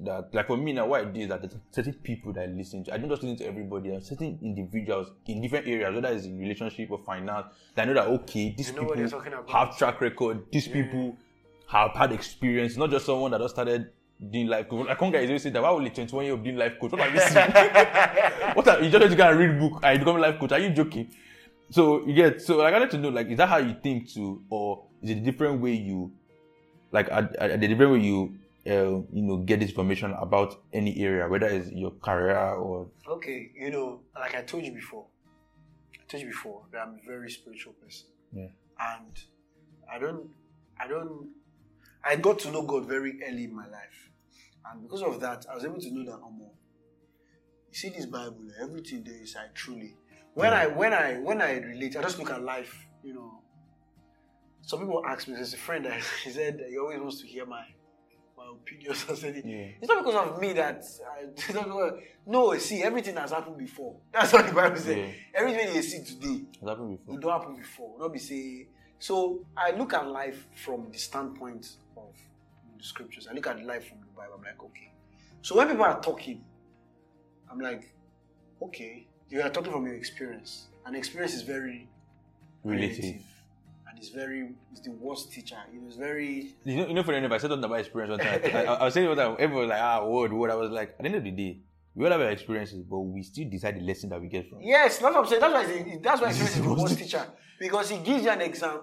that 0.00 0.32
like 0.32 0.46
for 0.46 0.56
me 0.56 0.72
now 0.72 0.86
what 0.86 1.00
I 1.00 1.04
do 1.04 1.20
is 1.20 1.28
that 1.28 1.42
there's 1.42 1.54
certain 1.70 1.94
people 1.94 2.32
that 2.32 2.44
I 2.44 2.46
listen 2.46 2.84
to. 2.84 2.94
I 2.94 2.98
don't 2.98 3.08
just 3.08 3.22
listen 3.22 3.36
to 3.38 3.46
everybody. 3.46 3.90
There 3.90 3.98
are 3.98 4.02
certain 4.02 4.38
individuals 4.42 5.10
in 5.26 5.40
different 5.40 5.66
areas, 5.66 5.94
whether 5.94 6.08
it's 6.08 6.24
in 6.24 6.38
relationship 6.38 6.90
or 6.90 6.98
finance, 7.04 7.46
that 7.74 7.82
I 7.82 7.84
know 7.86 7.94
that 7.94 8.08
okay, 8.08 8.54
these 8.56 8.68
You 8.70 8.76
know 8.76 8.82
what 8.82 8.96
people 8.96 9.08
they're 9.08 9.18
talking 9.18 9.32
about. 9.32 9.50
have 9.50 9.78
track 9.78 10.00
record, 10.00 10.44
these 10.52 10.68
people 10.68 11.16
have 11.68 11.92
had 11.94 12.12
experience, 12.12 12.76
not 12.76 12.90
just 12.90 13.06
someone 13.06 13.30
that 13.32 13.40
just 13.40 13.54
started 13.54 13.90
doing 14.30 14.46
life 14.48 14.68
coach. 14.68 14.86
Like 14.88 15.00
one 15.00 15.12
guy 15.12 15.18
is 15.20 15.28
always 15.30 15.42
saying 15.42 15.52
that 15.52 15.62
why 15.62 15.70
only 15.70 15.90
21 15.90 16.24
year 16.24 16.32
old 16.34 16.42
doing 16.44 16.56
life 16.56 16.78
coach? 16.80 16.92
What 16.92 17.00
are 17.00 17.08
you 17.08 17.20
what 18.54 18.68
are 18.68 18.82
you 18.82 18.90
just 18.90 19.16
going 19.16 19.32
to 19.32 19.38
read 19.38 19.58
book 19.60 19.80
and 19.82 19.92
you 19.98 20.04
become 20.04 20.16
a 20.16 20.20
life 20.20 20.38
coach? 20.40 20.52
Are 20.52 20.58
you 20.58 20.70
joking? 20.70 21.10
So 21.70 22.06
you 22.06 22.14
get 22.14 22.40
so 22.40 22.56
like 22.58 22.74
I 22.74 22.78
wanted 22.78 22.90
to 22.92 22.98
know 22.98 23.08
like 23.10 23.28
is 23.28 23.36
that 23.38 23.48
how 23.48 23.58
you 23.58 23.76
think 23.82 24.10
too, 24.10 24.42
or 24.50 24.84
is 25.02 25.10
it 25.10 25.18
a 25.18 25.20
different 25.20 25.60
way 25.60 25.72
you 25.74 26.12
like 26.92 27.10
are, 27.10 27.30
are 27.40 27.56
the 27.56 27.68
different 27.68 27.92
way 27.92 28.00
you 28.00 28.34
uh, 28.66 28.70
you 29.12 29.22
know 29.22 29.36
get 29.38 29.60
this 29.60 29.70
information 29.70 30.12
about 30.18 30.56
any 30.72 30.98
area, 31.00 31.28
whether 31.28 31.46
it's 31.46 31.70
your 31.70 31.90
career 31.92 32.36
or 32.54 32.88
Okay, 33.06 33.50
you 33.54 33.70
know, 33.70 34.00
like 34.18 34.34
I 34.34 34.42
told 34.42 34.64
you 34.64 34.72
before, 34.72 35.06
I 35.94 36.10
told 36.10 36.22
you 36.22 36.28
before 36.30 36.62
that 36.72 36.78
I'm 36.78 36.94
a 37.02 37.06
very 37.06 37.30
spiritual 37.30 37.74
person, 37.74 38.08
Yeah. 38.32 38.48
and 38.80 39.12
I 39.90 39.98
don't, 39.98 40.28
I 40.80 40.86
don't, 40.88 41.28
I 42.04 42.16
got 42.16 42.38
to 42.40 42.50
know 42.50 42.62
God 42.62 42.86
very 42.86 43.18
early 43.26 43.44
in 43.44 43.54
my 43.54 43.66
life, 43.68 44.07
and 44.72 44.82
because 44.82 45.02
of 45.02 45.20
that, 45.20 45.46
I 45.50 45.54
was 45.54 45.64
able 45.64 45.80
to 45.80 45.90
know 45.94 46.04
that 46.10 46.20
Omo, 46.20 46.50
you 47.68 47.74
see 47.74 47.88
this 47.90 48.06
Bible, 48.06 48.48
everything 48.60 49.04
there 49.04 49.20
is 49.22 49.36
I 49.36 49.46
truly. 49.54 49.94
When 50.34 50.52
I 50.52 50.66
when 50.66 50.92
I 50.92 51.14
when 51.18 51.42
I 51.42 51.52
relate, 51.58 51.96
I 51.96 52.02
just 52.02 52.18
look 52.18 52.30
at 52.30 52.42
life, 52.42 52.86
you 53.02 53.14
know. 53.14 53.42
Some 54.62 54.80
people 54.80 55.02
ask 55.06 55.26
me, 55.28 55.34
there's 55.34 55.54
a 55.54 55.56
friend 55.56 55.84
that 55.86 56.00
he 56.24 56.30
said 56.30 56.60
he 56.68 56.78
always 56.78 57.00
wants 57.00 57.20
to 57.20 57.26
hear 57.26 57.46
my 57.46 57.64
my 58.36 58.44
opinions. 58.52 59.04
I 59.10 59.14
said, 59.14 59.42
Yeah. 59.44 59.68
it's 59.80 59.88
not 59.88 60.04
because 60.04 60.14
of 60.28 60.40
me 60.40 60.52
that 60.54 60.84
I, 61.18 61.24
it's 61.36 61.54
not 61.54 61.64
because- 61.64 62.00
no. 62.26 62.56
See, 62.58 62.82
everything 62.82 63.16
has 63.16 63.30
happened 63.32 63.58
before. 63.58 63.96
That's 64.12 64.32
what 64.32 64.46
the 64.46 64.52
Bible 64.52 64.76
says. 64.76 64.96
Yeah. 64.96 65.06
Everything 65.34 65.74
you 65.74 65.82
see 65.82 66.04
today, 66.04 66.44
has 66.60 66.68
happened 66.68 66.98
before. 66.98 67.14
it 67.14 67.20
don't 67.20 67.32
happen 67.40 67.56
before. 67.56 67.98
Not 67.98 68.12
be 68.12 68.18
say. 68.18 68.68
So 69.00 69.40
I 69.56 69.70
look 69.72 69.94
at 69.94 70.06
life 70.08 70.46
from 70.64 70.90
the 70.92 70.98
standpoint 70.98 71.66
of 71.96 72.12
the 72.76 72.84
scriptures. 72.84 73.26
I 73.30 73.32
look 73.34 73.46
at 73.46 73.64
life 73.64 73.88
from 73.88 73.98
Bible. 74.18 74.34
I'm 74.38 74.42
like, 74.44 74.62
okay. 74.62 74.92
So 75.42 75.56
when 75.56 75.68
people 75.68 75.84
are 75.84 76.00
talking, 76.00 76.44
I'm 77.50 77.60
like, 77.60 77.94
okay, 78.62 79.06
you 79.30 79.40
are 79.40 79.50
talking 79.50 79.72
from 79.72 79.86
your 79.86 79.94
experience, 79.94 80.66
and 80.84 80.96
experience 80.96 81.34
is 81.34 81.42
very 81.42 81.88
Relative. 82.64 82.98
relative, 83.04 83.22
and 83.88 83.98
it's 83.98 84.08
very 84.10 84.50
it's 84.72 84.80
the 84.80 84.90
worst 84.90 85.32
teacher. 85.32 85.56
Know, 85.72 85.86
it's 85.86 85.96
very 85.96 86.54
You 86.64 86.76
know, 86.76 86.88
you 86.88 86.94
know, 86.94 87.02
for 87.02 87.12
the 87.12 87.18
end, 87.18 87.32
I 87.32 87.38
said 87.38 87.50
something 87.50 87.64
about 87.64 87.80
experience 87.80 88.10
one 88.10 88.18
time. 88.20 88.40
I, 88.44 88.64
I, 88.64 88.74
I 88.74 88.84
was 88.84 88.94
saying 88.94 89.08
what 89.08 89.18
everyone 89.18 89.62
was 89.66 89.70
like, 89.70 89.80
ah, 89.80 90.04
word, 90.04 90.32
word. 90.32 90.50
I 90.50 90.54
was 90.56 90.70
like, 90.70 90.90
at 90.90 90.98
the 90.98 91.06
end 91.06 91.14
of 91.14 91.24
the 91.24 91.30
day, 91.30 91.60
we 91.94 92.04
all 92.04 92.10
have 92.12 92.20
our 92.20 92.30
experiences, 92.30 92.82
but 92.82 92.98
we 92.98 93.22
still 93.22 93.48
decide 93.48 93.76
the 93.76 93.80
lesson 93.80 94.10
that 94.10 94.20
we 94.20 94.28
get 94.28 94.48
from. 94.48 94.60
it. 94.60 94.66
Yes, 94.66 94.98
that's 94.98 95.14
what 95.14 95.24
I'm 95.24 95.26
saying. 95.26 95.40
That's 95.40 95.54
why 95.54 95.98
that's 96.02 96.20
why 96.20 96.28
experience 96.28 96.56
is 96.56 96.62
the 96.62 96.68
worst 96.68 96.82
worst 96.82 96.98
teacher 96.98 97.26
because 97.60 97.90
he 97.90 97.98
gives 97.98 98.24
you 98.24 98.30
an 98.30 98.40
exam 98.40 98.80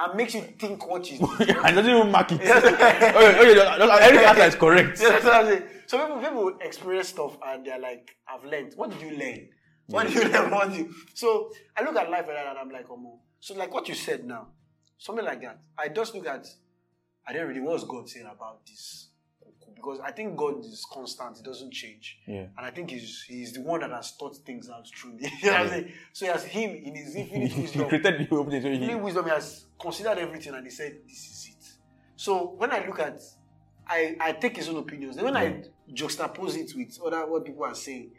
and 0.00 0.14
makes 0.16 0.34
you 0.34 0.40
think 0.40 0.86
what 0.88 1.10
you. 1.10 1.18
I 1.62 1.70
doesn't 1.72 1.90
even 1.94 2.10
mark 2.10 2.32
it. 2.32 2.40
okay, 2.40 2.50
okay, 2.50 3.54
just- 3.54 3.78
just- 3.78 4.02
every 4.02 4.24
answer 4.24 4.42
is 4.42 4.54
correct. 4.54 5.00
Yeah, 5.00 5.18
that's. 5.20 5.62
So 5.90 5.98
people 5.98 6.18
people 6.20 6.58
experience 6.60 7.08
stuff 7.08 7.36
and 7.46 7.66
they're 7.66 7.78
like, 7.78 8.10
I've 8.28 8.44
learned. 8.44 8.72
What 8.76 8.90
did 8.90 9.02
you 9.02 9.16
learn? 9.18 9.48
What 9.86 10.06
did 10.06 10.14
you 10.14 10.28
learn? 10.28 10.50
What 10.50 10.68
did 10.70 10.78
you? 10.78 10.94
So 11.14 11.50
I 11.76 11.82
look 11.84 11.96
at 11.96 12.08
life 12.10 12.26
like 12.26 12.36
that 12.36 12.46
and 12.46 12.58
I'm 12.58 12.70
like, 12.70 12.86
oh, 12.90 13.20
so 13.40 13.54
like 13.54 13.74
what 13.74 13.88
you 13.88 13.94
said 13.94 14.24
now, 14.24 14.48
something 14.98 15.24
like 15.24 15.42
that. 15.42 15.58
I 15.76 15.88
just 15.88 16.14
look 16.14 16.26
at, 16.26 16.46
I 17.26 17.32
didn't 17.32 17.48
really 17.48 17.60
what's 17.60 17.84
God 17.84 18.08
saying 18.08 18.26
about 18.26 18.64
this 18.66 19.09
because 19.80 20.00
I 20.00 20.12
think 20.12 20.36
God 20.36 20.60
is 20.60 20.86
constant; 20.92 21.38
He 21.38 21.42
doesn't 21.42 21.72
change. 21.72 22.18
Yeah. 22.26 22.46
And 22.56 22.66
I 22.66 22.70
think 22.70 22.90
he's 22.90 23.24
he's 23.26 23.52
the 23.52 23.62
one 23.62 23.80
that 23.80 23.90
has 23.90 24.12
thought 24.12 24.36
things 24.36 24.68
out 24.68 24.86
truly. 24.92 25.18
you 25.42 25.46
know 25.46 25.52
what 25.52 25.60
I'm 25.62 25.68
saying? 25.68 25.92
So 26.12 26.26
he 26.26 26.32
has 26.32 26.44
him 26.44 26.70
in 26.70 26.94
his 26.94 27.14
infinite 27.14 27.52
he 27.52 27.62
wisdom. 27.62 27.88
created 27.88 28.28
the 28.28 28.36
opening, 28.36 28.64
Infinite 28.64 28.88
he, 28.90 28.94
wisdom, 28.94 29.24
he 29.24 29.30
has 29.30 29.66
considered 29.80 30.18
everything 30.18 30.54
and 30.54 30.64
he 30.64 30.70
said, 30.70 30.98
This 31.08 31.18
is 31.30 31.48
it. 31.50 31.68
So 32.16 32.54
when 32.58 32.70
I 32.70 32.84
look 32.86 32.98
at 33.00 33.20
I, 33.90 34.16
I 34.20 34.32
take 34.32 34.56
his 34.56 34.68
own 34.68 34.76
opinions. 34.76 35.16
Then 35.16 35.24
when 35.24 35.36
I 35.36 35.64
juxtapose 35.92 36.56
it 36.56 36.72
with 36.76 36.96
other 37.04 37.28
what 37.28 37.44
people 37.44 37.64
are 37.64 37.74
saying, 37.74 38.12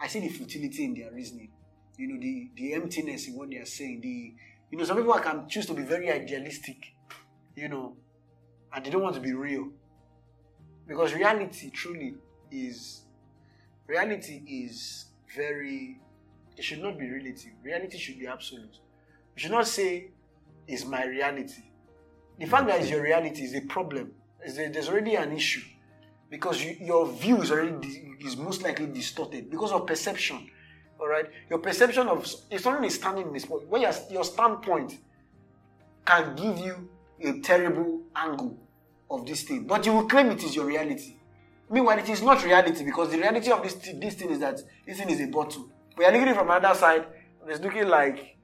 I 0.00 0.06
see 0.06 0.20
the 0.20 0.28
futility 0.28 0.84
in 0.84 0.94
their 0.94 1.10
reasoning. 1.10 1.50
You 1.98 2.08
know, 2.08 2.20
the 2.20 2.50
the 2.54 2.74
emptiness 2.74 3.26
in 3.26 3.34
what 3.34 3.50
they 3.50 3.56
are 3.56 3.64
saying. 3.66 4.02
The 4.02 4.34
you 4.70 4.78
know, 4.78 4.84
some 4.84 4.96
people 4.96 5.14
can 5.14 5.48
choose 5.48 5.66
to 5.66 5.74
be 5.74 5.82
very 5.82 6.10
idealistic, 6.10 6.76
you 7.56 7.68
know, 7.68 7.96
and 8.72 8.84
they 8.84 8.90
don't 8.90 9.02
want 9.02 9.14
to 9.16 9.20
be 9.20 9.32
real. 9.32 9.68
Because 10.86 11.14
reality 11.14 11.70
truly 11.70 12.14
is 12.50 13.02
reality 13.86 14.42
is 14.46 15.06
very 15.34 16.00
it 16.56 16.64
should 16.64 16.82
not 16.82 16.98
be 16.98 17.10
relative. 17.10 17.52
Reality 17.62 17.98
should 17.98 18.18
be 18.18 18.26
absolute. 18.26 18.74
You 19.34 19.42
should 19.42 19.50
not 19.50 19.66
say 19.66 20.08
is 20.66 20.84
my 20.86 21.04
reality. 21.04 21.62
The 22.38 22.46
fact 22.46 22.66
that 22.68 22.80
it's 22.80 22.90
your 22.90 23.02
reality 23.02 23.42
is 23.42 23.54
a 23.54 23.60
problem. 23.62 24.12
Is 24.44 24.58
a- 24.58 24.68
there's 24.68 24.88
already 24.88 25.16
an 25.16 25.32
issue 25.32 25.62
because 26.30 26.62
you, 26.64 26.76
your 26.80 27.06
view 27.06 27.42
is 27.42 27.50
already 27.50 28.14
is 28.20 28.36
most 28.36 28.62
likely 28.62 28.86
distorted 28.86 29.50
because 29.50 29.72
of 29.72 29.86
perception. 29.86 30.50
All 30.98 31.08
right, 31.08 31.26
your 31.50 31.58
perception 31.58 32.08
of 32.08 32.26
if 32.50 32.62
someone 32.62 32.84
is 32.84 32.94
standing 32.94 33.26
in 33.26 33.32
this 33.32 33.44
point, 33.44 33.64
your 33.70 33.92
your 34.10 34.24
standpoint 34.24 34.98
can 36.04 36.34
give 36.36 36.58
you 36.58 36.88
a 37.20 37.40
terrible 37.40 38.02
angle 38.14 38.56
of 39.10 39.26
this 39.26 39.42
thing, 39.44 39.64
but 39.66 39.84
you 39.86 39.92
will 39.92 40.08
claim 40.08 40.30
it 40.30 40.42
is 40.42 40.54
your 40.56 40.66
reality. 40.66 41.16
Meanwhile, 41.68 41.98
it 41.98 42.08
is 42.08 42.22
not 42.22 42.44
reality 42.44 42.84
because 42.84 43.10
the 43.10 43.18
reality 43.18 43.50
of 43.50 43.62
this 43.62 43.74
thi- 43.74 43.98
this 43.98 44.14
thing 44.14 44.30
is 44.30 44.38
that 44.38 44.60
this 44.86 44.98
thing 44.98 45.10
is 45.10 45.20
a 45.20 45.26
bottle 45.26 45.68
But 45.96 46.02
you're 46.04 46.12
looking 46.20 46.34
from 46.34 46.50
another 46.50 46.78
side, 46.78 47.06
and 47.40 47.50
it's 47.50 47.60
looking 47.60 47.88
like 47.88 48.36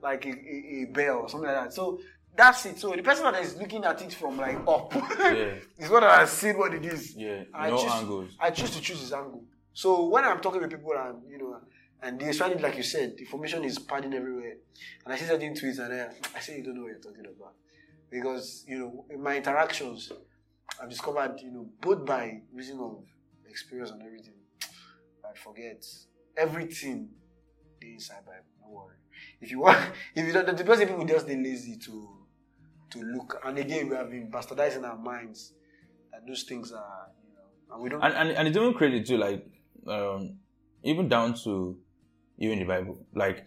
like 0.00 0.24
a, 0.26 0.30
a, 0.30 0.82
a 0.82 0.84
bell 0.92 1.18
or 1.22 1.28
something 1.28 1.48
like 1.48 1.64
that. 1.64 1.72
So 1.72 1.98
that's 2.36 2.64
it. 2.66 2.78
So 2.78 2.94
the 2.94 3.02
person 3.02 3.24
that 3.24 3.42
is 3.42 3.56
looking 3.56 3.84
at 3.84 4.00
it 4.00 4.12
from 4.14 4.36
like 4.36 4.58
up 4.68 4.92
Yeah. 5.20 5.54
is 5.76 5.90
what 5.90 6.04
I 6.04 6.24
see 6.26 6.52
what 6.52 6.72
it 6.74 6.84
is. 6.84 7.14
Yeah, 7.16 7.44
I 7.52 7.70
no 7.70 7.78
choose, 7.78 7.92
angles. 7.92 8.30
I 8.38 8.50
choose 8.50 8.70
to 8.76 8.80
choose 8.80 9.00
his 9.00 9.12
angle. 9.12 9.42
So 9.72 10.06
when 10.08 10.24
I'm 10.24 10.40
talking 10.40 10.60
with 10.60 10.70
people 10.70 10.92
and 10.96 11.22
you 11.28 11.38
know, 11.38 11.56
and 12.00 12.20
they 12.20 12.28
it 12.28 12.60
like 12.60 12.76
you 12.76 12.84
said, 12.84 13.14
the 13.16 13.22
information 13.22 13.64
is 13.64 13.78
padding 13.80 14.14
everywhere, 14.14 14.56
and 15.04 15.12
I 15.12 15.16
see 15.16 15.24
certain 15.26 15.54
tweets 15.54 15.78
and 15.80 15.92
then 15.92 16.10
I 16.34 16.38
say 16.40 16.58
you 16.58 16.62
don't 16.64 16.76
know 16.76 16.82
what 16.82 16.90
you're 16.90 16.98
talking 17.00 17.24
about 17.26 17.54
because 18.10 18.64
you 18.66 18.78
know 18.78 19.04
in 19.10 19.22
my 19.22 19.36
interactions, 19.36 20.12
I've 20.80 20.90
discovered 20.90 21.40
you 21.40 21.50
know 21.50 21.68
both 21.80 22.04
by 22.04 22.42
reason 22.52 22.80
of 22.80 23.04
experience 23.48 23.90
and 23.90 24.02
everything, 24.02 24.34
I 25.24 25.36
forget 25.36 25.84
everything 26.36 27.10
inside 27.82 28.24
Bible. 28.24 28.44
No 28.60 28.70
worry. 28.70 28.96
If 29.40 29.50
you 29.50 29.60
want, 29.60 29.78
if 30.14 30.26
you 30.26 30.32
don't, 30.32 30.56
the 30.56 30.64
person 30.64 30.88
people 30.88 31.04
just 31.04 31.26
they 31.26 31.36
lazy 31.36 31.76
to 31.78 32.18
to 32.90 32.98
look. 33.02 33.40
And 33.44 33.58
again, 33.58 33.88
we 33.88 33.96
have 33.96 34.10
been 34.10 34.30
bastardizing 34.30 34.84
our 34.84 34.96
minds 34.98 35.52
that 36.12 36.26
those 36.26 36.44
things 36.44 36.72
are, 36.72 37.08
you 37.26 37.34
know, 37.34 37.74
and 37.74 37.82
we 37.82 37.88
don't. 37.90 38.02
and, 38.02 38.14
and 38.14 38.30
and 38.30 38.48
it's 38.48 38.56
even 38.56 38.74
crazy 38.74 39.02
too, 39.02 39.18
like 39.18 39.44
um, 39.86 40.38
even 40.82 41.08
down 41.08 41.34
to 41.44 41.76
even 42.38 42.58
the 42.58 42.64
Bible. 42.64 42.98
Like 43.14 43.46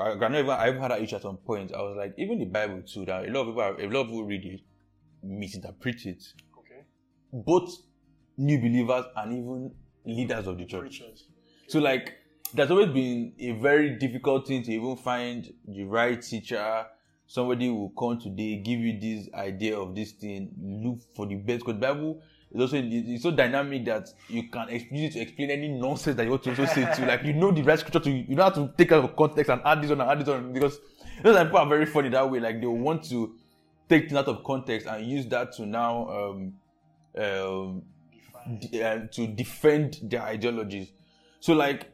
I, 0.00 0.12
I 0.24 0.28
know 0.28 0.38
even 0.38 0.50
I 0.50 0.68
even 0.68 0.80
had 0.82 0.90
that 0.90 1.02
issue 1.02 1.16
at 1.16 1.22
some 1.22 1.36
point. 1.38 1.72
I 1.74 1.82
was 1.82 1.96
like, 1.96 2.14
even 2.18 2.38
the 2.38 2.44
Bible 2.46 2.82
too. 2.82 3.04
That 3.04 3.28
a 3.28 3.32
lot 3.32 3.42
of 3.42 3.46
people, 3.48 3.62
are, 3.62 3.80
a 3.80 3.88
lot 3.88 4.00
of 4.02 4.06
people 4.06 4.24
read 4.24 4.44
it, 4.44 4.60
misinterpret 5.22 6.06
it. 6.06 6.22
okay. 6.58 6.84
Both 7.32 7.70
new 8.36 8.58
believers 8.58 9.06
and 9.16 9.32
even 9.32 9.74
leaders 10.04 10.46
of 10.46 10.58
the 10.58 10.66
church. 10.66 11.00
Preachers. 11.00 11.28
So 11.68 11.80
like 11.80 12.14
there's 12.54 12.70
always 12.70 12.88
been 12.88 13.32
a 13.38 13.52
very 13.52 13.98
difficult 13.98 14.46
thing 14.46 14.62
to 14.62 14.72
even 14.72 14.96
find 14.96 15.52
the 15.66 15.84
right 15.84 16.20
teacher. 16.20 16.86
Somebody 17.26 17.68
will 17.70 17.90
come 17.90 18.20
today, 18.20 18.56
give 18.56 18.78
you 18.78 19.00
this 19.00 19.28
idea 19.34 19.76
of 19.76 19.96
this 19.96 20.12
thing, 20.12 20.50
look 20.60 21.00
for 21.16 21.26
the 21.26 21.34
best. 21.34 21.64
Because 21.64 21.80
Bible 21.80 22.22
is 22.56 22.62
also 22.62 22.82
it's 22.82 23.22
so 23.22 23.30
dynamic 23.30 23.84
that 23.84 24.08
you 24.28 24.48
can 24.48 24.68
use 24.90 25.10
it 25.10 25.12
to 25.12 25.20
explain 25.20 25.50
any 25.50 25.68
nonsense 25.68 26.16
that 26.16 26.24
you 26.24 26.30
want 26.30 26.42
to 26.44 26.50
also 26.50 26.64
say 26.66 26.90
to. 26.94 27.06
Like 27.06 27.22
you 27.22 27.34
know 27.34 27.50
the 27.50 27.62
right 27.62 27.78
scripture 27.78 28.00
to 28.00 28.10
you 28.10 28.34
don't 28.34 28.54
have 28.54 28.54
to 28.54 28.72
take 28.76 28.92
out 28.92 29.04
of 29.04 29.14
context 29.14 29.50
and 29.50 29.60
add 29.64 29.82
this 29.82 29.90
on 29.90 30.00
and 30.00 30.10
add 30.10 30.20
this 30.20 30.28
on 30.28 30.52
because 30.52 30.78
those 31.22 31.36
people 31.36 31.58
are 31.58 31.68
very 31.68 31.86
funny 31.86 32.08
that 32.08 32.30
way. 32.30 32.40
Like 32.40 32.60
they 32.60 32.66
want 32.66 33.04
to 33.10 33.34
take 33.88 34.04
things 34.04 34.14
out 34.14 34.28
of 34.28 34.42
context 34.42 34.86
and 34.86 35.06
use 35.06 35.26
that 35.26 35.52
to 35.52 35.66
now 35.66 36.08
um 36.08 36.54
um 37.22 37.82
de- 38.58 38.82
uh, 38.82 39.00
to 39.12 39.26
defend 39.26 39.98
their 40.02 40.22
ideologies. 40.22 40.88
So 41.40 41.52
like 41.52 41.90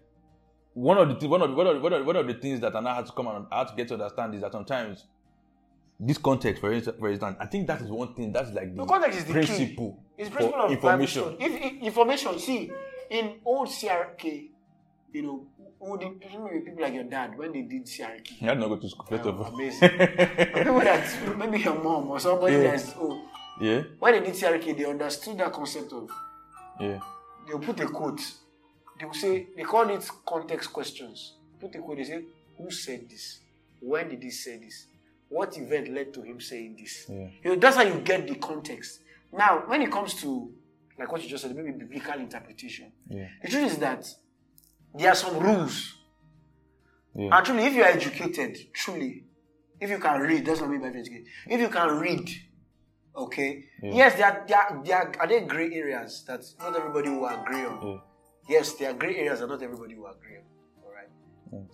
one 0.74 0.96
of 0.96 1.20
the 1.20 1.28
one 1.28 1.42
of 1.42 1.54
one 1.54 1.66
of 1.66 1.74
the, 1.74 1.80
one 1.80 1.92
of 1.92 1.98
the, 2.00 2.04
one 2.04 2.16
of 2.16 2.26
the 2.26 2.34
things 2.34 2.60
that 2.60 2.74
I 2.76 2.80
now 2.80 2.94
had 2.94 3.06
to 3.06 3.12
come 3.12 3.26
and 3.26 3.46
I 3.50 3.58
had 3.58 3.68
to 3.68 3.74
get 3.74 3.88
to 3.88 3.94
understand 3.94 4.34
is 4.34 4.42
that 4.42 4.52
sometimes 4.52 5.04
this 6.04 6.18
context, 6.18 6.60
for 6.60 6.72
instance, 6.72 6.96
for 6.98 7.08
instance, 7.10 7.36
I 7.40 7.46
think 7.46 7.66
that 7.68 7.80
is 7.80 7.90
one 7.90 8.14
thing 8.14 8.32
that's 8.32 8.50
like 8.52 8.74
the, 8.74 8.82
The 8.82 8.86
context 8.86 9.18
is 9.20 9.24
the 9.24 9.32
principle 9.32 9.92
key. 10.16 10.22
It's 10.22 10.30
principle 10.30 10.60
of 10.62 10.70
information. 10.72 11.36
If, 11.38 11.52
if 11.62 11.82
information, 11.82 12.38
see, 12.38 12.70
in 13.10 13.34
old 13.44 13.68
CRK, 13.68 14.48
you 15.12 15.22
know, 15.22 15.46
old, 15.80 16.00
people 16.00 16.76
like 16.80 16.94
your 16.94 17.04
dad 17.04 17.36
when 17.36 17.52
they 17.52 17.62
did 17.62 17.84
CRK. 17.86 18.40
You 18.40 18.48
had 18.48 18.58
not 18.58 18.68
go 18.68 18.76
to 18.78 18.88
school 18.88 19.06
first 19.08 19.24
of 19.26 19.40
Oh, 19.40 19.44
all. 19.44 19.54
amazing. 19.54 19.88
people 19.90 20.80
that 20.80 21.36
maybe 21.38 21.58
your 21.60 21.74
mom 21.82 22.08
or 22.10 22.18
somebody 22.20 22.54
Yeah. 22.56 22.62
that's 22.70 22.96
old. 22.96 23.20
yeah, 23.60 23.82
When 23.98 24.12
they 24.14 24.20
did 24.30 24.34
CRK, 24.34 24.76
they 24.76 24.84
understood 24.84 25.38
that 25.38 25.52
concept 25.52 25.92
of 25.92 26.10
yeah, 26.80 26.98
they'll 27.46 27.58
put 27.58 27.78
a 27.80 27.86
quote. 27.86 28.20
They 28.98 29.04
will 29.06 29.14
say 29.14 29.46
they 29.56 29.62
call 29.64 29.88
it 29.90 30.08
context 30.26 30.72
questions. 30.72 31.34
Put 31.60 31.74
a 31.74 31.78
quote. 31.78 31.98
They 31.98 32.04
say, 32.04 32.24
"Who 32.58 32.70
said 32.70 33.08
this? 33.10 33.40
When 33.80 34.08
did 34.08 34.22
he 34.22 34.30
say 34.30 34.58
this? 34.58 34.86
What 35.32 35.56
event 35.56 35.88
led 35.88 36.12
to 36.14 36.22
him 36.22 36.40
saying 36.40 36.76
this?" 36.80 37.06
Yeah. 37.08 37.28
You 37.42 37.50
know, 37.50 37.56
that's 37.56 37.76
how 37.76 37.82
you 37.82 38.00
get 38.00 38.26
the 38.28 38.34
context. 38.36 39.00
Now, 39.32 39.64
when 39.66 39.80
it 39.82 39.90
comes 39.90 40.14
to 40.22 40.52
like 40.98 41.10
what 41.10 41.22
you 41.22 41.28
just 41.28 41.42
said, 41.42 41.56
maybe 41.56 41.72
biblical 41.72 42.20
interpretation, 42.20 42.92
yeah, 43.08 43.28
the 43.42 43.48
truth 43.48 43.72
is 43.72 43.78
that 43.78 44.06
there 44.94 45.08
are 45.10 45.14
some 45.14 45.38
rules. 45.38 45.94
yeah, 47.14 47.34
And 47.36 47.46
truly, 47.46 47.64
if 47.64 47.74
you 47.74 47.82
are 47.82 47.88
educated, 47.88 48.58
truly, 48.74 49.24
if 49.80 49.88
you 49.90 49.98
can 49.98 50.20
read, 50.20 50.44
that's 50.44 50.60
what 50.60 50.68
I 50.68 50.72
mean 50.72 50.82
by 50.82 50.88
educated. 50.88 51.26
If 51.48 51.60
you 51.60 51.68
can 51.68 51.98
read, 51.98 52.28
okay, 53.16 53.64
Yeah. 53.82 53.94
yes, 53.94 54.14
there 54.16 54.26
are, 54.26 54.44
there 54.46 54.58
are, 54.58 54.82
there 54.84 54.96
are, 54.98 55.12
are 55.20 55.26
there 55.28 55.40
gray 55.46 55.72
areas 55.74 56.24
that 56.26 56.42
not 56.60 56.76
everybody 56.76 57.08
will 57.08 57.26
agree 57.26 57.64
on. 57.64 57.78
yeah, 57.88 57.98
Yes, 58.58 58.74
there 58.74 58.90
are 58.90 58.94
gray 58.94 59.16
areas 59.16 59.40
that 59.40 59.48
not 59.48 59.62
everybody 59.62 59.94
will 59.94 60.08
agree 60.08 60.36
on. 60.36 60.44
All 60.84 60.92
right. 60.92 61.08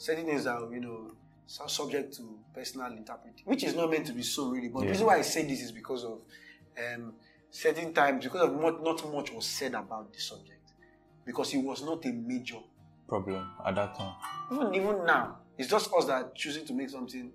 Certain 0.01 0.27
things 0.27 0.47
are, 0.47 0.61
you 0.73 0.81
know, 0.81 1.11
so 1.49 1.67
subject 1.67 2.15
to 2.15 2.39
personal 2.55 2.93
interpretation, 2.93 3.47
which 3.47 3.65
is 3.65 3.75
not 3.75 3.91
meant 3.91 4.07
to 4.07 4.13
be 4.13 4.23
so 4.23 4.51
really. 4.51 4.69
But 4.69 4.81
the 4.81 4.89
reason 4.89 5.07
why 5.07 5.17
I 5.17 5.23
say 5.23 5.47
this 5.47 5.63
is 5.63 5.73
because 5.73 6.05
of 6.05 6.21
um, 6.79 7.15
certain 7.51 7.95
times, 7.95 8.23
because 8.25 8.51
of 8.51 8.61
not, 8.61 8.85
not 8.85 9.11
much 9.11 9.33
was 9.33 9.47
said 9.47 9.73
about 9.75 10.13
the 10.13 10.21
subject, 10.21 10.73
because 11.25 11.55
it 11.55 11.59
was 11.65 11.83
not 11.83 12.05
a 12.05 12.13
major. 12.13 12.59
problem 13.09 13.47
at 13.65 13.75
that 13.77 13.97
time. 13.97 14.15
Even 14.53 14.75
even 14.75 15.07
now, 15.07 15.39
it's 15.57 15.71
just 15.71 15.91
us 15.95 16.05
that 16.05 16.13
are 16.13 16.31
choosing 16.35 16.67
to 16.67 16.75
make 16.75 16.91
something. 16.91 17.33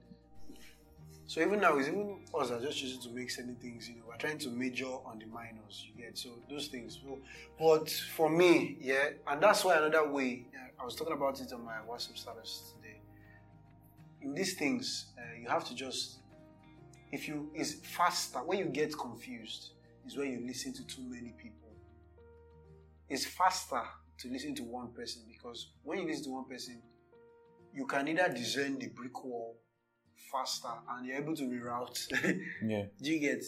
So 1.25 1.41
even 1.41 1.59
now, 1.59 1.75
it's 1.79 1.87
even 1.87 2.19
us 2.39 2.49
that 2.49 2.59
are 2.59 2.61
just 2.61 2.77
choosing 2.77 3.01
to 3.01 3.09
make 3.09 3.31
certain 3.31 3.55
things. 3.55 3.89
You 3.89 3.95
know, 3.95 4.03
we're 4.07 4.17
trying 4.17 4.37
to 4.37 4.49
major 4.49 4.85
on 4.85 5.17
the 5.17 5.25
minors. 5.25 5.87
You 5.87 6.03
get 6.03 6.15
so 6.15 6.29
those 6.47 6.67
things. 6.67 6.99
So, 7.03 7.17
but 7.59 7.89
for 7.89 8.29
me, 8.29 8.77
yeah, 8.79 9.09
and 9.27 9.41
that's 9.41 9.65
why 9.65 9.77
another 9.77 10.07
way. 10.07 10.45
Yeah, 10.53 10.59
I 10.79 10.85
was 10.85 10.95
talking 10.95 11.13
about 11.13 11.41
it 11.41 11.51
on 11.51 11.65
my 11.65 11.77
WhatsApp 11.89 12.17
status. 12.17 12.73
In 14.23 14.33
these 14.33 14.53
things, 14.55 15.07
uh, 15.17 15.21
you 15.41 15.49
have 15.49 15.65
to 15.67 15.75
just, 15.75 16.19
if 17.11 17.27
you 17.27 17.49
is 17.53 17.75
faster 17.83 18.39
when 18.39 18.57
you 18.59 18.65
get 18.65 18.97
confused, 18.97 19.71
is 20.05 20.17
when 20.17 20.31
you 20.31 20.47
listen 20.47 20.73
to 20.73 20.83
too 20.87 21.03
many 21.03 21.33
people. 21.37 21.69
It's 23.09 23.25
faster 23.25 23.81
to 24.19 24.29
listen 24.29 24.55
to 24.55 24.63
one 24.63 24.91
person 24.93 25.23
because 25.27 25.71
when 25.83 25.99
you 25.99 26.05
listen 26.07 26.23
to 26.25 26.29
one 26.31 26.45
person, 26.45 26.81
you 27.73 27.85
can 27.85 28.07
either 28.07 28.29
discern 28.33 28.79
the 28.79 28.87
brick 28.87 29.23
wall 29.23 29.57
faster 30.31 30.69
and 30.91 31.05
you're 31.05 31.17
able 31.17 31.35
to 31.35 31.43
reroute. 31.43 32.07
Yeah, 32.65 32.85
Do 33.01 33.11
you 33.11 33.19
get? 33.19 33.43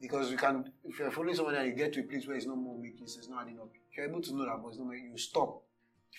Because 0.00 0.30
you 0.30 0.36
can, 0.36 0.70
if 0.84 0.98
you're 0.98 1.10
following 1.10 1.34
someone 1.34 1.54
and 1.54 1.66
you 1.68 1.74
get 1.74 1.92
to 1.94 2.00
a 2.00 2.02
place 2.04 2.26
where 2.26 2.36
it's 2.36 2.46
no 2.46 2.56
more 2.56 2.76
making 2.78 3.06
sense, 3.06 3.28
not 3.28 3.42
adding 3.42 3.58
up, 3.58 3.70
you're 3.96 4.06
able 4.08 4.20
to 4.20 4.34
know 4.34 4.44
that, 4.44 4.60
but 4.62 4.68
it's 4.68 4.78
not 4.78 4.88
making, 4.88 5.10
you 5.12 5.18
stop, 5.18 5.62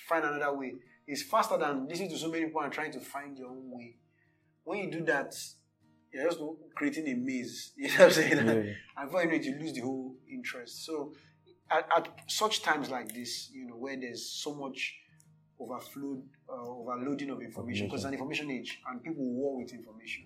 find 0.07 0.23
another 0.25 0.57
way. 0.57 0.73
It's 1.07 1.23
faster 1.23 1.57
than 1.57 1.87
listening 1.87 2.09
to 2.11 2.17
so 2.17 2.29
many 2.29 2.45
people 2.45 2.61
and 2.61 2.71
trying 2.71 2.91
to 2.91 2.99
find 2.99 3.37
your 3.37 3.49
own 3.49 3.71
way. 3.71 3.95
When 4.63 4.79
you 4.79 4.91
do 4.91 5.03
that, 5.05 5.35
you're 6.13 6.25
just 6.29 6.39
creating 6.75 7.07
a 7.07 7.15
maze. 7.15 7.71
You 7.77 7.87
know 7.89 7.93
what 7.93 8.01
I'm 8.05 8.11
saying? 8.11 8.37
Yeah. 8.37 8.73
And 8.97 9.11
know 9.11 9.19
it, 9.19 9.43
you 9.43 9.55
lose 9.59 9.73
the 9.73 9.81
whole 9.81 10.15
interest. 10.31 10.85
So, 10.85 11.13
at, 11.69 11.87
at 11.95 12.07
such 12.27 12.61
times 12.61 12.89
like 12.89 13.13
this, 13.13 13.49
you 13.51 13.65
know, 13.65 13.75
where 13.75 13.99
there's 13.99 14.29
so 14.29 14.53
much 14.53 14.95
overflow, 15.59 16.21
uh, 16.49 16.53
overloading 16.53 17.31
of 17.31 17.41
information, 17.41 17.87
because 17.87 18.01
it's 18.01 18.07
an 18.07 18.13
information 18.13 18.51
age, 18.51 18.79
and 18.87 19.03
people 19.03 19.23
war 19.23 19.57
with 19.57 19.73
information. 19.73 20.25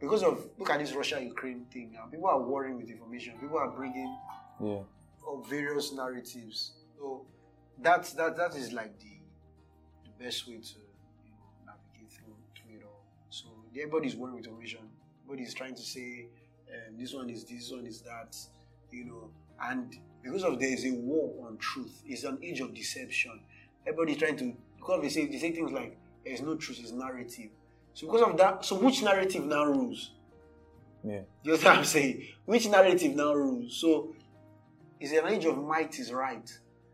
Because 0.00 0.22
of 0.22 0.48
look 0.58 0.70
at 0.70 0.78
this 0.78 0.92
Russia-Ukraine 0.92 1.66
thing 1.72 1.90
now, 1.92 2.06
people 2.10 2.28
are 2.28 2.40
warring 2.40 2.76
with 2.76 2.88
information. 2.88 3.34
People 3.40 3.58
are 3.58 3.70
bringing 3.70 4.16
yeah, 4.62 4.78
of 5.26 5.48
various 5.48 5.92
narratives. 5.92 6.72
So 6.96 7.26
that's 7.80 8.12
that 8.12 8.36
that 8.36 8.54
is 8.54 8.72
like 8.72 8.98
the 9.00 9.17
the 10.18 10.24
best 10.24 10.46
way 10.48 10.54
to 10.54 10.74
you 11.24 11.30
know, 11.30 11.72
navigate 11.72 12.10
through 12.12 12.34
through 12.54 12.76
it 12.78 12.84
all. 12.84 13.02
So 13.30 13.46
everybody's 13.76 14.16
working 14.16 14.36
with 14.36 14.46
information. 14.46 14.80
Everybody's 15.24 15.54
trying 15.54 15.74
to 15.74 15.82
say 15.82 16.26
um, 16.72 16.98
this 16.98 17.14
one 17.14 17.30
is 17.30 17.44
this 17.44 17.70
one 17.70 17.86
is 17.86 18.00
that, 18.02 18.36
you 18.90 19.04
know, 19.04 19.30
and 19.62 19.96
because 20.22 20.44
of 20.44 20.58
there 20.58 20.72
is 20.72 20.84
a 20.84 20.92
war 20.92 21.46
on 21.46 21.56
truth. 21.58 22.02
It's 22.06 22.24
an 22.24 22.38
age 22.42 22.60
of 22.60 22.74
deception. 22.74 23.40
Everybody's 23.86 24.18
trying 24.18 24.36
to 24.38 24.54
because 24.76 25.02
they 25.02 25.08
say 25.08 25.26
they 25.26 25.38
say 25.38 25.52
things 25.52 25.72
like 25.72 25.98
there 26.24 26.34
is 26.34 26.40
no 26.42 26.56
truth, 26.56 26.78
it's 26.80 26.92
narrative. 26.92 27.50
So 27.94 28.06
because 28.06 28.22
of 28.22 28.36
that, 28.38 28.64
so 28.64 28.76
which 28.76 29.02
narrative 29.02 29.44
now 29.44 29.64
rules? 29.64 30.12
yeah, 31.04 31.20
You 31.42 31.52
know 31.52 31.58
what 31.58 31.66
I'm 31.66 31.84
saying? 31.84 32.22
Which 32.44 32.68
narrative 32.68 33.14
now 33.14 33.34
rules? 33.34 33.76
So 33.80 34.14
it's 35.00 35.12
an 35.12 35.26
age 35.28 35.44
of 35.46 35.58
might 35.58 35.98
is 35.98 36.12
right. 36.12 36.48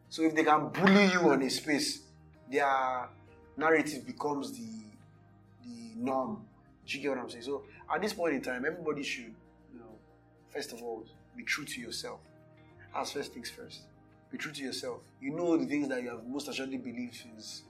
So 0.09 0.23
if 0.23 0.35
they 0.35 0.45
can 0.45 0.69
bully 0.69 1.07
you 1.07 1.21
on 1.31 1.43
a 1.43 1.51
space, 1.51 2.04
their 2.51 3.09
narrative 3.57 4.07
becomes 4.07 4.53
the 4.53 4.69
the 5.65 5.93
norm. 5.97 6.45
Do 6.87 6.97
you 6.97 7.03
get 7.03 7.11
what 7.11 7.19
I'm 7.19 7.31
saying? 7.31 7.45
So 7.45 7.63
at 7.93 8.01
this 8.03 8.13
point 8.13 8.35
in 8.35 8.43
time, 8.43 8.65
everybody 8.67 9.03
should, 9.03 9.35
you 9.73 9.79
know, 9.79 9.97
first 10.51 10.73
of 10.73 10.83
all, 10.83 11.05
be 11.37 11.43
true 11.45 11.65
to 11.65 11.81
yourself. 11.81 12.21
As 12.95 13.13
first 13.13 13.33
things 13.33 13.51
first. 13.51 13.83
Be 14.31 14.39
true 14.39 14.53
to 14.53 14.63
yourself. 14.63 15.01
You 15.21 15.35
know 15.35 15.57
the 15.57 15.67
things 15.67 15.89
that 15.89 16.03
you 16.03 16.11
have 16.11 16.25
most 16.27 16.49
assuredly 16.49 16.79
believed 16.79 17.17
is. 17.39 17.63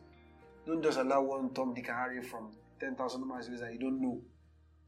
Don't 0.66 0.82
just 0.82 0.98
allow 0.98 1.20
one 1.22 1.50
Tom, 1.50 1.74
Dick, 1.74 1.88
Harry 1.88 2.22
from 2.22 2.48
10,000 2.80 3.26
miles 3.26 3.48
away 3.48 3.58
that 3.58 3.72
you 3.72 3.78
don't 3.78 4.00
know 4.00 4.20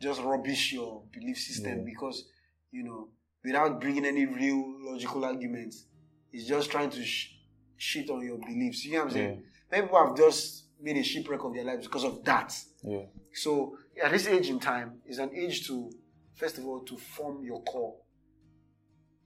just 0.01 0.21
rubbish 0.23 0.73
your 0.73 1.03
belief 1.13 1.39
system 1.39 1.79
Yeah. 1.79 1.85
because 1.85 2.25
you 2.71 2.83
know 2.83 3.09
without 3.45 3.81
bringing 3.81 4.05
any 4.05 4.27
real 4.27 4.63
logical 4.81 5.25
arguments 5.25 5.85
it's 6.33 6.47
just 6.47 6.71
trying 6.71 6.91
to 6.91 7.03
sh- 7.05 7.36
shit 7.77 8.09
on 8.11 8.25
your 8.25 8.39
beliefs 8.39 8.85
you 8.85 8.93
know 8.93 8.99
what 8.99 9.05
i'm 9.07 9.11
saying 9.13 9.35
Yeah. 9.37 9.47
many 9.71 9.83
people 9.87 10.07
have 10.07 10.17
just 10.17 10.65
made 10.81 10.97
a 10.97 11.03
shipwreck 11.03 11.43
of 11.43 11.55
their 11.55 11.65
lives 11.65 11.87
because 11.87 12.05
of 12.05 12.23
that. 12.25 12.55
Yeah. 12.83 13.05
So 13.33 13.79
at 14.03 14.13
this 14.13 14.27
age 14.27 14.49
in 14.51 14.61
time 14.61 15.01
is 15.07 15.19
an 15.19 15.31
age 15.35 15.67
to, 15.69 15.91
first 16.35 16.59
of 16.59 16.67
all, 16.67 16.81
to 16.81 16.97
form 16.99 17.43
your 17.45 17.63
core. 17.63 17.97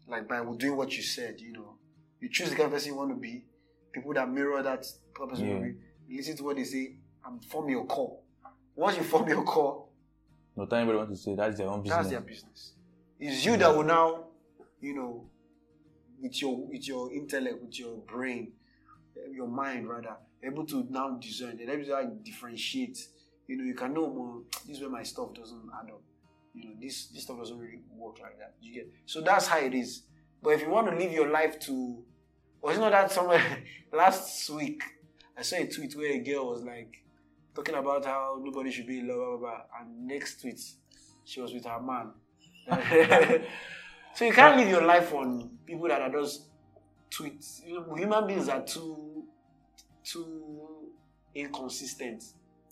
Like 0.08 0.28
by 0.28 0.42
doing 0.56 0.76
what 0.76 0.96
you 0.96 1.02
said, 1.02 1.40
you 1.40 1.52
know, 1.52 1.74
you 2.20 2.28
choose 2.30 2.50
the 2.50 2.56
kind 2.56 2.66
of 2.66 2.72
person 2.72 2.92
you 2.92 2.96
want 2.98 3.10
to 3.10 3.16
be. 3.16 3.44
People 3.92 4.14
that 4.14 4.28
mirror 4.30 4.62
that 4.62 4.86
purpose, 5.14 5.40
you 5.40 5.48
want 5.50 5.64
to 5.64 5.72
be. 6.08 6.16
listen 6.16 6.36
to 6.36 6.44
what 6.44 6.56
they 6.56 6.64
say 6.64 6.94
and 7.26 7.44
form 7.44 7.68
your 7.68 7.84
core. 7.86 8.18
Once 8.76 8.96
you 8.96 9.02
form 9.02 9.28
your 9.28 9.42
core, 9.42 9.86
No 10.56 10.66
time 10.66 10.80
anybody 10.82 10.98
wants 10.98 11.18
to 11.18 11.24
say 11.30 11.34
that's 11.36 11.58
their 11.58 11.68
own 11.68 11.82
business. 11.82 11.96
that's 11.98 12.10
their 12.10 12.20
business. 12.20 12.72
It's 13.18 13.44
you 13.44 13.56
that 13.56 13.74
will 13.76 13.84
now, 13.84 14.24
you 14.80 14.94
know, 14.94 15.29
with 16.20 16.40
your 16.40 16.56
with 16.56 16.86
your 16.86 17.12
intellect, 17.12 17.62
with 17.62 17.78
your 17.78 17.96
brain, 17.98 18.52
eh, 19.16 19.32
your 19.32 19.48
mind 19.48 19.88
rather, 19.88 20.16
able 20.42 20.66
to 20.66 20.86
now 20.90 21.10
discern, 21.20 21.58
and 21.60 21.70
able 21.70 21.84
to 21.84 21.92
like 21.92 22.24
differentiate. 22.24 23.06
You 23.46 23.56
know, 23.56 23.64
you 23.64 23.74
can 23.74 23.94
know 23.94 24.08
more. 24.08 24.42
This 24.66 24.76
is 24.76 24.82
where 24.82 24.90
my 24.90 25.02
stuff 25.02 25.34
doesn't 25.34 25.62
add 25.74 25.90
up. 25.90 26.02
You 26.54 26.64
know, 26.64 26.70
this 26.80 27.06
this 27.08 27.24
stuff 27.24 27.38
doesn't 27.38 27.58
really 27.58 27.80
work 27.96 28.20
like 28.20 28.38
that. 28.38 28.54
You 28.60 28.74
get 28.74 28.92
so 29.06 29.20
that's 29.20 29.46
how 29.46 29.58
it 29.58 29.74
is. 29.74 30.02
But 30.42 30.50
if 30.50 30.62
you 30.62 30.70
want 30.70 30.88
to 30.88 30.96
live 30.96 31.12
your 31.12 31.28
life 31.28 31.58
to, 31.60 32.02
was 32.62 32.78
not 32.78 32.92
that 32.92 33.10
somewhere 33.10 33.62
last 33.92 34.48
week? 34.50 34.82
I 35.36 35.42
saw 35.42 35.56
a 35.56 35.66
tweet 35.66 35.94
where 35.96 36.12
a 36.12 36.18
girl 36.18 36.50
was 36.50 36.62
like 36.62 37.02
talking 37.54 37.74
about 37.74 38.04
how 38.04 38.40
nobody 38.42 38.70
should 38.70 38.86
be 38.86 39.00
in 39.00 39.08
love, 39.08 39.16
blah, 39.18 39.36
blah, 39.36 39.38
blah. 39.38 39.60
and 39.80 40.06
next 40.06 40.40
tweet 40.40 40.60
she 41.24 41.40
was 41.40 41.52
with 41.52 41.64
her 41.64 41.80
man. 41.80 42.12
so 44.20 44.26
you 44.26 44.32
can't 44.34 44.58
live 44.58 44.68
your 44.68 44.82
life 44.84 45.14
on 45.14 45.48
people 45.66 45.88
that 45.88 46.02
are 46.02 46.10
just 46.10 46.42
tweets. 47.10 47.62
Human 47.64 48.26
beings 48.26 48.50
are 48.50 48.60
too 48.60 49.24
too 50.04 50.90
inconsistent 51.34 52.22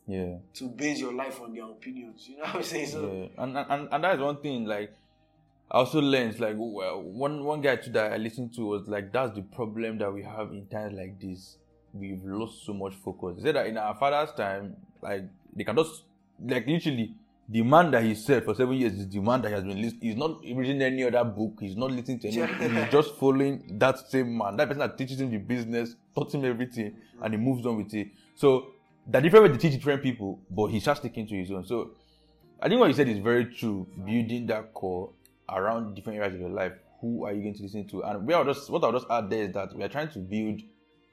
Yeah. 0.07 0.37
to 0.53 0.69
base 0.69 1.01
your 1.01 1.15
life 1.15 1.41
on 1.41 1.55
their 1.55 1.65
opinions. 1.65 2.29
You 2.29 2.37
know 2.37 2.43
what 2.45 2.57
I'm 2.57 2.63
saying? 2.63 2.89
So 2.89 3.31
Yeah, 3.33 3.43
and, 3.43 3.57
and 3.57 3.89
and 3.91 4.05
that 4.05 4.17
is 4.17 4.21
one 4.21 4.43
thing. 4.43 4.67
Like, 4.67 4.93
I 5.71 5.79
also 5.79 6.03
learned 6.03 6.39
like 6.39 6.57
well, 6.59 7.01
one 7.01 7.43
one 7.43 7.63
guy 7.63 7.77
too 7.77 7.93
that 7.93 8.13
I 8.13 8.19
listened 8.19 8.53
to 8.57 8.67
was 8.67 8.87
like 8.87 9.11
that's 9.11 9.35
the 9.35 9.41
problem 9.41 9.97
that 10.01 10.13
we 10.13 10.25
have 10.25 10.51
in 10.51 10.67
times 10.67 10.99
like 10.99 11.19
this. 11.19 11.57
We've 11.95 12.23
lost 12.23 12.67
so 12.67 12.75
much 12.75 12.93
focus. 12.97 13.39
He 13.39 13.43
said 13.45 13.57
that 13.57 13.69
in 13.69 13.79
our 13.79 13.95
father's 13.95 14.35
time, 14.35 14.77
like 15.01 15.23
they 15.57 15.65
can 15.65 15.77
just 15.77 16.03
like 16.47 16.67
literally 16.67 17.15
the 17.51 17.63
man 17.63 17.91
that 17.93 18.03
he 18.03 18.15
said 18.15 18.45
for 18.45 18.55
seven 18.55 18.75
years 18.75 18.93
is 18.93 19.09
the 19.09 19.21
man 19.21 19.41
that 19.41 19.49
he 19.49 19.55
has 19.55 19.65
been 19.65 19.81
listening. 19.81 20.03
He's 20.03 20.17
not 20.17 20.41
reading 20.43 20.83
any 20.83 21.05
other 21.05 21.25
book. 21.25 21.55
He's 21.61 21.77
not 21.77 21.91
listening 21.91 22.19
to 22.21 22.29
any. 22.29 22.75
he's 22.81 22.93
just 22.93 23.15
following 23.17 23.79
that 23.79 23.99
same 24.11 24.37
man. 24.37 24.57
That 24.57 24.69
person 24.69 24.81
that 24.81 24.99
teaches 24.99 25.21
him 25.21 25.31
the 25.31 25.39
business, 25.39 25.95
taught 26.15 26.35
him 26.35 26.45
everything, 26.45 26.95
and 27.23 27.33
he 27.33 27.41
moves 27.41 27.65
on 27.65 27.79
with 27.79 27.95
it. 27.95 28.09
So 28.35 28.73
the 29.07 29.21
different 29.21 29.47
way 29.47 29.53
they 29.53 29.59
teach 29.59 29.73
different 29.73 30.03
people, 30.03 30.41
but 30.51 30.67
he's 30.67 30.85
just 30.85 31.01
sticking 31.01 31.27
to 31.27 31.35
his 31.35 31.51
own. 31.51 31.65
So 31.65 31.93
I 32.61 32.69
think 32.69 32.81
what 32.81 32.89
you 32.89 32.95
said 32.95 33.09
is 33.09 33.19
very 33.19 33.47
true. 33.47 33.87
Building 34.05 34.47
that 34.49 34.75
core 34.75 35.13
around 35.49 35.95
different 35.95 36.19
areas 36.19 36.35
of 36.35 36.41
your 36.41 36.51
life. 36.51 36.73
Who 37.01 37.25
are 37.25 37.33
you 37.33 37.43
going 37.43 37.55
to 37.55 37.63
listen 37.63 37.89
to? 37.89 38.03
And 38.03 38.27
we 38.27 38.35
are 38.35 38.45
just 38.45 38.69
what 38.69 38.85
I'll 38.85 38.93
just 38.93 39.07
add 39.11 39.31
there 39.31 39.45
is 39.45 39.55
that 39.55 39.75
we 39.75 39.85
are 39.85 39.89
trying 39.89 40.11
to 40.11 40.19
build 40.19 40.61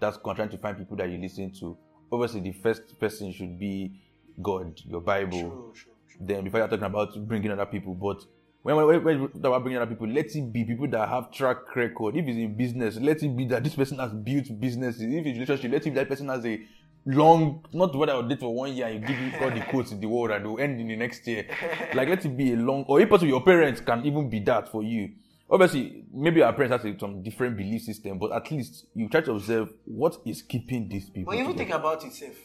that 0.02 0.22
core, 0.22 0.36
trying 0.36 0.50
to 0.50 0.58
find 0.58 0.78
people 0.78 0.98
that 0.98 1.10
you 1.10 1.18
listen 1.18 1.54
to. 1.60 1.78
Obviously, 2.12 2.42
the 2.42 2.52
first 2.52 3.00
person 3.00 3.32
should 3.32 3.58
be 3.58 4.02
God, 4.42 4.82
your 4.86 5.02
Bible. 5.02 5.74
Then 6.20 6.44
before 6.44 6.60
you're 6.60 6.70
talking 6.70 6.86
about 6.86 7.16
bringing 7.28 7.52
other 7.52 7.66
people, 7.66 7.94
but 7.96 8.24
when 8.62 8.76
when, 8.76 8.86
when 8.88 9.04
when 9.04 9.22
we 9.22 9.28
talk 9.28 9.40
about 9.46 9.64
bringing 9.64 9.82
other 9.82 9.92
people, 9.92 10.08
let 10.08 10.26
it 10.36 10.52
be 10.54 10.64
people 10.66 10.88
that 10.90 11.08
have 11.10 11.32
track 11.32 11.76
record. 11.76 12.16
If 12.16 12.26
it's 12.28 12.38
in 12.38 12.56
business, 12.56 12.98
let 12.98 13.22
it 13.22 13.36
be 13.36 13.46
that 13.46 13.64
this 13.64 13.76
person 13.76 14.00
has 14.00 14.12
built 14.14 14.46
businesses. 14.60 15.02
If 15.02 15.26
it's 15.26 15.38
relationship, 15.40 15.72
let 15.72 15.82
it 15.86 15.90
be 15.92 15.96
that 15.96 16.10
person 16.10 16.30
has 16.30 16.46
a 16.46 16.60
long, 17.06 17.64
not 17.74 17.96
what 17.96 18.10
I 18.10 18.16
would 18.18 18.30
date 18.30 18.40
for 18.40 18.54
one 18.54 18.74
year 18.76 18.88
and 18.88 19.02
you 19.02 19.08
give 19.08 19.20
you 19.20 19.32
all 19.40 19.52
the 19.52 19.62
quotes 19.70 19.92
in 19.92 20.00
the 20.00 20.08
world 20.08 20.32
and 20.32 20.44
they'll 20.44 20.60
end 20.60 20.80
in 20.82 20.88
the 20.88 20.96
next 20.96 21.28
year. 21.28 21.46
Like 21.94 22.10
let 22.10 22.26
it 22.26 22.36
be 22.36 22.54
a 22.54 22.56
long, 22.56 22.84
or 22.88 23.00
if 23.00 23.10
possible, 23.10 23.30
your 23.30 23.44
parents 23.44 23.82
can 23.82 24.04
even 24.06 24.30
be 24.30 24.40
that 24.42 24.70
for 24.72 24.82
you. 24.84 25.12
Obviously, 25.48 26.04
maybe 26.12 26.42
our 26.42 26.52
parents 26.54 26.84
have 26.84 27.00
some 27.00 27.22
different 27.22 27.56
belief 27.56 27.84
system, 27.84 28.18
but 28.18 28.32
at 28.32 28.50
least 28.50 28.88
you 28.96 29.08
try 29.08 29.22
to 29.22 29.32
observe 29.34 29.70
what 29.86 30.18
is 30.26 30.42
keeping 30.42 30.90
these 30.90 31.08
people. 31.12 31.32
But 31.34 31.40
even 31.40 31.56
think 31.56 31.70
about 31.70 32.04
itself, 32.04 32.36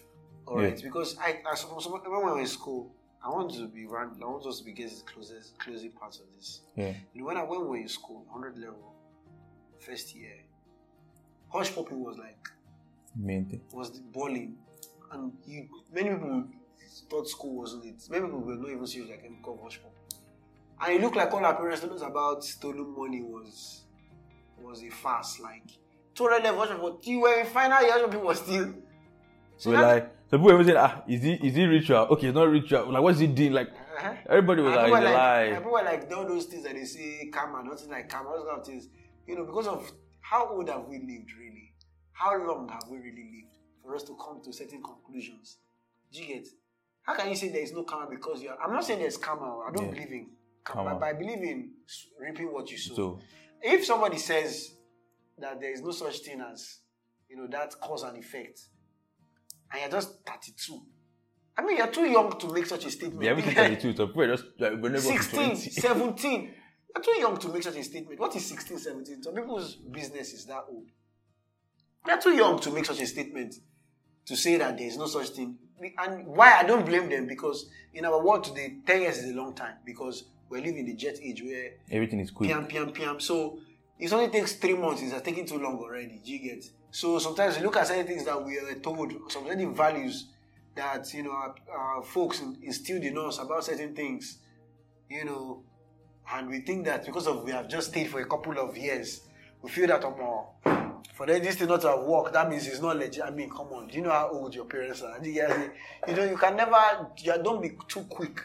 all 0.46 0.60
Yeah. 0.60 0.68
right? 0.68 0.82
Because 0.82 1.16
I, 1.18 1.40
I 1.50 1.54
suppose 1.54 1.88
when 1.88 2.02
we 2.02 2.08
were 2.10 2.38
in 2.38 2.46
school, 2.46 2.94
I 3.24 3.28
want 3.28 3.52
to 3.54 3.66
be 3.68 3.86
run. 3.86 4.18
I 4.22 4.26
want 4.26 4.46
us 4.46 4.58
to 4.60 4.64
be 4.64 4.72
getting 4.72 4.96
the 4.96 5.02
closest, 5.04 5.58
closing 5.58 5.90
parts 5.92 6.18
of 6.20 6.24
this. 6.36 6.62
yeah, 6.74 6.94
You 7.12 7.20
know, 7.20 7.26
when 7.26 7.36
I 7.36 7.42
went 7.42 7.62
we 7.62 7.68
were 7.68 7.76
in 7.76 7.88
school, 7.88 8.24
hundred 8.32 8.56
level, 8.58 8.94
first 9.78 10.14
year, 10.14 10.36
Hushpuppi 11.52 11.92
was 11.92 12.16
like 12.18 12.38
main 13.16 13.44
thing. 13.46 13.60
was 13.72 13.90
the 13.92 14.00
balling, 14.00 14.56
and 15.12 15.32
you 15.46 15.68
many 15.92 16.10
people 16.10 16.44
thought 17.08 17.28
school 17.28 17.56
wasn't 17.56 17.84
it. 17.84 18.08
Many 18.10 18.24
people 18.24 18.40
were 18.40 18.54
not 18.56 18.70
even 18.70 18.86
serious 18.86 19.10
like 19.10 19.24
of 19.24 19.60
Hushpuppi. 19.60 20.14
And 20.82 20.94
it 20.94 21.00
looked 21.02 21.16
like 21.16 21.32
all 21.34 21.44
our 21.44 21.54
parents 21.56 21.80
told 21.82 21.92
us 21.92 22.02
about 22.02 22.42
stolen 22.44 22.94
money 22.96 23.20
was 23.22 23.82
was 24.62 24.82
a 24.82 24.88
farce. 24.90 25.40
Like 25.40 25.64
two 26.14 26.26
hundred 26.26 26.44
level 26.44 26.62
Hushpuppi, 26.62 27.06
you 27.06 27.20
were 27.20 27.40
in 27.40 27.46
final 27.46 27.82
year, 27.82 27.92
hush 27.92 28.18
was 28.22 28.38
still. 28.40 28.74
So 29.58 29.70
like, 29.72 30.14
so 30.30 30.38
people 30.38 30.52
even 30.52 30.64
saying, 30.66 30.78
ah, 30.78 31.02
is 31.08 31.22
he 31.22 31.32
is 31.34 31.54
he 31.56 31.64
ritual? 31.66 32.06
Okay, 32.10 32.28
it's 32.28 32.34
not 32.34 32.48
ritual. 32.48 32.92
Like, 32.92 33.02
what's 33.02 33.18
he 33.18 33.26
doing? 33.26 33.52
Like, 33.52 33.68
Uh-huh. 33.68 34.14
everybody 34.28 34.62
was 34.62 34.72
And 34.74 34.82
like, 34.82 34.92
were 34.92 35.00
like, 35.00 35.14
lie. 35.14 35.54
people 35.56 35.72
were 35.72 35.82
like, 35.82 36.12
all 36.16 36.26
those 36.26 36.46
things 36.46 36.64
that 36.64 36.74
they 36.74 36.84
say, 36.84 37.28
karma, 37.32 37.62
nothing 37.68 37.90
like 37.90 38.08
karma, 38.08 38.30
those 38.36 38.46
kind 38.46 38.60
of 38.60 38.66
things. 38.66 38.88
You 39.26 39.36
know, 39.36 39.44
because 39.44 39.66
of 39.66 39.90
how 40.20 40.48
old 40.48 40.68
have 40.68 40.86
we 40.88 40.98
lived, 40.98 41.30
really? 41.38 41.74
How 42.12 42.36
long 42.36 42.68
have 42.68 42.84
we 42.88 42.98
really 42.98 43.24
lived 43.34 43.54
for 43.82 43.94
us 43.96 44.02
to 44.04 44.16
come 44.16 44.40
to 44.44 44.52
certain 44.52 44.82
conclusions? 44.82 45.58
Do 46.12 46.20
you 46.22 46.26
get? 46.34 46.46
How 47.02 47.14
can 47.16 47.28
you 47.28 47.34
say 47.34 47.48
there 47.48 47.62
is 47.62 47.72
no 47.72 47.82
karma 47.82 48.08
because 48.10 48.42
you 48.42 48.50
are? 48.50 48.58
I'm 48.62 48.72
not 48.72 48.84
saying 48.84 49.00
there's 49.00 49.16
karma. 49.16 49.60
I 49.66 49.72
don't 49.72 49.86
Yeah. 49.86 49.90
believe 49.90 50.12
in 50.12 50.26
karma, 50.64 50.90
Karma. 50.90 51.00
but 51.00 51.06
I 51.06 51.12
believe 51.14 51.42
in 51.42 51.72
reaping 52.20 52.52
what 52.52 52.70
you 52.70 52.78
sow. 52.78 52.94
So, 52.94 53.18
if 53.62 53.84
somebody 53.84 54.18
says 54.18 54.74
that 55.38 55.60
there 55.60 55.72
is 55.72 55.80
no 55.82 55.90
such 55.90 56.18
thing 56.20 56.40
as, 56.40 56.78
you 57.28 57.36
know, 57.36 57.46
that 57.48 57.74
cause 57.80 58.02
and 58.02 58.18
effect, 58.18 58.60
and 59.72 59.80
you're 59.80 59.90
just 59.90 60.18
32, 60.26 60.82
I 61.56 61.62
mean, 61.62 61.76
you're 61.76 61.86
too 61.88 62.06
young 62.08 62.38
to 62.38 62.52
make 62.52 62.66
such 62.66 62.86
a 62.86 62.90
statement. 62.90 63.20
they 63.20 63.26
haven't 63.26 63.54
32, 63.54 63.96
so 63.96 64.06
people 64.06 64.22
are 64.22 64.36
just 64.36 64.44
like, 64.58 64.72
we're 64.80 64.88
never 64.88 65.00
16, 65.00 65.56
17. 65.56 66.54
You're 66.94 67.02
too 67.04 67.20
young 67.20 67.36
to 67.38 67.48
make 67.48 67.62
such 67.62 67.76
a 67.76 67.84
statement. 67.84 68.18
What 68.18 68.34
is 68.34 68.46
16, 68.46 68.78
17? 68.78 69.22
Some 69.22 69.34
people's 69.34 69.76
business 69.76 70.32
is 70.32 70.46
that 70.46 70.64
old. 70.68 70.86
They're 72.04 72.18
too 72.18 72.34
young 72.34 72.58
to 72.60 72.70
make 72.70 72.86
such 72.86 73.00
a 73.00 73.06
statement 73.06 73.54
to 74.26 74.36
say 74.36 74.56
that 74.56 74.76
there 74.78 74.86
is 74.86 74.96
no 74.96 75.06
such 75.06 75.30
thing. 75.30 75.58
And 75.98 76.26
why 76.26 76.58
I 76.58 76.62
don't 76.62 76.84
blame 76.84 77.08
them 77.08 77.26
because 77.26 77.68
in 77.94 78.04
our 78.04 78.22
world 78.24 78.44
today, 78.44 78.76
10 78.86 79.00
years 79.02 79.18
is 79.18 79.30
a 79.32 79.34
long 79.34 79.54
time 79.54 79.76
because 79.84 80.24
we 80.48 80.60
live 80.60 80.76
in 80.76 80.86
the 80.86 80.94
jet 80.94 81.16
age 81.22 81.42
where 81.42 81.70
Everything 81.90 82.20
is 82.20 82.30
quick. 82.30 82.50
piam, 82.50 82.68
piam, 82.70 82.94
piam. 82.94 83.20
So 83.20 83.58
it 83.98 84.12
only 84.12 84.28
takes 84.28 84.54
three 84.54 84.74
months. 84.74 85.02
It's 85.02 85.20
taking 85.22 85.46
too 85.46 85.58
long 85.58 85.78
already. 85.78 86.20
Do 86.24 86.32
you 86.32 86.38
get? 86.38 86.64
So 86.90 87.18
sometimes 87.18 87.56
we 87.56 87.62
look 87.64 87.76
at 87.76 87.86
certain 87.86 88.06
things 88.06 88.24
that 88.24 88.42
we 88.44 88.58
are 88.58 88.74
told, 88.80 89.12
some 89.28 89.46
certain 89.46 89.74
values 89.74 90.26
that 90.74 91.12
you 91.14 91.22
know 91.22 91.32
our, 91.32 91.54
our 91.72 92.02
folks 92.02 92.42
instilled 92.62 93.02
in 93.04 93.16
us 93.18 93.38
about 93.38 93.64
certain 93.64 93.94
things, 93.94 94.38
you 95.08 95.24
know, 95.24 95.62
and 96.32 96.48
we 96.48 96.60
think 96.60 96.84
that 96.86 97.04
because 97.06 97.26
of 97.26 97.44
we 97.44 97.52
have 97.52 97.68
just 97.68 97.90
stayed 97.90 98.08
for 98.08 98.20
a 98.20 98.26
couple 98.26 98.58
of 98.58 98.76
years, 98.76 99.22
we 99.62 99.70
feel 99.70 99.86
that 99.88 100.04
um, 100.04 100.14
for 101.14 101.26
them 101.26 101.42
this 101.42 101.56
thing 101.56 101.68
not 101.68 101.80
to 101.82 101.88
have 101.88 102.00
worked, 102.02 102.32
that 102.32 102.48
means 102.48 102.66
it's 102.66 102.80
not 102.80 102.96
legit. 102.96 103.22
I 103.24 103.30
mean, 103.30 103.50
come 103.50 103.68
on, 103.72 103.88
do 103.88 103.96
you 103.96 104.02
know 104.02 104.10
how 104.10 104.30
old 104.30 104.54
your 104.54 104.64
parents 104.64 105.02
are? 105.02 105.18
You, 105.22 105.32
get- 105.34 105.72
you 106.08 106.14
know, 106.16 106.24
you 106.24 106.36
can 106.36 106.56
never, 106.56 106.76
you 107.18 107.34
don't 107.42 107.60
be 107.62 107.72
too 107.88 108.02
quick 108.08 108.40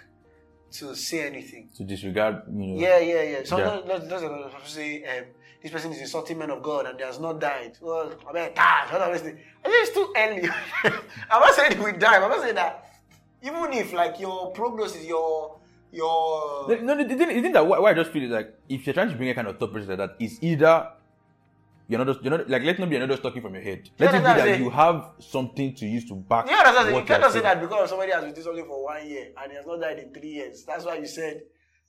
to 0.72 0.94
say 0.96 1.26
anything. 1.28 1.70
To 1.78 1.84
disregard, 1.84 2.44
you 2.48 2.54
know. 2.68 2.82
Yeah, 2.82 3.00
yeah, 3.00 3.22
yeah. 3.24 3.42
So 3.46 3.58
Yeah. 3.58 3.82
let's, 3.86 4.06
let's, 4.10 4.24
let's 4.24 4.72
say 4.74 5.04
um, 5.06 5.26
this 5.66 5.72
person 5.72 5.92
is 5.92 6.00
insulting 6.00 6.38
men 6.38 6.52
of 6.52 6.62
God 6.62 6.86
and 6.86 7.00
he 7.00 7.04
has 7.04 7.20
not 7.20 7.40
died. 7.42 7.76
Well, 7.82 8.14
I 8.30 8.34
mean, 8.34 8.52
what 8.54 9.02
am 9.02 9.12
I 9.14 9.18
think 9.18 9.40
it's 9.64 9.94
too 9.96 10.14
early. 10.16 10.48
I'm 11.32 11.42
not 11.42 11.56
saying 11.56 11.82
we 11.82 11.94
die. 11.94 12.24
I'm 12.24 12.30
not 12.30 12.40
saying 12.40 12.54
that. 12.54 12.88
Even 13.42 13.74
if 13.74 13.92
like 13.92 14.20
your 14.20 14.52
prognosis, 14.52 15.04
your 15.04 15.58
your 15.92 16.68
No, 16.70 16.94
no, 16.94 16.96
the, 16.98 17.16
thing, 17.16 17.18
the 17.18 17.42
thing 17.42 17.52
that 17.54 17.66
why, 17.66 17.80
why 17.80 17.90
I 17.90 17.94
just 17.96 18.12
feel 18.12 18.22
is 18.26 18.30
like 18.30 18.54
if 18.70 18.86
you're 18.86 18.94
trying 18.94 19.10
to 19.10 19.16
bring 19.16 19.30
a 19.30 19.34
kind 19.34 19.48
of 19.48 19.58
thought 19.58 19.72
process 19.72 19.90
like 19.90 19.98
that, 19.98 20.16
it's 20.20 20.38
either 20.44 20.88
you're 21.88 21.98
not 21.98 22.14
just 22.14 22.24
you're 22.24 22.38
not 22.38 22.48
like 22.48 22.62
let 22.62 22.76
it 22.76 22.80
not 22.80 22.90
be 22.92 22.98
another 22.98 23.18
talking 23.18 23.42
from 23.42 23.56
your 23.56 23.64
head. 23.64 23.90
Let 23.98 24.14
Yeah, 24.14 24.18
it 24.20 24.22
be 24.22 24.42
that 24.42 24.48
it. 24.48 24.60
you 24.60 24.70
have 24.70 25.14
something 25.18 25.74
to 25.74 25.86
use 25.88 26.08
to 26.10 26.14
back. 26.14 26.46
Yeah, 26.48 26.62
that's 26.62 26.78
what 26.78 26.88
you 26.90 26.94
what 26.94 27.08
can't 27.08 27.22
you're 27.22 27.26
just 27.26 27.34
say 27.34 27.42
that 27.42 27.60
because 27.60 27.90
somebody 27.90 28.12
has 28.12 28.24
been 28.24 28.34
doing 28.34 28.46
something 28.46 28.66
for 28.68 28.84
one 28.84 29.10
year 29.10 29.30
and 29.42 29.52
he 29.52 29.58
has 29.58 29.66
not 29.66 29.82
died 29.82 29.98
in 29.98 30.14
three 30.14 30.30
years. 30.30 30.64
That's 30.64 30.86
why 30.86 30.98
you 30.98 31.08
said 31.08 31.42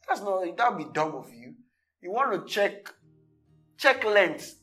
that's 0.09 0.23
not 0.23 0.57
that 0.57 0.75
would 0.75 0.79
be 0.79 0.91
dumb 0.95 1.15
of 1.15 1.29
you. 1.31 1.53
You 2.01 2.11
want 2.13 2.33
to 2.33 2.51
check 2.51 2.91
check 3.77 4.05
length. 4.05 4.57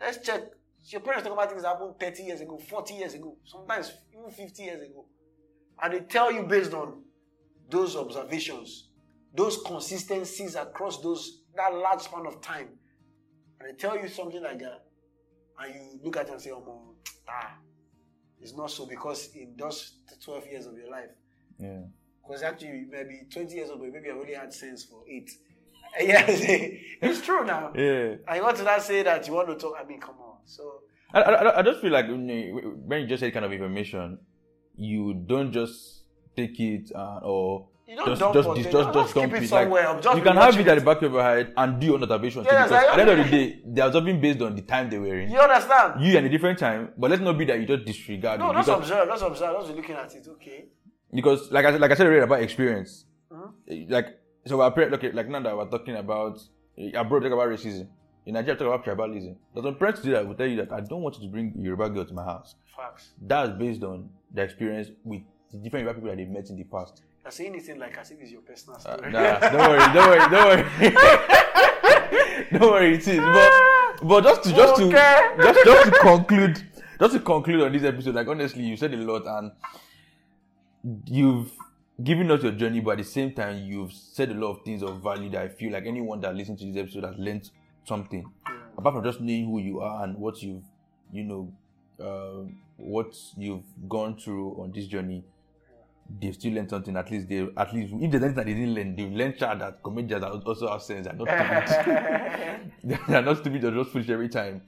Let's 0.00 0.18
check. 0.18 0.42
Your 0.86 1.00
parents 1.00 1.24
talk 1.26 1.32
about 1.32 1.48
things 1.50 1.62
that 1.62 1.68
happened 1.68 1.94
30 1.98 2.22
years 2.24 2.40
ago, 2.42 2.58
40 2.58 2.94
years 2.94 3.14
ago, 3.14 3.36
sometimes 3.44 3.92
even 4.12 4.30
50 4.30 4.62
years 4.62 4.82
ago. 4.82 5.06
And 5.82 5.94
they 5.94 6.00
tell 6.00 6.30
you 6.30 6.42
based 6.42 6.74
on 6.74 7.02
those 7.70 7.96
observations, 7.96 8.88
those 9.34 9.62
consistencies 9.64 10.54
across 10.56 11.00
those 11.00 11.40
that 11.56 11.72
large 11.72 12.02
span 12.02 12.26
of 12.26 12.40
time. 12.42 12.68
And 13.60 13.70
they 13.70 13.76
tell 13.76 13.96
you 13.98 14.08
something 14.08 14.42
like 14.42 14.58
that. 14.58 14.84
And 15.58 15.74
you 15.74 16.00
look 16.04 16.16
at 16.18 16.26
it 16.28 16.32
and 16.32 16.40
say, 16.40 16.50
oh, 16.50 16.60
my, 17.26 17.32
ah, 17.32 17.54
it's 18.40 18.54
not 18.54 18.70
so 18.70 18.84
because 18.86 19.30
in 19.34 19.54
those 19.56 19.98
12 20.22 20.46
years 20.48 20.66
of 20.66 20.76
your 20.76 20.90
life, 20.90 21.10
Yeah. 21.58 21.82
because 22.22 22.42
actually 22.42 22.84
maybe 22.90 23.22
20 23.32 23.54
years 23.54 23.70
old, 23.70 23.80
but 23.80 23.90
maybe 23.90 24.10
I 24.10 24.12
only 24.14 24.34
had 24.34 24.52
sense 24.52 24.84
for 24.84 25.02
eight. 25.08 25.30
Yeah, 26.00 26.24
it's 26.28 27.20
true 27.22 27.44
now. 27.44 27.72
Yeah. 27.74 28.16
And 28.26 28.36
you 28.36 28.42
want 28.42 28.56
to 28.56 28.64
not 28.64 28.82
say 28.82 29.02
that 29.02 29.26
you 29.26 29.34
want 29.34 29.48
to 29.48 29.54
talk. 29.56 29.74
I 29.80 29.84
mean, 29.86 30.00
come 30.00 30.16
on. 30.20 30.38
So 30.44 30.80
I, 31.12 31.20
I, 31.22 31.58
I 31.60 31.62
just 31.62 31.80
feel 31.80 31.92
like 31.92 32.08
when 32.08 32.28
you, 32.28 32.80
when 32.84 33.02
you 33.02 33.06
just 33.06 33.20
say 33.20 33.30
kind 33.30 33.44
of 33.44 33.52
information, 33.52 34.18
you 34.76 35.14
don't 35.14 35.52
just 35.52 36.02
take 36.36 36.58
it 36.58 36.90
uh, 36.94 37.20
or 37.22 37.68
You 37.86 37.96
don't 37.96 38.06
just 38.08 38.20
dump 38.20 38.34
just 38.34 38.48
just 38.48 38.70
just, 38.72 38.92
just 38.92 39.14
dump 39.14 39.32
it 39.34 39.36
it. 39.36 39.40
Like, 39.42 39.48
somewhere. 39.48 40.00
Just 40.02 40.16
you 40.18 40.22
can 40.24 40.36
have 40.36 40.58
it 40.58 40.66
at 40.66 40.78
the 40.78 40.84
back 40.84 41.02
of 41.02 41.12
your 41.12 41.22
head 41.22 41.52
and 41.56 41.80
do 41.80 41.86
your 41.86 42.02
observation. 42.02 42.42
too, 42.42 42.48
Yes, 42.50 42.68
because 42.68 42.84
I- 42.84 42.90
at 42.90 42.96
the 42.96 43.02
end 43.02 43.10
of 43.10 43.18
the 43.18 43.30
day, 43.30 43.62
they're 43.66 43.86
observing 43.86 44.20
based 44.20 44.40
on 44.42 44.56
the 44.56 44.62
time 44.62 44.90
they 44.90 44.98
were 44.98 45.20
in. 45.20 45.30
you 45.30 45.38
understand? 45.38 46.00
You 46.04 46.18
in 46.18 46.24
a 46.24 46.28
different 46.28 46.58
time, 46.58 46.90
but 46.98 47.10
let's 47.10 47.22
not 47.22 47.38
be 47.38 47.44
that 47.44 47.60
you 47.60 47.66
just 47.66 47.84
disregard 47.84 48.40
no, 48.40 48.50
it. 48.50 48.54
because, 48.54 48.68
observe. 48.68 49.06
Just 49.08 49.22
observe. 49.22 49.56
Just 49.60 49.68
be 49.68 49.74
looking 49.80 49.94
at 49.96 50.14
it. 50.14 50.26
Okay. 50.28 50.64
because 51.12 51.52
like 51.52 51.64
I 51.66 51.70
like 51.76 51.90
I 51.92 51.94
said 51.94 52.06
already 52.06 52.22
about 52.22 52.42
experience, 52.42 53.04
Mhm. 53.30 53.90
like 53.90 54.08
so 54.46 54.60
our 54.60 54.70
parents 54.70 54.94
okay 54.96 55.12
like 55.12 55.28
now 55.28 55.40
that 55.40 55.56
we're 55.56 55.66
talking 55.68 55.96
about 55.96 56.40
abroad 56.94 57.22
talk 57.22 57.32
about 57.32 57.48
racism. 57.48 57.88
In 58.26 58.32
Nigeria, 58.32 58.56
talk 58.58 58.68
about 58.68 58.84
tribalism. 58.86 59.36
There's 59.52 59.64
some 59.66 59.74
parents 59.74 60.00
today 60.00 60.12
that 60.14 60.26
will 60.26 60.34
tell 60.34 60.46
you 60.46 60.56
that 60.56 60.72
I 60.72 60.80
don't 60.80 61.02
want 61.02 61.16
you 61.16 61.26
to 61.26 61.28
bring 61.30 61.52
Yoruba 61.58 61.90
girl 61.90 62.06
to 62.06 62.14
my 62.14 62.24
house. 62.24 62.54
Facts. 62.74 63.10
That's 63.20 63.50
based 63.58 63.82
on 63.82 64.08
the 64.32 64.40
experience 64.40 64.88
with 65.04 65.20
the 65.52 65.58
different 65.58 65.84
Yoruba 65.84 66.00
people 66.00 66.08
that 66.10 66.16
they've 66.16 66.30
met 66.30 66.48
in 66.48 66.56
the 66.56 66.64
past. 66.64 67.02
You're 67.22 67.30
saying 67.30 67.50
anything 67.52 67.78
like 67.78 67.98
as 67.98 68.10
if 68.12 68.20
it's 68.22 68.30
your 68.32 68.40
personal 68.40 68.76
Uh, 68.78 68.80
story. 68.80 69.12
nah, 69.12 69.38
don't 69.40 69.68
worry, 69.68 69.92
don't 69.92 70.08
worry, 70.08 70.30
don't 70.30 70.46
worry. 70.80 72.50
don't 72.58 72.70
worry, 72.72 72.94
it 72.94 73.08
is. 73.08 73.18
But, 73.18 74.08
but 74.08 74.24
just 74.24 74.42
to 74.44 74.48
just 74.50 74.80
Okay. 74.80 75.30
to 75.36 75.42
just, 75.42 75.64
just 75.66 75.84
to 75.92 75.98
conclude, 76.00 76.62
just 77.00 77.12
to 77.12 77.20
conclude 77.20 77.60
on 77.62 77.72
this 77.72 77.84
episode, 77.84 78.14
like 78.14 78.26
honestly, 78.28 78.62
you 78.62 78.76
said 78.78 78.94
a 78.94 78.96
lot 78.96 79.26
and 79.26 79.52
you've 81.06 81.52
given 82.02 82.30
us 82.30 82.42
your 82.42 82.52
journey, 82.52 82.80
but 82.80 82.92
at 82.92 82.98
the 82.98 83.04
same 83.04 83.32
time, 83.32 83.64
you've 83.64 83.92
said 83.92 84.30
a 84.30 84.34
lot 84.34 84.50
of 84.50 84.64
things 84.64 84.82
of 84.82 85.02
value 85.02 85.30
that 85.30 85.42
I 85.42 85.48
feel 85.48 85.72
like 85.72 85.86
anyone 85.86 86.20
that 86.22 86.34
listens 86.34 86.60
to 86.60 86.66
this 86.66 86.82
episode 86.82 87.04
has 87.04 87.16
learned 87.18 87.50
something. 87.84 88.24
Apart 88.76 88.96
from 88.96 89.04
just 89.04 89.20
knowing 89.20 89.46
who 89.46 89.60
you 89.60 89.80
are 89.80 90.04
and 90.04 90.16
what 90.16 90.42
you've, 90.42 90.64
you 91.12 91.24
know, 91.24 91.52
uh, 92.04 92.50
what 92.76 93.14
you've 93.36 93.62
gone 93.88 94.16
through 94.16 94.60
on 94.60 94.72
this 94.72 94.86
journey, 94.86 95.22
they've 96.20 96.34
still 96.34 96.52
learned 96.52 96.70
something. 96.70 96.96
At 96.96 97.10
least 97.10 97.28
they, 97.28 97.48
at 97.56 97.72
least 97.72 97.94
if 98.00 98.10
there's 98.10 98.24
anything 98.24 98.34
that 98.34 98.46
they 98.46 98.54
didn't 98.54 98.74
learn, 98.74 98.96
they've 98.96 99.12
learned 99.12 99.38
child 99.38 99.60
that 99.60 99.82
comedians 99.82 100.24
are 100.24 100.32
also 100.32 100.68
have 100.68 100.82
sense. 100.82 101.06
They're 101.06 101.14
not 101.14 101.68
stupid. 101.68 102.72
they're 103.08 103.22
not 103.22 103.38
stupid. 103.38 103.62
They're 103.62 103.70
just 103.70 103.90
foolish 103.90 104.08
every 104.08 104.28
time. 104.28 104.62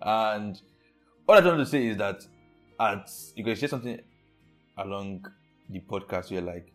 And 0.00 0.60
all 1.28 1.36
I 1.36 1.40
want 1.44 1.58
to 1.58 1.66
say 1.66 1.86
is 1.86 1.98
that 1.98 2.24
at 2.80 3.10
you 3.36 3.44
can 3.44 3.56
say 3.56 3.66
something 3.66 4.00
along 4.78 5.26
the 5.72 5.80
podcast. 5.80 6.30
You're 6.30 6.42
like, 6.42 6.72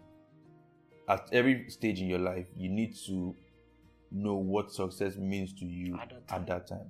at 1.07 1.27
every 1.31 1.69
stage 1.69 2.01
in 2.01 2.07
your 2.07 2.19
life, 2.19 2.47
you 2.55 2.69
need 2.69 2.95
to 3.07 3.35
know 4.11 4.35
what 4.35 4.71
success 4.71 5.17
means 5.17 5.53
to 5.53 5.65
you 5.65 5.97
At 5.97 6.09
that 6.09 6.35
at 6.35 6.47
that 6.47 6.67
time. 6.67 6.89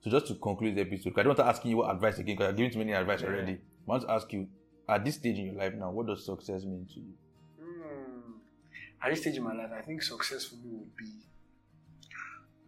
So 0.00 0.10
just 0.10 0.26
to 0.28 0.34
conclude 0.34 0.74
the 0.74 0.80
episode, 0.80 1.12
I 1.16 1.22
don't 1.22 1.28
want 1.28 1.38
to 1.38 1.46
ask 1.46 1.64
you 1.64 1.76
what 1.76 1.94
advice 1.94 2.18
again 2.18 2.36
because 2.36 2.50
I've 2.50 2.56
given 2.56 2.72
too 2.72 2.78
many 2.78 2.92
advice 2.92 3.22
already. 3.22 3.52
I 3.52 3.58
want 3.86 4.02
to 4.02 4.10
ask 4.10 4.32
you 4.32 4.48
at 4.88 5.04
this 5.04 5.14
stage 5.14 5.38
in 5.38 5.46
your 5.46 5.54
life 5.54 5.74
now, 5.74 5.90
what 5.90 6.06
does 6.06 6.24
success 6.24 6.64
mean 6.64 6.86
to 6.92 7.00
you? 7.00 7.12
Hmm. 7.60 8.32
At 9.02 9.10
this 9.10 9.20
stage 9.20 9.36
in 9.36 9.44
my 9.44 9.54
life, 9.54 9.70
I 9.76 9.82
think 9.82 10.02
success 10.02 10.44
for 10.44 10.56
me 10.56 10.72
would 10.72 10.96
be 10.96 11.10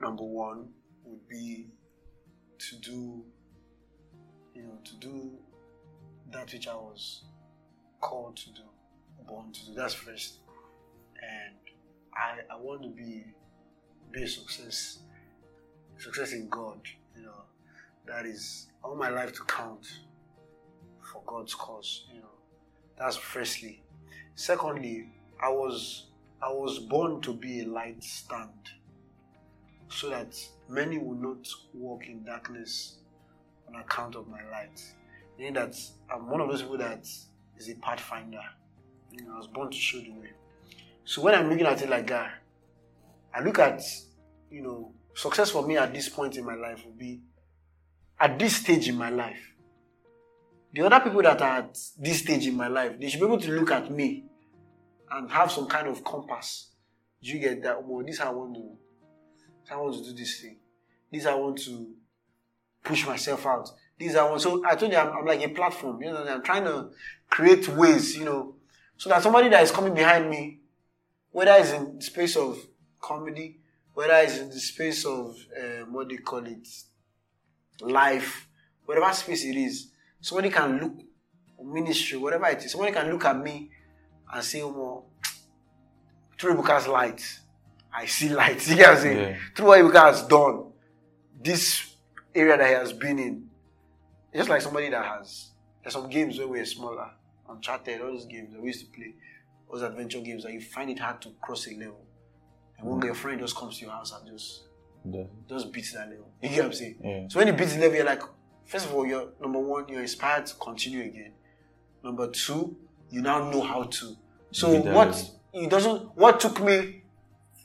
number 0.01 0.24
one 0.24 0.69
would 1.05 1.28
be 1.28 1.66
to 2.59 2.77
do, 2.77 3.24
you 4.55 4.62
know, 4.62 4.78
to 4.85 4.97
do 4.97 5.32
that 6.31 6.52
which 6.52 6.69
I 6.69 6.74
was 6.74 7.24
called 8.01 8.36
to 8.36 8.51
do, 8.52 8.62
born 9.27 9.53
to 9.53 9.66
do. 9.66 9.74
That's 9.74 9.95
first, 9.95 10.39
and 11.23 11.55
I 12.15 12.53
I 12.53 12.57
want 12.57 12.82
to 12.82 12.89
be 12.89 13.24
be 14.12 14.23
a 14.23 14.28
success, 14.28 14.99
success 15.99 16.32
in 16.32 16.49
God. 16.49 16.81
You 17.16 17.24
know, 17.24 17.43
that 18.07 18.27
is 18.27 18.69
all 18.82 18.97
my 18.97 19.09
life 19.09 19.32
to 19.35 19.43
count 19.45 19.86
for 21.12 21.23
God's 21.27 21.55
cause. 21.55 22.05
You 22.12 22.20
know, 22.20 22.35
that's 22.99 23.16
firstly. 23.16 23.82
Secondly, 24.36 25.09
I 25.43 25.49
was 25.49 26.07
I 26.43 26.49
was 26.51 26.78
born 26.78 27.20
to 27.23 27.32
be 27.32 27.62
a 27.62 27.66
light 27.66 28.03
stand, 28.03 28.70
so 29.89 30.11
that 30.11 30.36
many 30.69 30.99
will 30.99 31.15
not 31.15 31.49
walk 31.73 32.07
in 32.07 32.24
darkness 32.24 32.99
on 33.69 33.81
account 33.81 34.15
of 34.16 34.28
my 34.28 34.43
light. 34.51 34.82
Meaning 35.39 35.55
that 35.55 35.77
I'm 36.12 36.28
one 36.28 36.41
of 36.41 36.49
those 36.49 36.62
people 36.62 36.78
that 36.78 37.07
is 37.57 37.69
a 37.69 37.74
pathfinder. 37.77 38.43
You 39.16 39.27
know, 39.27 39.35
I 39.35 39.39
was 39.39 39.47
born 39.49 39.70
to 39.70 39.77
show 39.77 39.99
the 39.99 40.11
way. 40.11 40.31
So 41.05 41.23
when 41.23 41.35
I'm 41.35 41.49
looking 41.49 41.66
at 41.66 41.82
it 41.82 41.89
like 41.89 42.07
that, 42.09 42.32
I 43.35 43.41
look 43.43 43.59
at 43.59 43.82
you 44.51 44.62
know 44.62 44.93
success 45.15 45.51
for 45.51 45.66
me 45.66 45.77
at 45.77 45.93
this 45.93 46.09
point 46.09 46.36
in 46.36 46.45
my 46.45 46.55
life 46.55 46.85
would 46.85 46.99
be 46.99 47.20
at 48.19 48.39
this 48.39 48.57
stage 48.57 48.89
in 48.89 48.97
my 48.97 49.11
life 49.11 49.55
the 50.74 50.82
other 50.82 50.99
people 51.01 51.23
that 51.23 51.41
are 51.41 51.59
at 51.59 51.78
this 51.99 52.19
stage 52.19 52.49
in 52.49 52.57
my 52.57 52.66
life, 52.66 52.99
they 52.99 53.09
should 53.09 53.20
be 53.20 53.27
able 53.27 53.39
to 53.39 53.53
look 53.53 53.70
at 53.70 53.91
me 53.93 54.24
and 55.12 55.31
have 55.31 55.53
some 55.53 55.66
kind 55.66 55.86
of 55.86 56.03
compass. 56.03 56.70
Do 57.23 57.31
you 57.31 57.39
get 57.39 57.62
that? 57.62 57.82
Well, 57.82 58.05
this 58.05 58.19
I 58.20 58.31
want 58.31 58.55
to, 58.57 58.77
this 59.62 59.70
I 59.70 59.77
want 59.77 59.95
to 59.95 60.03
do 60.03 60.12
this 60.12 60.41
thing. 60.41 60.57
This 61.12 61.27
I 61.27 61.35
want 61.35 61.59
to 61.62 61.93
push 62.82 63.07
myself 63.07 63.47
out. 63.47 63.70
This 63.99 64.16
I 64.16 64.28
want. 64.28 64.43
So 64.43 64.65
I 64.66 64.74
told 64.74 64.91
you 64.91 64.99
I'm, 64.99 65.16
I'm 65.16 65.24
like 65.24 65.43
a 65.43 65.49
platform. 65.49 66.03
You 66.03 66.11
know, 66.11 66.24
I'm 66.24 66.43
trying 66.43 66.65
to 66.65 66.91
create 67.31 67.69
ways. 67.69 68.16
You 68.16 68.24
know, 68.24 68.57
so 69.05 69.10
that 69.10 69.22
somebody 69.22 69.51
that 69.51 69.62
is 69.62 69.70
coming 69.70 69.93
behind 69.93 70.31
me, 70.31 70.60
whether 71.31 71.52
it's 71.59 71.72
in 71.72 71.97
the 71.98 72.02
space 72.02 72.36
of 72.39 72.56
comedy, 72.98 73.59
whether 73.93 74.14
it's 74.14 74.39
in 74.39 74.48
the 74.48 74.59
space 74.59 75.05
of 75.05 75.36
um, 75.62 75.93
what 75.93 76.09
they 76.09 76.16
call 76.16 76.43
it, 76.47 76.66
life, 77.82 78.48
whatever 78.86 79.12
space 79.12 79.44
it 79.44 79.56
is, 79.56 79.89
somebody 80.22 80.48
can 80.48 80.81
look 80.81 80.94
ministry, 81.62 82.16
whatever 82.16 82.47
it 82.47 82.64
is, 82.64 82.72
somebody 82.72 82.93
can 82.93 83.10
look 83.10 83.26
at 83.26 83.36
me 83.36 83.68
and 84.32 84.43
say, 84.43 84.62
oh, 84.62 84.68
well, 84.68 85.06
through 86.40 86.55
Ebuka's 86.55 86.89
light, 86.89 87.40
I 87.93 88.06
see 88.06 88.31
light. 88.31 88.66
You 88.70 88.76
get 88.76 88.89
what 88.89 88.97
I'm 88.97 89.02
saying? 89.02 89.18
Yeah. 89.18 89.36
Through 89.55 89.66
what 89.66 89.81
Ibuka 89.81 90.02
has 90.02 90.22
done, 90.26 90.72
this 91.43 91.94
area 92.35 92.56
that 92.56 92.68
he 92.68 92.72
has 92.72 92.94
been 92.94 93.18
in, 93.18 93.51
it's 94.32 94.39
just 94.39 94.48
like 94.48 94.62
somebody 94.62 94.89
that 94.89 95.05
has, 95.05 95.51
there's 95.82 95.93
some 95.93 96.09
games 96.09 96.39
where 96.39 96.48
we're 96.48 96.64
smaller, 96.64 97.10
Uncharted, 97.49 98.01
all 98.01 98.12
those 98.12 98.27
games 98.27 98.53
that 98.53 98.61
we 98.61 98.69
used 98.69 98.81
to 98.81 98.87
play, 98.87 99.15
those 99.71 99.83
adventure 99.83 100.21
games 100.21 100.45
that 100.45 100.53
you 100.53 100.61
find 100.61 100.91
it 100.91 100.99
hard 100.99 101.21
to 101.23 101.31
cross 101.43 101.66
a 101.66 101.71
level. 101.75 102.01
And 102.79 102.89
one 102.89 103.01
day 103.01 103.07
your 103.07 103.15
friend 103.15 103.41
just 103.41 103.57
comes 103.57 103.79
to 103.79 103.85
your 103.85 103.93
house 103.95 104.12
and 104.12 104.27
just 104.31 104.62
The, 105.05 105.29
just 105.49 105.71
beats 105.73 105.93
that 105.93 106.09
level. 106.09 106.31
You 106.43 106.49
get 106.49 106.59
what 106.59 106.65
I'm 106.66 106.73
saying? 106.73 106.97
yeah. 107.03 107.29
So 107.29 107.39
when 107.39 107.47
you 107.49 107.53
beat 107.53 107.69
the 107.69 107.79
level, 107.79 107.97
you're 107.97 108.07
like, 108.07 108.23
first 108.65 108.87
of 108.87 108.95
all, 108.95 109.07
you're 109.07 109.29
number 109.41 109.59
one, 109.59 109.87
you're 109.89 110.01
inspired 110.01 110.47
to 110.47 110.55
continue 110.57 111.03
again. 111.05 111.33
Number 112.03 112.29
two, 112.31 112.77
you 113.11 113.21
now 113.23 113.51
know 113.51 113.61
how 113.61 113.85
to. 113.85 114.16
So 114.53 114.71
what 114.81 115.09
level. 115.09 115.41
it 115.53 115.71
doesn't 115.71 116.16
what 116.16 116.41
took 116.41 116.61
me 116.62 117.03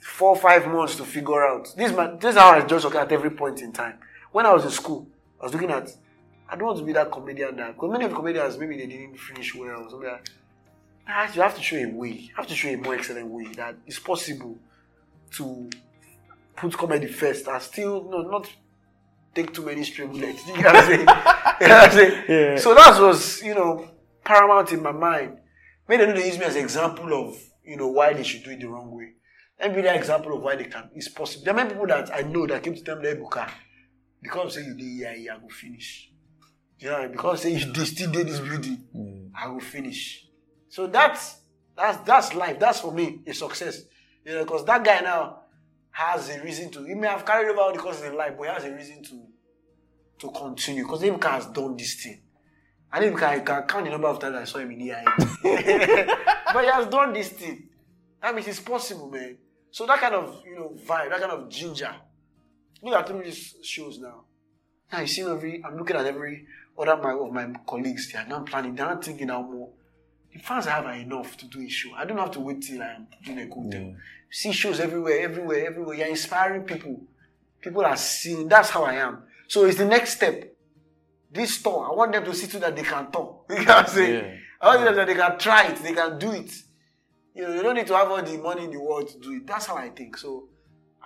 four 0.01 0.35
five 0.35 0.68
months 0.68 0.95
to 0.95 1.03
figure 1.06 1.45
out 1.45 1.68
this 1.77 1.91
man 1.91 2.18
this 2.19 2.31
is 2.35 2.38
how 2.41 2.51
I 2.51 2.61
just 2.65 2.84
look 2.85 2.95
at 2.95 3.11
every 3.11 3.31
point 3.31 3.61
in 3.61 3.72
time. 3.72 3.99
When 4.31 4.45
I 4.45 4.53
was 4.53 4.64
in 4.65 4.72
school, 4.72 5.07
I 5.39 5.43
was 5.45 5.53
looking 5.53 5.72
at 5.72 5.89
I 6.51 6.55
don't 6.55 6.65
want 6.67 6.80
to 6.80 6.84
be 6.85 6.93
that 6.93 7.11
comedian 7.11 7.55
that 7.57 7.76
because 7.76 7.91
many 7.91 8.05
of 8.05 8.11
the 8.11 8.15
comedians 8.15 8.57
maybe 8.57 8.77
they 8.77 8.88
didn't 8.88 9.17
finish 9.17 9.53
well 9.55 9.84
or 9.84 9.89
something 9.89 10.09
like. 10.09 10.30
Ah, 11.07 11.31
You 11.34 11.41
have 11.41 11.55
to 11.55 11.61
show 11.61 11.76
a 11.77 11.85
way. 11.88 12.09
You 12.09 12.35
have 12.35 12.47
to 12.47 12.55
show 12.55 12.69
a 12.69 12.76
more 12.77 12.95
excellent 12.95 13.27
way 13.27 13.45
that 13.55 13.76
it's 13.88 13.99
possible 13.99 14.57
to 15.38 15.69
put 16.55 16.73
comedy 16.77 17.07
first 17.07 17.47
and 17.47 17.61
still 17.61 18.03
no 18.09 18.21
not 18.21 18.47
take 19.34 19.53
too 19.53 19.63
many 19.65 19.84
stray 19.84 20.05
bullets. 20.07 20.41
You 20.47 20.61
know 20.63 20.73
what 20.73 20.76
I'm 20.76 20.85
saying? 20.85 20.99
you 20.99 21.05
know 21.67 21.76
what 21.76 21.84
I'm 21.84 21.91
saying? 21.91 22.23
Yeah. 22.27 22.57
So 22.57 22.73
that 22.76 22.99
was, 23.01 23.41
you 23.43 23.53
know, 23.55 23.89
paramount 24.23 24.71
in 24.71 24.81
my 24.81 24.91
mind. 24.91 25.38
Maybe 25.88 26.05
they 26.05 26.26
use 26.27 26.38
me 26.38 26.45
as 26.45 26.55
an 26.55 26.61
example 26.63 27.11
of, 27.13 27.38
you 27.63 27.77
know, 27.77 27.88
why 27.88 28.13
they 28.13 28.23
should 28.23 28.43
do 28.43 28.51
it 28.51 28.59
the 28.59 28.67
wrong 28.67 28.91
way. 28.91 29.13
Let 29.59 29.71
me 29.71 29.77
be 29.77 29.81
that 29.84 29.95
example 29.95 30.35
of 30.38 30.41
why 30.43 30.55
they 30.55 30.65
can. 30.65 30.89
It's 30.95 31.09
possible. 31.09 31.45
There 31.45 31.53
are 31.53 31.57
many 31.57 31.69
people 31.71 31.88
that 31.88 32.13
I 32.13 32.21
know 32.21 32.47
that 32.47 32.63
came 32.63 32.76
to 32.76 32.84
tell 32.84 32.97
me, 32.97 33.07
Ebuka, 33.09 33.49
because 34.21 34.53
say 34.55 34.63
you 34.63 34.73
did 34.73 34.85
yeah, 35.19 35.34
I 35.34 35.38
will 35.38 35.49
finish. 35.49 36.09
You 36.80 36.89
know, 36.89 37.10
because 37.10 37.41
say 37.41 37.51
you 37.53 37.72
they 37.73 37.85
still 37.85 38.11
did 38.11 38.27
this 38.27 38.39
building, 38.39 38.84
Mm. 38.95 39.31
I 39.35 39.47
will 39.47 39.60
finish. 39.60 40.26
So 40.69 40.88
that's 40.88 41.38
that's 41.76 41.97
that's 42.06 42.34
life. 42.34 42.60
That's 42.60 42.80
for 42.80 42.91
me 42.91 43.19
a 43.27 43.34
success. 43.34 43.81
You 44.26 44.34
know, 44.35 44.43
because 44.43 44.65
that 44.65 44.84
guy 44.84 45.01
now 45.01 45.41
has 45.91 46.30
a 46.30 46.41
reason 46.41 46.69
to. 46.72 46.84
He 46.85 46.93
may 46.93 47.07
have 47.07 47.26
carried 47.26 47.49
over 47.49 47.60
all 47.61 47.73
the 47.73 47.80
courses 47.80 48.03
in 48.03 48.15
life, 48.15 48.34
but 48.38 48.47
he 48.47 48.53
has 48.53 48.64
a 48.65 48.73
reason 48.73 49.03
to 49.03 49.22
to 50.19 50.31
continue 50.31 50.84
because 50.84 51.01
Ebuka 51.01 51.30
has 51.31 51.45
done 51.47 51.76
this 51.77 51.95
thing. 52.01 52.22
And 52.91 53.06
Ebuka, 53.06 53.23
I 53.23 53.39
can 53.39 53.64
count 53.64 53.85
the 53.85 53.91
number 53.91 54.07
of 54.07 54.19
times 54.19 54.35
I 54.35 54.43
saw 54.45 54.60
him 54.60 54.72
in 54.72 54.81
EIA. 54.81 55.03
but 56.53 56.64
he 56.64 56.69
has 56.69 56.88
done 56.88 57.14
this 57.14 57.30
thing. 57.30 57.69
That 58.22 58.35
means 58.35 58.47
it's 58.47 58.60
possible, 58.60 59.10
man. 59.10 59.38
So 59.72 59.85
that 59.85 59.99
kind 59.99 60.15
of 60.15 60.41
you 60.45 60.56
know 60.56 60.73
vibe, 60.85 61.10
that 61.10 61.19
kind 61.19 61.31
of 61.31 61.49
ginger. 61.49 61.93
Look 62.81 62.93
at 62.95 63.07
through 63.07 63.23
these 63.23 63.56
shows 63.64 63.99
now. 63.99 64.23
Now 64.91 65.01
you 65.01 65.07
see 65.07 65.22
every 65.22 65.64
I'm 65.64 65.77
looking 65.77 65.95
at 65.95 66.06
every 66.06 66.47
other 66.80 66.97
my 67.01 67.14
of 67.14 67.31
my 67.31 67.60
colleagues, 67.68 68.11
they 68.11 68.19
are 68.19 68.27
not 68.27 68.45
planning, 68.45 68.76
they're 68.76 68.85
not 68.85 69.03
thinking 69.03 69.30
out 69.30 69.49
more. 69.49 69.69
The 70.34 70.39
fans 70.39 70.68
I 70.68 70.72
have 70.72 70.85
are 70.85 70.93
enough 70.93 71.38
to 71.38 71.45
do 71.45 71.61
a 71.61 71.68
show. 71.69 71.89
I 71.95 72.06
don't 72.06 72.18
have 72.18 72.31
to 72.31 72.39
wait 72.39 72.61
till 72.61 72.81
I'm 72.81 73.07
doing 73.23 73.39
a 73.39 73.45
good 73.45 73.73
Yeah. 73.73 73.93
See 74.31 74.51
shows 74.51 74.80
everywhere, 74.80 75.22
everywhere, 75.22 75.65
everywhere. 75.68 75.95
You're 75.95 76.07
inspiring 76.07 76.64
people. 76.64 77.01
People 77.61 77.84
are 77.84 77.95
seeing. 77.97 78.47
That's 78.47 78.69
how 78.69 78.84
I 78.84 78.93
am. 78.95 79.23
So 79.47 79.65
it's 79.65 79.77
the 79.77 79.85
next 79.85 80.18
step. 80.18 80.56
This 81.31 81.61
tour, 81.61 81.88
I 81.91 81.95
want 81.95 82.11
them 82.11 82.26
to 82.26 82.34
see 82.34 82.47
too 82.47 82.60
that 82.60 82.76
they 82.76 82.84
can 82.84 83.11
talk. 83.11 83.45
You 83.49 83.65
know 83.65 83.76
what 83.76 83.85
I'm 83.85 83.88
saying? 83.88 84.14
Yeah. 84.23 84.35
I 84.61 84.68
want 84.76 84.85
them 84.85 84.95
that 84.95 85.07
they 85.07 85.15
can 85.15 85.38
try 85.39 85.68
it, 85.68 85.77
they 85.77 85.93
can 85.93 86.19
do 86.19 86.31
it. 86.31 86.51
You 87.34 87.43
know, 87.43 87.53
you 87.56 87.64
don't 87.64 87.76
need 87.76 87.88
to 87.88 87.95
have 87.95 88.10
all 88.10 88.22
the 88.22 88.38
money 88.38 88.65
in 88.65 88.72
the 88.72 88.80
world 88.80 89.07
to 89.10 89.19
do 89.19 89.34
it. 89.34 89.47
That's 89.47 89.65
how 89.65 89.77
I 89.77 89.89
think. 89.89 90.18
So 90.18 90.49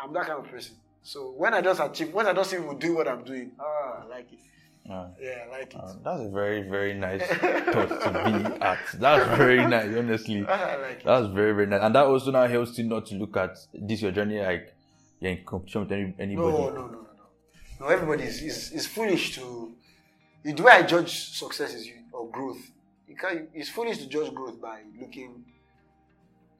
I'm 0.01 0.11
that 0.13 0.27
kind 0.27 0.39
of 0.39 0.51
person. 0.51 0.75
So 1.01 1.33
when 1.37 1.53
I 1.53 1.61
just 1.61 1.79
achieve, 1.81 2.13
when 2.13 2.27
I 2.27 2.33
just 2.33 2.49
see 2.49 2.57
people 2.57 2.75
doing 2.75 2.95
what 2.95 3.07
I'm 3.07 3.23
doing, 3.23 3.51
ah, 3.59 4.03
I 4.03 4.07
like 4.07 4.31
it. 4.31 4.39
Uh, 4.89 5.07
Yeah, 5.21 5.45
I 5.47 5.49
like 5.59 5.73
it. 5.73 5.79
uh, 5.79 5.93
that's 6.03 6.21
a 6.21 6.29
very, 6.29 6.61
very 6.63 6.93
nice 6.93 7.21
thought 7.27 8.01
to 8.03 8.09
be 8.11 8.61
at. 8.61 8.79
That's 8.95 9.37
very 9.37 9.65
nice, 9.75 9.95
honestly. 9.95 10.45
I 10.45 10.75
like 10.75 10.91
it. 10.99 11.03
That's 11.05 11.27
very, 11.27 11.53
very 11.53 11.67
nice. 11.67 11.81
And 11.81 11.95
that 11.95 12.05
also 12.05 12.31
now 12.31 12.45
helps 12.47 12.77
you 12.77 12.83
not 12.85 13.05
to 13.07 13.15
look 13.15 13.37
at 13.37 13.57
this 13.73 14.01
your 14.01 14.11
journey 14.11 14.41
like 14.41 14.73
you're 15.21 15.31
in 15.31 15.45
competition 15.45 15.81
with 15.81 15.91
any, 15.93 16.13
anybody. 16.19 16.47
No, 16.51 16.69
no, 16.69 16.69
no, 16.69 16.81
no, 16.87 16.87
no. 16.91 17.07
No, 17.79 17.85
everybody 17.87 18.23
is, 18.23 18.41
is, 18.41 18.71
is 18.73 18.87
foolish 18.87 19.35
to. 19.35 19.73
The 20.43 20.53
way 20.61 20.73
I 20.73 20.83
judge 20.83 21.29
success 21.29 21.73
is 21.73 21.87
you, 21.87 21.95
or 22.11 22.29
growth. 22.29 22.59
You 23.07 23.15
can't, 23.15 23.49
it's 23.53 23.69
foolish 23.69 23.99
to 23.99 24.07
judge 24.07 24.33
growth 24.33 24.59
by 24.61 24.81
looking 24.99 25.45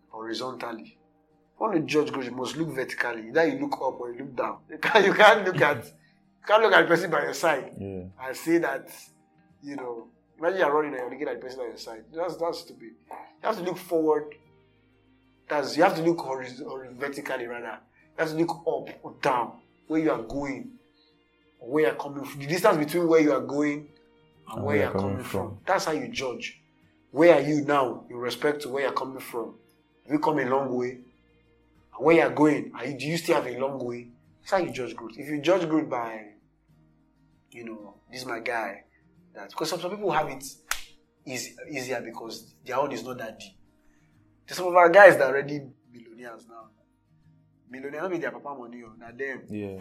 horizontally. 0.10 0.84
If 0.84 1.60
you 1.60 1.68
want 1.68 1.74
to 1.76 1.82
judge 1.82 2.12
growth, 2.12 2.26
you 2.26 2.32
must 2.32 2.56
look 2.58 2.70
vertically. 2.70 3.30
Either 3.30 3.48
you 3.48 3.60
look 3.60 3.74
up 3.74 4.00
or 4.00 4.12
you 4.14 4.20
look 4.20 4.36
down. 4.36 4.58
You 4.70 4.78
can't, 4.78 5.06
you 5.06 5.14
can't 5.14 5.46
look 5.46 5.62
at 5.62 5.92
you 6.44 6.48
can't 6.48 6.62
look 6.64 6.74
at 6.74 6.82
the 6.82 6.88
person 6.88 7.10
by 7.10 7.24
your 7.24 7.34
side 7.34 7.74
Yeah. 7.80 8.04
and 8.22 8.36
say 8.36 8.58
that, 8.60 8.90
you 9.62 9.76
know, 9.76 10.08
imagine 10.38 10.60
you're 10.60 10.74
running 10.74 10.92
and 10.94 11.00
you're 11.02 11.10
looking 11.12 11.28
at 11.28 11.36
the 11.40 11.42
person 11.42 11.60
by 11.60 11.66
your 11.68 11.78
side. 11.78 12.04
That's 12.14 12.36
that's 12.38 12.60
stupid. 12.60 12.92
You 13.10 13.44
have 13.44 13.58
to 13.58 13.64
look 13.64 13.78
forward. 13.78 14.36
That's 15.48 15.78
you 15.78 15.84
have 15.84 15.96
to 15.96 16.02
look 16.04 16.18
horiz- 16.18 16.66
or 16.66 16.88
vertically 16.98 17.48
rather. 17.48 17.80
You 18.18 18.20
have 18.20 18.30
to 18.30 18.36
look 18.36 18.52
up 18.68 18.90
or 19.04 19.16
down 19.22 19.60
where 19.88 20.02
you 20.02 20.12
are 20.12 20.22
going, 20.22 20.72
or 21.60 21.70
where 21.72 21.86
you're 21.86 21.96
coming 21.96 22.24
from. 22.26 22.40
The 22.42 22.48
distance 22.48 22.78
between 22.78 23.08
where 23.08 23.22
you 23.22 23.34
are 23.34 23.42
going 23.42 23.90
and 24.52 24.64
where 24.64 24.78
you 24.78 24.84
are 24.84 24.92
coming, 24.92 25.24
from. 25.24 25.60
That's 25.66 25.86
how 25.86 25.92
you 25.94 26.08
judge. 26.10 26.60
Where 27.12 27.36
are 27.36 27.42
you 27.42 27.64
now 27.66 28.06
in 28.10 28.18
respect 28.18 28.62
to 28.64 28.70
where 28.70 28.84
you're 28.84 28.92
coming 28.94 29.20
from? 29.20 29.56
Have 30.06 30.14
you 30.14 30.20
come 30.20 30.40
a 30.40 30.46
long 30.46 30.74
way? 30.76 30.92
And 31.96 32.06
where 32.06 32.16
you're 32.16 32.30
going, 32.32 32.72
are 32.76 32.86
you, 32.86 32.98
do 32.98 33.06
you 33.06 33.18
still 33.18 33.36
have 33.42 33.46
a 33.48 33.58
long 33.60 33.78
way? 33.84 34.08
That's 34.42 34.52
how 34.52 34.58
you 34.58 34.72
judge 34.72 34.96
growth. 34.96 35.12
If 35.18 35.28
you 35.30 35.40
judge 35.42 35.68
growth 35.70 35.90
by, 35.90 36.33
you 37.54 37.66
know, 37.66 37.96
this 38.12 38.22
is 38.22 38.28
my 38.28 38.40
guy, 38.40 38.84
that 39.36 39.50
because 39.50 39.70
some, 39.70 39.80
some 39.80 39.92
people 39.92 40.12
have 40.12 40.28
it 40.30 40.44
easy, 41.26 41.56
easier 41.70 42.02
because 42.02 42.54
their 42.66 42.78
own 42.78 42.92
is 42.92 43.04
not 43.04 43.18
that 43.18 43.40
deep. 43.40 43.54
There's 44.48 44.58
some 44.58 44.68
of 44.68 44.76
our 44.76 44.90
guys 44.90 45.18
that 45.18 45.24
are 45.24 45.34
already 45.34 45.62
millionaires 45.92 46.46
now. 46.50 46.70
Millionaires, 47.70 48.04
not 48.04 48.12
be 48.12 48.18
their 48.18 48.32
papa 48.32 48.56
money, 48.58 48.84
oh, 48.86 48.90
or 48.90 48.98
not 48.98 49.18
them. 49.18 49.44
Yeah. 49.50 49.80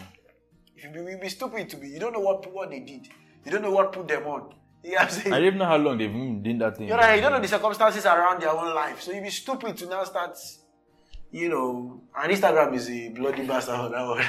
If 0.75 0.83
you 0.83 0.89
be, 0.89 1.11
you 1.11 1.17
be 1.17 1.29
stupid 1.29 1.69
to 1.69 1.77
be, 1.77 1.89
you 1.89 1.99
don't 1.99 2.13
know 2.13 2.21
what 2.21 2.51
what 2.51 2.69
they 2.69 2.79
did. 2.79 3.07
You 3.45 3.51
don't 3.51 3.61
know 3.61 3.71
what 3.71 3.91
put 3.91 4.07
them 4.07 4.25
on. 4.25 4.53
You 4.83 4.91
know 4.91 4.95
what 4.97 5.03
I'm 5.03 5.09
saying? 5.09 5.33
I 5.33 5.39
don't 5.39 5.57
know 5.57 5.65
how 5.65 5.77
long 5.77 5.97
they've 5.97 6.11
been 6.11 6.41
doing 6.41 6.57
that 6.57 6.77
thing. 6.77 6.87
You 6.87 6.95
know, 6.95 7.13
you 7.13 7.21
don't 7.21 7.31
know 7.31 7.39
the 7.39 7.47
circumstances 7.47 8.05
around 8.05 8.41
their 8.41 8.49
own 8.49 8.73
life. 8.73 9.01
So 9.01 9.11
you'd 9.11 9.23
be 9.23 9.29
stupid 9.29 9.77
to 9.77 9.85
now 9.85 10.03
start, 10.03 10.37
you 11.33 11.49
know, 11.49 11.99
and 12.15 12.31
Instagram 12.31 12.73
is 12.75 12.89
a 12.89 13.09
bloody 13.09 13.45
bastard 13.45 13.91
one. 13.91 14.19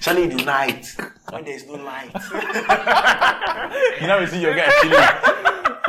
Especially 0.00 0.22
in 0.24 0.36
the 0.36 0.44
night 0.44 0.86
when 1.30 1.44
there 1.44 1.54
is 1.54 1.66
no 1.66 1.74
light. 1.74 2.10
You 4.00 4.06
know, 4.06 4.18
we 4.20 4.26
see 4.26 4.40
your 4.40 4.54
guy 4.54 4.70
chilling. 4.82 5.08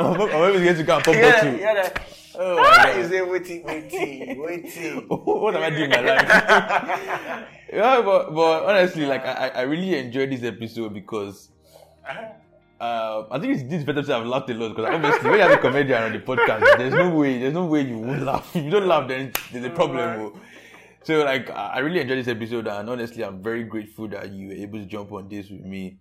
or 0.00 0.50
maybe- 0.52 0.66
he's 0.66 0.76
going 0.76 0.76
to 0.76 0.84
go 0.84 0.94
and 0.96 1.04
pop 1.04 1.14
yeah, 1.14 1.32
bottle. 1.32 1.58
yeah, 1.58 1.74
that- 1.74 2.02
Oh, 2.38 2.58
Ah, 2.62 2.94
you 2.94 3.08
say 3.08 3.22
waiting, 3.22 3.64
waiting, 3.64 4.38
waiting. 4.42 5.06
what 5.08 5.56
am 5.56 5.62
I 5.62 5.70
doing 5.70 5.90
in 5.90 6.04
my 6.04 6.16
life? 6.16 6.28
yeah, 7.72 8.02
but 8.02 8.34
but 8.34 8.64
honestly, 8.66 9.06
like 9.06 9.24
I, 9.24 9.48
I 9.48 9.62
really 9.62 9.96
enjoyed 9.98 10.30
this 10.30 10.42
episode 10.42 10.92
because 10.92 11.48
uh, 12.78 13.24
I 13.30 13.38
think 13.38 13.54
it's 13.54 13.62
this 13.70 13.84
better 13.84 14.02
to 14.02 14.12
have 14.12 14.26
laughed 14.26 14.50
a 14.50 14.54
lot 14.54 14.76
because 14.76 14.84
obviously 14.94 15.30
when 15.30 15.38
you 15.38 15.44
have 15.48 15.52
a 15.52 15.56
comedian 15.56 16.02
on 16.02 16.12
the 16.12 16.18
podcast, 16.18 16.76
there's 16.76 16.92
no 16.92 17.08
way, 17.08 17.38
there's 17.38 17.54
no 17.54 17.64
way 17.64 17.80
you 17.80 17.98
won't 17.98 18.22
laugh. 18.22 18.54
If 18.54 18.64
you 18.64 18.70
don't 18.70 18.86
laugh, 18.86 19.08
then 19.08 19.32
there's 19.50 19.64
a 19.64 19.70
problem. 19.70 20.38
So 21.06 21.22
like 21.22 21.48
I 21.50 21.78
really 21.78 22.00
enjoyed 22.00 22.18
this 22.18 22.26
episode 22.26 22.66
and 22.66 22.90
honestly, 22.90 23.22
I'm 23.22 23.40
very 23.40 23.62
grateful 23.62 24.08
that 24.08 24.32
you 24.32 24.48
were 24.48 24.54
able 24.54 24.80
to 24.80 24.86
jump 24.86 25.12
on 25.12 25.28
this 25.28 25.48
with 25.48 25.60
me. 25.60 26.00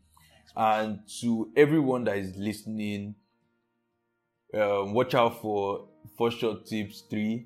And 0.57 1.02
to 1.22 1.52
everyone 1.56 2.06
that 2.06 2.18
is 2.18 2.36
listening, 2.36 3.14
um, 4.56 4.95
watch 4.95 5.14
out 5.14 5.40
for 5.44 5.90
Four 6.18 6.32
Sure 6.32 6.57
Tips 6.57 7.03
3. 7.07 7.45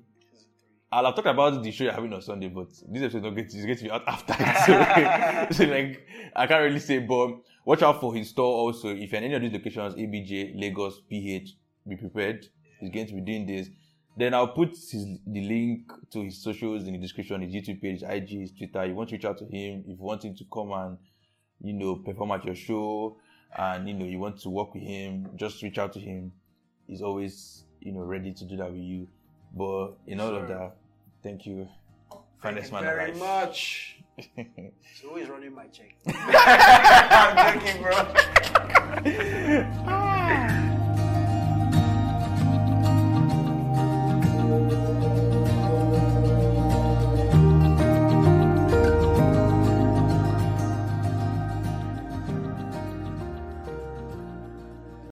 I'll 0.90 1.04
have 1.04 1.14
talked 1.14 1.26
about 1.26 1.62
the 1.62 1.70
show 1.70 1.84
you're 1.84 1.92
having 1.92 2.14
on 2.14 2.22
Sunday, 2.22 2.48
but 2.48 2.70
this 2.70 3.02
episode 3.02 3.18
is 3.18 3.22
not 3.24 3.34
going 3.34 3.48
to, 3.48 3.58
is 3.58 3.66
going 3.66 3.76
to 3.76 3.84
be 3.84 3.90
out 3.90 4.08
after. 4.08 4.32
So, 4.64 5.64
so, 5.66 5.70
like, 5.70 6.06
I 6.34 6.46
can't 6.46 6.62
really 6.62 6.78
say, 6.78 7.00
but 7.00 7.40
watch 7.66 7.82
out 7.82 8.00
for 8.00 8.14
his 8.14 8.30
store 8.30 8.54
also. 8.54 8.88
If 8.88 9.12
you're 9.12 9.20
in 9.20 9.24
any 9.24 9.34
of 9.34 9.42
these 9.42 9.52
locations, 9.52 9.96
ABJ, 9.96 10.58
Lagos, 10.58 11.02
PH, 11.10 11.56
be 11.86 11.96
prepared. 11.96 12.46
He's 12.80 12.88
going 12.88 13.06
to 13.06 13.12
be 13.12 13.20
doing 13.20 13.44
this. 13.44 13.68
Then 14.16 14.34
I'll 14.34 14.48
put 14.48 14.70
his, 14.70 15.06
the 15.26 15.40
link 15.40 15.90
to 16.10 16.24
his 16.24 16.42
socials 16.42 16.86
in 16.86 16.92
the 16.92 16.98
description, 16.98 17.40
his 17.42 17.54
YouTube 17.54 17.80
page, 17.80 18.02
IG, 18.02 18.28
his 18.40 18.52
Twitter. 18.52 18.84
You 18.86 18.94
want 18.94 19.08
to 19.10 19.14
reach 19.16 19.24
out 19.24 19.38
to 19.38 19.44
him 19.44 19.84
if 19.86 19.98
you 19.98 20.04
want 20.04 20.24
him 20.24 20.34
to 20.36 20.44
come 20.52 20.72
and, 20.72 20.98
you 21.60 21.72
know, 21.72 21.96
perform 21.96 22.32
at 22.32 22.44
your 22.44 22.54
show 22.54 23.16
and, 23.56 23.88
you 23.88 23.94
know, 23.94 24.04
you 24.04 24.18
want 24.18 24.38
to 24.40 24.50
work 24.50 24.74
with 24.74 24.82
him, 24.82 25.28
just 25.36 25.62
reach 25.62 25.78
out 25.78 25.92
to 25.94 26.00
him. 26.00 26.32
He's 26.86 27.02
always, 27.02 27.64
you 27.80 27.92
know, 27.92 28.02
ready 28.02 28.32
to 28.32 28.44
do 28.44 28.56
that 28.56 28.70
with 28.70 28.80
you. 28.80 29.08
But 29.54 29.92
in 30.06 30.20
all 30.20 30.34
of 30.34 30.48
that, 30.48 30.76
thank 31.22 31.46
you. 31.46 31.68
Thank 32.42 32.56
Finest 32.56 32.72
you 32.72 32.74
man 32.74 32.84
very 32.84 33.12
alive. 33.12 33.48
much. 33.48 33.96
So 35.00 35.08
who 35.08 35.16
is 35.16 35.28
running 35.28 35.54
my 35.54 35.66
check? 35.68 35.94
I'm 36.06 37.60
joking, 37.60 37.82
bro. 37.82 38.14